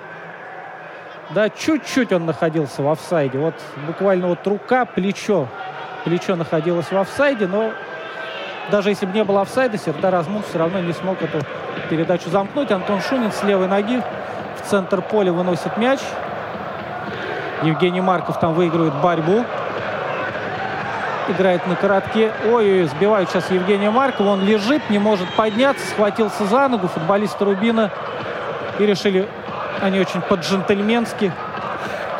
да, 1.31 1.49
чуть-чуть 1.49 2.13
он 2.13 2.27
находился 2.27 2.83
в 2.83 2.89
офсайде. 2.89 3.39
Вот 3.39 3.55
буквально 3.87 4.29
вот 4.29 4.47
рука, 4.47 4.85
плечо. 4.85 5.47
Плечо 6.05 6.35
находилось 6.35 6.91
в 6.91 6.97
офсайде, 6.97 7.47
но 7.47 7.73
даже 8.71 8.89
если 8.89 9.07
бы 9.07 9.13
не 9.13 9.25
было 9.25 9.43
офсайда, 9.43 9.79
Сердар 9.79 10.15
Азмун 10.15 10.43
все 10.43 10.59
равно 10.59 10.81
не 10.81 10.93
смог 10.93 11.21
эту 11.23 11.39
передачу 11.89 12.31
замкнуть. 12.31 12.71
Антон 12.71 13.01
Шунин 13.01 13.33
с 13.33 13.43
левой 13.43 13.69
ноги 13.69 14.03
в 14.57 14.69
центр 14.69 15.03
поля 15.03 15.33
выносит 15.33 15.77
мяч. 15.77 16.01
Евгений 17.63 18.01
Марков 18.01 18.41
там 18.41 18.55
выигрывает 18.55 18.95
борьбу. 18.95 19.45
Играет 21.31 21.67
на 21.67 21.77
коротке. 21.77 22.33
Ой-ой, 22.45 22.85
сбивают 22.85 23.31
сейчас 23.31 23.51
Евгения 23.51 23.91
Маркова. 23.91 24.31
Он 24.31 24.45
лежит, 24.45 24.91
не 24.91 24.99
может 24.99 25.29
подняться, 25.35 25.87
схватился 25.87 26.45
за 26.45 26.69
ногу. 26.69 26.89
Футболисты 26.89 27.45
Рубина 27.45 27.91
и 28.79 28.87
решили 28.87 29.29
они 29.81 30.01
очень 30.01 30.21
по-джентльменски 30.21 31.33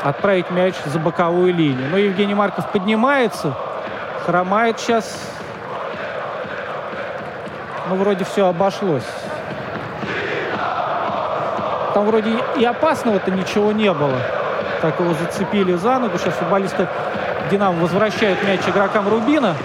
отправить 0.03 0.51
мяч 0.51 0.75
за 0.85 0.99
боковую 0.99 1.53
линию. 1.53 1.89
Но 1.91 1.99
Евгений 1.99 2.35
Марков 2.35 2.71
поднимается, 2.71 3.55
хромает 4.25 4.79
сейчас. 4.79 5.21
Ну, 7.89 7.97
вроде 7.97 8.25
все 8.25 8.47
обошлось. 8.47 9.07
Там 11.95 12.07
вроде 12.07 12.31
и 12.57 12.65
опасного-то 12.65 13.31
ничего 13.33 13.73
не 13.73 13.93
было. 13.93 14.17
Так 14.81 15.01
его 15.01 15.13
зацепили 15.15 15.75
за 15.75 15.99
ногу. 15.99 16.17
Сейчас 16.19 16.35
футболисты 16.35 16.87
Динамо 17.51 17.81
возвращают 17.81 18.43
мяч 18.45 18.61
игрокам 18.69 19.09
Рубина. 19.09 19.57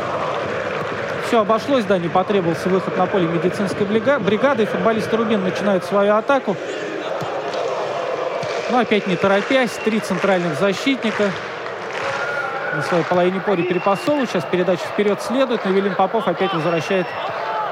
Все 1.27 1.41
обошлось, 1.41 1.85
да, 1.85 1.99
не 1.99 2.07
потребовался 2.07 2.67
выход 2.67 2.97
на 2.97 3.05
поле 3.05 3.27
медицинской 3.27 3.85
бригады. 3.85 4.63
И 4.63 4.65
футболисты 4.65 5.15
Рубин 5.15 5.43
начинают 5.43 5.85
свою 5.85 6.15
атаку. 6.15 6.57
Но 8.71 8.79
опять 8.79 9.05
не 9.05 9.15
торопясь, 9.15 9.69
три 9.83 9.99
центральных 9.99 10.59
защитника 10.59 11.29
на 12.73 12.81
своей 12.81 13.03
половине 13.03 13.39
поля 13.39 13.61
перепасовывают. 13.61 14.31
Сейчас 14.31 14.43
передача 14.45 14.83
вперед 14.83 15.21
следует, 15.21 15.63
но 15.63 15.71
Велин 15.71 15.93
Попов 15.93 16.27
опять 16.27 16.53
возвращает 16.53 17.05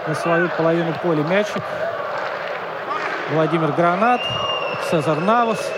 на 0.07 0.13
свою 0.13 0.49
половину 0.49 0.93
поля 1.01 1.23
мячик. 1.23 1.63
Владимир 3.31 3.71
Гранат, 3.71 4.21
Цезар 4.91 5.19
Навас. 5.19 5.72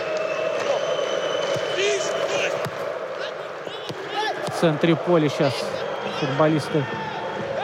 Центре 4.65 4.95
поля 4.95 5.29
сейчас 5.29 5.53
футболисты 6.19 6.83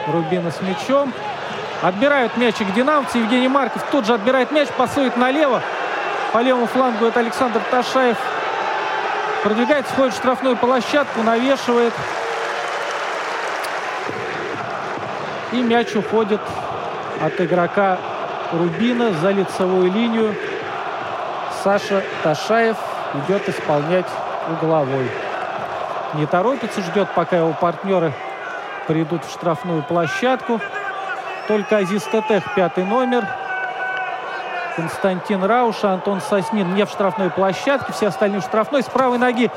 Рубина 0.06 0.52
с 0.52 0.62
мячом. 0.62 1.12
Отбирают 1.82 2.36
мячик 2.36 2.72
динамовцы. 2.74 3.18
Евгений 3.18 3.48
Марков 3.48 3.82
тут 3.90 4.06
же 4.06 4.14
отбирает 4.14 4.52
мяч, 4.52 4.68
пасует 4.68 5.16
налево. 5.16 5.60
По 6.32 6.38
левому 6.38 6.66
флангу 6.66 7.06
это 7.06 7.18
Александр 7.18 7.60
Ташаев. 7.72 8.16
Продвигается, 9.42 9.92
входит 9.92 10.14
в 10.14 10.16
штрафную 10.18 10.56
площадку, 10.56 11.22
навешивает. 11.24 11.92
И 15.50 15.60
мяч 15.60 15.96
уходит 15.96 16.40
от 17.20 17.40
игрока 17.40 17.98
Рубина 18.52 19.12
за 19.14 19.32
лицевую 19.32 19.90
линию. 19.90 20.36
Саша 21.64 22.04
Ташаев 22.22 22.76
идет 23.26 23.48
исполнять 23.48 24.06
угловой. 24.52 25.10
Не 26.14 26.26
торопится, 26.26 26.82
ждет, 26.82 27.08
пока 27.14 27.38
его 27.38 27.54
партнеры 27.58 28.12
придут 28.86 29.24
в 29.24 29.30
штрафную 29.30 29.82
площадку. 29.82 30.60
Только 31.48 31.78
Азиз 31.78 32.04
Тетех, 32.04 32.44
пятый 32.54 32.84
номер, 32.84 33.26
Константин 34.76 35.44
Рауша, 35.44 35.92
Антон 35.92 36.20
Соснин 36.20 36.74
не 36.74 36.84
в 36.84 36.90
штрафной 36.90 37.30
площадке, 37.30 37.92
все 37.92 38.08
остальные 38.08 38.40
в 38.40 38.44
штрафной. 38.44 38.82
С 38.82 38.86
правой 38.86 39.18
ноги 39.18 39.50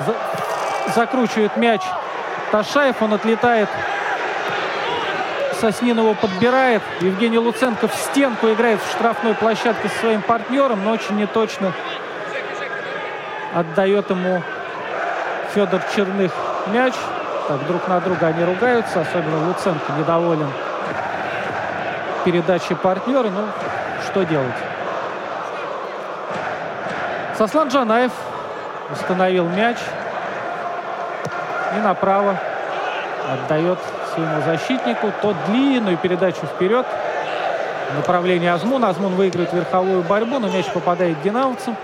за... 0.00 0.14
закручивает 0.94 1.56
мяч 1.56 1.82
Ташаев, 2.50 3.00
он 3.00 3.14
отлетает. 3.14 3.68
Соснин 5.60 5.98
его 5.98 6.14
подбирает. 6.14 6.82
Евгений 7.00 7.38
Луценко 7.38 7.88
в 7.88 7.94
стенку 7.94 8.48
играет 8.50 8.80
в 8.80 8.90
штрафной 8.90 9.34
площадке 9.34 9.88
со 9.88 9.98
своим 10.00 10.22
партнером, 10.22 10.84
но 10.84 10.92
очень 10.92 11.16
неточно 11.16 11.72
отдает 13.54 14.10
ему 14.10 14.42
Федор 15.54 15.80
Черных 15.94 16.32
мяч. 16.68 16.94
Так, 17.48 17.66
друг 17.66 17.86
на 17.88 18.00
друга 18.00 18.28
они 18.28 18.44
ругаются, 18.44 19.00
особенно 19.00 19.48
Луценко 19.48 19.92
недоволен 19.98 20.48
передачей 22.24 22.74
партнера. 22.74 23.28
Ну, 23.28 23.48
что 24.06 24.22
делать? 24.24 24.54
Сослан 27.36 27.68
Джанаев 27.68 28.12
установил 28.90 29.48
мяч 29.48 29.76
и 31.76 31.80
направо 31.80 32.36
отдает 33.30 33.78
своему 34.14 34.42
защитнику. 34.42 35.12
Тот 35.20 35.36
длинную 35.46 35.96
передачу 35.96 36.46
вперед 36.46 36.86
в 37.90 37.96
направлении 37.96 38.48
Азмуна. 38.48 38.90
Азмун 38.90 39.14
выигрывает 39.14 39.52
верховую 39.52 40.02
борьбу, 40.02 40.38
но 40.38 40.48
мяч 40.48 40.66
попадает 40.66 41.20
динамовцам. 41.22 41.76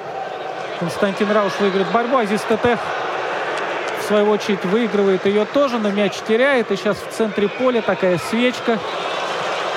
Константин 0.81 1.31
Рауш 1.33 1.53
выиграет 1.59 1.91
борьбу. 1.91 2.19
Азиз 2.19 2.43
Тетех, 2.43 2.79
свою 4.09 4.31
очередь, 4.31 4.65
выигрывает 4.65 5.27
ее 5.27 5.45
тоже, 5.45 5.79
но 5.79 5.91
мяч 5.91 6.15
теряет. 6.27 6.71
И 6.71 6.77
сейчас 6.77 6.97
в 6.97 7.15
центре 7.15 7.49
поля 7.49 7.83
такая 7.83 8.19
свечка. 8.31 8.79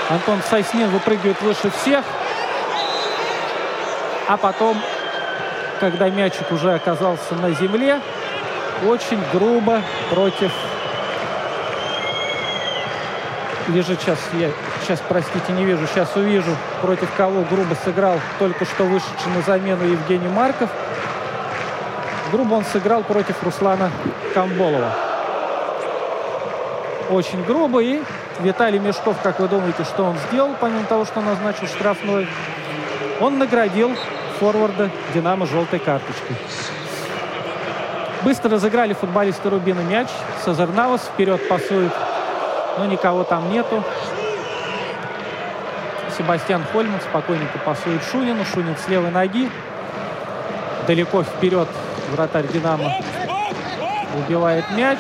Антон 0.09 0.39
Соснин 0.49 0.89
выпрыгивает 0.89 1.41
выше 1.41 1.69
всех. 1.81 2.03
А 4.27 4.37
потом, 4.37 4.77
когда 5.81 6.09
мячик 6.09 6.49
уже 6.51 6.73
оказался 6.73 7.35
на 7.35 7.51
земле, 7.51 7.99
очень 8.87 9.21
грубо 9.33 9.81
против... 10.09 10.51
Лежит 13.67 14.01
сейчас, 14.01 14.17
я 14.33 14.49
сейчас, 14.83 15.01
простите, 15.07 15.51
не 15.53 15.65
вижу, 15.65 15.85
сейчас 15.87 16.15
увижу, 16.15 16.55
против 16.81 17.09
кого 17.15 17.43
грубо 17.43 17.75
сыграл 17.85 18.19
только 18.39 18.65
что 18.65 18.85
вышедший 18.85 19.31
на 19.35 19.41
замену 19.41 19.83
Евгений 19.83 20.27
Марков. 20.29 20.69
Грубо 22.31 22.53
он 22.55 22.65
сыграл 22.65 23.03
против 23.03 23.43
Руслана 23.43 23.91
Камболова. 24.33 24.91
Очень 27.09 27.43
грубо. 27.43 27.81
И 27.81 28.01
Виталий 28.39 28.79
Мешков, 28.79 29.17
как 29.21 29.39
вы 29.39 29.49
думаете, 29.49 29.83
что 29.83 30.03
он 30.05 30.15
сделал, 30.29 30.55
помимо 30.59 30.85
того, 30.85 31.03
что 31.03 31.19
назначил 31.19 31.67
штрафной? 31.67 32.27
Он 33.19 33.37
наградил 33.37 33.95
форварда 34.39 34.89
«Динамо» 35.13 35.45
желтой 35.45 35.79
карточкой. 35.79 36.37
Быстро 38.23 38.51
разыграли 38.51 38.93
футболисты 38.93 39.49
Рубина 39.49 39.81
мяч. 39.81 40.07
Сазернаус 40.45 41.01
вперед 41.01 41.47
пасует, 41.49 41.91
но 42.77 42.85
никого 42.85 43.23
там 43.23 43.51
нету. 43.51 43.83
Себастьян 46.17 46.63
Хольман 46.71 47.01
спокойненько 47.01 47.57
пасует 47.59 48.01
Шунину. 48.09 48.45
Шунин 48.45 48.77
с 48.77 48.87
левой 48.87 49.11
ноги. 49.11 49.49
Далеко 50.87 51.23
вперед 51.23 51.67
вратарь 52.11 52.47
«Динамо» 52.47 52.91
убивает 54.17 54.65
мяч. 54.71 54.99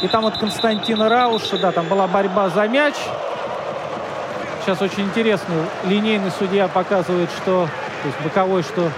И 0.00 0.08
там 0.08 0.26
от 0.26 0.38
Константина 0.38 1.08
Рауша, 1.08 1.58
да, 1.58 1.70
там 1.72 1.86
была 1.86 2.06
борьба 2.06 2.48
за 2.48 2.66
мяч. 2.66 2.94
Сейчас 4.62 4.80
очень 4.80 5.04
интересно. 5.04 5.54
Линейный 5.84 6.30
судья 6.30 6.68
показывает, 6.68 7.30
что, 7.30 7.68
то 8.02 8.08
есть 8.08 8.20
боковой, 8.22 8.62
что 8.62 8.90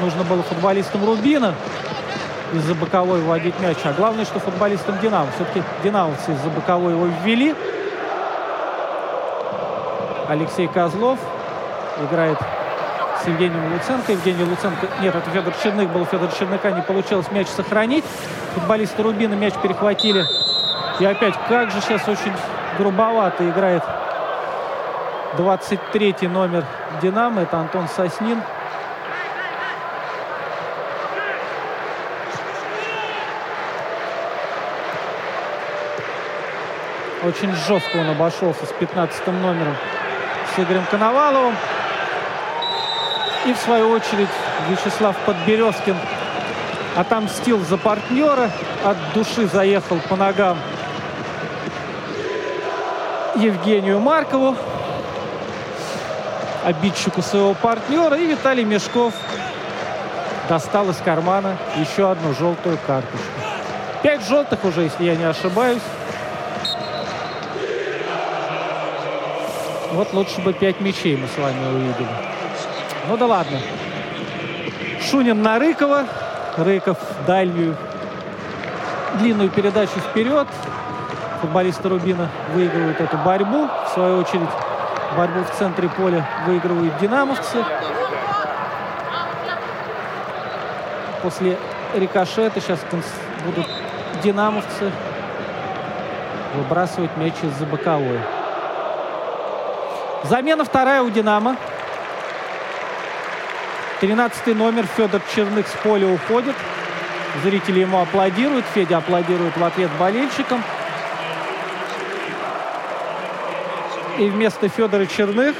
нужно 0.00 0.24
было 0.24 0.42
футболистам 0.42 1.04
Рубина 1.04 1.54
из-за 2.52 2.74
боковой 2.74 3.20
вводить 3.20 3.58
мяч. 3.60 3.76
А 3.84 3.92
главное, 3.92 4.24
что 4.24 4.38
футболистам 4.38 4.98
Динамо. 5.00 5.28
Все-таки 5.34 5.62
динамовцы 5.82 6.32
из-за 6.32 6.48
боковой 6.50 6.92
его 6.92 7.06
ввели. 7.22 7.54
Алексей 10.28 10.68
Козлов 10.68 11.18
играет 12.00 12.38
с 13.24 13.26
Евгением 13.26 13.72
Луценко. 13.72 14.12
Евгений 14.12 14.44
Луценко... 14.44 14.86
Нет, 15.00 15.14
это 15.14 15.30
Федор 15.30 15.54
Черных 15.62 15.90
был. 15.90 16.04
Федор 16.04 16.30
Черныка 16.32 16.70
не 16.70 16.82
получилось 16.82 17.30
мяч 17.30 17.48
сохранить. 17.48 18.04
Футболисты 18.54 19.02
Рубина 19.02 19.34
мяч 19.34 19.54
перехватили. 19.62 20.26
И 21.00 21.04
опять, 21.04 21.34
как 21.48 21.70
же 21.70 21.80
сейчас 21.80 22.06
очень 22.06 22.32
грубовато 22.78 23.48
играет 23.48 23.82
23 25.36 26.16
номер 26.28 26.64
«Динамо». 27.00 27.42
Это 27.42 27.58
Антон 27.58 27.88
Соснин. 27.88 28.42
Очень 37.22 37.54
жестко 37.54 37.96
он 37.96 38.10
обошелся 38.10 38.66
с 38.66 38.72
15 38.72 39.26
номером 39.28 39.76
с 40.54 40.58
Игорем 40.58 40.84
Коноваловым. 40.90 41.56
И 43.46 43.52
в 43.52 43.58
свою 43.58 43.90
очередь 43.90 44.28
Вячеслав 44.70 45.16
Подберезкин 45.26 45.96
отомстил 46.96 47.60
за 47.60 47.76
партнера. 47.76 48.50
От 48.84 48.96
души 49.12 49.46
заехал 49.46 49.98
по 50.08 50.16
ногам 50.16 50.58
Евгению 53.36 54.00
Маркову, 54.00 54.56
обидчику 56.64 57.20
своего 57.20 57.54
партнера. 57.54 58.16
И 58.16 58.26
Виталий 58.26 58.64
Мешков 58.64 59.12
достал 60.48 60.88
из 60.90 60.96
кармана 60.96 61.56
еще 61.76 62.10
одну 62.10 62.32
желтую 62.34 62.78
карточку. 62.86 63.26
Пять 64.02 64.26
желтых 64.26 64.64
уже, 64.64 64.82
если 64.82 65.04
я 65.04 65.16
не 65.16 65.24
ошибаюсь. 65.24 65.82
Вот 69.92 70.12
лучше 70.12 70.40
бы 70.40 70.52
пять 70.52 70.80
мячей 70.80 71.16
мы 71.16 71.28
с 71.28 71.38
вами 71.38 71.66
увидели. 71.74 72.33
Ну 73.08 73.16
да 73.16 73.26
ладно. 73.26 73.58
Шунин 75.00 75.42
на 75.42 75.58
Рыкова. 75.58 76.06
Рыков 76.56 76.98
дальнюю 77.26 77.76
длинную 79.18 79.50
передачу 79.50 79.98
вперед. 80.00 80.46
Футболисты 81.40 81.88
Рубина 81.88 82.28
выигрывают 82.54 83.00
эту 83.00 83.16
борьбу. 83.18 83.68
В 83.86 83.94
свою 83.94 84.18
очередь 84.20 84.48
борьбу 85.16 85.42
в 85.44 85.50
центре 85.50 85.88
поля 85.88 86.26
выигрывают 86.46 86.96
динамовцы. 86.98 87.64
После 91.22 91.58
рикошета 91.94 92.60
сейчас 92.60 92.80
будут 93.44 93.66
динамовцы 94.22 94.90
выбрасывать 96.54 97.16
мяч 97.16 97.34
из-за 97.42 97.66
боковой. 97.66 98.20
Замена 100.24 100.64
вторая 100.64 101.02
у 101.02 101.10
«Динамо». 101.10 101.56
13 104.06 104.54
номер 104.54 104.84
Федор 104.84 105.22
Черных 105.34 105.66
с 105.66 105.72
поля 105.82 106.06
уходит. 106.06 106.54
Зрители 107.42 107.80
ему 107.80 108.02
аплодируют. 108.02 108.66
Федя 108.74 108.98
аплодирует 108.98 109.56
в 109.56 109.64
ответ 109.64 109.90
болельщикам. 109.98 110.62
И 114.18 114.28
вместо 114.28 114.68
Федора 114.68 115.06
Черных 115.06 115.56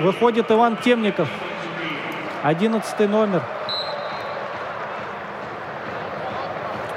выходит 0.00 0.50
Иван 0.50 0.78
Темников. 0.78 1.28
11 2.44 2.98
номер. 3.10 3.42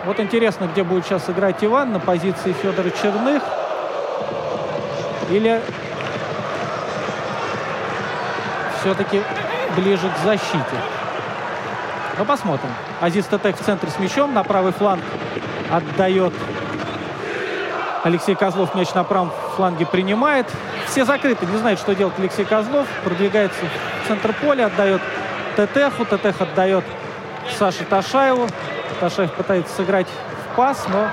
Вот 0.05 0.17
интересно, 0.21 0.69
где 0.71 0.85
будет 0.85 1.05
сейчас 1.05 1.29
играть 1.29 1.61
Иван, 1.61 1.91
на 1.91 1.99
позиции 1.99 2.53
Федора 2.53 2.89
Черных 2.91 3.43
или 5.29 5.61
все-таки 8.79 9.21
ближе 9.75 10.09
к 10.09 10.23
защите. 10.23 10.77
Ну, 12.17 12.25
посмотрим. 12.25 12.69
Азиз 12.99 13.25
Тетек 13.25 13.57
в 13.57 13.63
центре 13.63 13.89
с 13.89 13.97
мячом. 13.97 14.33
На 14.33 14.43
правый 14.43 14.73
фланг 14.73 15.01
отдает 15.71 16.33
Алексей 18.03 18.35
Козлов. 18.35 18.75
Мяч 18.75 18.93
на 18.93 19.03
правом 19.03 19.31
фланге 19.55 19.85
принимает. 19.85 20.47
Все 20.87 21.05
закрыты. 21.05 21.45
Не 21.45 21.57
знает, 21.57 21.79
что 21.79 21.95
делать 21.95 22.13
Алексей 22.17 22.45
Козлов. 22.45 22.87
Продвигается 23.03 23.59
в 24.03 24.07
центр 24.07 24.33
поля. 24.33 24.67
Отдает 24.67 25.01
Тетеху. 25.57 26.05
Тетех 26.05 26.41
отдает 26.41 26.83
Саше 27.57 27.85
Ташаеву. 27.85 28.47
Ташаев 28.99 29.31
пытается 29.31 29.73
сыграть 29.75 30.07
в 30.07 30.55
пас, 30.55 30.85
но 30.89 31.07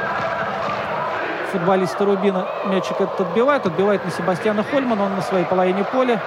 футболисты 1.53 2.05
Рубина 2.05 2.47
мячик 2.67 3.01
этот 3.01 3.21
отбивает. 3.21 3.65
Отбивает 3.65 4.05
на 4.05 4.11
Себастьяна 4.11 4.65
Хольмана. 4.65 5.05
Он 5.05 5.15
на 5.15 5.23
своей 5.23 5.45
половине 5.45 5.85
поля 5.85 6.21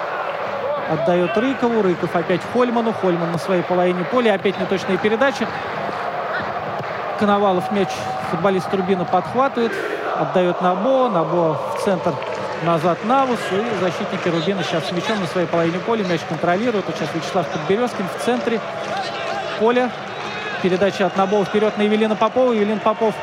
отдает 0.91 1.37
Рыкову. 1.37 1.81
Рыков 1.81 2.15
опять 2.15 2.41
Хольману. 2.53 2.93
Хольман 2.93 3.31
на 3.31 3.37
своей 3.37 3.63
половине 3.63 4.03
поля. 4.03 4.33
Опять 4.33 4.59
неточные 4.59 4.97
передачи. 4.97 5.47
Коновалов 7.19 7.71
мяч 7.71 7.89
футболист 8.29 8.73
Рубина 8.73 9.05
подхватывает. 9.05 9.71
Отдает 10.19 10.61
Набо. 10.61 11.09
Набо 11.09 11.57
в 11.75 11.83
центр 11.83 12.13
назад 12.63 12.99
Навус. 13.05 13.39
И 13.51 13.83
защитники 13.83 14.27
Рубина 14.27 14.63
сейчас 14.63 14.87
с 14.87 14.91
мячом 14.91 15.19
на 15.19 15.27
своей 15.27 15.47
половине 15.47 15.79
поля. 15.79 16.03
Мяч 16.03 16.21
контролируют. 16.27 16.85
Вот 16.85 16.95
сейчас 16.95 17.09
Вячеслав 17.15 17.47
Подберезкин 17.47 18.05
в 18.17 18.23
центре 18.23 18.59
поля. 19.59 19.89
Передача 20.61 21.07
от 21.07 21.17
Набова 21.17 21.45
вперед 21.45 21.77
на 21.77 21.83
Евелина 21.83 22.15
Попова. 22.15 22.51
Евелин 22.51 22.79
Попов 22.79 23.15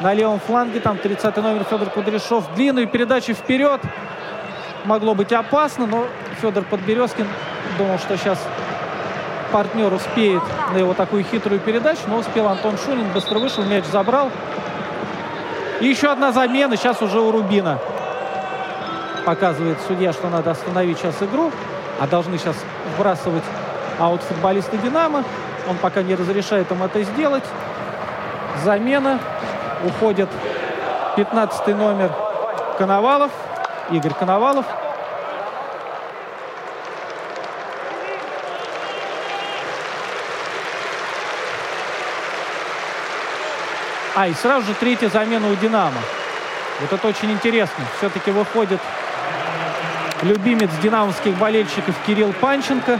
на 0.00 0.12
левом 0.12 0.40
фланге. 0.40 0.80
Там 0.80 0.98
30 0.98 1.36
номер 1.38 1.64
Федор 1.64 1.88
Кудряшов. 1.90 2.44
Длинную 2.54 2.86
передачу 2.86 3.32
вперед. 3.32 3.80
Могло 4.84 5.14
быть 5.14 5.32
опасно, 5.32 5.86
но 5.86 6.06
Федор 6.40 6.64
Подберезкин 6.64 7.26
думал, 7.76 7.98
что 7.98 8.16
сейчас 8.16 8.38
партнер 9.52 9.92
успеет 9.92 10.42
на 10.72 10.78
его 10.78 10.94
такую 10.94 11.24
хитрую 11.24 11.60
передачу, 11.60 12.02
но 12.06 12.18
успел 12.18 12.48
Антон 12.48 12.76
Шунин, 12.78 13.10
быстро 13.12 13.38
вышел, 13.38 13.64
мяч 13.64 13.84
забрал. 13.86 14.30
И 15.80 15.86
еще 15.86 16.10
одна 16.10 16.32
замена, 16.32 16.76
сейчас 16.76 17.00
уже 17.02 17.20
у 17.20 17.30
Рубина. 17.30 17.78
Показывает 19.24 19.78
судья, 19.86 20.12
что 20.12 20.28
надо 20.28 20.50
остановить 20.50 20.98
сейчас 20.98 21.22
игру, 21.22 21.52
а 22.00 22.06
должны 22.06 22.38
сейчас 22.38 22.56
вбрасывать 22.94 23.44
аут 23.98 24.22
футболисты 24.22 24.76
«Динамо». 24.78 25.24
Он 25.68 25.76
пока 25.76 26.02
не 26.02 26.14
разрешает 26.14 26.70
им 26.70 26.82
это 26.82 27.02
сделать. 27.02 27.44
Замена. 28.64 29.20
Уходит 29.84 30.28
15 31.14 31.68
номер 31.68 32.10
Коновалов, 32.78 33.30
Игорь 33.90 34.12
Коновалов. 34.12 34.66
А, 44.14 44.26
и 44.26 44.34
сразу 44.34 44.66
же 44.66 44.74
третья 44.74 45.08
замена 45.08 45.48
у 45.48 45.54
«Динамо». 45.54 46.00
Вот 46.80 46.92
это 46.92 47.08
очень 47.08 47.30
интересно. 47.30 47.84
Все-таки 47.98 48.30
выходит 48.30 48.80
любимец 50.22 50.70
динамовских 50.82 51.36
болельщиков 51.38 51.94
Кирилл 52.06 52.32
Панченко. 52.40 52.98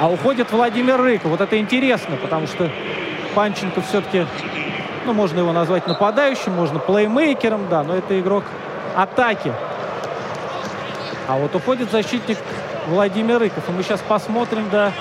А 0.00 0.08
уходит 0.08 0.50
Владимир 0.52 1.00
Рыков. 1.00 1.30
Вот 1.32 1.40
это 1.40 1.58
интересно, 1.58 2.16
потому 2.16 2.46
что 2.46 2.70
Панченко 3.34 3.82
все-таки, 3.82 4.26
ну, 5.06 5.12
можно 5.12 5.40
его 5.40 5.52
назвать 5.52 5.86
нападающим, 5.86 6.52
можно 6.52 6.78
плеймейкером, 6.78 7.68
да, 7.68 7.82
но 7.82 7.96
это 7.96 8.18
игрок 8.18 8.44
атаки. 8.94 9.52
А 11.28 11.36
вот 11.36 11.54
уходит 11.54 11.90
защитник 11.90 12.38
Владимир 12.86 13.38
Рыков. 13.38 13.68
И 13.68 13.72
мы 13.72 13.82
сейчас 13.82 14.00
посмотрим, 14.00 14.68
да, 14.70 14.92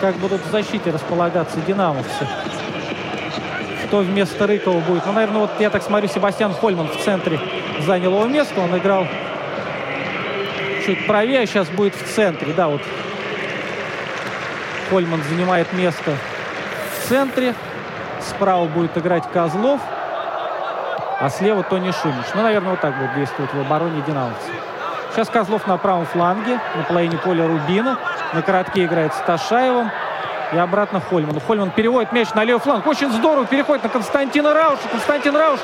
как 0.00 0.16
будут 0.16 0.44
в 0.44 0.50
защите 0.50 0.90
располагаться 0.90 1.60
динамовцы 1.60 2.26
кто 3.92 3.98
вместо 3.98 4.46
Рыкова 4.46 4.80
будет. 4.80 5.04
Ну, 5.04 5.12
наверное, 5.12 5.40
вот 5.42 5.50
я 5.58 5.68
так 5.68 5.82
смотрю, 5.82 6.08
Себастьян 6.08 6.54
Хольман 6.54 6.88
в 6.88 6.96
центре 7.04 7.38
занял 7.80 8.14
его 8.14 8.24
место. 8.24 8.58
Он 8.58 8.74
играл 8.78 9.06
чуть 10.86 11.06
правее, 11.06 11.44
сейчас 11.44 11.68
будет 11.68 11.94
в 11.94 12.14
центре. 12.14 12.54
Да, 12.54 12.68
вот 12.68 12.80
Хольман 14.88 15.22
занимает 15.28 15.70
место 15.74 16.16
в 16.94 17.08
центре. 17.10 17.54
Справа 18.22 18.64
будет 18.64 18.96
играть 18.96 19.24
Козлов, 19.30 19.82
а 21.22 21.30
слева 21.30 21.62
Тони 21.62 21.92
Шумич. 21.92 22.26
Ну, 22.34 22.42
наверное, 22.42 22.70
вот 22.70 22.80
так 22.80 22.98
будет 22.98 23.14
действовать 23.14 23.54
в 23.54 23.60
обороне 23.60 24.02
динамовцев. 24.02 24.50
Сейчас 25.12 25.28
Козлов 25.28 25.68
на 25.68 25.76
правом 25.76 26.04
фланге, 26.04 26.58
на 26.74 26.82
половине 26.82 27.16
поля 27.16 27.46
Рубина. 27.46 27.96
На 28.32 28.42
коротке 28.42 28.86
играет 28.86 29.14
с 29.14 29.18
Ташаевым. 29.18 29.90
И 30.52 30.58
обратно 30.58 31.00
Хольман. 31.00 31.38
Хольман 31.40 31.70
переводит 31.70 32.10
мяч 32.10 32.34
на 32.34 32.42
левый 32.42 32.60
фланг. 32.60 32.86
Очень 32.88 33.12
здорово 33.12 33.46
переходит 33.46 33.84
на 33.84 33.88
Константина 33.88 34.52
Рауша. 34.52 34.82
Константин 34.90 35.36
Рауш 35.36 35.60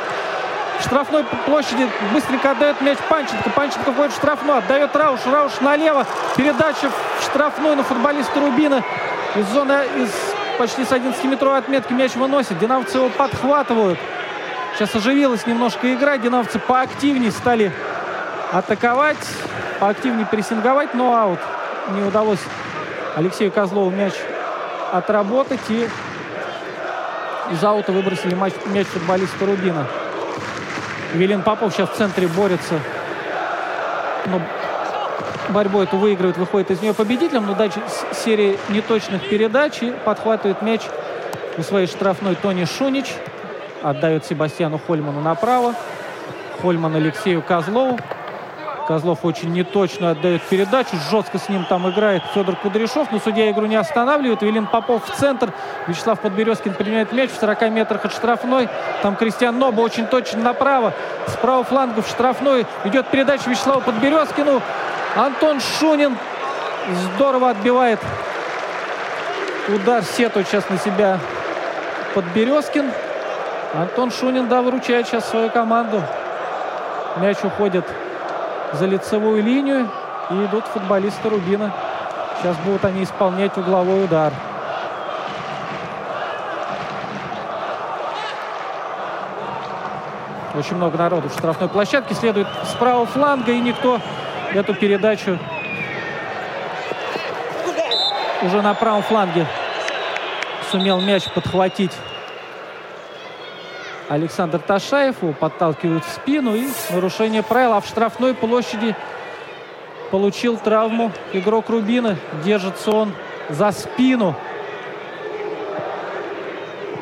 в 0.78 0.84
штрафной 0.84 1.24
площади 1.44 1.88
быстренько 2.14 2.52
отдает 2.52 2.80
мяч 2.80 2.98
Панченко. 3.08 3.50
Панченко 3.50 3.92
входит 3.92 4.12
в 4.12 4.16
штрафную, 4.16 4.58
отдает 4.58 4.94
Рауш. 4.94 5.20
Рауш 5.26 5.60
налево. 5.60 6.06
Передача 6.36 6.88
в 6.88 7.24
штрафную 7.24 7.74
на 7.74 7.82
футболиста 7.82 8.38
Рубина. 8.38 8.84
Из 9.34 9.46
зоны, 9.46 9.74
из 9.96 10.10
почти 10.56 10.84
с 10.84 10.92
11-метровой 10.92 11.58
отметки 11.58 11.92
мяч 11.92 12.14
выносит. 12.14 12.58
Динамовцы 12.60 12.98
его 12.98 13.08
подхватывают. 13.08 13.98
Сейчас 14.78 14.94
оживилась 14.94 15.44
немножко 15.44 15.92
игра. 15.92 16.18
Динамовцы 16.18 16.60
поактивнее 16.60 17.32
стали 17.32 17.72
атаковать, 18.52 19.16
поактивнее 19.80 20.24
прессинговать, 20.24 20.94
но 20.94 21.16
аут 21.16 21.40
не 21.90 22.02
удалось 22.04 22.38
Алексею 23.16 23.50
Козлову 23.50 23.90
мяч 23.90 24.12
отработать 24.92 25.68
и 25.68 25.88
из 27.50 27.64
аута 27.64 27.90
выбросили 27.90 28.36
мяч, 28.36 28.52
мяч 28.66 28.86
футболиста 28.86 29.46
Рубина. 29.46 29.84
Велин 31.12 31.42
Попов 31.42 31.74
сейчас 31.74 31.90
в 31.90 31.96
центре 31.96 32.28
борется. 32.28 32.78
Но 34.26 34.40
борьбу 35.48 35.80
эту 35.80 35.96
выигрывает, 35.96 36.36
выходит 36.36 36.70
из 36.70 36.80
нее 36.80 36.94
победителем. 36.94 37.46
Но 37.46 37.54
дальше 37.54 37.82
серии 38.12 38.56
неточных 38.68 39.28
передач 39.28 39.82
и 39.82 39.90
подхватывает 40.04 40.62
мяч 40.62 40.82
у 41.56 41.62
своей 41.62 41.88
штрафной 41.88 42.36
Тони 42.36 42.64
Шунич. 42.64 43.16
Отдает 43.82 44.24
Себастьяну 44.24 44.78
Хольману 44.78 45.20
направо. 45.20 45.74
Хольман 46.60 46.96
Алексею 46.96 47.42
Козлову. 47.42 47.98
Козлов 48.88 49.24
очень 49.24 49.52
неточно 49.52 50.10
отдает 50.10 50.42
передачу. 50.42 50.96
Жестко 51.10 51.38
с 51.38 51.48
ним 51.48 51.66
там 51.68 51.88
играет 51.90 52.22
Федор 52.34 52.56
Кудряшов. 52.56 53.08
Но 53.12 53.18
судья 53.18 53.50
игру 53.50 53.66
не 53.66 53.76
останавливает. 53.76 54.42
Велин 54.42 54.66
Попов 54.66 55.04
в 55.06 55.14
центр. 55.14 55.52
Вячеслав 55.86 56.18
Подберезкин 56.20 56.72
принимает 56.74 57.12
мяч 57.12 57.30
в 57.30 57.38
40 57.38 57.70
метрах 57.70 58.04
от 58.06 58.12
штрафной. 58.12 58.68
Там 59.02 59.14
Кристиан 59.14 59.58
Ноба 59.58 59.82
очень 59.82 60.06
точно 60.06 60.42
направо. 60.42 60.94
С 61.26 61.36
правого 61.36 61.64
фланга 61.64 62.00
в 62.00 62.08
штрафной 62.08 62.66
идет 62.84 63.08
передача 63.08 63.50
Вячеславу 63.50 63.82
Подберезкину. 63.82 64.62
Антон 65.14 65.60
Шунин 65.60 66.16
здорово 67.14 67.50
отбивает 67.50 68.00
удар 69.68 70.02
сету 70.02 70.42
сейчас 70.44 70.68
на 70.70 70.78
себя 70.78 71.20
Подберезкин. 72.14 72.90
Антон 73.74 74.10
Шунин, 74.10 74.48
да, 74.48 74.62
выручает 74.62 75.06
сейчас 75.06 75.28
свою 75.28 75.50
команду. 75.50 76.02
Мяч 77.16 77.36
уходит 77.42 77.84
за 78.72 78.86
лицевую 78.86 79.42
линию. 79.42 79.88
И 80.30 80.34
идут 80.44 80.66
футболисты 80.66 81.28
Рубина. 81.28 81.72
Сейчас 82.38 82.56
будут 82.58 82.84
они 82.84 83.04
исполнять 83.04 83.56
угловой 83.56 84.04
удар. 84.04 84.32
Очень 90.54 90.76
много 90.76 90.98
народу 90.98 91.28
в 91.28 91.32
штрафной 91.32 91.68
площадке. 91.68 92.14
Следует 92.14 92.48
с 92.64 92.74
правого 92.74 93.06
фланга. 93.06 93.52
И 93.52 93.60
никто 93.60 94.00
эту 94.52 94.74
передачу 94.74 95.38
уже 98.42 98.62
на 98.62 98.74
правом 98.74 99.02
фланге 99.02 99.46
сумел 100.70 101.00
мяч 101.00 101.24
подхватить 101.30 101.92
Александр 104.08 104.58
Ташаев. 104.58 105.22
Его 105.22 105.32
подталкивают 105.32 106.04
в 106.04 106.08
спину. 106.10 106.54
И 106.54 106.68
нарушение 106.90 107.42
правил. 107.42 107.74
А 107.74 107.80
в 107.80 107.86
штрафной 107.86 108.34
площади 108.34 108.96
получил 110.10 110.56
травму 110.56 111.12
игрок 111.32 111.68
Рубина. 111.68 112.16
Держится 112.44 112.90
он 112.90 113.12
за 113.48 113.70
спину. 113.72 114.34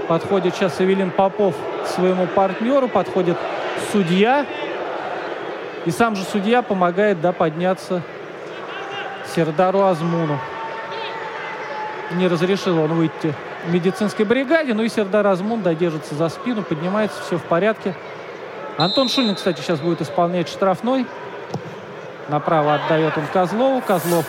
Подходит 0.09 0.55
сейчас 0.55 0.81
Эвелин 0.81 1.11
Попов 1.11 1.55
к 1.85 1.87
своему 1.87 2.27
партнеру. 2.27 2.89
Подходит 2.89 3.37
судья. 3.93 4.47
И 5.85 5.91
сам 5.91 6.17
же 6.17 6.25
судья 6.25 6.63
помогает 6.63 7.21
да, 7.21 7.33
подняться 7.33 8.03
Сердару 9.35 9.83
Азмуну. 9.83 10.39
Не 12.13 12.29
разрешил 12.29 12.79
он 12.81 12.95
выйти 12.95 13.35
медицинской 13.69 14.25
бригаде. 14.25 14.75
Ну 14.75 14.83
и 14.83 14.89
Сердар 14.89 15.27
Азмун 15.27 15.63
додержится 15.63 16.15
за 16.15 16.29
спину, 16.29 16.63
поднимается, 16.63 17.21
все 17.23 17.39
в 17.39 17.45
порядке. 17.45 17.95
Антон 18.79 19.09
Шунин, 19.09 19.35
кстати, 19.35 19.61
сейчас 19.61 19.81
будет 19.81 20.03
исполнять 20.03 20.49
штрафной. 20.49 21.07
Направо 22.29 22.75
отдает 22.75 23.17
он 23.17 23.27
Козлову. 23.33 23.81
Козлов 23.81 24.27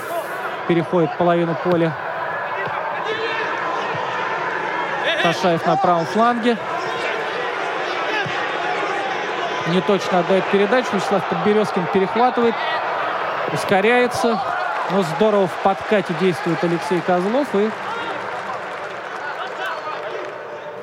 переходит 0.68 1.18
половину 1.18 1.56
поля. 1.64 1.96
Ташаев 5.24 5.66
на 5.66 5.76
правом 5.76 6.06
фланге. 6.06 6.58
Не 9.68 9.82
точно 9.82 10.20
отдает 10.20 10.46
передачу. 10.46 10.88
Вячеслав 10.94 11.28
Подберезкин 11.28 11.88
перехватывает. 11.94 12.56
Ускоряется. 13.52 14.40
Но 14.92 15.04
здорово 15.04 15.48
в 15.48 15.64
подкате 15.64 16.14
действует 16.22 16.64
Алексей 16.64 17.02
Козлов. 17.02 17.48
И 17.54 17.70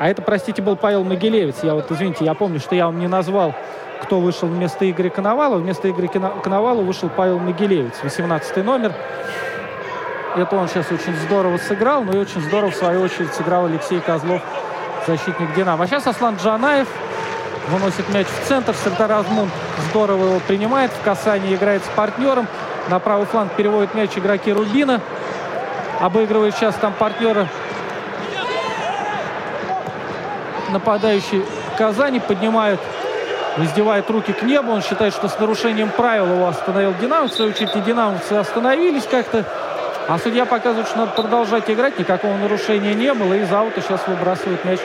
а 0.05 0.09
это, 0.11 0.21
простите, 0.21 0.61
был 0.61 0.77
Павел 0.77 1.03
Могилевец. 1.03 1.63
Я 1.63 1.73
вот, 1.73 1.91
извините, 1.91 2.27
я 2.27 2.35
помню, 2.35 2.61
что 2.61 2.75
я 2.75 2.85
вам 2.85 2.99
не 2.99 3.09
назвал, 3.09 3.55
кто 4.03 4.21
вышел 4.21 4.47
вместо 4.47 4.91
Игоря 4.91 5.09
Коновалова. 5.09 5.59
Вместо 5.61 5.89
Игоря 5.89 6.09
Коновалова 6.09 6.85
вышел 6.85 7.09
Павел 7.09 7.39
Могилевец, 7.39 7.95
18 8.03 8.57
номер. 8.67 8.93
Это 10.37 10.57
он 10.57 10.69
сейчас 10.69 10.93
очень 10.93 11.17
здорово 11.17 11.57
сыграл, 11.57 12.05
но 12.05 12.13
и 12.13 12.19
очень 12.19 12.43
здорово, 12.43 12.71
в 12.71 12.75
свою 12.75 13.01
очередь, 13.01 13.33
сыграл 13.33 13.65
Алексей 13.65 13.99
Козлов, 14.01 14.43
защитник 15.07 15.55
«Динамо». 15.57 15.85
А 15.85 15.87
сейчас 15.87 16.07
Аслан 16.07 16.37
Джанаев 16.37 16.89
выносит 17.71 18.07
мяч 18.13 18.27
в 18.27 18.47
центр. 18.47 18.75
Сертар 18.75 19.11
Азмун 19.11 19.49
здорово 19.89 20.27
его 20.27 20.41
принимает. 20.47 20.91
В 20.91 21.03
касании 21.03 21.55
играет 21.55 21.83
с 21.83 21.89
партнером. 21.97 22.47
На 22.91 22.99
правый 22.99 23.25
фланг 23.25 23.53
переводит 23.53 23.95
мяч 23.95 24.11
игроки 24.19 24.53
Рубина. 24.53 25.01
Обыгрывает 25.99 26.55
сейчас 26.55 26.75
там 26.75 26.93
партнера 26.93 27.49
нападающий 30.71 31.45
Казани 31.77 32.21
поднимает, 32.21 32.81
воздевает 33.57 34.09
руки 34.11 34.33
к 34.33 34.43
небу. 34.43 34.73
Он 34.73 34.83
считает, 34.83 35.15
что 35.15 35.29
с 35.29 35.39
нарушением 35.39 35.91
правил 35.91 36.27
его 36.27 36.47
остановил 36.47 36.95
Динамо. 37.01 37.29
В 37.29 37.33
свою 37.33 37.51
очередь 37.51 37.75
и 37.75 37.81
динамовцы 37.81 38.33
остановились 38.33 39.05
как-то. 39.05 39.45
А 40.09 40.19
судья 40.19 40.45
показывает, 40.45 40.87
что 40.89 40.99
надо 40.99 41.13
продолжать 41.13 41.71
играть. 41.71 41.99
Никакого 41.99 42.37
нарушения 42.37 42.95
не 42.95 43.13
было. 43.15 43.35
И 43.35 43.43
из 43.43 43.53
аута 43.53 43.81
сейчас 43.81 44.07
выбрасывает 44.07 44.65
мяч 44.65 44.81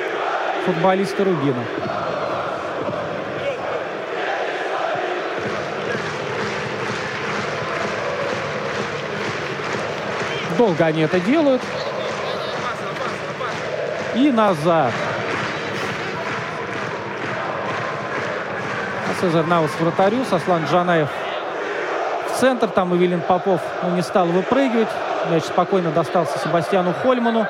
футболисты 0.65 1.23
Рубина. 1.23 1.63
Долго 10.57 10.85
они 10.85 11.01
это 11.01 11.19
делают. 11.19 11.61
И 14.15 14.31
назад. 14.31 14.93
Цезарь 19.19 19.45
Навас 19.45 19.71
вратарю, 19.81 20.23
Сослан 20.23 20.63
Джанаев 20.63 21.09
в 22.29 22.39
центр. 22.39 22.69
Там 22.69 22.95
Эвелин 22.95 23.19
Попов 23.19 23.59
ну, 23.83 23.89
не 23.95 24.01
стал 24.01 24.27
выпрыгивать. 24.27 24.87
Мяч 25.29 25.43
спокойно 25.43 25.91
достался 25.91 26.39
Себастьяну 26.39 26.93
Хольману. 26.93 27.45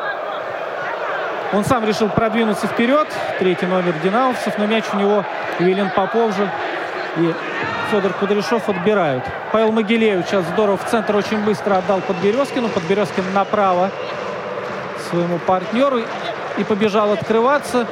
Он 1.54 1.64
сам 1.64 1.86
решил 1.86 2.10
продвинуться 2.10 2.66
вперед. 2.66 3.08
Третий 3.38 3.68
номер 3.68 3.94
динамовцев. 4.04 4.58
Но 4.58 4.66
мяч 4.66 4.86
у 4.94 4.98
него 4.98 5.24
Эвелин 5.60 5.92
Попов 5.92 6.36
же 6.36 6.50
и 7.18 7.34
Федор 7.92 8.14
Кудряшов 8.14 8.68
отбирают. 8.68 9.24
Павел 9.52 9.72
Могилеев 9.72 10.26
сейчас 10.26 10.46
здорово 10.46 10.78
в 10.78 10.86
центр 10.86 11.16
очень 11.16 11.38
быстро 11.44 11.78
отдал 11.78 12.02
Подберезкину. 12.02 12.70
Подберезкин 12.70 13.26
направо 13.36 13.92
своему 15.10 15.38
партнеру 15.38 16.02
и 16.58 16.64
побежал 16.64 17.12
открываться. 17.12 17.86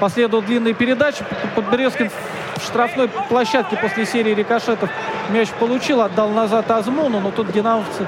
Последовал 0.00 0.42
длинная 0.42 0.72
передача. 0.72 1.24
Подберезкин 1.54 2.08
в 2.08 2.43
штрафной 2.64 3.08
площадке 3.08 3.76
после 3.76 4.06
серии 4.06 4.34
рикошетов 4.34 4.90
мяч 5.30 5.48
получил, 5.50 6.00
отдал 6.00 6.28
назад 6.30 6.70
Азмуну, 6.70 7.20
но 7.20 7.30
тут 7.30 7.52
динамовцы 7.52 8.06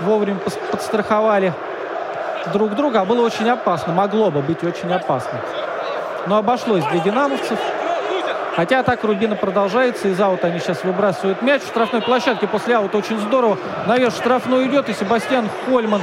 вовремя 0.00 0.38
подстраховали 0.70 1.52
друг 2.52 2.74
друга. 2.74 3.00
А 3.00 3.04
было 3.04 3.24
очень 3.24 3.48
опасно, 3.48 3.92
могло 3.92 4.30
бы 4.30 4.40
быть 4.40 4.62
очень 4.64 4.92
опасно. 4.92 5.40
Но 6.26 6.36
обошлось 6.36 6.84
для 6.86 7.00
динамовцев. 7.00 7.58
Хотя 8.54 8.80
атака 8.80 9.06
Рубина 9.06 9.34
продолжается. 9.34 10.08
Из 10.08 10.20
аута 10.20 10.48
они 10.48 10.58
сейчас 10.58 10.84
выбрасывают 10.84 11.40
мяч. 11.40 11.62
В 11.62 11.68
штрафной 11.68 12.02
площадке 12.02 12.46
после 12.46 12.76
аута 12.76 12.98
очень 12.98 13.18
здорово. 13.18 13.56
Наверх 13.86 14.14
штрафной 14.14 14.66
идет. 14.66 14.88
И 14.88 14.92
Себастьян 14.92 15.48
Хольман 15.64 16.02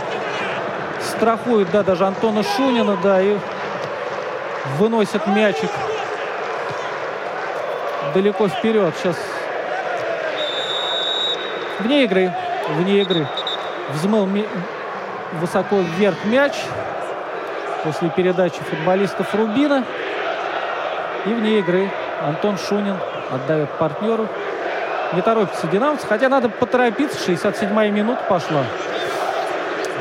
страхует, 1.02 1.70
да, 1.72 1.84
даже 1.84 2.06
Антона 2.06 2.44
Шунина, 2.44 2.98
да, 3.04 3.22
и 3.22 3.38
выносит 4.78 5.28
мячик 5.28 5.70
далеко 8.14 8.48
вперед. 8.48 8.94
Сейчас 9.02 9.16
вне 11.80 12.04
игры, 12.04 12.34
вне 12.70 13.02
игры. 13.02 13.28
Взмыл 13.94 14.26
ми- 14.26 14.48
высоко 15.34 15.78
вверх 15.78 16.26
мяч 16.26 16.54
после 17.84 18.10
передачи 18.10 18.60
футболистов 18.70 19.34
Рубина. 19.34 19.84
И 21.26 21.30
вне 21.30 21.60
игры 21.60 21.90
Антон 22.26 22.58
Шунин 22.58 22.98
отдает 23.32 23.70
партнеру. 23.72 24.28
Не 25.14 25.22
торопится 25.22 25.68
динамовцы, 25.68 26.06
хотя 26.08 26.30
надо 26.30 26.50
поторопиться. 26.50 27.18
67-я 27.32 27.90
минута 27.92 28.22
пошла. 28.30 28.64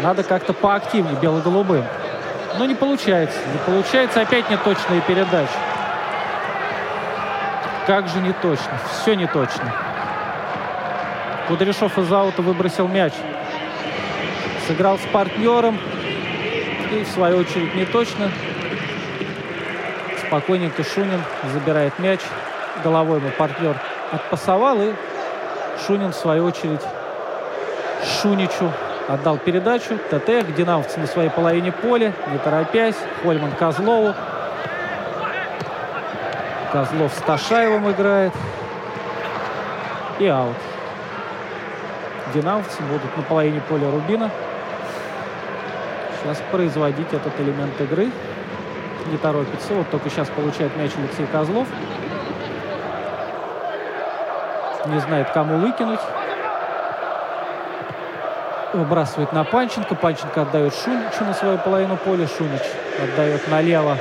Надо 0.03 0.23
как-то 0.23 0.53
поактивнее 0.53 1.17
бело-голубым. 1.17 1.85
Но 2.59 2.65
не 2.67 2.75
получается. 2.75 3.39
Не 3.53 3.59
получается. 3.59 4.21
Опять 4.21 4.49
неточные 4.51 5.01
передачи. 5.01 5.49
Как 7.89 8.07
же 8.07 8.21
не 8.21 8.35
точно. 8.35 8.79
Все 8.93 9.17
не 9.17 9.27
точно. 9.27 9.73
Кудряшов 11.49 11.97
из 11.97 12.13
аута 12.13 12.43
выбросил 12.43 12.87
мяч. 12.87 13.15
Сыграл 14.67 14.99
с 14.99 15.07
партнером. 15.11 15.79
И 16.93 17.03
в 17.03 17.09
свою 17.09 17.39
очередь 17.39 17.75
не 17.75 17.87
точно. 17.87 18.31
Спокойненько 20.27 20.85
Шунин 20.85 21.23
забирает 21.55 21.99
мяч. 21.99 22.21
Головой 22.85 23.21
ему 23.21 23.31
партнер 23.31 23.75
отпасовал. 24.13 24.83
И 24.83 24.93
Шунин 25.87 26.13
в 26.13 26.17
свою 26.17 26.45
очередь 26.45 26.83
Шуничу 28.21 28.71
отдал 29.09 29.39
передачу. 29.39 29.97
ТТ, 30.11 30.55
динамовцы 30.55 31.01
на 31.01 31.07
своей 31.07 31.31
половине 31.31 31.73
поля, 31.73 32.13
не 32.31 32.37
торопясь. 32.37 32.97
Хольман 33.23 33.53
Козлову. 33.53 34.15
Козлов 36.73 37.13
с 37.15 37.23
Ташаевым 37.23 37.91
играет. 37.91 38.33
И 40.19 40.27
аут. 40.27 40.57
Динамовцы 42.35 42.83
будут 42.83 43.17
на 43.17 43.23
половине 43.23 43.61
поля 43.63 43.91
Рубина. 43.91 44.31
Сейчас 46.21 46.43
производить 46.51 47.13
этот 47.13 47.33
элемент 47.41 47.81
игры. 47.81 48.11
Не 49.07 49.17
торопится. 49.17 49.73
Вот 49.73 49.89
только 49.91 50.11
сейчас 50.11 50.29
получает 50.29 50.77
мяч 50.77 50.91
Алексей 50.99 51.27
Козлов. 51.27 51.67
Не 54.87 54.99
знает, 55.01 55.31
кому 55.31 55.57
выкинуть. 55.59 56.01
Выбрасывает 58.75 59.33
на 59.33 59.45
Панченко. 59.45 59.95
Панченко 59.95 60.43
отдает 60.43 60.75
Шуничу 60.75 61.25
на 61.25 61.33
свою 61.33 61.57
половину 61.59 61.97
поля. 61.97 62.27
Шунич 62.27 62.63
отдает 63.03 63.49
налево. 63.49 63.97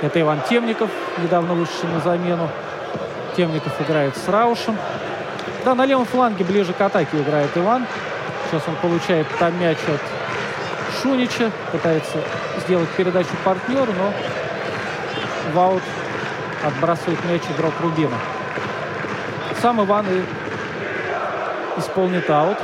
Это 0.00 0.20
Иван 0.20 0.40
Темников, 0.48 0.90
недавно 1.18 1.54
вышедший 1.54 1.88
на 1.88 1.98
замену. 1.98 2.48
Темников 3.36 3.72
играет 3.80 4.16
с 4.16 4.28
Раушем. 4.28 4.76
Да, 5.64 5.74
на 5.74 5.84
левом 5.84 6.04
фланге 6.04 6.44
ближе 6.44 6.72
к 6.72 6.80
атаке 6.80 7.20
играет 7.20 7.50
Иван. 7.56 7.84
Сейчас 8.46 8.62
он 8.68 8.76
получает 8.76 9.26
там 9.40 9.60
мяч 9.60 9.78
от 9.88 10.00
Шунича. 11.02 11.50
Пытается 11.72 12.18
сделать 12.64 12.88
передачу 12.90 13.30
партнеру, 13.44 13.92
но 13.92 14.12
в 15.52 15.58
аут 15.58 15.82
отбрасывает 16.64 17.24
мяч 17.24 17.42
игрок 17.56 17.72
Рубина. 17.80 18.16
Сам 19.60 19.84
Иван 19.84 20.06
и 20.08 21.80
исполнит 21.80 22.30
аут. 22.30 22.58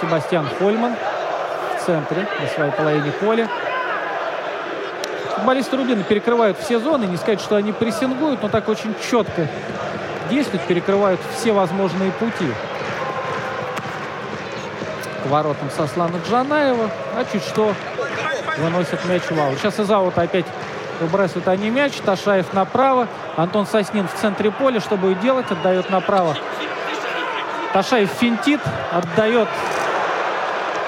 Себастьян 0.00 0.48
Хольман 0.58 0.96
центре, 1.88 2.28
на 2.38 2.46
своей 2.48 2.70
половине 2.72 3.10
поля. 3.12 3.48
Футболисты 5.36 5.74
Рубина 5.78 6.02
перекрывают 6.02 6.58
все 6.58 6.78
зоны. 6.78 7.06
Не 7.06 7.16
сказать, 7.16 7.40
что 7.40 7.56
они 7.56 7.72
прессингуют, 7.72 8.42
но 8.42 8.50
так 8.50 8.68
очень 8.68 8.94
четко 9.10 9.48
действуют, 10.28 10.66
перекрывают 10.66 11.18
все 11.34 11.52
возможные 11.52 12.10
пути. 12.12 12.52
К 15.24 15.26
воротам 15.28 15.70
Сослана 15.74 16.20
Джанаева. 16.28 16.90
А 17.16 17.24
чуть 17.32 17.42
что 17.42 17.72
выносят 18.58 19.02
мяч 19.06 19.22
в 19.22 19.40
аут. 19.40 19.58
Сейчас 19.58 19.80
из 19.80 19.90
аута 19.90 20.20
опять 20.20 20.46
выбрасывают 21.00 21.48
они 21.48 21.70
мяч. 21.70 21.94
Ташаев 22.04 22.52
направо. 22.52 23.08
Антон 23.36 23.66
Соснин 23.66 24.08
в 24.08 24.20
центре 24.20 24.50
поля. 24.50 24.80
Что 24.80 24.98
будет 24.98 25.20
делать? 25.20 25.50
Отдает 25.50 25.88
направо. 25.88 26.36
Ташаев 27.72 28.10
финтит. 28.10 28.60
Отдает 28.92 29.48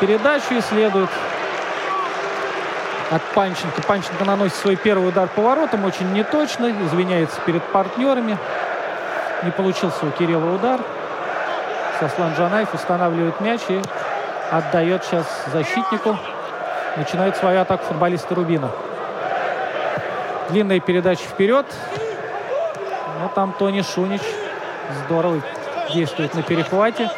передачу 0.01 0.55
и 0.55 0.61
следует 0.61 1.11
от 3.11 3.23
Панченко. 3.35 3.83
Панченко 3.83 4.25
наносит 4.25 4.57
свой 4.57 4.77
первый 4.77 5.09
удар 5.09 5.29
по 5.29 5.43
воротам. 5.43 5.85
Очень 5.85 6.13
неточно. 6.13 6.71
Извиняется 6.87 7.41
перед 7.43 7.63
партнерами. 7.65 8.39
Не 9.43 9.51
получился 9.51 10.07
у 10.07 10.11
Кирилла 10.11 10.55
удар. 10.55 10.81
Сослан 11.99 12.35
Джанаев 12.35 12.73
устанавливает 12.73 13.41
мяч 13.41 13.61
и 13.69 13.81
отдает 14.51 15.05
сейчас 15.05 15.27
защитнику. 15.53 16.19
Начинает 16.97 17.37
свою 17.37 17.61
атаку 17.61 17.85
футболисты 17.85 18.35
Рубина. 18.35 18.71
Длинная 20.49 20.81
передача 20.81 21.25
вперед. 21.25 21.67
Но 23.21 23.29
там 23.29 23.53
Тони 23.53 23.83
Шунич 23.83 24.23
здорово 25.05 25.41
действует 25.93 26.35
на 26.35 26.43
перехвате. 26.43 27.11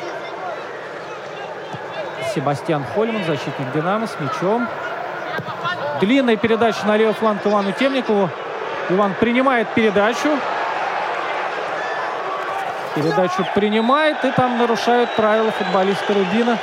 Себастьян 2.34 2.84
Хольман, 2.94 3.24
защитник 3.24 3.72
«Динамо» 3.74 4.06
с 4.06 4.16
мячом. 4.18 4.66
Длинная 6.00 6.36
передача 6.36 6.86
на 6.86 6.96
левый 6.96 7.14
фланг 7.14 7.46
Ивану 7.46 7.72
Темникову. 7.72 8.30
Иван 8.88 9.14
принимает 9.20 9.68
передачу. 9.68 10.28
Передачу 12.94 13.46
принимает, 13.54 14.24
и 14.24 14.30
там 14.30 14.58
нарушают 14.58 15.10
правила 15.14 15.50
футболиста 15.52 16.14
Рубина. 16.14 16.58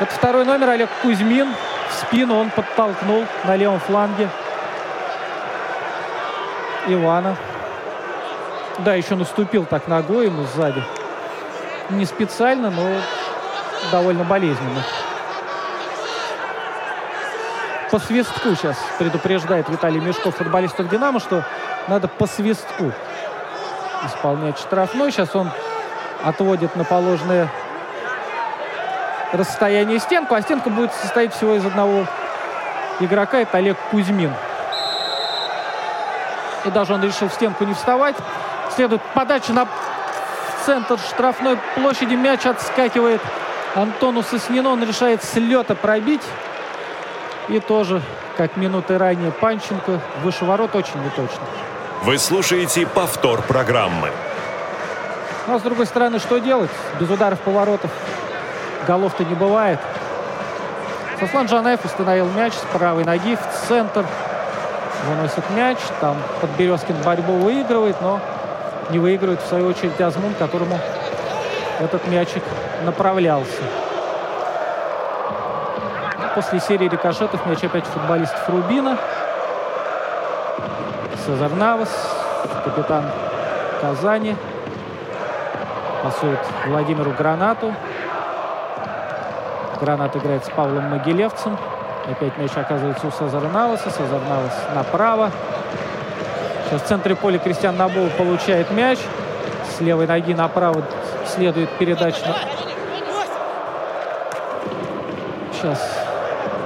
Это 0.00 0.12
второй 0.12 0.44
номер 0.44 0.70
Олег 0.70 0.88
Кузьмин. 1.02 1.48
В 1.90 1.94
спину 1.94 2.38
он 2.38 2.50
подтолкнул 2.50 3.24
на 3.44 3.56
левом 3.56 3.80
фланге 3.80 4.28
Ивана. 6.86 7.36
Да, 8.78 8.94
еще 8.94 9.14
наступил 9.14 9.64
так 9.64 9.86
ногой 9.86 10.26
ему 10.26 10.44
сзади. 10.54 10.82
Не 11.90 12.06
специально, 12.06 12.70
но 12.70 12.82
довольно 13.90 14.24
болезненно. 14.24 14.82
По 17.90 17.98
свистку 17.98 18.54
сейчас 18.56 18.76
предупреждает 18.98 19.68
Виталий 19.68 20.00
Мешков 20.00 20.36
футболистов 20.36 20.88
«Динамо», 20.88 21.20
что 21.20 21.44
надо 21.86 22.08
по 22.08 22.26
свистку 22.26 22.92
исполнять 24.04 24.58
штрафной. 24.58 25.12
Сейчас 25.12 25.34
он 25.36 25.50
отводит 26.24 26.74
на 26.76 26.84
положенное 26.84 27.48
расстояние 29.32 29.98
стенку, 29.98 30.34
а 30.34 30.42
стенка 30.42 30.70
будет 30.70 30.92
состоять 30.94 31.34
всего 31.34 31.54
из 31.54 31.64
одного 31.64 32.06
игрока. 33.00 33.38
Это 33.38 33.58
Олег 33.58 33.76
Кузьмин. 33.90 34.32
И 36.64 36.70
даже 36.70 36.94
он 36.94 37.02
решил 37.04 37.28
в 37.28 37.34
стенку 37.34 37.64
не 37.64 37.74
вставать. 37.74 38.16
Следует 38.74 39.02
подача 39.14 39.52
на 39.52 39.68
центр 40.64 40.98
штрафной 40.98 41.58
площади. 41.76 42.14
Мяч 42.14 42.46
отскакивает 42.46 43.20
Антону 43.74 44.22
Соснину. 44.22 44.70
Он 44.70 44.82
решает 44.82 45.22
с 45.22 45.34
лета 45.36 45.74
пробить. 45.74 46.22
И 47.48 47.60
тоже, 47.60 48.00
как 48.36 48.56
минуты 48.56 48.96
ранее, 48.96 49.30
Панченко 49.30 50.00
выше 50.22 50.44
ворот 50.44 50.74
очень 50.74 51.02
неточно. 51.02 51.42
Вы 52.02 52.18
слушаете 52.18 52.86
повтор 52.86 53.42
программы. 53.42 54.10
Ну, 55.46 55.54
а 55.54 55.58
с 55.58 55.62
другой 55.62 55.86
стороны, 55.86 56.18
что 56.18 56.38
делать? 56.38 56.70
Без 56.98 57.10
ударов 57.10 57.40
поворотов 57.40 57.90
голов-то 58.86 59.24
не 59.24 59.34
бывает. 59.34 59.78
Сослан 61.20 61.46
Джанаев 61.46 61.84
установил 61.84 62.28
мяч 62.30 62.54
с 62.54 62.76
правой 62.76 63.04
ноги 63.04 63.36
в 63.36 63.68
центр. 63.68 64.06
Выносит 65.06 65.48
мяч. 65.50 65.78
Там 66.00 66.16
Подберезкин 66.40 66.96
борьбу 67.04 67.34
выигрывает, 67.34 68.00
но 68.00 68.20
не 68.90 68.98
выигрывает, 68.98 69.42
в 69.42 69.46
свою 69.46 69.68
очередь, 69.68 70.00
Азмун, 70.00 70.34
которому 70.34 70.78
этот 71.78 72.06
мячик 72.08 72.42
направлялся. 72.84 73.62
После 76.34 76.60
серии 76.60 76.88
рикошетов 76.88 77.44
мяч 77.46 77.62
опять 77.62 77.86
футболистов 77.86 78.48
Рубина. 78.48 78.98
Сезар 81.24 81.50
Навас, 81.52 81.90
капитан 82.64 83.04
Казани. 83.80 84.36
Пасует 86.02 86.40
Владимиру 86.66 87.12
Гранату. 87.12 87.74
Гранат 89.80 90.16
играет 90.16 90.44
с 90.44 90.50
Павлом 90.50 90.90
Могилевцем. 90.90 91.56
Опять 92.10 92.36
мяч 92.36 92.50
оказывается 92.56 93.06
у 93.06 93.10
Сезара 93.10 93.48
Наваса. 93.48 93.90
Сезар 93.90 94.20
Навас 94.28 94.52
направо. 94.74 95.30
Сейчас 96.66 96.82
в 96.82 96.86
центре 96.86 97.14
поля 97.14 97.38
Кристиан 97.38 97.76
Набол 97.76 98.08
получает 98.18 98.70
мяч. 98.70 98.98
С 99.76 99.80
левой 99.80 100.06
ноги 100.06 100.34
направо 100.34 100.82
следует 101.26 101.70
передача. 101.78 102.34
Сейчас 105.64 105.98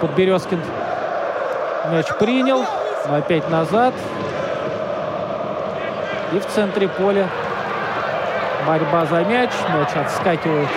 Подберезкин 0.01 0.61
мяч 1.93 2.07
принял, 2.19 2.65
опять 3.09 3.49
назад. 3.49 3.95
И 6.33 6.41
в 6.41 6.47
центре 6.47 6.89
поля 6.89 7.29
борьба 8.67 9.07
за 9.07 9.23
мяч. 9.23 9.51
Мяч 9.69 9.91
отскакивает 9.95 10.69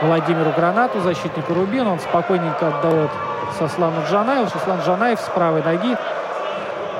Владимиру 0.00 0.50
Гранату, 0.56 1.00
защитнику 1.00 1.52
Рубина. 1.52 1.92
Он 1.92 2.00
спокойненько 2.00 2.68
отдает 2.68 3.10
Сослану 3.58 4.02
Джанаеву. 4.10 4.48
Сослан 4.48 4.80
Джанаев 4.80 5.20
с 5.20 5.28
правой 5.28 5.62
ноги 5.62 5.94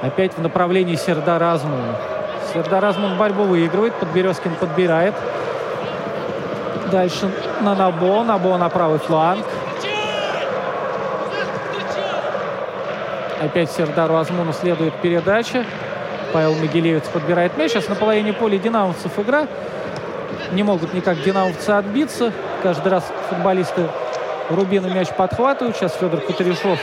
опять 0.02 0.36
в 0.36 0.42
направлении 0.42 0.96
Сердара 0.96 1.52
Азмуна. 1.52 1.96
Сердар 2.52 2.84
Азмун 2.84 3.16
борьбу 3.16 3.44
выигрывает. 3.44 3.94
Подберезкин 3.94 4.54
подбирает. 4.56 5.14
Дальше 6.90 7.30
на 7.62 7.74
Набо. 7.74 8.22
Набо 8.22 8.58
на 8.58 8.68
правый 8.68 8.98
фланг. 8.98 9.46
Опять 13.42 13.72
Сердару 13.72 14.16
Азмуну 14.16 14.52
следует 14.52 14.94
передача. 15.02 15.64
Павел 16.32 16.54
Могилевец 16.54 17.08
подбирает 17.08 17.56
мяч. 17.56 17.72
Сейчас 17.72 17.88
на 17.88 17.96
половине 17.96 18.32
поля 18.32 18.56
динамовцев 18.56 19.18
игра. 19.18 19.48
Не 20.52 20.62
могут 20.62 20.94
никак 20.94 21.20
динамовцы 21.22 21.70
отбиться. 21.70 22.32
Каждый 22.62 22.92
раз 22.92 23.04
футболисты 23.28 23.88
Рубина 24.48 24.86
мяч 24.86 25.08
подхватывают. 25.08 25.76
Сейчас 25.76 25.92
Федор 25.96 26.20
Кутерешов 26.20 26.78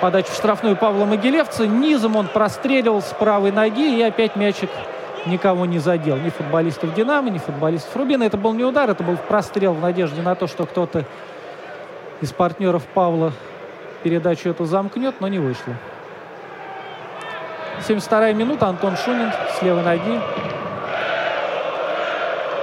подачу 0.00 0.32
в 0.32 0.34
штрафную 0.34 0.74
Павла 0.74 1.04
Могилевца. 1.04 1.64
Низом 1.64 2.16
он 2.16 2.26
простреливал 2.26 3.00
с 3.00 3.14
правой 3.16 3.52
ноги. 3.52 3.96
И 3.96 4.02
опять 4.02 4.34
мячик 4.34 4.70
никого 5.26 5.64
не 5.64 5.78
задел. 5.78 6.16
Ни 6.16 6.30
футболистов 6.30 6.92
«Динамо», 6.92 7.30
ни 7.30 7.38
футболистов 7.38 7.94
Рубина. 7.94 8.24
Это 8.24 8.36
был 8.36 8.52
не 8.52 8.64
удар, 8.64 8.90
это 8.90 9.04
был 9.04 9.16
прострел 9.16 9.74
в 9.74 9.80
надежде 9.80 10.22
на 10.22 10.34
то, 10.34 10.48
что 10.48 10.66
кто-то 10.66 11.04
из 12.20 12.32
партнеров 12.32 12.82
Павла 12.94 13.32
передачу 14.04 14.50
эту 14.50 14.66
замкнет, 14.66 15.14
но 15.20 15.28
не 15.28 15.38
вышло. 15.38 15.74
72-я 17.88 18.34
минута. 18.34 18.66
Антон 18.66 18.96
Шунин 18.96 19.32
с 19.58 19.62
левой 19.62 19.82
ноги 19.82 20.20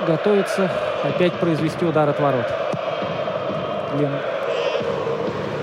готовится 0.08 0.70
опять 1.04 1.34
произвести 1.34 1.84
удар 1.84 2.08
от 2.08 2.20
ворот. 2.20 2.46
Лен. 4.00 4.12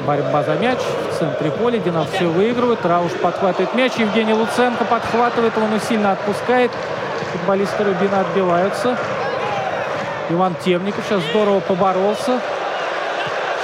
Борьба 0.05 0.43
за 0.43 0.55
мяч 0.57 0.79
в 0.79 1.19
центре 1.19 1.51
поля. 1.53 1.79
Динам 1.79 2.07
все 2.07 2.27
выигрывает. 2.27 2.85
Рауш 2.85 3.13
подхватывает 3.13 3.73
мяч. 3.75 3.93
Евгений 3.97 4.35
Луценко 4.35 4.85
подхватывает 4.85 5.57
его, 5.57 5.67
но 5.69 5.79
сильно 5.79 6.13
отпускает. 6.13 6.73
Футболисты 7.33 7.85
Рубина 7.85 8.21
отбиваются. 8.21 8.97
Иван 10.31 10.57
Темников 10.65 11.05
сейчас 11.09 11.23
здорово 11.31 11.61
поборолся. 11.61 12.41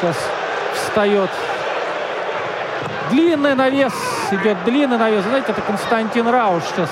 Сейчас 0.00 0.16
встает 0.74 1.30
Длинный 3.10 3.54
навес. 3.54 3.92
Идет 4.30 4.62
длинный 4.64 4.98
навес. 4.98 5.24
Знаете, 5.24 5.52
это 5.52 5.60
Константин 5.62 6.28
Рауш 6.28 6.62
сейчас 6.64 6.90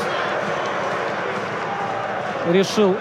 решил 2.50 2.96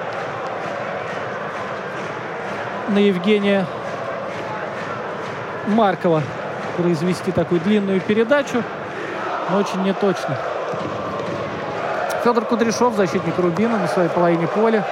на 2.89 2.99
Евгения 2.99 3.65
Маркова 5.67 6.21
произвести 6.77 7.31
такую 7.31 7.61
длинную 7.61 8.01
передачу, 8.01 8.63
но 9.49 9.57
очень 9.57 9.81
неточно. 9.83 10.38
Федор 12.23 12.45
Кудряшов, 12.45 12.95
защитник 12.95 13.38
Рубина 13.38 13.77
на 13.77 13.88
своей 13.88 14.09
половине 14.09 14.47
поля. 14.47 14.85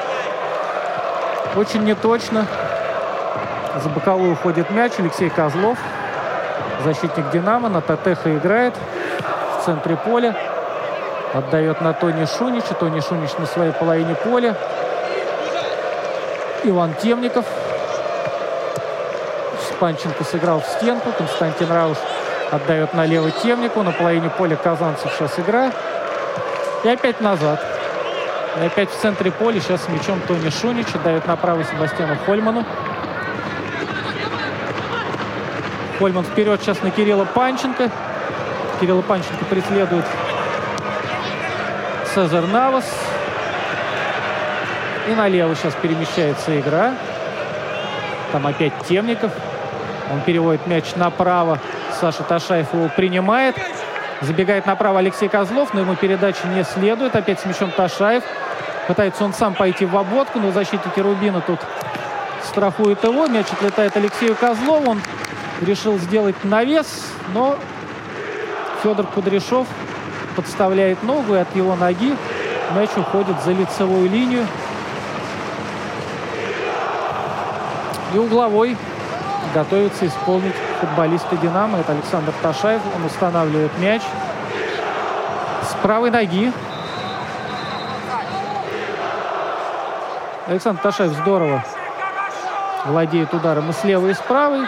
Очень 1.56 1.84
неточно. 1.84 2.46
За 3.84 3.90
боковую 3.90 4.34
уходит 4.34 4.70
мяч. 4.72 4.94
Алексей 4.98 5.30
Козлов 5.30 5.78
защитник 6.84 7.30
«Динамо». 7.32 7.70
На 7.70 7.82
Татеха 7.82 8.36
играет 8.36 8.74
в 9.60 9.66
центре 9.66 9.96
поля. 9.96 10.36
Отдает 11.34 11.82
на 11.82 11.94
Тони 11.94 12.26
Шунича. 12.26 12.74
Тони 12.74 13.00
Шунич 13.02 13.32
на 13.38 13.46
своей 13.46 13.72
половине 13.72 14.16
поля. 14.16 14.56
Иван 16.64 16.94
Темников. 16.96 17.46
Панченко 19.80 20.24
сыграл 20.26 20.60
в 20.60 20.66
стенку. 20.66 21.12
Константин 21.18 21.72
Рауш 21.72 21.98
отдает 22.52 22.94
налево 22.94 23.32
Темнику. 23.32 23.82
На 23.82 23.92
половине 23.92 24.30
поля 24.30 24.58
казанцев 24.58 25.12
сейчас 25.14 25.40
игра. 25.40 25.72
И 26.84 26.90
опять 26.90 27.22
назад. 27.22 27.64
И 28.62 28.66
опять 28.66 28.90
в 28.90 29.00
центре 29.00 29.32
поля. 29.32 29.62
Сейчас 29.62 29.88
мячом 29.88 30.20
Тони 30.28 30.50
Шунич. 30.50 30.88
Отдает 30.94 31.26
направо 31.28 31.64
Себастьяну 31.64 32.18
Хольману. 32.26 32.66
Кольман 36.00 36.24
вперед 36.24 36.62
сейчас 36.62 36.82
на 36.82 36.92
Кирилла 36.92 37.26
Панченко. 37.26 37.92
Кирилла 38.80 39.02
Панченко 39.02 39.44
преследует 39.44 40.06
Цезар 42.14 42.48
Навас. 42.48 42.86
И 45.10 45.12
налево 45.14 45.54
сейчас 45.56 45.74
перемещается 45.76 46.58
игра. 46.58 46.94
Там 48.32 48.48
опять 48.48 48.72
Темников. 48.88 49.34
Он 50.10 50.22
переводит 50.22 50.66
мяч 50.68 50.96
направо. 50.96 51.60
Саша 52.00 52.24
Ташаев 52.24 52.74
его 52.74 52.90
принимает. 52.96 53.58
Забегает 54.22 54.66
направо 54.66 55.00
Алексей 55.00 55.28
Козлов, 55.28 55.74
но 55.74 55.82
ему 55.82 55.96
передача 55.96 56.48
не 56.48 56.64
следует. 56.64 57.14
Опять 57.14 57.42
с 57.42 57.46
мячом 57.46 57.72
Ташаев. 57.72 58.24
Пытается 58.88 59.26
он 59.26 59.34
сам 59.34 59.54
пойти 59.54 59.86
в 59.86 59.98
обводку, 59.98 60.40
но 60.40 60.52
защитники 60.52 61.02
Рубина 61.02 61.42
тут 61.42 61.60
страхуют 62.46 63.04
его. 63.04 63.28
Мяч 63.28 63.48
отлетает 63.52 63.98
Алексею 63.98 64.36
Козлову. 64.38 64.92
Он 64.92 65.02
решил 65.62 65.98
сделать 65.98 66.36
навес, 66.44 66.88
но 67.34 67.58
Федор 68.82 69.06
Кудряшов 69.08 69.68
подставляет 70.36 71.04
ногу, 71.04 71.36
и 71.36 71.40
от 71.40 71.54
его 71.56 71.76
ноги 71.76 72.16
мяч 72.76 72.90
уходит 72.96 73.42
за 73.44 73.52
лицевую 73.52 74.10
линию. 74.10 74.46
И 78.14 78.18
угловой 78.18 78.78
готовится 79.54 80.08
исполнить 80.08 80.56
футболисты 80.80 81.38
«Динамо». 81.38 81.80
Это 81.80 81.92
Александр 81.92 82.34
Ташаев. 82.42 82.82
Он 82.96 83.06
устанавливает 83.06 83.78
мяч 83.78 84.02
с 85.64 85.74
правой 85.82 86.10
ноги. 86.10 86.52
Александр 90.48 90.82
Ташаев 90.82 91.12
здорово 91.12 91.64
владеет 92.86 93.34
ударом 93.34 93.70
и 93.70 93.74
с 93.74 93.84
левой, 93.84 94.12
и 94.12 94.14
с 94.14 94.20
правой. 94.20 94.66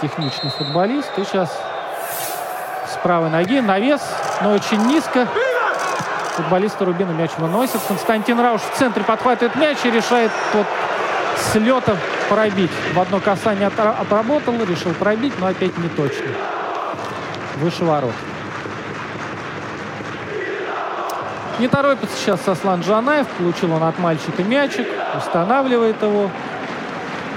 Техничный 0.00 0.50
футболист. 0.50 1.10
И 1.16 1.24
сейчас 1.24 1.50
с 2.86 2.96
правой 3.02 3.30
ноги 3.30 3.60
навес, 3.60 4.00
но 4.42 4.52
очень 4.52 4.84
низко. 4.86 5.26
Футболисты 6.36 6.84
Рубина 6.84 7.12
мяч 7.12 7.30
выносит. 7.38 7.80
Константин 7.86 8.40
Рауш 8.40 8.60
в 8.60 8.76
центре 8.76 9.04
подхватывает 9.04 9.54
мяч 9.56 9.78
и 9.84 9.90
решает 9.90 10.30
тот 10.52 10.66
с 11.38 11.54
лета 11.54 11.96
пробить. 12.28 12.70
В 12.92 13.00
одно 13.00 13.20
касание 13.20 13.68
отработал, 13.68 14.54
решил 14.64 14.92
пробить, 14.94 15.34
но 15.38 15.46
опять 15.46 15.76
не 15.78 15.88
точно. 15.88 16.26
Выше 17.56 17.84
ворот. 17.84 18.12
Не 21.58 21.68
торопится 21.68 22.16
сейчас 22.16 22.40
Сослан 22.42 22.80
Джанаев. 22.80 23.28
Получил 23.38 23.72
он 23.72 23.84
от 23.84 23.98
мальчика 23.98 24.42
мячик. 24.42 24.88
Устанавливает 25.16 26.02
его 26.02 26.30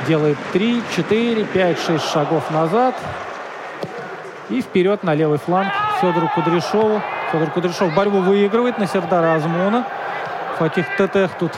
делает 0.07 0.37
3, 0.53 0.81
4, 0.95 1.43
5, 1.43 1.79
6 1.79 2.11
шагов 2.11 2.49
назад. 2.51 2.95
И 4.49 4.61
вперед 4.61 5.03
на 5.03 5.13
левый 5.13 5.37
фланг 5.37 5.67
Федору 5.99 6.29
Кудряшову. 6.33 7.01
Федор 7.31 7.51
Кудряшов 7.51 7.93
борьбу 7.93 8.19
выигрывает 8.19 8.77
на 8.77 8.87
Сердара 8.87 9.35
Азмуна. 9.35 9.85
Фатих 10.57 10.85
Тетех 10.97 11.31
тут 11.37 11.51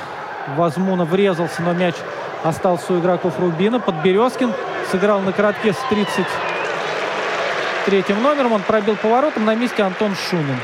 в 0.55 0.61
Азмуна 0.61 1.05
врезался, 1.05 1.61
но 1.61 1.73
мяч 1.73 1.95
остался 2.43 2.93
у 2.93 2.99
игроков 2.99 3.39
Рубина. 3.39 3.79
Подберезкин 3.79 4.51
сыграл 4.91 5.21
на 5.21 5.31
коротке 5.31 5.73
с 5.73 5.77
33 5.89 8.15
номером. 8.15 8.53
Он 8.53 8.61
пробил 8.61 8.95
поворотом. 8.95 9.45
На 9.45 9.53
месте 9.53 9.83
Антон 9.83 10.15
Шунин. 10.15 10.57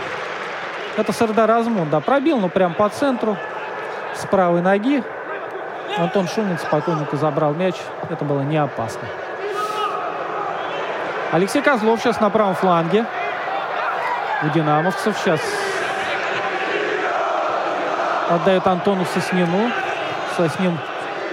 Это 0.98 1.14
Сердар 1.14 1.52
Азмун, 1.52 1.90
да, 1.90 2.00
пробил, 2.00 2.40
но 2.40 2.50
прям 2.50 2.74
по 2.74 2.90
центру. 2.90 3.38
С 4.16 4.26
правой 4.26 4.62
ноги. 4.62 5.04
Антон 5.98 6.28
Шумин 6.28 6.58
спокойненько 6.58 7.16
забрал 7.16 7.54
мяч. 7.54 7.76
Это 8.10 8.26
было 8.26 8.42
не 8.42 8.58
опасно. 8.58 9.08
Алексей 11.32 11.62
Козлов 11.62 12.02
сейчас 12.02 12.20
на 12.20 12.30
правом 12.30 12.56
фланге. 12.56 13.06
У 14.44 14.50
динамовцев 14.50 15.18
сейчас 15.18 15.40
отдает 18.30 18.68
Антону 18.68 19.06
Соснину. 19.06 19.72
Соснин 20.36 20.78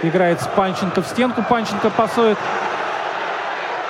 играет 0.03 0.41
с 0.41 0.47
Панченко 0.47 1.03
в 1.03 1.07
стенку. 1.07 1.43
Панченко 1.43 1.91
пасует 1.91 2.39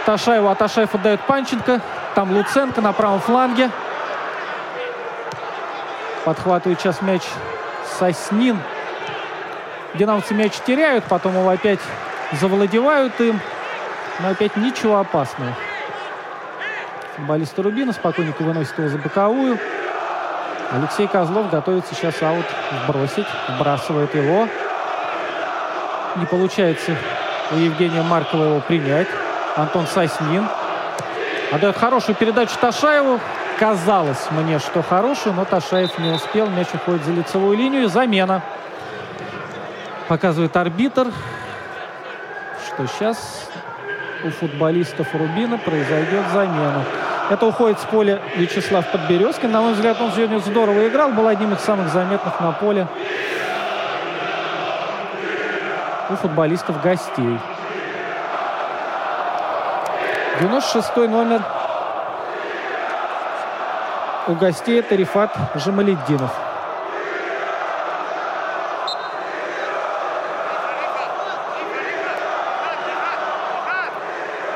Ташаеву, 0.06 0.48
а 0.48 0.54
Ташаев 0.54 0.94
отдает 0.94 1.20
Панченко. 1.20 1.80
Там 2.14 2.32
Луценко 2.32 2.80
на 2.80 2.92
правом 2.92 3.20
фланге. 3.20 3.70
Подхватывает 6.24 6.80
сейчас 6.80 7.02
мяч 7.02 7.22
Соснин. 7.98 8.58
Динамовцы 9.94 10.34
мяч 10.34 10.52
теряют, 10.66 11.04
потом 11.04 11.34
его 11.34 11.48
опять 11.48 11.80
завладевают 12.32 13.20
им. 13.20 13.40
Но 14.20 14.30
опять 14.30 14.56
ничего 14.56 14.98
опасного. 14.98 15.52
Футболисты 17.16 17.62
Рубина 17.62 17.92
спокойненько 17.92 18.42
выносит 18.42 18.78
его 18.78 18.88
за 18.88 18.98
боковую. 18.98 19.58
Алексей 20.70 21.06
Козлов 21.06 21.50
готовится 21.50 21.94
сейчас 21.94 22.22
аут 22.22 22.46
сбросить. 22.84 23.26
Вбрасывает 23.48 24.14
его. 24.14 24.48
Не 26.16 26.26
получается 26.26 26.96
у 27.50 27.56
Евгения 27.56 28.02
Маркова 28.02 28.44
его 28.44 28.60
принять. 28.60 29.08
Антон 29.56 29.86
Соснин. 29.86 30.46
Отдает 31.50 31.76
хорошую 31.76 32.16
передачу 32.16 32.54
Ташаеву. 32.58 33.20
Казалось 33.58 34.30
мне, 34.30 34.58
что 34.58 34.82
хорошую, 34.82 35.34
но 35.34 35.44
Ташаев 35.44 35.98
не 35.98 36.10
успел. 36.10 36.48
Мяч 36.48 36.68
уходит 36.72 37.04
за 37.04 37.12
лицевую 37.12 37.58
линию. 37.58 37.88
Замена. 37.88 38.42
Показывает 40.08 40.56
арбитр, 40.56 41.08
что 42.66 42.86
сейчас 42.86 43.48
у 44.24 44.30
футболистов 44.30 45.14
Рубина 45.14 45.58
произойдет 45.58 46.24
замена. 46.32 46.84
Это 47.30 47.46
уходит 47.46 47.80
с 47.80 47.84
поля 47.84 48.20
Вячеслав 48.36 48.86
Подберезкин. 48.90 49.50
На 49.50 49.62
мой 49.62 49.72
взгляд, 49.74 50.00
он 50.00 50.12
сегодня 50.12 50.38
здорово 50.38 50.88
играл. 50.88 51.10
Был 51.10 51.28
одним 51.28 51.52
из 51.54 51.60
самых 51.60 51.88
заметных 51.88 52.40
на 52.40 52.52
поле 52.52 52.86
у 56.10 56.16
футболистов 56.16 56.82
гостей. 56.82 57.38
96 60.40 60.96
номер 61.08 61.42
у 64.28 64.34
гостей 64.34 64.80
это 64.80 64.94
Рифат 64.94 65.34
Жамаледдинов. 65.54 66.41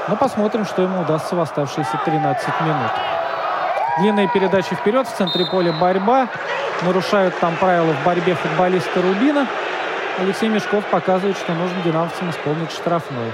Но 0.08 0.14
ну, 0.14 0.16
посмотрим, 0.16 0.64
что 0.64 0.82
ему 0.82 1.00
удастся 1.00 1.34
в 1.34 1.40
оставшиеся 1.40 2.00
13 2.04 2.60
минут. 2.60 2.92
Длинные 3.98 4.28
передачи 4.28 4.74
вперед, 4.76 5.08
в 5.08 5.16
центре 5.16 5.44
поля 5.46 5.72
борьба. 5.72 6.28
Нарушают 6.82 7.36
там 7.40 7.56
правила 7.56 7.92
в 7.92 8.04
борьбе 8.04 8.34
футболисты 8.36 9.02
Рубина. 9.02 9.48
Алексей 10.20 10.48
Мешков 10.48 10.84
показывает, 10.86 11.36
что 11.36 11.54
нужно 11.54 11.82
динамовцам 11.82 12.30
исполнить 12.30 12.70
штрафной. 12.70 13.32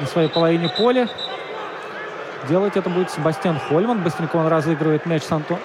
На 0.00 0.06
своей 0.06 0.28
половине 0.28 0.68
поля 0.68 1.08
делать 2.46 2.76
это 2.76 2.90
будет 2.90 3.10
Себастьян 3.10 3.58
Хольман. 3.58 4.02
Быстренько 4.02 4.36
он 4.36 4.48
разыгрывает 4.48 5.06
мяч 5.06 5.22
с, 5.22 5.32
Антон... 5.32 5.58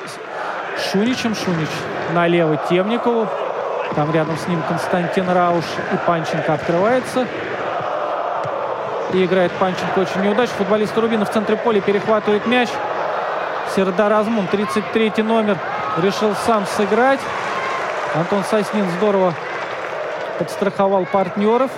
Шуничем. 0.91 1.35
Шунич 1.35 1.69
налево 2.13 2.55
Темникову. 2.69 3.27
Там 3.95 4.13
рядом 4.13 4.37
с 4.37 4.47
ним 4.47 4.61
Константин 4.69 5.29
Рауш 5.29 5.65
и 5.91 5.97
Панченко 6.05 6.53
открывается. 6.53 7.27
И 9.13 9.23
играет 9.23 9.51
Панченко 9.53 9.99
очень 9.99 10.21
неудачно. 10.21 10.55
Футболист 10.57 10.97
Рубина 10.97 11.25
в 11.25 11.31
центре 11.31 11.55
поля 11.55 11.81
перехватывает 11.81 12.45
мяч. 12.45 12.69
Сердар 13.75 14.11
Азмун, 14.11 14.47
33 14.47 15.23
номер, 15.23 15.57
решил 15.97 16.35
сам 16.45 16.65
сыграть. 16.65 17.19
Антон 18.15 18.43
Соснин 18.43 18.89
здорово 18.97 19.33
подстраховал 20.39 21.05
партнеров. 21.05 21.71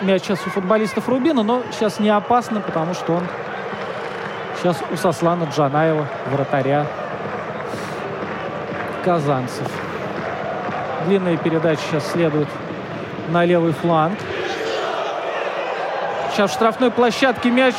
Мяч 0.00 0.22
сейчас 0.22 0.46
у 0.46 0.50
футболистов 0.50 1.08
Рубина, 1.08 1.42
но 1.42 1.62
сейчас 1.72 1.98
не 1.98 2.08
опасно, 2.08 2.60
потому 2.60 2.94
что 2.94 3.14
он 3.14 3.26
сейчас 4.58 4.76
у 4.92 4.96
Сослана 4.96 5.44
Джанаева, 5.44 6.06
вратаря 6.26 6.86
казанцев. 9.04 9.66
Длинная 11.06 11.36
передача 11.36 11.80
сейчас 11.90 12.12
следует 12.12 12.48
на 13.28 13.44
левый 13.44 13.72
фланг. 13.72 14.18
Сейчас 16.38 16.52
в 16.52 16.54
штрафной 16.54 16.92
площадке 16.92 17.50
мяч. 17.50 17.74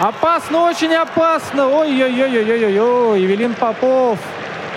Опасно, 0.00 0.62
очень 0.62 0.94
опасно. 0.94 1.68
Ой-ой-ой-ой-ой-ой. 1.68 3.20
Евелин 3.20 3.52
Попов 3.52 4.18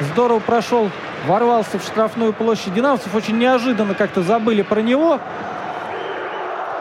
здорово 0.02 0.40
прошел, 0.40 0.90
ворвался 1.26 1.80
в 1.80 1.84
штрафную 1.84 2.34
площадь 2.34 2.74
динамовцев. 2.74 3.16
Очень 3.16 3.38
неожиданно 3.38 3.94
как-то 3.94 4.24
забыли 4.24 4.62
про 4.62 4.82
него. 4.82 5.22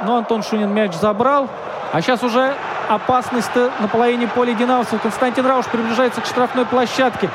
Но 0.02 0.16
Антон 0.16 0.42
Шунин 0.42 0.74
мяч 0.74 0.94
забрал. 0.94 1.48
А 1.92 2.00
сейчас 2.00 2.24
уже 2.24 2.56
опасность 2.88 3.54
на 3.54 3.86
половине 3.86 4.26
поля 4.26 4.54
динамовцев. 4.54 5.00
Константин 5.00 5.46
Рауш 5.46 5.66
приближается 5.66 6.22
к 6.22 6.26
штрафной 6.26 6.66
площадке. 6.66 7.30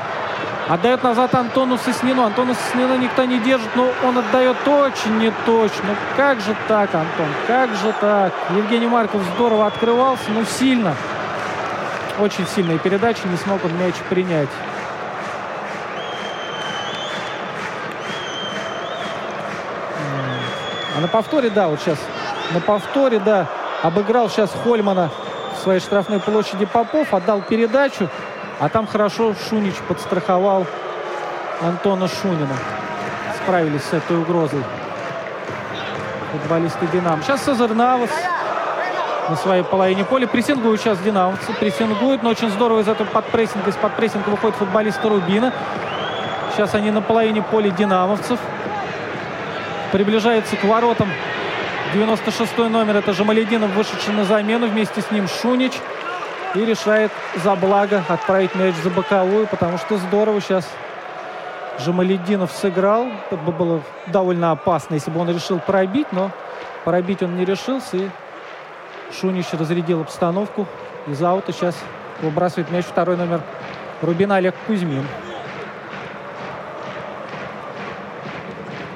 Отдает 0.69 1.01
назад 1.01 1.33
Антону 1.33 1.77
Соснину. 1.77 2.23
Антону 2.23 2.53
Соснину 2.53 2.97
никто 2.97 3.23
не 3.23 3.39
держит, 3.39 3.69
но 3.75 3.89
он 4.03 4.17
отдает 4.17 4.57
очень 4.67 5.17
неточно. 5.17 5.85
Ну 5.87 5.95
как 6.17 6.41
же 6.41 6.55
так, 6.67 6.93
Антон? 6.93 7.27
Как 7.47 7.69
же 7.75 7.93
так? 8.01 8.33
Евгений 8.49 8.87
Марков 8.87 9.21
здорово 9.35 9.67
открывался, 9.67 10.29
но 10.29 10.43
сильно. 10.43 10.93
Очень 12.19 12.45
сильная 12.47 12.77
передача, 12.79 13.27
не 13.27 13.37
смог 13.37 13.63
он 13.63 13.77
мяч 13.77 13.95
принять. 14.09 14.49
А 20.97 20.99
на 20.99 21.07
повторе, 21.07 21.49
да, 21.49 21.67
вот 21.67 21.79
сейчас, 21.79 21.99
на 22.53 22.59
повторе, 22.59 23.19
да, 23.19 23.47
обыграл 23.83 24.29
сейчас 24.29 24.51
Хольмана 24.63 25.11
в 25.55 25.61
своей 25.61 25.79
штрафной 25.79 26.19
площади 26.19 26.65
Попов, 26.65 27.13
отдал 27.13 27.41
передачу. 27.41 28.09
А 28.59 28.69
там 28.69 28.87
хорошо 28.87 29.35
Шунич 29.49 29.75
подстраховал 29.87 30.65
Антона 31.61 32.07
Шунина. 32.07 32.55
Справились 33.43 33.83
с 33.83 33.93
этой 33.93 34.17
угрозой 34.17 34.63
футболисты 36.31 36.87
«Динамо». 36.87 37.21
Сейчас 37.21 37.45
Сезар 37.45 37.73
Навас 37.75 38.09
на 39.29 39.35
своей 39.35 39.63
половине 39.63 40.03
поля. 40.05 40.27
Прессингуют 40.27 40.81
сейчас 40.81 40.97
«Динамовцы». 40.99 41.53
Прессингуют, 41.53 42.23
но 42.23 42.29
очень 42.29 42.49
здорово 42.49 42.79
из 42.79 42.87
этого 42.87 43.07
подпрессинга. 43.07 43.69
Из-под 43.69 43.95
прессинга 43.95 44.29
выходит 44.29 44.55
футболисты 44.55 45.07
Рубина. 45.07 45.53
Сейчас 46.55 46.73
они 46.73 46.89
на 46.89 47.01
половине 47.01 47.43
поля 47.43 47.69
«Динамовцев». 47.69 48.39
Приближается 49.91 50.55
к 50.55 50.63
воротам 50.63 51.09
96 51.93 52.57
номер. 52.57 52.97
Это 52.97 53.13
Жемалетдинов, 53.13 53.71
вышедший 53.71 54.13
на 54.13 54.25
замену. 54.25 54.67
Вместе 54.67 55.01
с 55.01 55.11
ним 55.11 55.27
Шунич 55.27 55.73
и 56.55 56.65
решает 56.65 57.11
за 57.43 57.55
благо 57.55 58.03
отправить 58.07 58.55
мяч 58.55 58.75
за 58.75 58.89
боковую, 58.89 59.47
потому 59.47 59.77
что 59.77 59.97
здорово 59.97 60.41
сейчас 60.41 60.67
Жамалединов 61.79 62.51
сыграл. 62.51 63.07
Это 63.29 63.37
бы 63.37 63.51
было 63.51 63.81
довольно 64.07 64.51
опасно, 64.51 64.95
если 64.95 65.11
бы 65.11 65.19
он 65.19 65.29
решил 65.29 65.59
пробить, 65.59 66.07
но 66.11 66.31
пробить 66.83 67.21
он 67.21 67.35
не 67.35 67.45
решился. 67.45 67.97
И 67.97 68.09
Шунич 69.19 69.47
разрядил 69.51 70.01
обстановку. 70.01 70.65
Из 71.05 71.21
аута 71.21 71.53
сейчас 71.53 71.75
выбрасывает 72.21 72.71
мяч 72.71 72.85
второй 72.85 73.15
номер 73.17 73.41
Рубина 74.01 74.37
Олег 74.37 74.55
Кузьмин. 74.65 75.05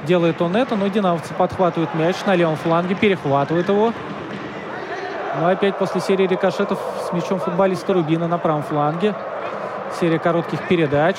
Делает 0.03 0.41
он 0.41 0.55
это, 0.55 0.75
но 0.75 0.87
динамовцы 0.87 1.33
подхватывают 1.35 1.93
мяч 1.93 2.15
на 2.25 2.35
левом 2.35 2.55
фланге, 2.55 2.95
перехватывают 2.95 3.69
его. 3.69 3.93
Но 5.39 5.47
опять 5.47 5.77
после 5.77 6.01
серии 6.01 6.27
рикошетов 6.27 6.79
с 7.07 7.13
мячом 7.13 7.39
футболиста 7.39 7.93
Рубина 7.93 8.27
на 8.27 8.37
правом 8.37 8.63
фланге. 8.63 9.15
Серия 9.99 10.19
коротких 10.19 10.67
передач. 10.67 11.17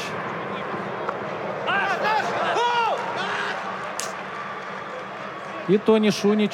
И 5.69 5.79
Тони 5.79 6.11
Шунич 6.11 6.53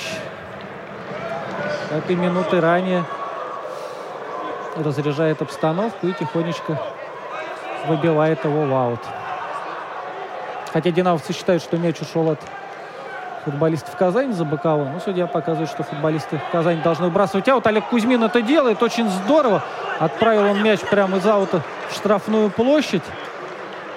этой 1.90 2.14
минуты 2.14 2.60
ранее 2.60 3.04
разряжает 4.76 5.42
обстановку 5.42 6.06
и 6.06 6.12
тихонечко 6.12 6.80
выбивает 7.86 8.44
его 8.44 8.66
в 8.66 8.74
аут. 8.74 9.00
Хотя 10.72 10.90
динамовцы 10.90 11.32
считают, 11.32 11.62
что 11.62 11.78
мяч 11.78 12.00
ушел 12.00 12.30
от 12.30 12.40
футболистов 13.50 13.96
Казани 13.96 14.32
за 14.32 14.44
боковой. 14.44 14.90
Но 14.90 15.00
судья 15.00 15.26
показывает, 15.26 15.70
что 15.70 15.82
футболисты 15.82 16.38
Казани 16.52 16.82
должны 16.82 17.06
выбрасывать 17.06 17.48
аут. 17.48 17.66
Олег 17.66 17.86
Кузьмин 17.88 18.22
это 18.22 18.42
делает 18.42 18.82
очень 18.82 19.08
здорово. 19.08 19.62
Отправил 19.98 20.50
он 20.50 20.62
мяч 20.62 20.80
прямо 20.80 21.16
из 21.16 21.26
аута 21.26 21.62
в 21.88 21.94
штрафную 21.94 22.50
площадь. 22.50 23.02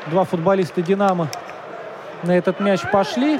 Два 0.07 0.23
футболиста 0.23 0.81
«Динамо» 0.81 1.27
на 2.23 2.31
этот 2.37 2.61
мяч 2.61 2.79
пошли. 2.93 3.39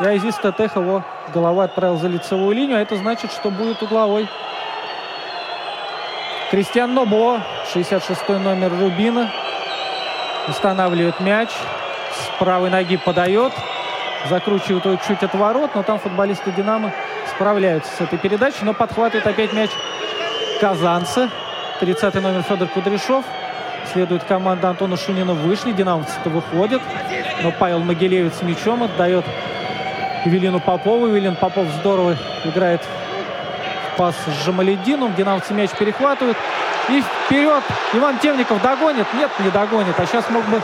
И 0.00 0.04
Айзис 0.04 0.36
Тетех 0.36 0.76
его 0.76 1.04
головой 1.34 1.66
отправил 1.66 1.98
за 1.98 2.08
лицевую 2.08 2.56
линию. 2.56 2.78
А 2.78 2.80
это 2.80 2.96
значит, 2.96 3.30
что 3.30 3.50
будет 3.50 3.82
угловой. 3.82 4.26
Кристиан 6.50 6.94
Нобо, 6.94 7.42
66 7.72 8.28
номер 8.30 8.72
Рубина, 8.80 9.30
устанавливает 10.48 11.20
мяч. 11.20 11.50
С 11.50 12.38
правой 12.38 12.70
ноги 12.70 12.96
подает 12.96 13.52
закручивают 14.28 14.84
его 14.84 14.96
чуть 14.96 15.22
от 15.22 15.34
ворот, 15.34 15.74
но 15.74 15.82
там 15.82 15.98
футболисты 15.98 16.50
«Динамо» 16.52 16.92
справляются 17.34 17.94
с 17.94 18.00
этой 18.00 18.18
передачей, 18.18 18.64
но 18.64 18.72
подхватывает 18.72 19.26
опять 19.26 19.52
мяч 19.52 19.70
казанцы. 20.60 21.30
30 21.80 22.14
номер 22.14 22.42
Федор 22.42 22.68
Кудряшов. 22.68 23.24
Следует 23.92 24.24
команда 24.24 24.70
Антона 24.70 24.96
Шунина 24.96 25.34
вышли. 25.34 25.72
Динамовцы-то 25.72 26.30
выходят. 26.30 26.80
Но 27.42 27.52
Павел 27.52 27.80
Могилевец 27.80 28.40
мячом 28.42 28.82
отдает 28.82 29.24
Евелину 30.24 30.60
Попову. 30.60 31.08
Евелин 31.08 31.36
Попов 31.36 31.66
здорово 31.80 32.16
играет 32.44 32.80
в 32.82 33.96
пас 33.96 34.14
с 34.26 34.44
Жамаледином. 34.44 35.14
Динамовцы 35.14 35.52
мяч 35.52 35.70
перехватывают. 35.70 36.36
И 36.88 37.02
вперед 37.02 37.62
Иван 37.92 38.18
Темников 38.18 38.62
догонит. 38.62 39.06
Нет, 39.14 39.30
не 39.40 39.50
догонит. 39.50 39.98
А 39.98 40.06
сейчас 40.06 40.28
мог 40.30 40.44
бы 40.46 40.62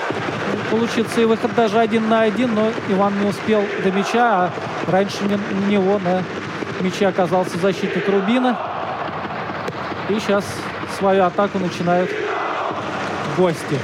получиться 0.71 1.21
и 1.21 1.25
выход 1.25 1.55
даже 1.55 1.79
один 1.79 2.09
на 2.09 2.23
один. 2.23 2.55
Но 2.55 2.71
Иван 2.89 3.19
не 3.21 3.29
успел 3.29 3.65
до 3.83 3.91
мяча. 3.91 4.45
А 4.45 4.51
раньше 4.91 5.19
не- 5.25 5.71
него 5.71 5.99
на 5.99 6.23
мяче 6.81 7.09
оказался 7.09 7.59
защитник 7.59 8.09
Рубина. 8.09 8.57
И 10.09 10.19
сейчас 10.19 10.45
свою 10.99 11.25
атаку 11.25 11.59
начинают 11.59 12.11
гости. 13.37 13.79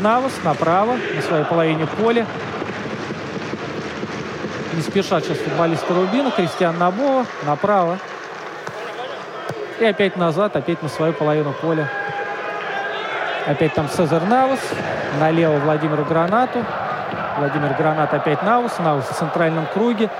Навас 0.00 0.32
направо, 0.44 0.96
на 1.14 1.22
своей 1.22 1.44
половине 1.44 1.86
поля. 1.86 2.24
Не 4.74 4.82
спешат 4.82 5.24
сейчас 5.24 5.38
футболисты 5.38 5.92
Рубина. 5.92 6.30
Кристиан 6.30 6.78
Набова 6.78 7.26
направо. 7.44 7.98
И 9.80 9.84
опять 9.84 10.16
назад, 10.16 10.54
опять 10.56 10.82
на 10.82 10.88
свою 10.88 11.12
половину 11.12 11.52
поля. 11.52 11.90
Опять 13.46 13.74
там 13.74 13.88
Цезар 13.88 14.24
Навас. 14.24 14.58
Налево 15.20 15.58
Владимиру 15.58 16.04
Гранату. 16.04 16.64
Владимир 17.38 17.74
Гранат 17.74 18.12
опять 18.12 18.42
Наус. 18.42 18.72
Наус 18.80 19.04
в 19.04 19.14
центральном 19.14 19.66
круге. 19.66 20.10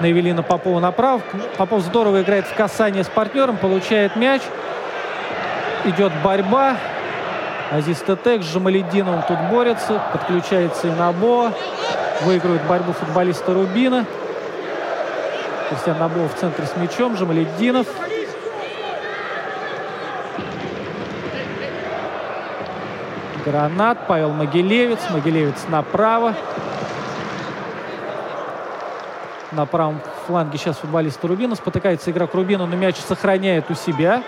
На 0.00 0.06
Евелина 0.06 0.44
Попова 0.44 0.78
направо. 0.78 1.22
Попов 1.56 1.82
здорово 1.82 2.22
играет 2.22 2.46
в 2.46 2.54
касание 2.54 3.02
с 3.02 3.08
партнером. 3.08 3.56
Получает 3.56 4.14
мяч. 4.14 4.42
Идет 5.86 6.12
борьба. 6.22 6.76
Азиз 7.72 7.98
Тетек 8.06 8.42
с 8.42 8.46
Жамалединовым 8.46 9.22
тут 9.26 9.40
борется. 9.50 10.00
Подключается 10.12 10.86
и 10.86 10.90
Набо. 10.92 11.52
Выигрывает 12.22 12.62
борьбу 12.62 12.92
футболиста 12.92 13.54
Рубина. 13.54 14.06
Кристиан 15.68 15.98
Набо 15.98 16.28
в 16.28 16.34
центре 16.38 16.64
с 16.64 16.76
мячом. 16.76 17.16
Жамалединов. 17.16 17.88
Гранат. 23.46 24.08
Павел 24.08 24.32
Могилевец. 24.32 24.98
Могилевец 25.10 25.68
направо. 25.68 26.34
На 29.52 29.64
правом 29.64 30.00
фланге 30.26 30.58
сейчас 30.58 30.78
футболист 30.78 31.24
Рубина. 31.24 31.54
Спотыкается 31.54 32.10
игрок 32.10 32.34
Рубина, 32.34 32.66
но 32.66 32.74
мяч 32.74 32.96
сохраняет 32.96 33.70
у 33.70 33.74
себя. 33.74 34.24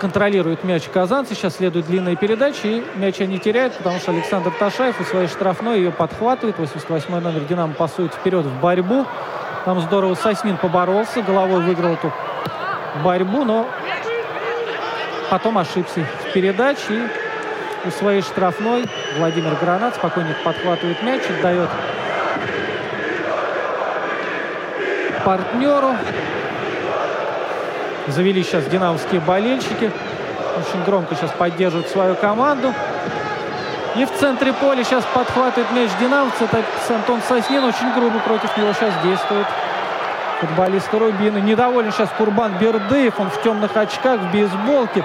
Контролирует 0.00 0.64
мяч 0.64 0.88
казанцы. 0.88 1.34
Сейчас 1.34 1.56
следует 1.56 1.86
длинная 1.86 2.16
передача. 2.16 2.66
И 2.66 2.84
мяч 2.96 3.20
они 3.20 3.38
теряют, 3.38 3.76
потому 3.76 4.00
что 4.00 4.10
Александр 4.10 4.50
Ташаев 4.58 5.00
у 5.00 5.04
своей 5.04 5.28
штрафной 5.28 5.78
ее 5.78 5.92
подхватывает. 5.92 6.58
88 6.58 7.20
номер 7.20 7.42
Динамо 7.42 7.74
пасует 7.74 8.12
вперед 8.12 8.44
в 8.44 8.60
борьбу. 8.60 9.06
Там 9.64 9.80
здорово 9.80 10.14
Соснин 10.16 10.56
поборолся. 10.56 11.22
Головой 11.22 11.62
выиграл 11.62 11.92
эту 11.92 12.12
борьбу, 13.04 13.44
но 13.44 13.68
потом 15.30 15.56
ошибся 15.56 16.04
в 16.28 16.32
передаче. 16.32 17.08
И 17.84 17.88
у 17.88 17.90
своей 17.90 18.20
штрафной 18.20 18.86
Владимир 19.16 19.54
Гранат 19.54 19.94
спокойненько 19.94 20.40
подхватывает 20.44 21.02
мяч, 21.02 21.22
отдает 21.30 21.70
партнеру. 25.24 25.96
Завели 28.08 28.42
сейчас 28.42 28.66
динамовские 28.66 29.20
болельщики. 29.20 29.90
Очень 30.58 30.84
громко 30.84 31.14
сейчас 31.14 31.30
поддерживают 31.30 31.88
свою 31.88 32.16
команду. 32.16 32.74
И 33.96 34.04
в 34.04 34.10
центре 34.18 34.52
поля 34.52 34.84
сейчас 34.84 35.04
подхватывает 35.14 35.70
мяч 35.72 35.90
динамовцы. 36.00 36.44
Это 36.44 36.62
Антон 36.94 37.20
Соснин. 37.26 37.64
Очень 37.64 37.94
грубо 37.94 38.18
против 38.20 38.54
него 38.56 38.72
сейчас 38.72 38.92
действует 39.02 39.46
футболист 40.40 40.92
Рубина. 40.92 41.38
Недоволен 41.38 41.92
сейчас 41.92 42.08
Курбан 42.16 42.58
Бердыев. 42.58 43.20
Он 43.20 43.30
в 43.30 43.40
темных 43.42 43.76
очках, 43.76 44.20
в 44.20 44.32
бейсболке. 44.32 45.04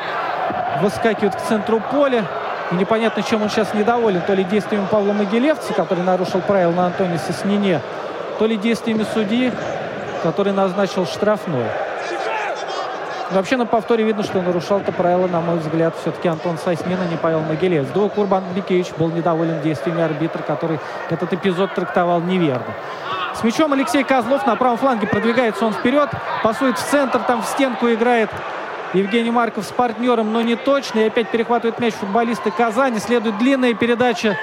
Выскакивает 0.82 1.36
к 1.36 1.42
центру 1.42 1.80
поля. 1.80 2.26
И 2.72 2.76
непонятно, 2.76 3.22
чем 3.22 3.44
он 3.44 3.50
сейчас 3.50 3.74
недоволен. 3.74 4.22
То 4.22 4.34
ли 4.34 4.44
действиями 4.44 4.88
Павла 4.90 5.14
Могилевца, 5.14 5.74
который 5.74 6.04
нарушил 6.04 6.42
правила 6.42 6.72
на 6.72 6.86
Антоне 6.88 7.20
Соснине, 7.20 7.82
то 8.40 8.46
ли 8.46 8.58
действиями 8.58 9.06
судьи, 9.14 9.52
который 10.24 10.54
назначил 10.54 11.06
штрафной. 11.06 11.66
Но 13.32 13.38
вообще 13.38 13.58
на 13.58 13.66
повторе 13.66 14.04
видно, 14.04 14.24
что 14.24 14.42
нарушал-то 14.42 14.92
правила, 14.92 15.28
на 15.28 15.42
мой 15.42 15.58
взгляд, 15.58 15.96
все-таки 16.00 16.28
Антон 16.28 16.58
Соснин, 16.58 16.98
а 17.02 17.06
не 17.06 17.18
Павел 17.18 17.42
Могилевец. 17.42 17.88
До 17.88 18.08
Курбан 18.08 18.44
Бекевич 18.56 18.92
был 18.98 19.10
недоволен 19.10 19.62
действиями 19.62 20.04
арбитра, 20.04 20.44
который 20.44 20.80
этот 21.10 21.34
эпизод 21.34 21.74
трактовал 21.74 22.22
неверно. 22.22 22.74
С 23.38 23.44
мячом 23.44 23.74
Алексей 23.74 24.04
Козлов 24.04 24.46
на 24.48 24.56
правом 24.56 24.78
фланге 24.78 25.08
продвигается 25.08 25.66
он 25.66 25.74
вперед, 25.74 26.10
пасует 26.42 26.78
в 26.78 26.84
центр, 26.84 27.20
там 27.20 27.42
в 27.42 27.46
стенку 27.46 27.92
играет 27.92 28.30
Евгений 28.94 29.30
Марков 29.30 29.66
с 29.66 29.72
партнером, 29.72 30.32
но 30.32 30.42
не 30.42 30.56
точно. 30.56 31.00
И 31.00 31.08
опять 31.08 31.30
перехватывает 31.30 31.80
мяч 31.80 31.94
футболисты 31.96 32.50
Казани. 32.50 33.00
Следует 33.00 33.38
длинная 33.38 33.74
передача 33.74 34.38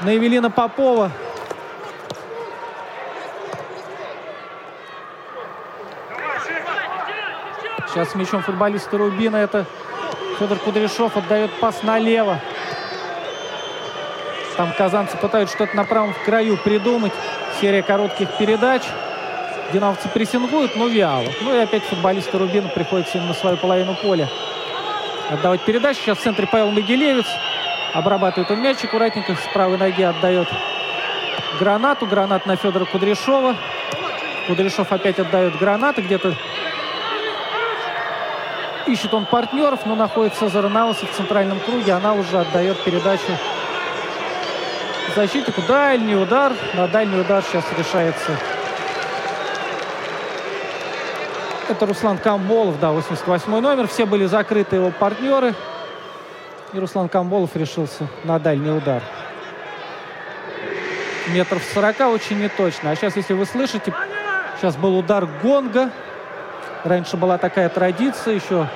на 0.00 0.10
Евелина 0.10 0.50
Попова. 0.50 1.10
Сейчас 7.88 8.12
с 8.12 8.14
мячом 8.14 8.42
футболиста 8.42 8.96
Рубина 8.96 9.36
это 9.36 9.66
Федор 10.38 10.58
Кудряшов 10.58 11.16
отдает 11.16 11.50
пас 11.60 11.82
налево. 11.82 12.40
Там 14.56 14.72
казанцы 14.72 15.16
пытаются 15.18 15.56
что-то 15.56 15.76
на 15.76 15.84
правом 15.84 16.14
краю 16.24 16.56
придумать. 16.56 17.12
Серия 17.60 17.82
коротких 17.82 18.28
передач. 18.38 18.82
Динамовцы 19.72 20.08
прессингуют, 20.08 20.76
но 20.76 20.86
вяло. 20.86 21.26
Ну 21.42 21.54
и 21.54 21.58
опять 21.58 21.82
футболисты 21.82 22.38
Рубина 22.38 22.68
приходится 22.68 23.18
на 23.18 23.34
свою 23.34 23.58
половину 23.58 23.94
поля 23.94 24.28
отдавать 25.28 25.60
передачу. 25.60 26.00
Сейчас 26.00 26.18
в 26.18 26.22
центре 26.22 26.46
Павел 26.46 26.70
Могилевец. 26.70 27.26
Обрабатывает 27.92 28.50
он 28.50 28.62
мяч 28.62 28.82
аккуратненько. 28.82 29.34
С 29.34 29.52
правой 29.52 29.76
ноги 29.76 30.02
отдает 30.02 30.48
гранату. 31.58 32.06
Гранат 32.06 32.46
на 32.46 32.56
Федора 32.56 32.86
Кудряшова. 32.86 33.54
Кудряшов 34.46 34.90
опять 34.90 35.18
отдает 35.18 35.58
гранаты. 35.58 36.00
Где-то 36.00 36.34
ищет 38.86 39.12
он 39.12 39.26
партнеров, 39.26 39.80
но 39.84 39.94
находится 39.94 40.48
Заранаусов 40.48 41.10
в 41.10 41.14
центральном 41.14 41.60
круге. 41.60 41.92
Она 41.92 42.14
уже 42.14 42.38
отдает 42.38 42.82
передачу 42.84 43.36
защитнику. 45.14 45.62
Дальний 45.62 46.14
удар. 46.14 46.52
На 46.74 46.88
дальний 46.88 47.20
удар 47.20 47.42
сейчас 47.42 47.64
решается. 47.76 48.36
Это 51.68 51.86
Руслан 51.86 52.18
Камболов, 52.18 52.80
да, 52.80 52.90
88 52.90 53.60
номер. 53.60 53.86
Все 53.86 54.04
были 54.04 54.26
закрыты 54.26 54.76
его 54.76 54.90
партнеры. 54.90 55.54
И 56.72 56.78
Руслан 56.78 57.08
Камболов 57.08 57.54
решился 57.54 58.06
на 58.24 58.38
дальний 58.38 58.70
удар. 58.70 59.02
Метров 61.28 61.62
40 61.74 62.00
очень 62.12 62.40
неточно. 62.40 62.90
А 62.90 62.96
сейчас, 62.96 63.16
если 63.16 63.34
вы 63.34 63.46
слышите, 63.46 63.94
сейчас 64.58 64.76
был 64.76 64.98
удар 64.98 65.26
гонга. 65.42 65.90
Раньше 66.82 67.16
была 67.16 67.38
такая 67.38 67.68
традиция 67.68 68.34
еще 68.34 68.68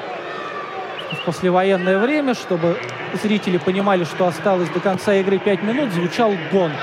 в 1.12 1.24
послевоенное 1.24 1.98
время, 1.98 2.34
чтобы 2.34 2.78
зрители 3.22 3.58
понимали, 3.58 4.04
что 4.04 4.26
осталось 4.26 4.68
до 4.70 4.80
конца 4.80 5.14
игры 5.14 5.38
5 5.38 5.62
минут, 5.62 5.92
звучал 5.92 6.32
гонг. 6.50 6.74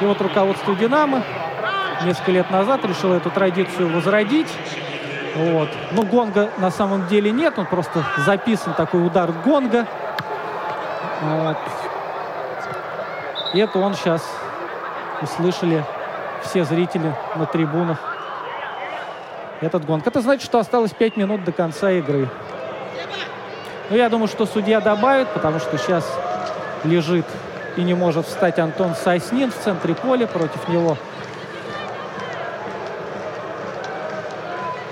И 0.00 0.04
вот 0.04 0.20
руководство 0.20 0.74
«Динамо» 0.76 1.22
несколько 2.04 2.30
лет 2.30 2.50
назад 2.50 2.84
решило 2.84 3.14
эту 3.14 3.30
традицию 3.30 3.92
возродить. 3.92 4.48
Вот. 5.34 5.68
Но 5.92 6.02
гонга 6.02 6.50
на 6.58 6.70
самом 6.70 7.06
деле 7.08 7.30
нет, 7.30 7.58
он 7.58 7.66
просто 7.66 8.04
записан 8.18 8.74
такой 8.74 9.04
удар 9.04 9.32
гонга. 9.44 9.86
Вот. 11.22 11.56
И 13.54 13.58
это 13.58 13.78
он 13.78 13.94
сейчас 13.94 14.22
услышали 15.20 15.84
все 16.44 16.64
зрители 16.64 17.14
на 17.34 17.46
трибунах. 17.46 17.98
Этот 19.60 19.84
гонг. 19.84 20.06
Это 20.06 20.20
значит, 20.20 20.44
что 20.44 20.58
осталось 20.58 20.92
5 20.92 21.16
минут 21.16 21.42
до 21.42 21.50
конца 21.50 21.90
игры. 21.90 22.28
Но 23.90 23.96
я 23.96 24.08
думаю, 24.08 24.28
что 24.28 24.44
судья 24.46 24.80
добавит, 24.80 25.28
потому 25.28 25.58
что 25.58 25.78
сейчас 25.78 26.04
лежит 26.84 27.26
и 27.76 27.82
не 27.82 27.94
может 27.94 28.26
встать 28.26 28.58
Антон 28.58 28.94
Соснин 28.94 29.50
в 29.50 29.56
центре 29.56 29.94
поля. 29.94 30.26
Против 30.26 30.68
него 30.68 30.98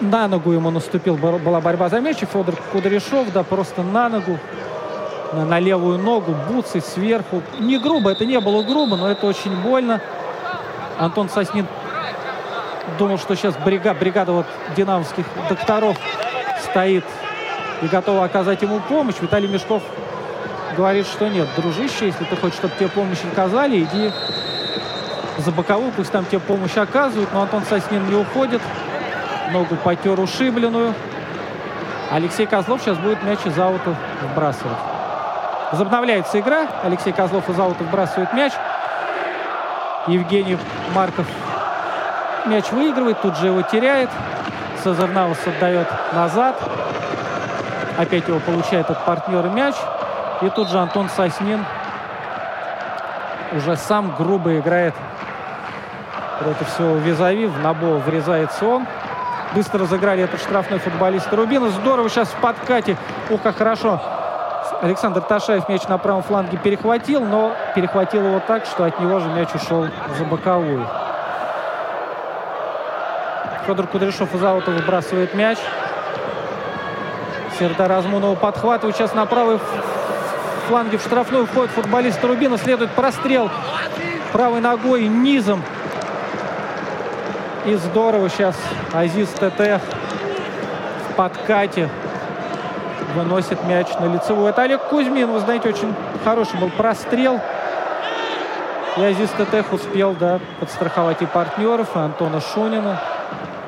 на 0.00 0.28
ногу 0.28 0.52
ему 0.52 0.70
наступил, 0.70 1.16
была 1.16 1.60
борьба 1.60 1.88
за 1.88 2.00
мяч. 2.00 2.22
И 2.22 2.26
Федор 2.26 2.54
Кудряшов, 2.72 3.32
да, 3.32 3.42
просто 3.42 3.82
на 3.82 4.08
ногу, 4.08 4.38
на, 5.32 5.44
на 5.44 5.58
левую 5.58 5.98
ногу, 5.98 6.34
буцей 6.48 6.80
сверху. 6.80 7.42
Не 7.58 7.78
грубо, 7.78 8.12
это 8.12 8.24
не 8.24 8.40
было 8.40 8.62
грубо, 8.62 8.96
но 8.96 9.10
это 9.10 9.26
очень 9.26 9.54
больно. 9.62 10.00
Антон 10.98 11.28
Соснин 11.28 11.66
думал, 12.98 13.18
что 13.18 13.34
сейчас 13.34 13.54
бригада, 13.56 13.98
бригада 13.98 14.32
вот 14.32 14.46
динамовских 14.76 15.26
докторов 15.48 15.98
стоит 16.70 17.04
и 17.82 17.86
готова 17.86 18.24
оказать 18.24 18.62
ему 18.62 18.80
помощь. 18.80 19.16
Виталий 19.20 19.48
Мешков 19.48 19.82
говорит, 20.76 21.06
что 21.06 21.28
нет, 21.28 21.48
дружище, 21.56 22.06
если 22.06 22.24
ты 22.24 22.36
хочешь, 22.36 22.56
чтобы 22.56 22.74
тебе 22.76 22.88
помощь 22.88 23.18
оказали, 23.30 23.80
иди 23.82 24.12
за 25.38 25.50
боковую, 25.52 25.92
пусть 25.92 26.10
там 26.10 26.24
тебе 26.24 26.40
помощь 26.40 26.76
оказывают. 26.76 27.32
Но 27.32 27.42
Антон 27.42 27.62
Соснин 27.64 28.08
не 28.08 28.14
уходит. 28.14 28.62
Ногу 29.52 29.76
потер 29.76 30.18
ушибленную. 30.18 30.94
Алексей 32.10 32.46
Козлов 32.46 32.80
сейчас 32.82 32.98
будет 32.98 33.22
мяч 33.22 33.38
из 33.44 33.58
аута 33.58 33.94
вбрасывать. 34.22 34.78
Возобновляется 35.72 36.40
игра. 36.40 36.66
Алексей 36.84 37.12
Козлов 37.12 37.48
из 37.48 37.58
аута 37.58 37.84
вбрасывает 37.84 38.32
мяч. 38.32 38.52
Евгений 40.06 40.56
Марков 40.94 41.26
мяч 42.46 42.70
выигрывает, 42.70 43.20
тут 43.20 43.36
же 43.36 43.46
его 43.48 43.62
теряет. 43.62 44.08
Сазар 44.82 45.10
Навас 45.10 45.38
отдает 45.46 45.88
назад. 46.12 46.56
Опять 47.96 48.28
его 48.28 48.40
получает 48.40 48.90
от 48.90 49.04
партнера 49.04 49.48
мяч. 49.48 49.74
И 50.42 50.50
тут 50.50 50.68
же 50.68 50.78
Антон 50.78 51.08
Соснин 51.08 51.64
уже 53.52 53.76
сам 53.76 54.14
грубо 54.16 54.58
играет 54.58 54.94
против 56.40 56.68
своего 56.68 56.96
визави. 56.96 57.46
В 57.46 57.58
Набо 57.60 57.98
врезается 57.98 58.66
он. 58.66 58.86
Быстро 59.54 59.80
разыграли 59.80 60.24
этот 60.24 60.40
штрафной 60.40 60.78
футболист 60.78 61.32
Рубина. 61.32 61.70
Здорово 61.70 62.10
сейчас 62.10 62.28
в 62.28 62.36
подкате. 62.36 62.96
Ух, 63.30 63.40
как 63.42 63.56
хорошо. 63.56 64.00
Александр 64.82 65.22
Ташаев 65.22 65.68
мяч 65.68 65.86
на 65.88 65.96
правом 65.96 66.22
фланге 66.22 66.58
перехватил, 66.58 67.24
но 67.24 67.52
перехватил 67.74 68.26
его 68.26 68.40
так, 68.40 68.66
что 68.66 68.84
от 68.84 69.00
него 69.00 69.20
же 69.20 69.28
мяч 69.30 69.48
ушел 69.54 69.86
за 70.18 70.24
боковую. 70.24 70.86
Федор 73.66 73.86
Кудряшов 73.86 74.34
из 74.34 74.44
аута 74.44 74.70
выбрасывает 74.70 75.34
мяч. 75.34 75.58
Сердар 77.58 77.88
Размунова 77.88 78.34
подхватывает. 78.34 78.96
Сейчас 78.96 79.14
на 79.14 79.24
правый 79.24 79.58
фланге 80.68 80.98
в 80.98 81.02
штрафную 81.02 81.46
входит 81.46 81.70
футболист 81.70 82.22
Рубина. 82.22 82.58
Следует 82.58 82.90
прострел 82.90 83.50
правой 84.32 84.60
ногой 84.60 85.08
низом. 85.08 85.62
И 87.64 87.74
здорово 87.76 88.28
сейчас 88.28 88.54
Азиз 88.92 89.28
ТТ 89.30 89.80
в 91.10 91.14
подкате 91.16 91.88
выносит 93.14 93.64
мяч 93.64 93.88
на 93.98 94.12
лицевую. 94.12 94.48
Это 94.48 94.62
Олег 94.62 94.82
Кузьмин, 94.88 95.30
вы 95.30 95.40
знаете, 95.40 95.68
очень 95.70 95.94
хороший 96.24 96.60
был 96.60 96.70
прострел. 96.70 97.40
И 98.98 99.02
Азиз 99.02 99.30
ТТ 99.30 99.64
успел 99.72 100.12
да, 100.12 100.40
подстраховать 100.60 101.22
и 101.22 101.26
партнеров, 101.26 101.88
и 101.96 101.98
Антона 101.98 102.40
Шунина. 102.40 103.00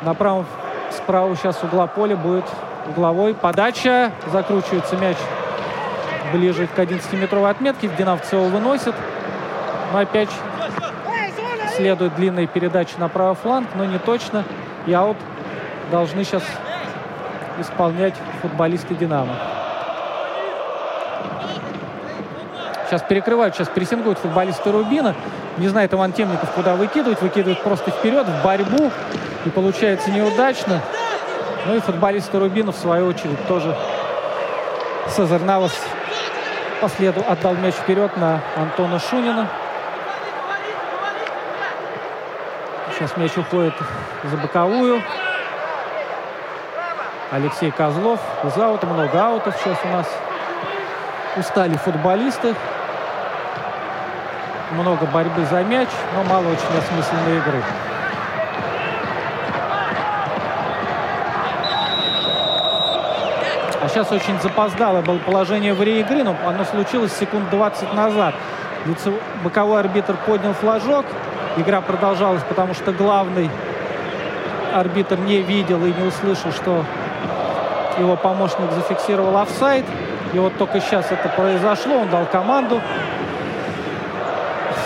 На 0.03 0.15
правом 0.15 0.47
справа 0.91 1.35
сейчас 1.37 1.63
угла 1.63 1.87
поля 1.87 2.17
будет 2.17 2.45
угловой. 2.89 3.35
Подача. 3.35 4.13
Закручивается 4.33 4.97
мяч 4.97 5.17
ближе 6.33 6.67
к 6.67 6.79
11-метровой 6.79 7.51
отметке. 7.51 7.89
Динавцы 7.97 8.37
его 8.37 8.47
выносит. 8.47 8.95
Но 9.93 9.99
опять 9.99 10.31
следует 11.77 12.15
длинная 12.17 12.47
передача 12.47 12.99
на 12.99 13.09
правый 13.09 13.37
фланг, 13.37 13.69
но 13.75 13.85
не 13.85 13.99
точно. 13.99 14.45
И 14.87 14.93
аут 14.93 15.17
должны 15.91 16.25
сейчас 16.25 16.43
исполнять 17.59 18.15
футболисты 18.43 18.95
«Динамо». 18.95 19.35
Сейчас 22.87 23.03
перекрывают, 23.03 23.55
сейчас 23.55 23.69
прессингуют 23.69 24.19
футболисты 24.19 24.73
Рубина. 24.73 25.15
Не 25.59 25.69
знает 25.69 25.93
Иван 25.93 26.13
Темников, 26.13 26.51
куда 26.53 26.75
выкидывать. 26.75 27.21
Выкидывает 27.21 27.63
просто 27.63 27.91
вперед, 27.91 28.27
в 28.27 28.43
борьбу. 28.43 28.91
И 29.45 29.51
получается 29.51 30.11
неудачно. 30.11 30.81
Ну 31.67 31.77
и 31.77 31.81
футболисты 31.81 32.39
Рубина, 32.39 32.73
в 32.73 32.77
свою 32.77 33.07
очередь, 33.07 33.47
тоже 33.47 33.77
Сезар 35.15 35.41
Навас 35.41 35.73
по 36.81 36.89
следу 36.89 37.25
отдал 37.29 37.55
мяч 37.55 37.75
вперед 37.75 38.17
на 38.17 38.41
Антона 38.57 38.99
Шунина. 38.99 39.49
Сейчас 42.95 43.17
мяч 43.17 43.37
уходит 43.37 43.75
за 44.25 44.37
боковую. 44.37 45.03
Алексей 47.31 47.71
Козлов 47.71 48.21
из 48.45 48.57
аута. 48.57 48.87
Много 48.87 49.27
аутов 49.27 49.55
сейчас 49.63 49.79
у 49.85 49.89
нас. 49.89 50.07
Устали 51.37 51.77
футболисты. 51.77 52.55
Много 54.73 55.07
борьбы 55.07 55.45
за 55.47 55.63
мяч, 55.63 55.89
но 56.15 56.25
мало 56.25 56.49
очень 56.49 56.79
осмысленной 56.79 57.39
игры. 57.39 57.63
Сейчас 63.99 64.13
очень 64.13 64.41
запоздало 64.41 65.03
было 65.03 65.19
положение 65.19 65.75
в 65.75 65.83
игры, 65.83 66.23
но 66.23 66.37
оно 66.47 66.65
случилось 66.65 67.13
секунд 67.13 67.51
20 67.51 67.95
назад. 67.95 68.33
Лицев... 68.87 69.13
Боковой 69.43 69.81
арбитр 69.81 70.17
поднял 70.25 70.53
флажок. 70.53 71.05
Игра 71.57 71.81
продолжалась, 71.81 72.43
потому 72.49 72.75
что 72.75 72.93
главный 72.93 73.51
арбитр 74.73 75.19
не 75.19 75.43
видел 75.43 75.85
и 75.85 75.93
не 75.93 76.07
услышал, 76.07 76.53
что 76.53 76.85
его 77.99 78.15
помощник 78.15 78.71
зафиксировал 78.71 79.37
офсайд. 79.37 79.85
И 80.33 80.39
вот 80.39 80.57
только 80.57 80.81
сейчас 80.81 81.11
это 81.11 81.29
произошло. 81.31 81.97
Он 81.97 82.09
дал 82.09 82.25
команду. 82.27 82.81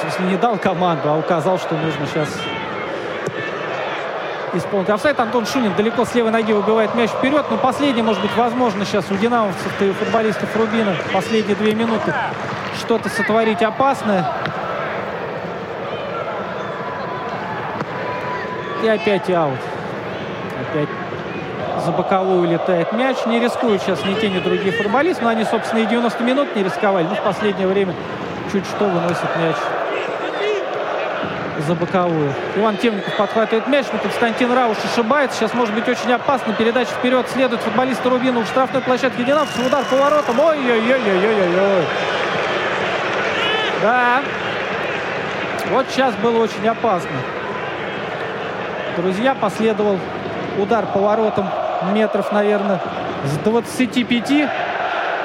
В 0.08 0.20
не 0.20 0.36
дал 0.36 0.56
команду, 0.56 1.10
а 1.10 1.18
указал, 1.18 1.58
что 1.58 1.74
нужно 1.74 2.06
сейчас 2.06 2.28
исполнить 4.54 4.88
офсайд. 4.88 5.18
Антон 5.20 5.46
Шунин 5.46 5.74
далеко 5.76 6.04
с 6.04 6.14
левой 6.14 6.30
ноги 6.30 6.52
выбивает 6.52 6.94
мяч 6.94 7.10
вперед. 7.10 7.44
Но 7.50 7.56
последний, 7.56 8.02
может 8.02 8.22
быть, 8.22 8.34
возможно 8.36 8.84
сейчас 8.84 9.10
у 9.10 9.14
динамовцев 9.16 9.80
и 9.80 9.90
у 9.90 9.94
футболистов 9.94 10.54
Рубина 10.56 10.94
последние 11.12 11.56
две 11.56 11.74
минуты 11.74 12.14
что-то 12.78 13.08
сотворить 13.08 13.62
опасное. 13.62 14.26
И 18.82 18.88
опять 18.88 19.30
аут. 19.30 19.58
Опять 20.60 20.88
за 21.84 21.92
боковую 21.92 22.48
летает 22.48 22.92
мяч. 22.92 23.16
Не 23.26 23.40
рискуют 23.40 23.82
сейчас 23.82 24.04
ни 24.04 24.14
те, 24.14 24.28
ни 24.28 24.40
другие 24.40 24.72
футболисты. 24.72 25.24
Но 25.24 25.30
они, 25.30 25.44
собственно, 25.44 25.80
и 25.80 25.86
90 25.86 26.22
минут 26.22 26.54
не 26.56 26.64
рисковали. 26.64 27.06
Но 27.06 27.14
в 27.14 27.22
последнее 27.22 27.66
время 27.66 27.94
чуть 28.52 28.66
что 28.66 28.84
выносит 28.84 29.36
мяч 29.38 29.56
за 31.66 31.74
боковую. 31.74 32.32
Иван 32.56 32.76
Темников 32.76 33.16
подхватывает 33.16 33.66
мяч, 33.68 33.86
но 33.92 33.98
Константин 33.98 34.52
Рауш 34.52 34.76
ошибается. 34.84 35.38
Сейчас 35.38 35.54
может 35.54 35.74
быть 35.74 35.88
очень 35.88 36.12
опасно. 36.12 36.52
Передача 36.54 36.90
вперед 36.90 37.26
следует 37.32 37.62
футболисту 37.62 38.10
Рубину 38.10 38.40
в 38.40 38.46
штрафной 38.46 38.82
площадке 38.82 39.24
Динамовцев. 39.24 39.66
Удар 39.66 39.84
поворотом. 39.84 40.38
Ой-ой-ой-ой-ой-ой. 40.40 41.84
Да. 43.82 44.22
Вот 45.70 45.86
сейчас 45.90 46.14
было 46.16 46.42
очень 46.42 46.66
опасно. 46.68 47.10
Друзья, 48.96 49.34
последовал 49.34 49.98
удар 50.58 50.86
поворотом 50.86 51.48
метров, 51.92 52.30
наверное, 52.32 52.80
с 53.24 53.38
25. 53.38 54.48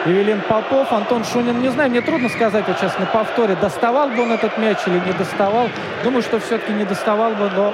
Евелин 0.06 0.42
Попов, 0.42 0.92
Антон 0.94 1.26
Шунин, 1.26 1.62
не 1.62 1.70
знаю, 1.70 1.90
мне 1.90 2.02
трудно 2.02 2.30
сказать 2.30 2.66
вот 2.68 2.78
сейчас 2.78 2.98
на 3.00 3.06
повторе, 3.06 3.56
доставал 3.56 4.10
бы 4.10 4.22
он 4.22 4.32
этот 4.32 4.58
мяч 4.58 4.78
или 4.86 5.00
не 5.00 5.14
доставал. 5.14 5.70
Думаю, 6.04 6.22
что 6.22 6.40
все-таки 6.40 6.72
не 6.72 6.86
доставал 6.86 7.32
бы, 7.32 7.50
но 7.54 7.74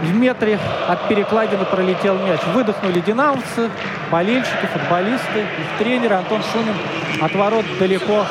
в 0.00 0.14
метре 0.14 0.58
от 0.88 1.08
перекладины 1.08 1.64
пролетел 1.64 2.16
мяч. 2.18 2.40
Выдохнули 2.54 3.00
динамовцы, 3.00 3.70
болельщики, 4.10 4.66
футболисты, 4.72 5.40
их 5.40 5.78
тренер 5.78 6.14
Антон 6.14 6.42
Шунин 6.52 6.74
от 7.20 7.34
ворот 7.34 7.64
далеко 7.78 8.24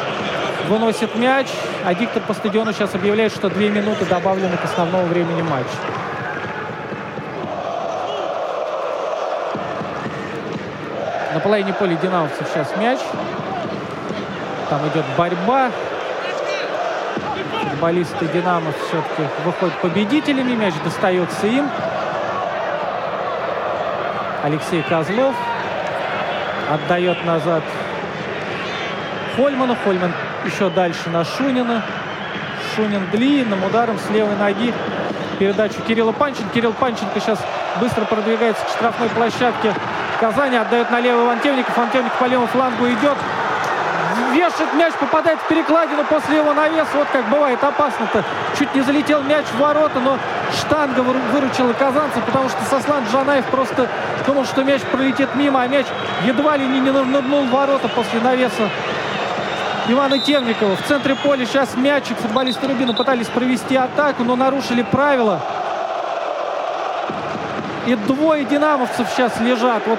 выносит 0.67 1.15
мяч, 1.15 1.47
а 1.85 1.93
диктор 1.93 2.21
по 2.23 2.33
стадиону 2.33 2.73
сейчас 2.73 2.95
объявляет, 2.95 3.33
что 3.33 3.49
две 3.49 3.69
минуты 3.69 4.05
добавлены 4.05 4.57
к 4.57 4.65
основному 4.65 5.05
времени 5.05 5.41
матча. 5.41 6.06
На 11.37 11.41
половине 11.41 11.71
поля 11.71 11.95
динамовцев 11.97 12.47
сейчас 12.51 12.75
мяч. 12.77 12.97
Там 14.71 14.87
идет 14.87 15.05
борьба. 15.15 15.69
Футболисты 17.69 18.25
Динамо 18.33 18.71
все-таки 18.71 19.21
выходят 19.45 19.75
победителями. 19.75 20.55
Мяч 20.55 20.73
достается 20.83 21.45
им. 21.45 21.69
Алексей 24.43 24.81
Козлов 24.81 25.35
отдает 26.71 27.23
назад 27.23 27.61
Хольману. 29.35 29.77
Хольман 29.83 30.13
еще 30.43 30.71
дальше 30.71 31.11
на 31.11 31.23
Шунина. 31.23 31.83
Шунин 32.75 33.07
длинным 33.11 33.63
ударом 33.63 33.99
с 33.99 34.09
левой 34.09 34.35
ноги 34.37 34.73
передачу 35.37 35.83
Кирилла 35.87 36.13
Панченко. 36.13 36.49
Кирилл 36.51 36.73
Панченко 36.73 37.19
сейчас 37.19 37.37
быстро 37.79 38.05
продвигается 38.05 38.65
к 38.65 38.69
штрафной 38.69 39.09
площадке 39.09 39.75
Казани. 40.19 40.57
Отдает 40.57 40.89
налево 40.91 41.25
Иван 41.25 41.39
Темников. 41.39 41.77
Иван 41.77 41.89
Темников 41.91 42.17
по 42.19 42.25
левому 42.25 42.47
флангу 42.47 42.87
идет. 42.87 43.17
вешает 44.33 44.73
мяч, 44.73 44.93
попадает 44.93 45.39
в 45.39 45.47
перекладину 45.47 46.03
после 46.05 46.37
его 46.37 46.53
навеса. 46.53 46.89
Вот 46.95 47.07
как 47.11 47.27
бывает 47.29 47.63
опасно-то. 47.63 48.23
Чуть 48.57 48.73
не 48.75 48.81
залетел 48.81 49.21
мяч 49.21 49.45
в 49.45 49.57
ворота, 49.57 49.99
но 49.99 50.17
штанга 50.59 51.01
выручила 51.01 51.73
казанцев, 51.73 52.23
потому 52.25 52.49
что 52.49 52.59
Сослан 52.69 53.03
Джанаев 53.11 53.45
просто 53.45 53.87
думал, 54.25 54.45
что 54.45 54.63
мяч 54.63 54.81
пролетит 54.91 55.29
мимо, 55.35 55.61
а 55.61 55.67
мяч 55.67 55.85
едва 56.25 56.57
ли 56.57 56.67
не 56.67 56.81
нырнул 56.81 57.43
в 57.43 57.49
ворота 57.49 57.87
после 57.89 58.19
навеса 58.19 58.69
Ивана 59.89 60.19
Темникова. 60.19 60.75
В 60.75 60.83
центре 60.83 61.15
поля 61.15 61.45
сейчас 61.45 61.75
мячик. 61.75 62.17
Футболисты 62.17 62.67
Рубина 62.67 62.93
пытались 62.93 63.27
провести 63.27 63.75
атаку, 63.75 64.23
но 64.23 64.35
нарушили 64.35 64.81
правила. 64.81 65.41
И 67.87 67.95
двое 67.95 68.43
динамовцев 68.43 69.07
сейчас 69.15 69.39
лежат. 69.39 69.81
Вот 69.87 69.97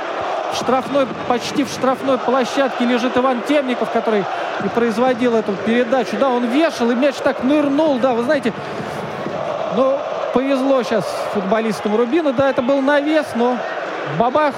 в 0.52 0.56
штрафной, 0.56 1.06
почти 1.26 1.64
в 1.64 1.68
штрафной 1.68 2.18
площадке 2.18 2.84
лежит 2.84 3.16
Иван 3.16 3.42
Темников, 3.42 3.90
который 3.90 4.24
и 4.64 4.68
производил 4.68 5.34
эту 5.34 5.52
передачу. 5.52 6.16
Да, 6.20 6.28
он 6.28 6.44
вешал, 6.46 6.90
и 6.90 6.94
мяч 6.94 7.16
так 7.16 7.42
нырнул. 7.42 7.98
Да, 7.98 8.12
вы 8.12 8.24
знаете, 8.24 8.52
ну, 9.74 9.96
повезло 10.34 10.82
сейчас 10.82 11.04
футболистам 11.32 11.96
Рубина. 11.96 12.32
Да, 12.32 12.50
это 12.50 12.60
был 12.60 12.80
навес, 12.82 13.26
но 13.34 13.56
бабах 14.18 14.54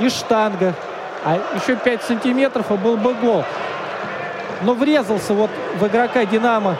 и 0.00 0.08
штанга. 0.08 0.74
А 1.24 1.38
еще 1.56 1.76
5 1.76 2.02
сантиметров, 2.04 2.70
и 2.70 2.74
был 2.74 2.96
бы 2.96 3.14
гол. 3.14 3.44
Но 4.62 4.72
врезался 4.72 5.34
вот 5.34 5.50
в 5.78 5.86
игрока 5.86 6.24
«Динамо» 6.24 6.76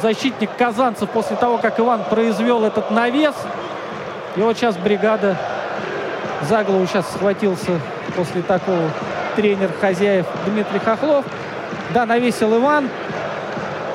защитник 0.00 0.50
казанцев 0.56 1.10
после 1.10 1.36
того, 1.36 1.58
как 1.58 1.78
Иван 1.78 2.04
произвел 2.04 2.64
этот 2.64 2.90
навес. 2.90 3.34
И 4.36 4.40
вот 4.40 4.56
сейчас 4.56 4.76
бригада 4.76 5.36
за 6.42 6.64
голову 6.64 6.86
сейчас 6.86 7.10
схватился 7.12 7.80
после 8.16 8.42
такого 8.42 8.90
тренер 9.36 9.70
хозяев 9.80 10.26
Дмитрий 10.46 10.80
Хохлов. 10.80 11.24
Да, 11.92 12.04
навесил 12.06 12.56
Иван. 12.56 12.88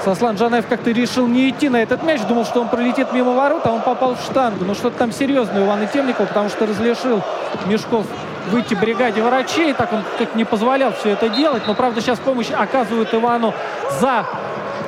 Сослан 0.03 0.37
Джанаев 0.37 0.65
как-то 0.67 0.91
решил 0.91 1.27
не 1.27 1.49
идти 1.49 1.67
на 1.67 1.77
этот 1.77 2.03
мяч. 2.03 2.21
Думал, 2.21 2.45
что 2.45 2.61
он 2.61 2.69
пролетит 2.69 3.11
мимо 3.11 3.33
ворот, 3.33 3.65
а 3.65 3.71
он 3.71 3.81
попал 3.81 4.15
в 4.15 4.21
штангу. 4.21 4.63
Но 4.63 4.73
что-то 4.73 4.97
там 4.97 5.11
серьезное 5.11 5.61
у 5.61 5.65
Ивана 5.65 5.87
Темникова, 5.87 6.25
потому 6.25 6.49
что 6.49 6.65
разрешил 6.65 7.21
Мешков 7.65 8.05
выйти 8.49 8.75
бригаде 8.75 9.21
врачей. 9.21 9.73
Так 9.73 9.91
он 9.91 10.03
как 10.17 10.35
не 10.35 10.45
позволял 10.45 10.93
все 10.93 11.09
это 11.09 11.27
делать. 11.27 11.63
Но, 11.67 11.75
правда, 11.75 11.99
сейчас 11.99 12.17
помощь 12.19 12.49
оказывают 12.49 13.13
Ивану 13.13 13.53
за 13.99 14.25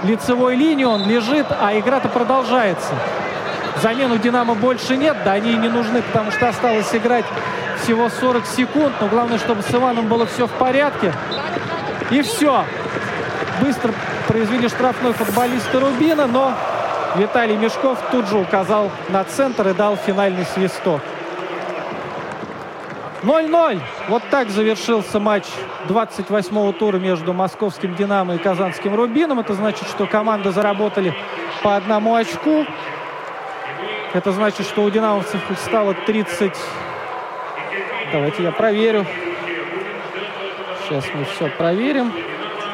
лицевой 0.03 0.55
линию. 0.55 0.89
Он 0.89 1.05
лежит, 1.05 1.47
а 1.59 1.77
игра-то 1.77 2.07
продолжается. 2.07 2.93
Замену 3.81 4.17
«Динамо» 4.17 4.55
больше 4.55 4.97
нет, 4.97 5.17
да 5.23 5.33
они 5.33 5.51
и 5.51 5.57
не 5.57 5.69
нужны, 5.69 6.01
потому 6.01 6.31
что 6.31 6.49
осталось 6.49 6.93
играть 6.93 7.25
всего 7.83 8.09
40 8.09 8.45
секунд. 8.45 8.93
Но 8.99 9.07
главное, 9.07 9.37
чтобы 9.37 9.61
с 9.61 9.73
Иваном 9.73 10.07
было 10.07 10.25
все 10.25 10.47
в 10.47 10.51
порядке. 10.51 11.13
И 12.09 12.21
все. 12.21 12.65
Быстро 13.61 13.93
произвели 14.27 14.67
штрафной 14.67 15.13
футболисты 15.13 15.79
Рубина, 15.79 16.27
но 16.27 16.53
Виталий 17.15 17.55
Мешков 17.55 17.97
тут 18.11 18.27
же 18.27 18.37
указал 18.37 18.91
на 19.09 19.23
центр 19.23 19.67
и 19.69 19.73
дал 19.73 19.95
финальный 19.95 20.45
свисток. 20.45 21.01
0-0. 23.23 23.79
Вот 24.07 24.23
так 24.31 24.49
завершился 24.49 25.19
матч 25.19 25.45
28-го 25.87 26.71
тура 26.71 26.97
между 26.97 27.33
московским 27.33 27.95
«Динамо» 27.95 28.35
и 28.35 28.37
казанским 28.39 28.95
«Рубином». 28.95 29.39
Это 29.39 29.53
значит, 29.53 29.87
что 29.87 30.07
команды 30.07 30.51
заработали 30.51 31.13
по 31.61 31.75
одному 31.75 32.15
очку. 32.15 32.65
Это 34.13 34.33
значит, 34.33 34.67
что 34.67 34.83
у 34.83 34.89
динамовцев 34.89 35.39
стало 35.65 35.93
30... 35.93 36.53
Давайте 38.11 38.43
я 38.43 38.51
проверю. 38.51 39.05
Сейчас 40.83 41.05
мы 41.13 41.23
все 41.23 41.47
проверим. 41.47 42.11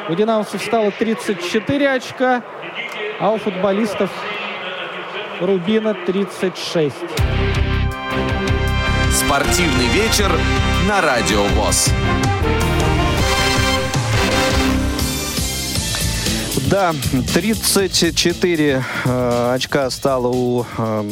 У 0.08 0.14
динамовцев 0.14 0.60
стало 0.60 0.90
34 0.90 1.90
очка, 1.90 2.42
а 3.20 3.30
у 3.30 3.38
футболистов 3.38 4.10
Рубина 5.40 5.94
36. 5.94 6.96
Спортивный 9.12 9.86
вечер 9.88 10.32
на 10.88 11.00
Радио 11.00 11.44
ВОЗ. 11.44 11.92
Да, 16.66 16.94
34 17.34 18.84
э, 19.04 19.52
очка 19.54 19.88
стало 19.90 20.28
у 20.28 20.66
э, 20.76 21.10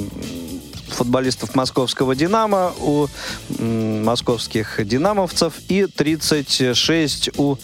футболистов 0.88 1.54
московского 1.54 2.14
«Динамо», 2.14 2.72
у 2.80 3.06
м, 3.58 4.04
московских 4.04 4.84
«Динамовцев» 4.86 5.54
и 5.68 5.86
36 5.86 7.38
у 7.38 7.56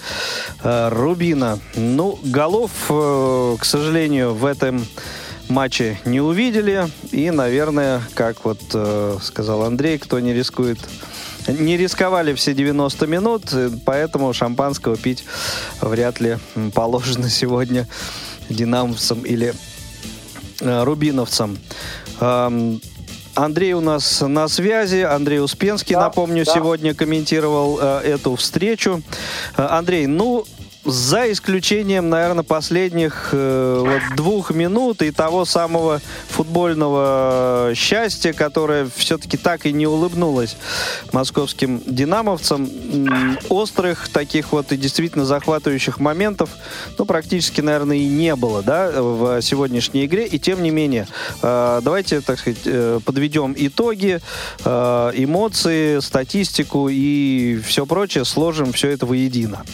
э, 0.62 0.88
«Рубина». 0.90 1.58
Ну, 1.74 2.18
голов, 2.22 2.70
э, 2.88 3.56
к 3.58 3.64
сожалению, 3.64 4.34
в 4.34 4.44
этом 4.44 4.86
матче 5.48 5.98
не 6.04 6.20
увидели. 6.20 6.88
И, 7.10 7.30
наверное, 7.30 8.02
как 8.14 8.44
вот 8.44 8.60
э, 8.74 9.18
сказал 9.22 9.62
Андрей, 9.62 9.98
кто 9.98 10.20
не 10.20 10.32
рискует 10.32 10.78
не 11.48 11.76
рисковали 11.76 12.34
все 12.34 12.54
90 12.54 13.06
минут, 13.06 13.42
поэтому 13.84 14.32
шампанского 14.32 14.96
пить 14.96 15.24
вряд 15.80 16.20
ли 16.20 16.38
положено 16.74 17.28
сегодня 17.30 17.86
динамовцам 18.48 19.22
или 19.22 19.54
э, 20.60 20.84
рубиновцам. 20.84 21.58
Эм, 22.20 22.80
Андрей 23.34 23.72
у 23.72 23.80
нас 23.80 24.20
на 24.20 24.46
связи. 24.48 25.00
Андрей 25.00 25.40
Успенский, 25.40 25.94
да, 25.94 26.02
напомню, 26.02 26.44
да. 26.44 26.52
сегодня 26.52 26.94
комментировал 26.94 27.78
э, 27.80 28.00
эту 28.04 28.36
встречу. 28.36 29.02
Э, 29.56 29.66
Андрей, 29.70 30.06
ну, 30.06 30.44
за 30.84 31.30
исключением, 31.30 32.08
наверное, 32.08 32.42
последних 32.42 33.28
э, 33.32 33.78
вот 33.80 34.16
двух 34.16 34.50
минут 34.50 35.02
и 35.02 35.10
того 35.12 35.44
самого 35.44 36.00
футбольного 36.28 37.72
счастья, 37.74 38.32
которое 38.32 38.88
все-таки 38.96 39.36
так 39.36 39.64
и 39.66 39.72
не 39.72 39.86
улыбнулось 39.86 40.56
московским 41.12 41.80
динамовцам, 41.86 42.68
острых 43.48 44.08
таких 44.08 44.52
вот 44.52 44.72
и 44.72 44.76
действительно 44.76 45.24
захватывающих 45.24 46.00
моментов, 46.00 46.50
ну, 46.98 47.04
практически, 47.04 47.60
наверное, 47.60 47.98
и 47.98 48.06
не 48.06 48.34
было, 48.34 48.62
да, 48.62 48.90
в 48.90 49.40
сегодняшней 49.40 50.06
игре. 50.06 50.26
И 50.26 50.38
тем 50.38 50.62
не 50.62 50.70
менее, 50.70 51.06
э, 51.42 51.80
давайте, 51.82 52.20
так 52.20 52.40
сказать, 52.40 52.62
э, 52.64 52.98
подведем 53.04 53.54
итоги, 53.56 54.20
э, 54.64 55.10
эмоции, 55.14 56.00
статистику 56.00 56.88
и 56.90 57.60
все 57.64 57.86
прочее, 57.86 58.24
сложим 58.24 58.72
все 58.72 58.88
это 58.88 59.06
воедино. 59.06 59.64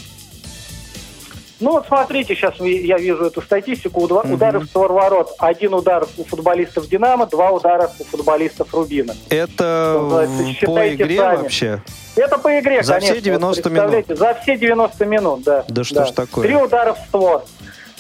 Ну 1.61 1.73
вот 1.73 1.87
смотрите, 1.87 2.35
сейчас 2.35 2.55
я 2.61 2.99
вижу 2.99 3.25
эту 3.25 3.43
статистику. 3.43 4.03
Удар, 4.03 4.25
угу. 4.25 4.35
Удары 4.35 4.61
в 4.61 4.73
ворот. 4.75 5.35
Один 5.39 5.75
удар 5.75 6.07
у 6.17 6.25
футболистов 6.25 6.89
«Динамо», 6.89 7.27
два 7.27 7.51
удара 7.51 7.91
у 7.99 8.05
футболистов 8.05 8.73
«Рубина». 8.73 9.15
Это 9.29 10.29
по 10.65 10.95
игре 10.95 11.17
сами. 11.19 11.37
вообще? 11.37 11.83
Это 12.15 12.39
по 12.39 12.59
игре, 12.59 12.83
За 12.83 12.95
конечно. 12.95 13.15
все 13.15 13.23
90 13.23 13.71
минут? 13.71 14.05
За 14.09 14.35
все 14.35 14.57
90 14.57 15.05
минут, 15.07 15.43
да. 15.43 15.65
Да 15.69 15.85
что 15.85 15.97
да. 15.97 16.07
ж 16.07 16.11
такое? 16.13 16.47
Три 16.47 16.57
удара 16.57 16.95
в 16.95 16.99
створ. 17.09 17.45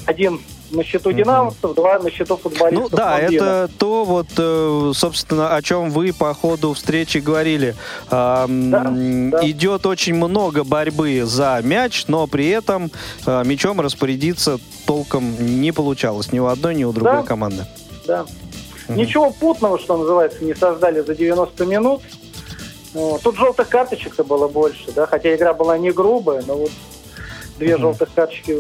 Один 0.06 0.40
на 0.70 0.84
счету 0.84 1.12
динамовцев, 1.12 1.74
два 1.74 1.98
на 1.98 2.10
счету 2.10 2.36
футболистов. 2.36 2.90
Ну 2.90 2.96
да, 2.96 3.18
Мобила. 3.22 3.44
это 3.44 3.70
то 3.78 4.04
вот, 4.04 4.26
э, 4.36 4.92
собственно, 4.94 5.54
о 5.54 5.62
чем 5.62 5.90
вы 5.90 6.12
по 6.12 6.34
ходу 6.34 6.74
встречи 6.74 7.18
говорили. 7.18 7.74
Да, 8.10 8.46
да. 8.48 8.90
Идет 9.42 9.86
очень 9.86 10.14
много 10.14 10.64
борьбы 10.64 11.22
за 11.24 11.60
мяч, 11.62 12.04
но 12.08 12.26
при 12.26 12.48
этом 12.48 12.90
э, 13.26 13.42
мячом 13.44 13.80
распорядиться 13.80 14.58
толком 14.86 15.34
не 15.60 15.72
получалось 15.72 16.32
ни 16.32 16.38
у 16.38 16.46
одной, 16.46 16.74
ни 16.74 16.84
у 16.84 16.92
другой 16.92 17.20
да. 17.20 17.22
команды. 17.22 17.66
Да. 18.06 18.26
Угу. 18.88 18.98
Ничего 18.98 19.30
путного, 19.30 19.78
что 19.78 19.96
называется, 19.96 20.44
не 20.44 20.54
создали 20.54 21.00
за 21.00 21.14
90 21.14 21.66
минут. 21.66 22.02
Тут 23.22 23.36
желтых 23.36 23.68
карточек-то 23.68 24.24
было 24.24 24.48
больше, 24.48 24.90
да, 24.92 25.06
хотя 25.06 25.34
игра 25.34 25.52
была 25.52 25.76
не 25.76 25.92
грубая, 25.92 26.42
но 26.46 26.56
вот 26.56 26.70
две 27.58 27.74
угу. 27.74 27.82
желтых 27.82 28.08
карточки 28.14 28.56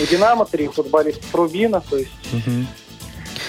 у 0.00 0.06
«Динамо», 0.06 0.44
три 0.44 0.68
футболистов 0.68 1.34
Рубина, 1.34 1.82
то 1.88 1.96
есть... 1.96 2.10
Угу. 2.32 2.66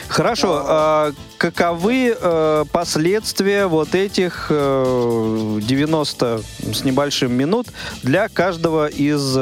Хорошо, 0.07 0.63
а, 0.65 1.11
каковы 1.37 2.15
э, 2.19 2.65
последствия 2.71 3.67
вот 3.67 3.93
этих 3.93 4.47
э, 4.49 5.59
90 5.61 6.41
с 6.73 6.83
небольшим 6.83 7.31
минут 7.31 7.67
для 8.01 8.27
каждого 8.27 8.87
из 8.87 9.37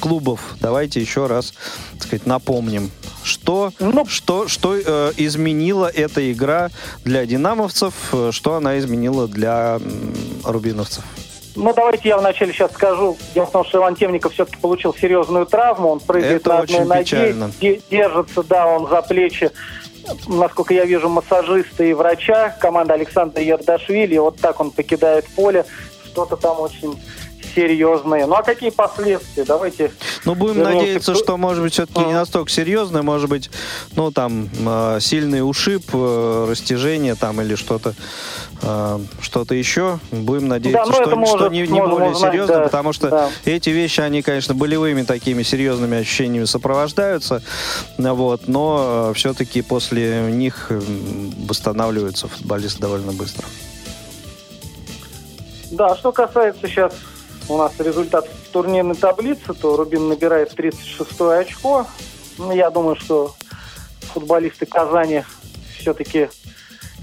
клубов? 0.00 0.56
Давайте 0.60 1.00
еще 1.00 1.26
раз, 1.26 1.52
так 1.94 2.02
сказать, 2.04 2.26
напомним, 2.26 2.90
что, 3.24 3.72
ну, 3.80 4.06
что, 4.06 4.46
что 4.48 4.76
э, 4.76 5.12
изменила 5.16 5.86
эта 5.86 6.30
игра 6.30 6.70
для 7.04 7.26
динамовцев, 7.26 7.94
э, 8.12 8.30
что 8.32 8.54
она 8.54 8.78
изменила 8.78 9.26
для 9.26 9.80
э, 9.80 10.12
рубиновцев? 10.44 11.02
Ну, 11.56 11.72
давайте 11.72 12.08
я 12.08 12.18
вначале 12.18 12.52
сейчас 12.52 12.72
скажу. 12.72 13.16
Дело 13.34 13.46
в 13.46 13.52
том, 13.52 13.64
что 13.64 13.78
Иван 13.78 13.94
Темников 13.94 14.32
все-таки 14.32 14.58
получил 14.58 14.94
серьезную 14.94 15.46
травму. 15.46 15.90
Он 15.90 16.00
прыгает 16.00 16.40
Это 16.40 16.48
на 16.48 16.58
одной 16.58 16.84
ноге, 16.84 17.80
держится, 17.90 18.42
да, 18.42 18.66
он 18.66 18.88
за 18.88 19.02
плечи, 19.02 19.50
насколько 20.26 20.74
я 20.74 20.84
вижу, 20.84 21.08
массажиста 21.08 21.84
и 21.84 21.92
врача. 21.92 22.56
Команда 22.60 22.94
Александра 22.94 23.42
Ярдашвили. 23.42 24.16
И 24.16 24.18
вот 24.18 24.40
так 24.40 24.60
он 24.60 24.70
покидает 24.70 25.26
поле. 25.28 25.64
Что-то 26.06 26.36
там 26.36 26.60
очень 26.60 27.00
серьезные. 27.54 28.26
Ну 28.26 28.34
а 28.34 28.42
какие 28.42 28.70
последствия? 28.70 29.44
Давайте. 29.44 29.92
Ну, 30.24 30.34
будем 30.34 30.56
Вернулся 30.56 30.76
надеяться, 30.78 31.14
что, 31.14 31.36
может 31.36 31.62
быть, 31.62 31.72
все-таки 31.72 32.00
не 32.00 32.12
А. 32.12 32.20
настолько 32.20 32.50
серьезно, 32.50 33.02
может 33.02 33.28
быть, 33.28 33.50
ну, 33.96 34.10
там, 34.10 34.48
э, 34.66 34.98
сильный 35.00 35.48
ушиб, 35.48 35.82
э, 35.92 36.46
растяжение 36.48 37.14
там 37.14 37.40
или 37.40 37.54
что-то 37.54 37.94
э, 38.62 38.98
что-то 39.20 39.54
еще. 39.54 39.98
Будем 40.10 40.48
надеяться, 40.48 40.86
ну, 40.86 40.94
что, 40.94 41.04
что 41.04 41.16
может- 41.16 41.52
не, 41.52 41.62
не 41.62 41.80
более 41.80 42.10
узнать, 42.10 42.32
серьезно, 42.32 42.54
да, 42.56 42.62
потому 42.64 42.92
что 42.92 43.10
да. 43.10 43.30
эти 43.44 43.70
вещи, 43.70 44.00
они, 44.00 44.22
конечно, 44.22 44.54
болевыми 44.54 45.02
такими 45.02 45.42
серьезными 45.42 45.98
ощущениями 45.98 46.44
сопровождаются, 46.46 47.42
э, 47.98 48.10
вот, 48.10 48.48
но 48.48 49.12
все-таки 49.14 49.62
после 49.62 50.28
них 50.30 50.70
м, 50.70 51.32
восстанавливаются 51.46 52.28
футболисты 52.28 52.80
довольно 52.80 53.12
быстро. 53.12 53.44
Да, 55.70 55.96
что 55.96 56.12
касается 56.12 56.68
сейчас 56.68 56.92
у 57.48 57.56
нас 57.56 57.72
результатов 57.78 58.30
турнирной 58.52 58.94
таблицы, 58.94 59.54
то 59.54 59.76
Рубин 59.76 60.08
набирает 60.08 60.50
36 60.50 61.20
очко. 61.20 61.86
Ну, 62.38 62.52
я 62.52 62.70
думаю, 62.70 62.96
что 62.96 63.34
футболисты 64.12 64.66
Казани 64.66 65.24
все-таки 65.78 66.28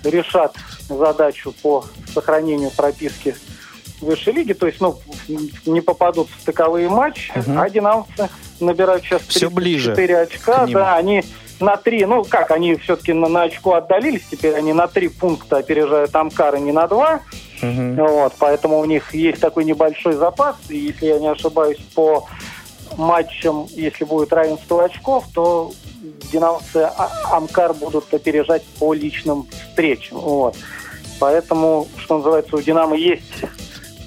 решат 0.03 0.55
задачу 0.89 1.53
по 1.61 1.85
сохранению 2.13 2.71
прописки 2.71 3.35
высшей 4.01 4.33
лиги, 4.33 4.53
то 4.53 4.65
есть, 4.65 4.81
ну, 4.81 4.99
не 5.65 5.79
попадут 5.81 6.27
в 6.35 6.41
стыковые 6.41 6.89
матчи, 6.89 7.31
Мгм. 7.35 7.59
а 7.59 7.69
динамовцы 7.69 8.29
набирают 8.59 9.03
сейчас 9.03 9.21
Всё 9.27 9.51
ближе 9.51 9.91
4 9.91 10.17
очка, 10.21 10.65
да, 10.67 10.95
они 10.95 11.23
на 11.59 11.77
три, 11.77 12.05
ну 12.05 12.23
как, 12.23 12.49
они 12.49 12.75
все-таки 12.77 13.13
на, 13.13 13.27
на 13.27 13.43
очко 13.43 13.75
отдалились, 13.75 14.23
теперь 14.29 14.55
они 14.55 14.73
на 14.73 14.87
три 14.87 15.07
пункта 15.07 15.57
опережают 15.57 16.15
Амкар 16.15 16.55
и 16.55 16.59
не 16.59 16.71
на 16.71 16.87
два, 16.87 17.21
Мгм. 17.61 17.95
вот, 17.95 18.33
поэтому 18.39 18.79
у 18.79 18.85
них 18.85 19.13
есть 19.13 19.39
такой 19.39 19.65
небольшой 19.65 20.13
запас, 20.13 20.55
и 20.69 20.77
если 20.77 21.07
я 21.07 21.19
не 21.19 21.27
ошибаюсь, 21.27 21.77
по 21.93 22.27
матчам, 22.97 23.67
если 23.71 24.03
будет 24.03 24.33
равенство 24.33 24.83
очков, 24.83 25.25
то 25.33 25.71
динамовцы 26.31 26.89
А- 26.97 27.37
Амкар 27.37 27.73
будут 27.73 28.13
опережать 28.13 28.63
по 28.79 28.93
личным 28.93 29.47
встречам. 29.51 30.19
Вот. 30.19 30.55
Поэтому, 31.19 31.87
что 31.97 32.17
называется, 32.17 32.55
у 32.55 32.61
Динамо 32.61 32.95
есть 32.95 33.43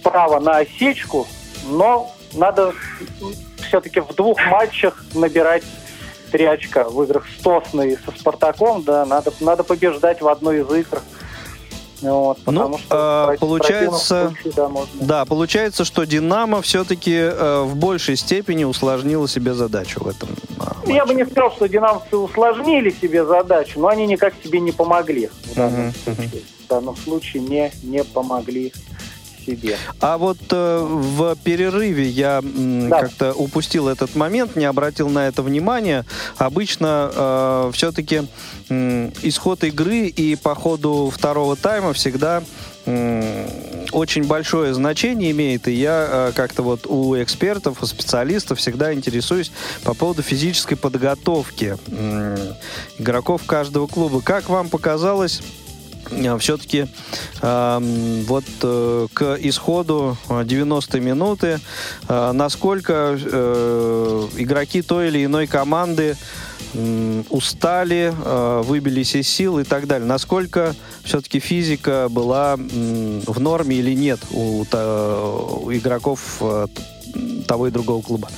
право 0.03 0.41
на 0.41 0.59
осечку, 0.59 1.27
но 1.69 2.11
надо 2.33 2.73
все-таки 3.69 4.01
в 4.01 4.15
двух 4.15 4.39
матчах 4.47 5.05
набирать 5.15 5.65
три 6.31 6.45
очка. 6.45 6.85
В 6.85 7.03
играх 7.05 7.25
с 7.29 7.43
Тосной 7.43 7.93
и 7.93 7.97
со 7.97 8.11
Спартаком, 8.19 8.83
да, 8.83 9.07
надо, 9.07 9.33
надо 9.41 9.63
побеждать 9.63 10.21
в 10.21 10.29
одной 10.29 10.61
из 10.61 10.71
игр. 10.71 11.01
Вот, 12.05 12.39
Ну, 12.47 12.79
что 12.79 12.87
а, 12.91 13.27
против- 13.27 13.41
получается- 13.41 14.29
случае, 14.35 14.53
да, 14.55 14.69
можно. 14.69 14.93
Да, 15.01 15.25
получается, 15.25 15.85
что 15.85 16.05
Динамо 16.05 16.61
все-таки 16.61 17.31
в 17.65 17.75
большей 17.77 18.17
степени 18.17 18.65
усложнило 18.65 19.27
себе 19.29 19.55
задачу 19.55 20.01
в 20.05 20.09
этом. 20.09 20.29
Ну, 20.87 20.95
Я 20.95 21.07
бы 21.07 21.15
не 21.15 21.25
сказал, 21.25 21.51
что 21.53 21.67
динамовцы 21.67 22.17
усложнили 22.17 22.91
себе 22.91 23.25
задачу, 23.25 23.81
но 23.81 23.89
они 23.89 24.07
никак 24.07 24.35
себе 24.45 24.61
не 24.61 24.73
помогли. 24.73 25.31
В 25.45 25.55
данном, 25.57 25.81
Мгм, 25.87 25.93
случае. 26.05 26.43
В 26.65 26.69
данном 26.69 26.97
случае 26.97 27.43
не, 27.43 27.73
не 27.83 28.05
помогли 28.05 28.73
себе. 29.47 29.77
А 30.01 30.17
вот 30.17 30.39
э, 30.53 30.79
в 30.89 31.37
перерыве 31.45 32.07
я 32.09 32.39
м, 32.39 32.89
Да. 32.89 33.01
как-то 33.03 33.33
упустил 33.35 33.89
этот 33.89 34.15
момент, 34.17 34.57
не 34.57 34.65
обратил 34.65 35.11
на 35.11 35.27
это 35.29 35.43
внимания. 35.43 36.07
Обычно 36.39 37.71
все-таки 37.75 38.23
исход 38.69 39.65
игры 39.65 40.07
и 40.07 40.37
по 40.37 40.55
ходу 40.55 41.11
второго 41.15 41.57
тайма 41.57 41.93
всегда 41.93 42.43
очень 42.87 44.25
большое 44.25 44.75
значение 44.75 45.31
имеет, 45.31 45.69
и 45.69 45.73
я 45.73 46.07
э, 46.11 46.33
как-то 46.35 46.63
вот 46.63 46.87
у 46.87 47.17
экспертов, 47.23 47.83
у 47.83 47.87
специалистов 47.87 48.59
всегда 48.59 48.93
интересуюсь 48.93 49.51
по 49.85 49.95
поводу 49.95 50.21
физической 50.21 50.77
подготовки 50.77 51.79
игроков 52.99 53.43
каждого 53.47 53.87
клуба. 53.87 54.21
Как 54.21 54.51
вам 54.51 54.69
показалось, 54.69 55.41
все-таки 56.39 56.87
вот 57.41 58.45
э, 58.63 59.07
к 59.13 59.37
исходу 59.41 60.17
э, 60.29 60.43
90 60.45 61.01
минуты, 61.01 61.61
э, 62.09 62.33
насколько 62.33 63.19
э, 63.19 64.29
игроки 64.37 64.83
той 64.83 65.09
или 65.09 65.25
иной 65.25 65.47
команды 65.47 66.11
м, 66.11 66.17
устали, 67.31 68.13
э, 68.15 68.63
выбились 68.65 69.15
из 69.15 69.29
сил 69.29 69.59
и 69.59 69.65
так 69.65 69.87
далее. 69.87 70.07
Насколько 70.07 70.75
все-таки 71.03 71.39
физика 71.39 72.09
была 72.11 72.57
в 72.57 73.41
норме 73.41 73.77
или 73.77 73.95
нет 73.95 74.21
у, 74.33 74.65
игроков 74.65 76.39
э, 76.41 76.67
того 77.47 77.69
и 77.69 77.71
другого 77.71 78.03
клуба? 78.03 78.29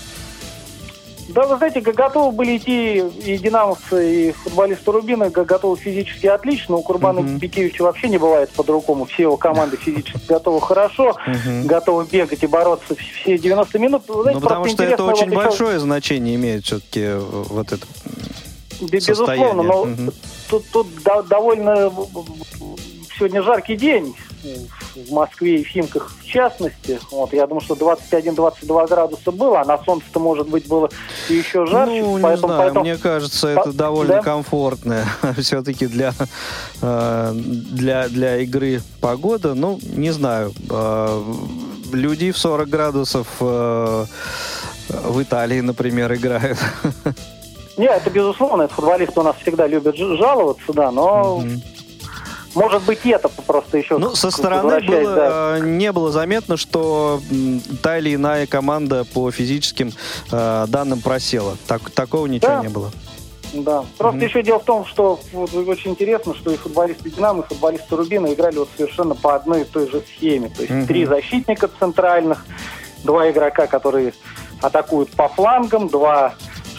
Да, 1.36 1.46
вы 1.46 1.58
знаете, 1.58 1.82
готовы 1.82 2.32
были 2.32 2.56
идти 2.56 2.96
и 2.96 3.36
динамовцы, 3.36 4.28
и 4.28 4.32
футболисты 4.32 4.90
Рубина, 4.90 5.28
готовы 5.28 5.76
физически 5.76 6.26
отлично. 6.28 6.76
У 6.76 6.82
Курбана 6.82 7.20
Мгм. 7.20 7.36
Бекевича 7.36 7.82
вообще 7.82 8.08
не 8.08 8.16
бывает 8.16 8.48
по-другому. 8.52 9.04
Все 9.04 9.24
его 9.24 9.36
команды 9.36 9.76
физически 9.76 10.26
готовы 10.26 10.62
хорошо, 10.62 11.14
Мгм. 11.26 11.66
готовы 11.66 12.06
бегать 12.10 12.42
и 12.42 12.46
бороться 12.46 12.94
все 12.96 13.36
90 13.36 13.78
минут. 13.78 14.04
Вы 14.08 14.22
знаете, 14.22 14.40
Ну, 14.40 14.46
потому 14.48 14.66
что 14.66 14.82
это 14.82 15.04
очень 15.04 15.26
вот 15.26 15.32
еще- 15.32 15.34
большое 15.48 15.78
значение 15.78 16.36
имеет 16.36 16.64
все-таки 16.64 17.06
вот 17.18 17.70
это. 17.70 17.86
Бе- 18.80 18.98
состояние. 19.02 19.52
Безусловно, 19.52 19.62
но 19.62 19.84
Мгм. 19.84 20.12
тут, 20.48 20.64
тут 20.72 20.86
до- 21.04 21.22
довольно 21.22 21.92
сегодня 23.18 23.42
жаркий 23.42 23.76
день 23.76 24.14
в 24.94 25.12
Москве 25.12 25.60
и 25.60 25.64
в 25.64 25.68
Химках 25.68 26.10
в 26.20 26.24
частности. 26.26 26.98
Вот, 27.10 27.32
я 27.32 27.46
думаю, 27.46 27.60
что 27.62 27.74
21-22 27.74 28.88
градуса 28.88 29.32
было, 29.32 29.60
а 29.60 29.64
на 29.64 29.82
солнце-то, 29.84 30.20
может 30.20 30.48
быть, 30.48 30.66
было 30.68 30.88
и 31.28 31.34
еще 31.34 31.66
жарче. 31.66 32.02
Ну, 32.02 32.16
не 32.16 32.22
поэтому, 32.22 32.48
знаю, 32.48 32.60
поэтому- 32.62 32.80
мне 32.84 32.96
кажется, 32.96 33.48
это 33.48 33.62
По- 33.62 33.72
довольно 33.72 34.14
да? 34.14 34.22
комфортная 34.22 35.04
все-таки 35.38 35.86
для, 35.86 36.12
э, 36.82 37.32
для, 37.34 38.08
для 38.08 38.38
игры 38.38 38.82
погода. 39.00 39.54
Ну, 39.54 39.78
не 39.82 40.10
знаю. 40.12 40.52
э, 40.70 41.22
Люди 41.92 42.32
в 42.32 42.38
40 42.38 42.68
градусов 42.68 43.28
э, 43.40 44.04
в 44.88 45.22
Италии, 45.22 45.60
например, 45.60 46.12
играют. 46.14 46.58
Не, 47.76 47.86
это 47.86 48.08
безусловно, 48.10 48.62
это 48.62 48.74
футболисты 48.74 49.20
у 49.20 49.22
нас 49.22 49.36
всегда 49.42 49.66
любят 49.66 49.96
жаловаться, 49.96 50.72
да, 50.72 50.90
но 50.90 51.38
Мгм. 51.40 51.62
Может 52.56 52.82
быть 52.82 53.00
это 53.04 53.28
просто 53.28 53.78
еще 53.78 53.98
Ну, 53.98 54.14
со 54.14 54.30
стороны 54.30 54.80
было, 54.80 55.14
да. 55.14 55.56
э, 55.58 55.60
не 55.60 55.92
было 55.92 56.10
заметно, 56.10 56.56
что 56.56 57.20
та 57.82 57.98
или 57.98 58.14
иная 58.14 58.46
команда 58.46 59.04
по 59.04 59.30
физическим 59.30 59.92
э, 60.32 60.64
данным 60.68 61.00
просела. 61.00 61.56
Так, 61.66 61.90
такого 61.90 62.26
ничего 62.26 62.48
Да. 62.52 62.62
не 62.62 62.68
было. 62.68 62.90
Да. 63.52 63.84
Просто 63.96 64.16
Мгм. 64.18 64.26
еще 64.26 64.42
дело 64.42 64.58
в 64.58 64.64
том, 64.64 64.84
что 64.86 65.20
вот, 65.32 65.54
очень 65.54 65.92
интересно, 65.92 66.34
что 66.34 66.50
и 66.50 66.56
футболисты 66.56 67.10
Динамо, 67.10 67.42
и 67.42 67.46
футболисты 67.46 67.94
Рубина 67.96 68.32
играли 68.32 68.56
вот 68.58 68.68
совершенно 68.76 69.14
по 69.14 69.34
одной 69.36 69.62
и 69.62 69.64
той 69.64 69.88
же 69.90 70.02
схеме. 70.16 70.48
То 70.48 70.62
есть 70.62 70.72
Мгм. 70.74 70.86
три 70.86 71.06
защитника 71.06 71.70
центральных, 71.78 72.44
два 73.04 73.30
игрока, 73.30 73.66
которые 73.66 74.12
атакуют 74.60 75.10
по 75.10 75.28
флангам, 75.28 75.88
два, 75.88 76.34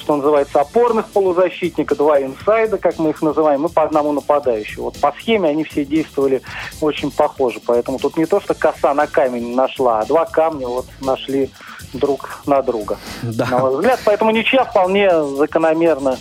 что 0.07 0.15
называется, 0.15 0.61
опорных 0.61 1.07
полузащитника, 1.09 1.93
два 1.93 2.21
инсайда, 2.21 2.77
как 2.77 2.97
мы 2.97 3.09
их 3.09 3.21
называем, 3.21 3.65
и 3.65 3.69
по 3.69 3.83
одному 3.83 4.13
нападающему. 4.13 4.85
Вот 4.85 4.97
по 5.01 5.11
схеме 5.19 5.49
они 5.49 5.65
все 5.65 5.83
действовали 5.83 6.41
очень 6.79 7.11
похоже. 7.11 7.59
Поэтому 7.65 7.99
тут 7.99 8.15
не 8.15 8.25
то, 8.25 8.39
что 8.39 8.53
коса 8.53 8.93
на 8.93 9.05
камень 9.05 9.53
нашла, 9.53 9.99
а 9.99 10.05
два 10.05 10.23
камня 10.23 10.65
вот 10.65 10.85
нашли 11.01 11.51
друг 11.91 12.39
на 12.45 12.61
друга 12.61 12.97
Да. 13.21 13.47
на 13.47 13.57
мой 13.59 13.75
взгляд. 13.75 13.99
Поэтому 14.05 14.31
ничья 14.31 14.63
вполне 14.63 15.09
закономерна. 15.35 16.17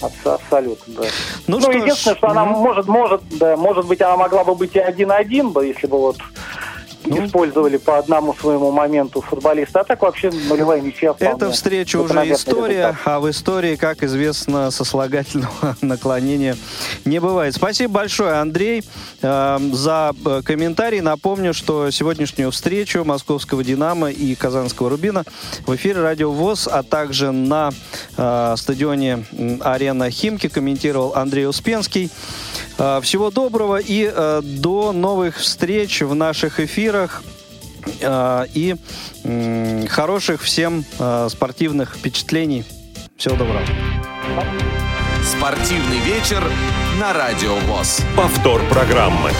Абс- 0.00 0.26
Абсолютно, 0.26 0.94
да. 0.94 1.02
Ну, 1.46 1.56
Ну, 1.56 1.60
что 1.60 1.72
ж, 1.72 1.74
единственное, 1.76 2.16
что 2.16 2.28
она 2.30 2.46
может, 2.46 2.86
может, 2.88 3.20
да, 3.38 3.54
может 3.58 3.84
быть, 3.86 4.00
она 4.00 4.16
могла 4.16 4.44
бы 4.44 4.54
быть 4.54 4.74
и 4.76 4.78
один-один, 4.78 5.50
бы, 5.50 5.66
если 5.66 5.86
бы 5.86 5.98
вот 5.98 6.16
Ну. 7.04 7.24
использовали 7.24 7.78
по 7.78 7.98
одному 7.98 8.34
своему 8.34 8.70
моменту 8.70 9.20
футболиста. 9.20 9.80
А 9.80 9.84
так 9.84 10.02
вообще 10.02 10.30
нулевая 10.30 10.80
ничья 10.80 11.14
вполне. 11.14 11.34
Эта 11.34 11.50
встреча 11.50 11.96
уже 11.96 12.14
история, 12.30 12.88
результат. 12.88 12.96
а 13.04 13.20
в 13.20 13.30
истории, 13.30 13.76
как 13.76 14.02
известно, 14.02 14.70
сослагательного 14.70 15.76
наклонения 15.80 16.56
не 17.04 17.18
бывает. 17.18 17.54
Спасибо 17.54 17.94
большое, 17.94 18.34
Андрей, 18.34 18.82
э, 19.22 19.58
за 19.72 20.12
э, 20.24 20.42
комментарий. 20.44 21.00
Напомню, 21.00 21.54
что 21.54 21.90
сегодняшнюю 21.90 22.50
встречу 22.50 23.02
московского 23.04 23.64
«Динамо» 23.64 24.10
и 24.10 24.34
казанского 24.34 24.90
«Рубина» 24.90 25.24
в 25.66 25.74
эфире 25.76 26.02
«Радио 26.02 26.30
ВОЗ», 26.30 26.68
а 26.70 26.82
также 26.82 27.30
на 27.30 27.70
э, 28.16 28.54
стадионе 28.56 29.24
«Арена 29.62 30.10
Химки» 30.10 30.48
комментировал 30.48 31.14
Андрей 31.14 31.46
Успенский. 31.46 32.10
Э, 32.78 33.00
Всего 33.02 33.30
доброго 33.30 33.78
и 33.78 34.10
э, 34.12 34.40
до 34.42 34.92
новых 34.92 35.38
встреч 35.38 36.02
в 36.02 36.14
наших 36.14 36.60
эфирах. 36.60 36.89
Э, 38.00 38.46
и 38.54 38.76
хороших 39.88 40.42
всем 40.42 40.84
э, 40.98 41.28
спортивных 41.30 41.96
впечатлений. 41.96 42.64
Всего 43.16 43.36
доброго. 43.36 43.62
Спортивный 45.24 45.98
вечер 45.98 46.42
на 46.98 47.12
Радио 47.12 47.54
ВОЗ. 47.56 48.00
Повтор 48.16 48.62
программы. 48.70 49.30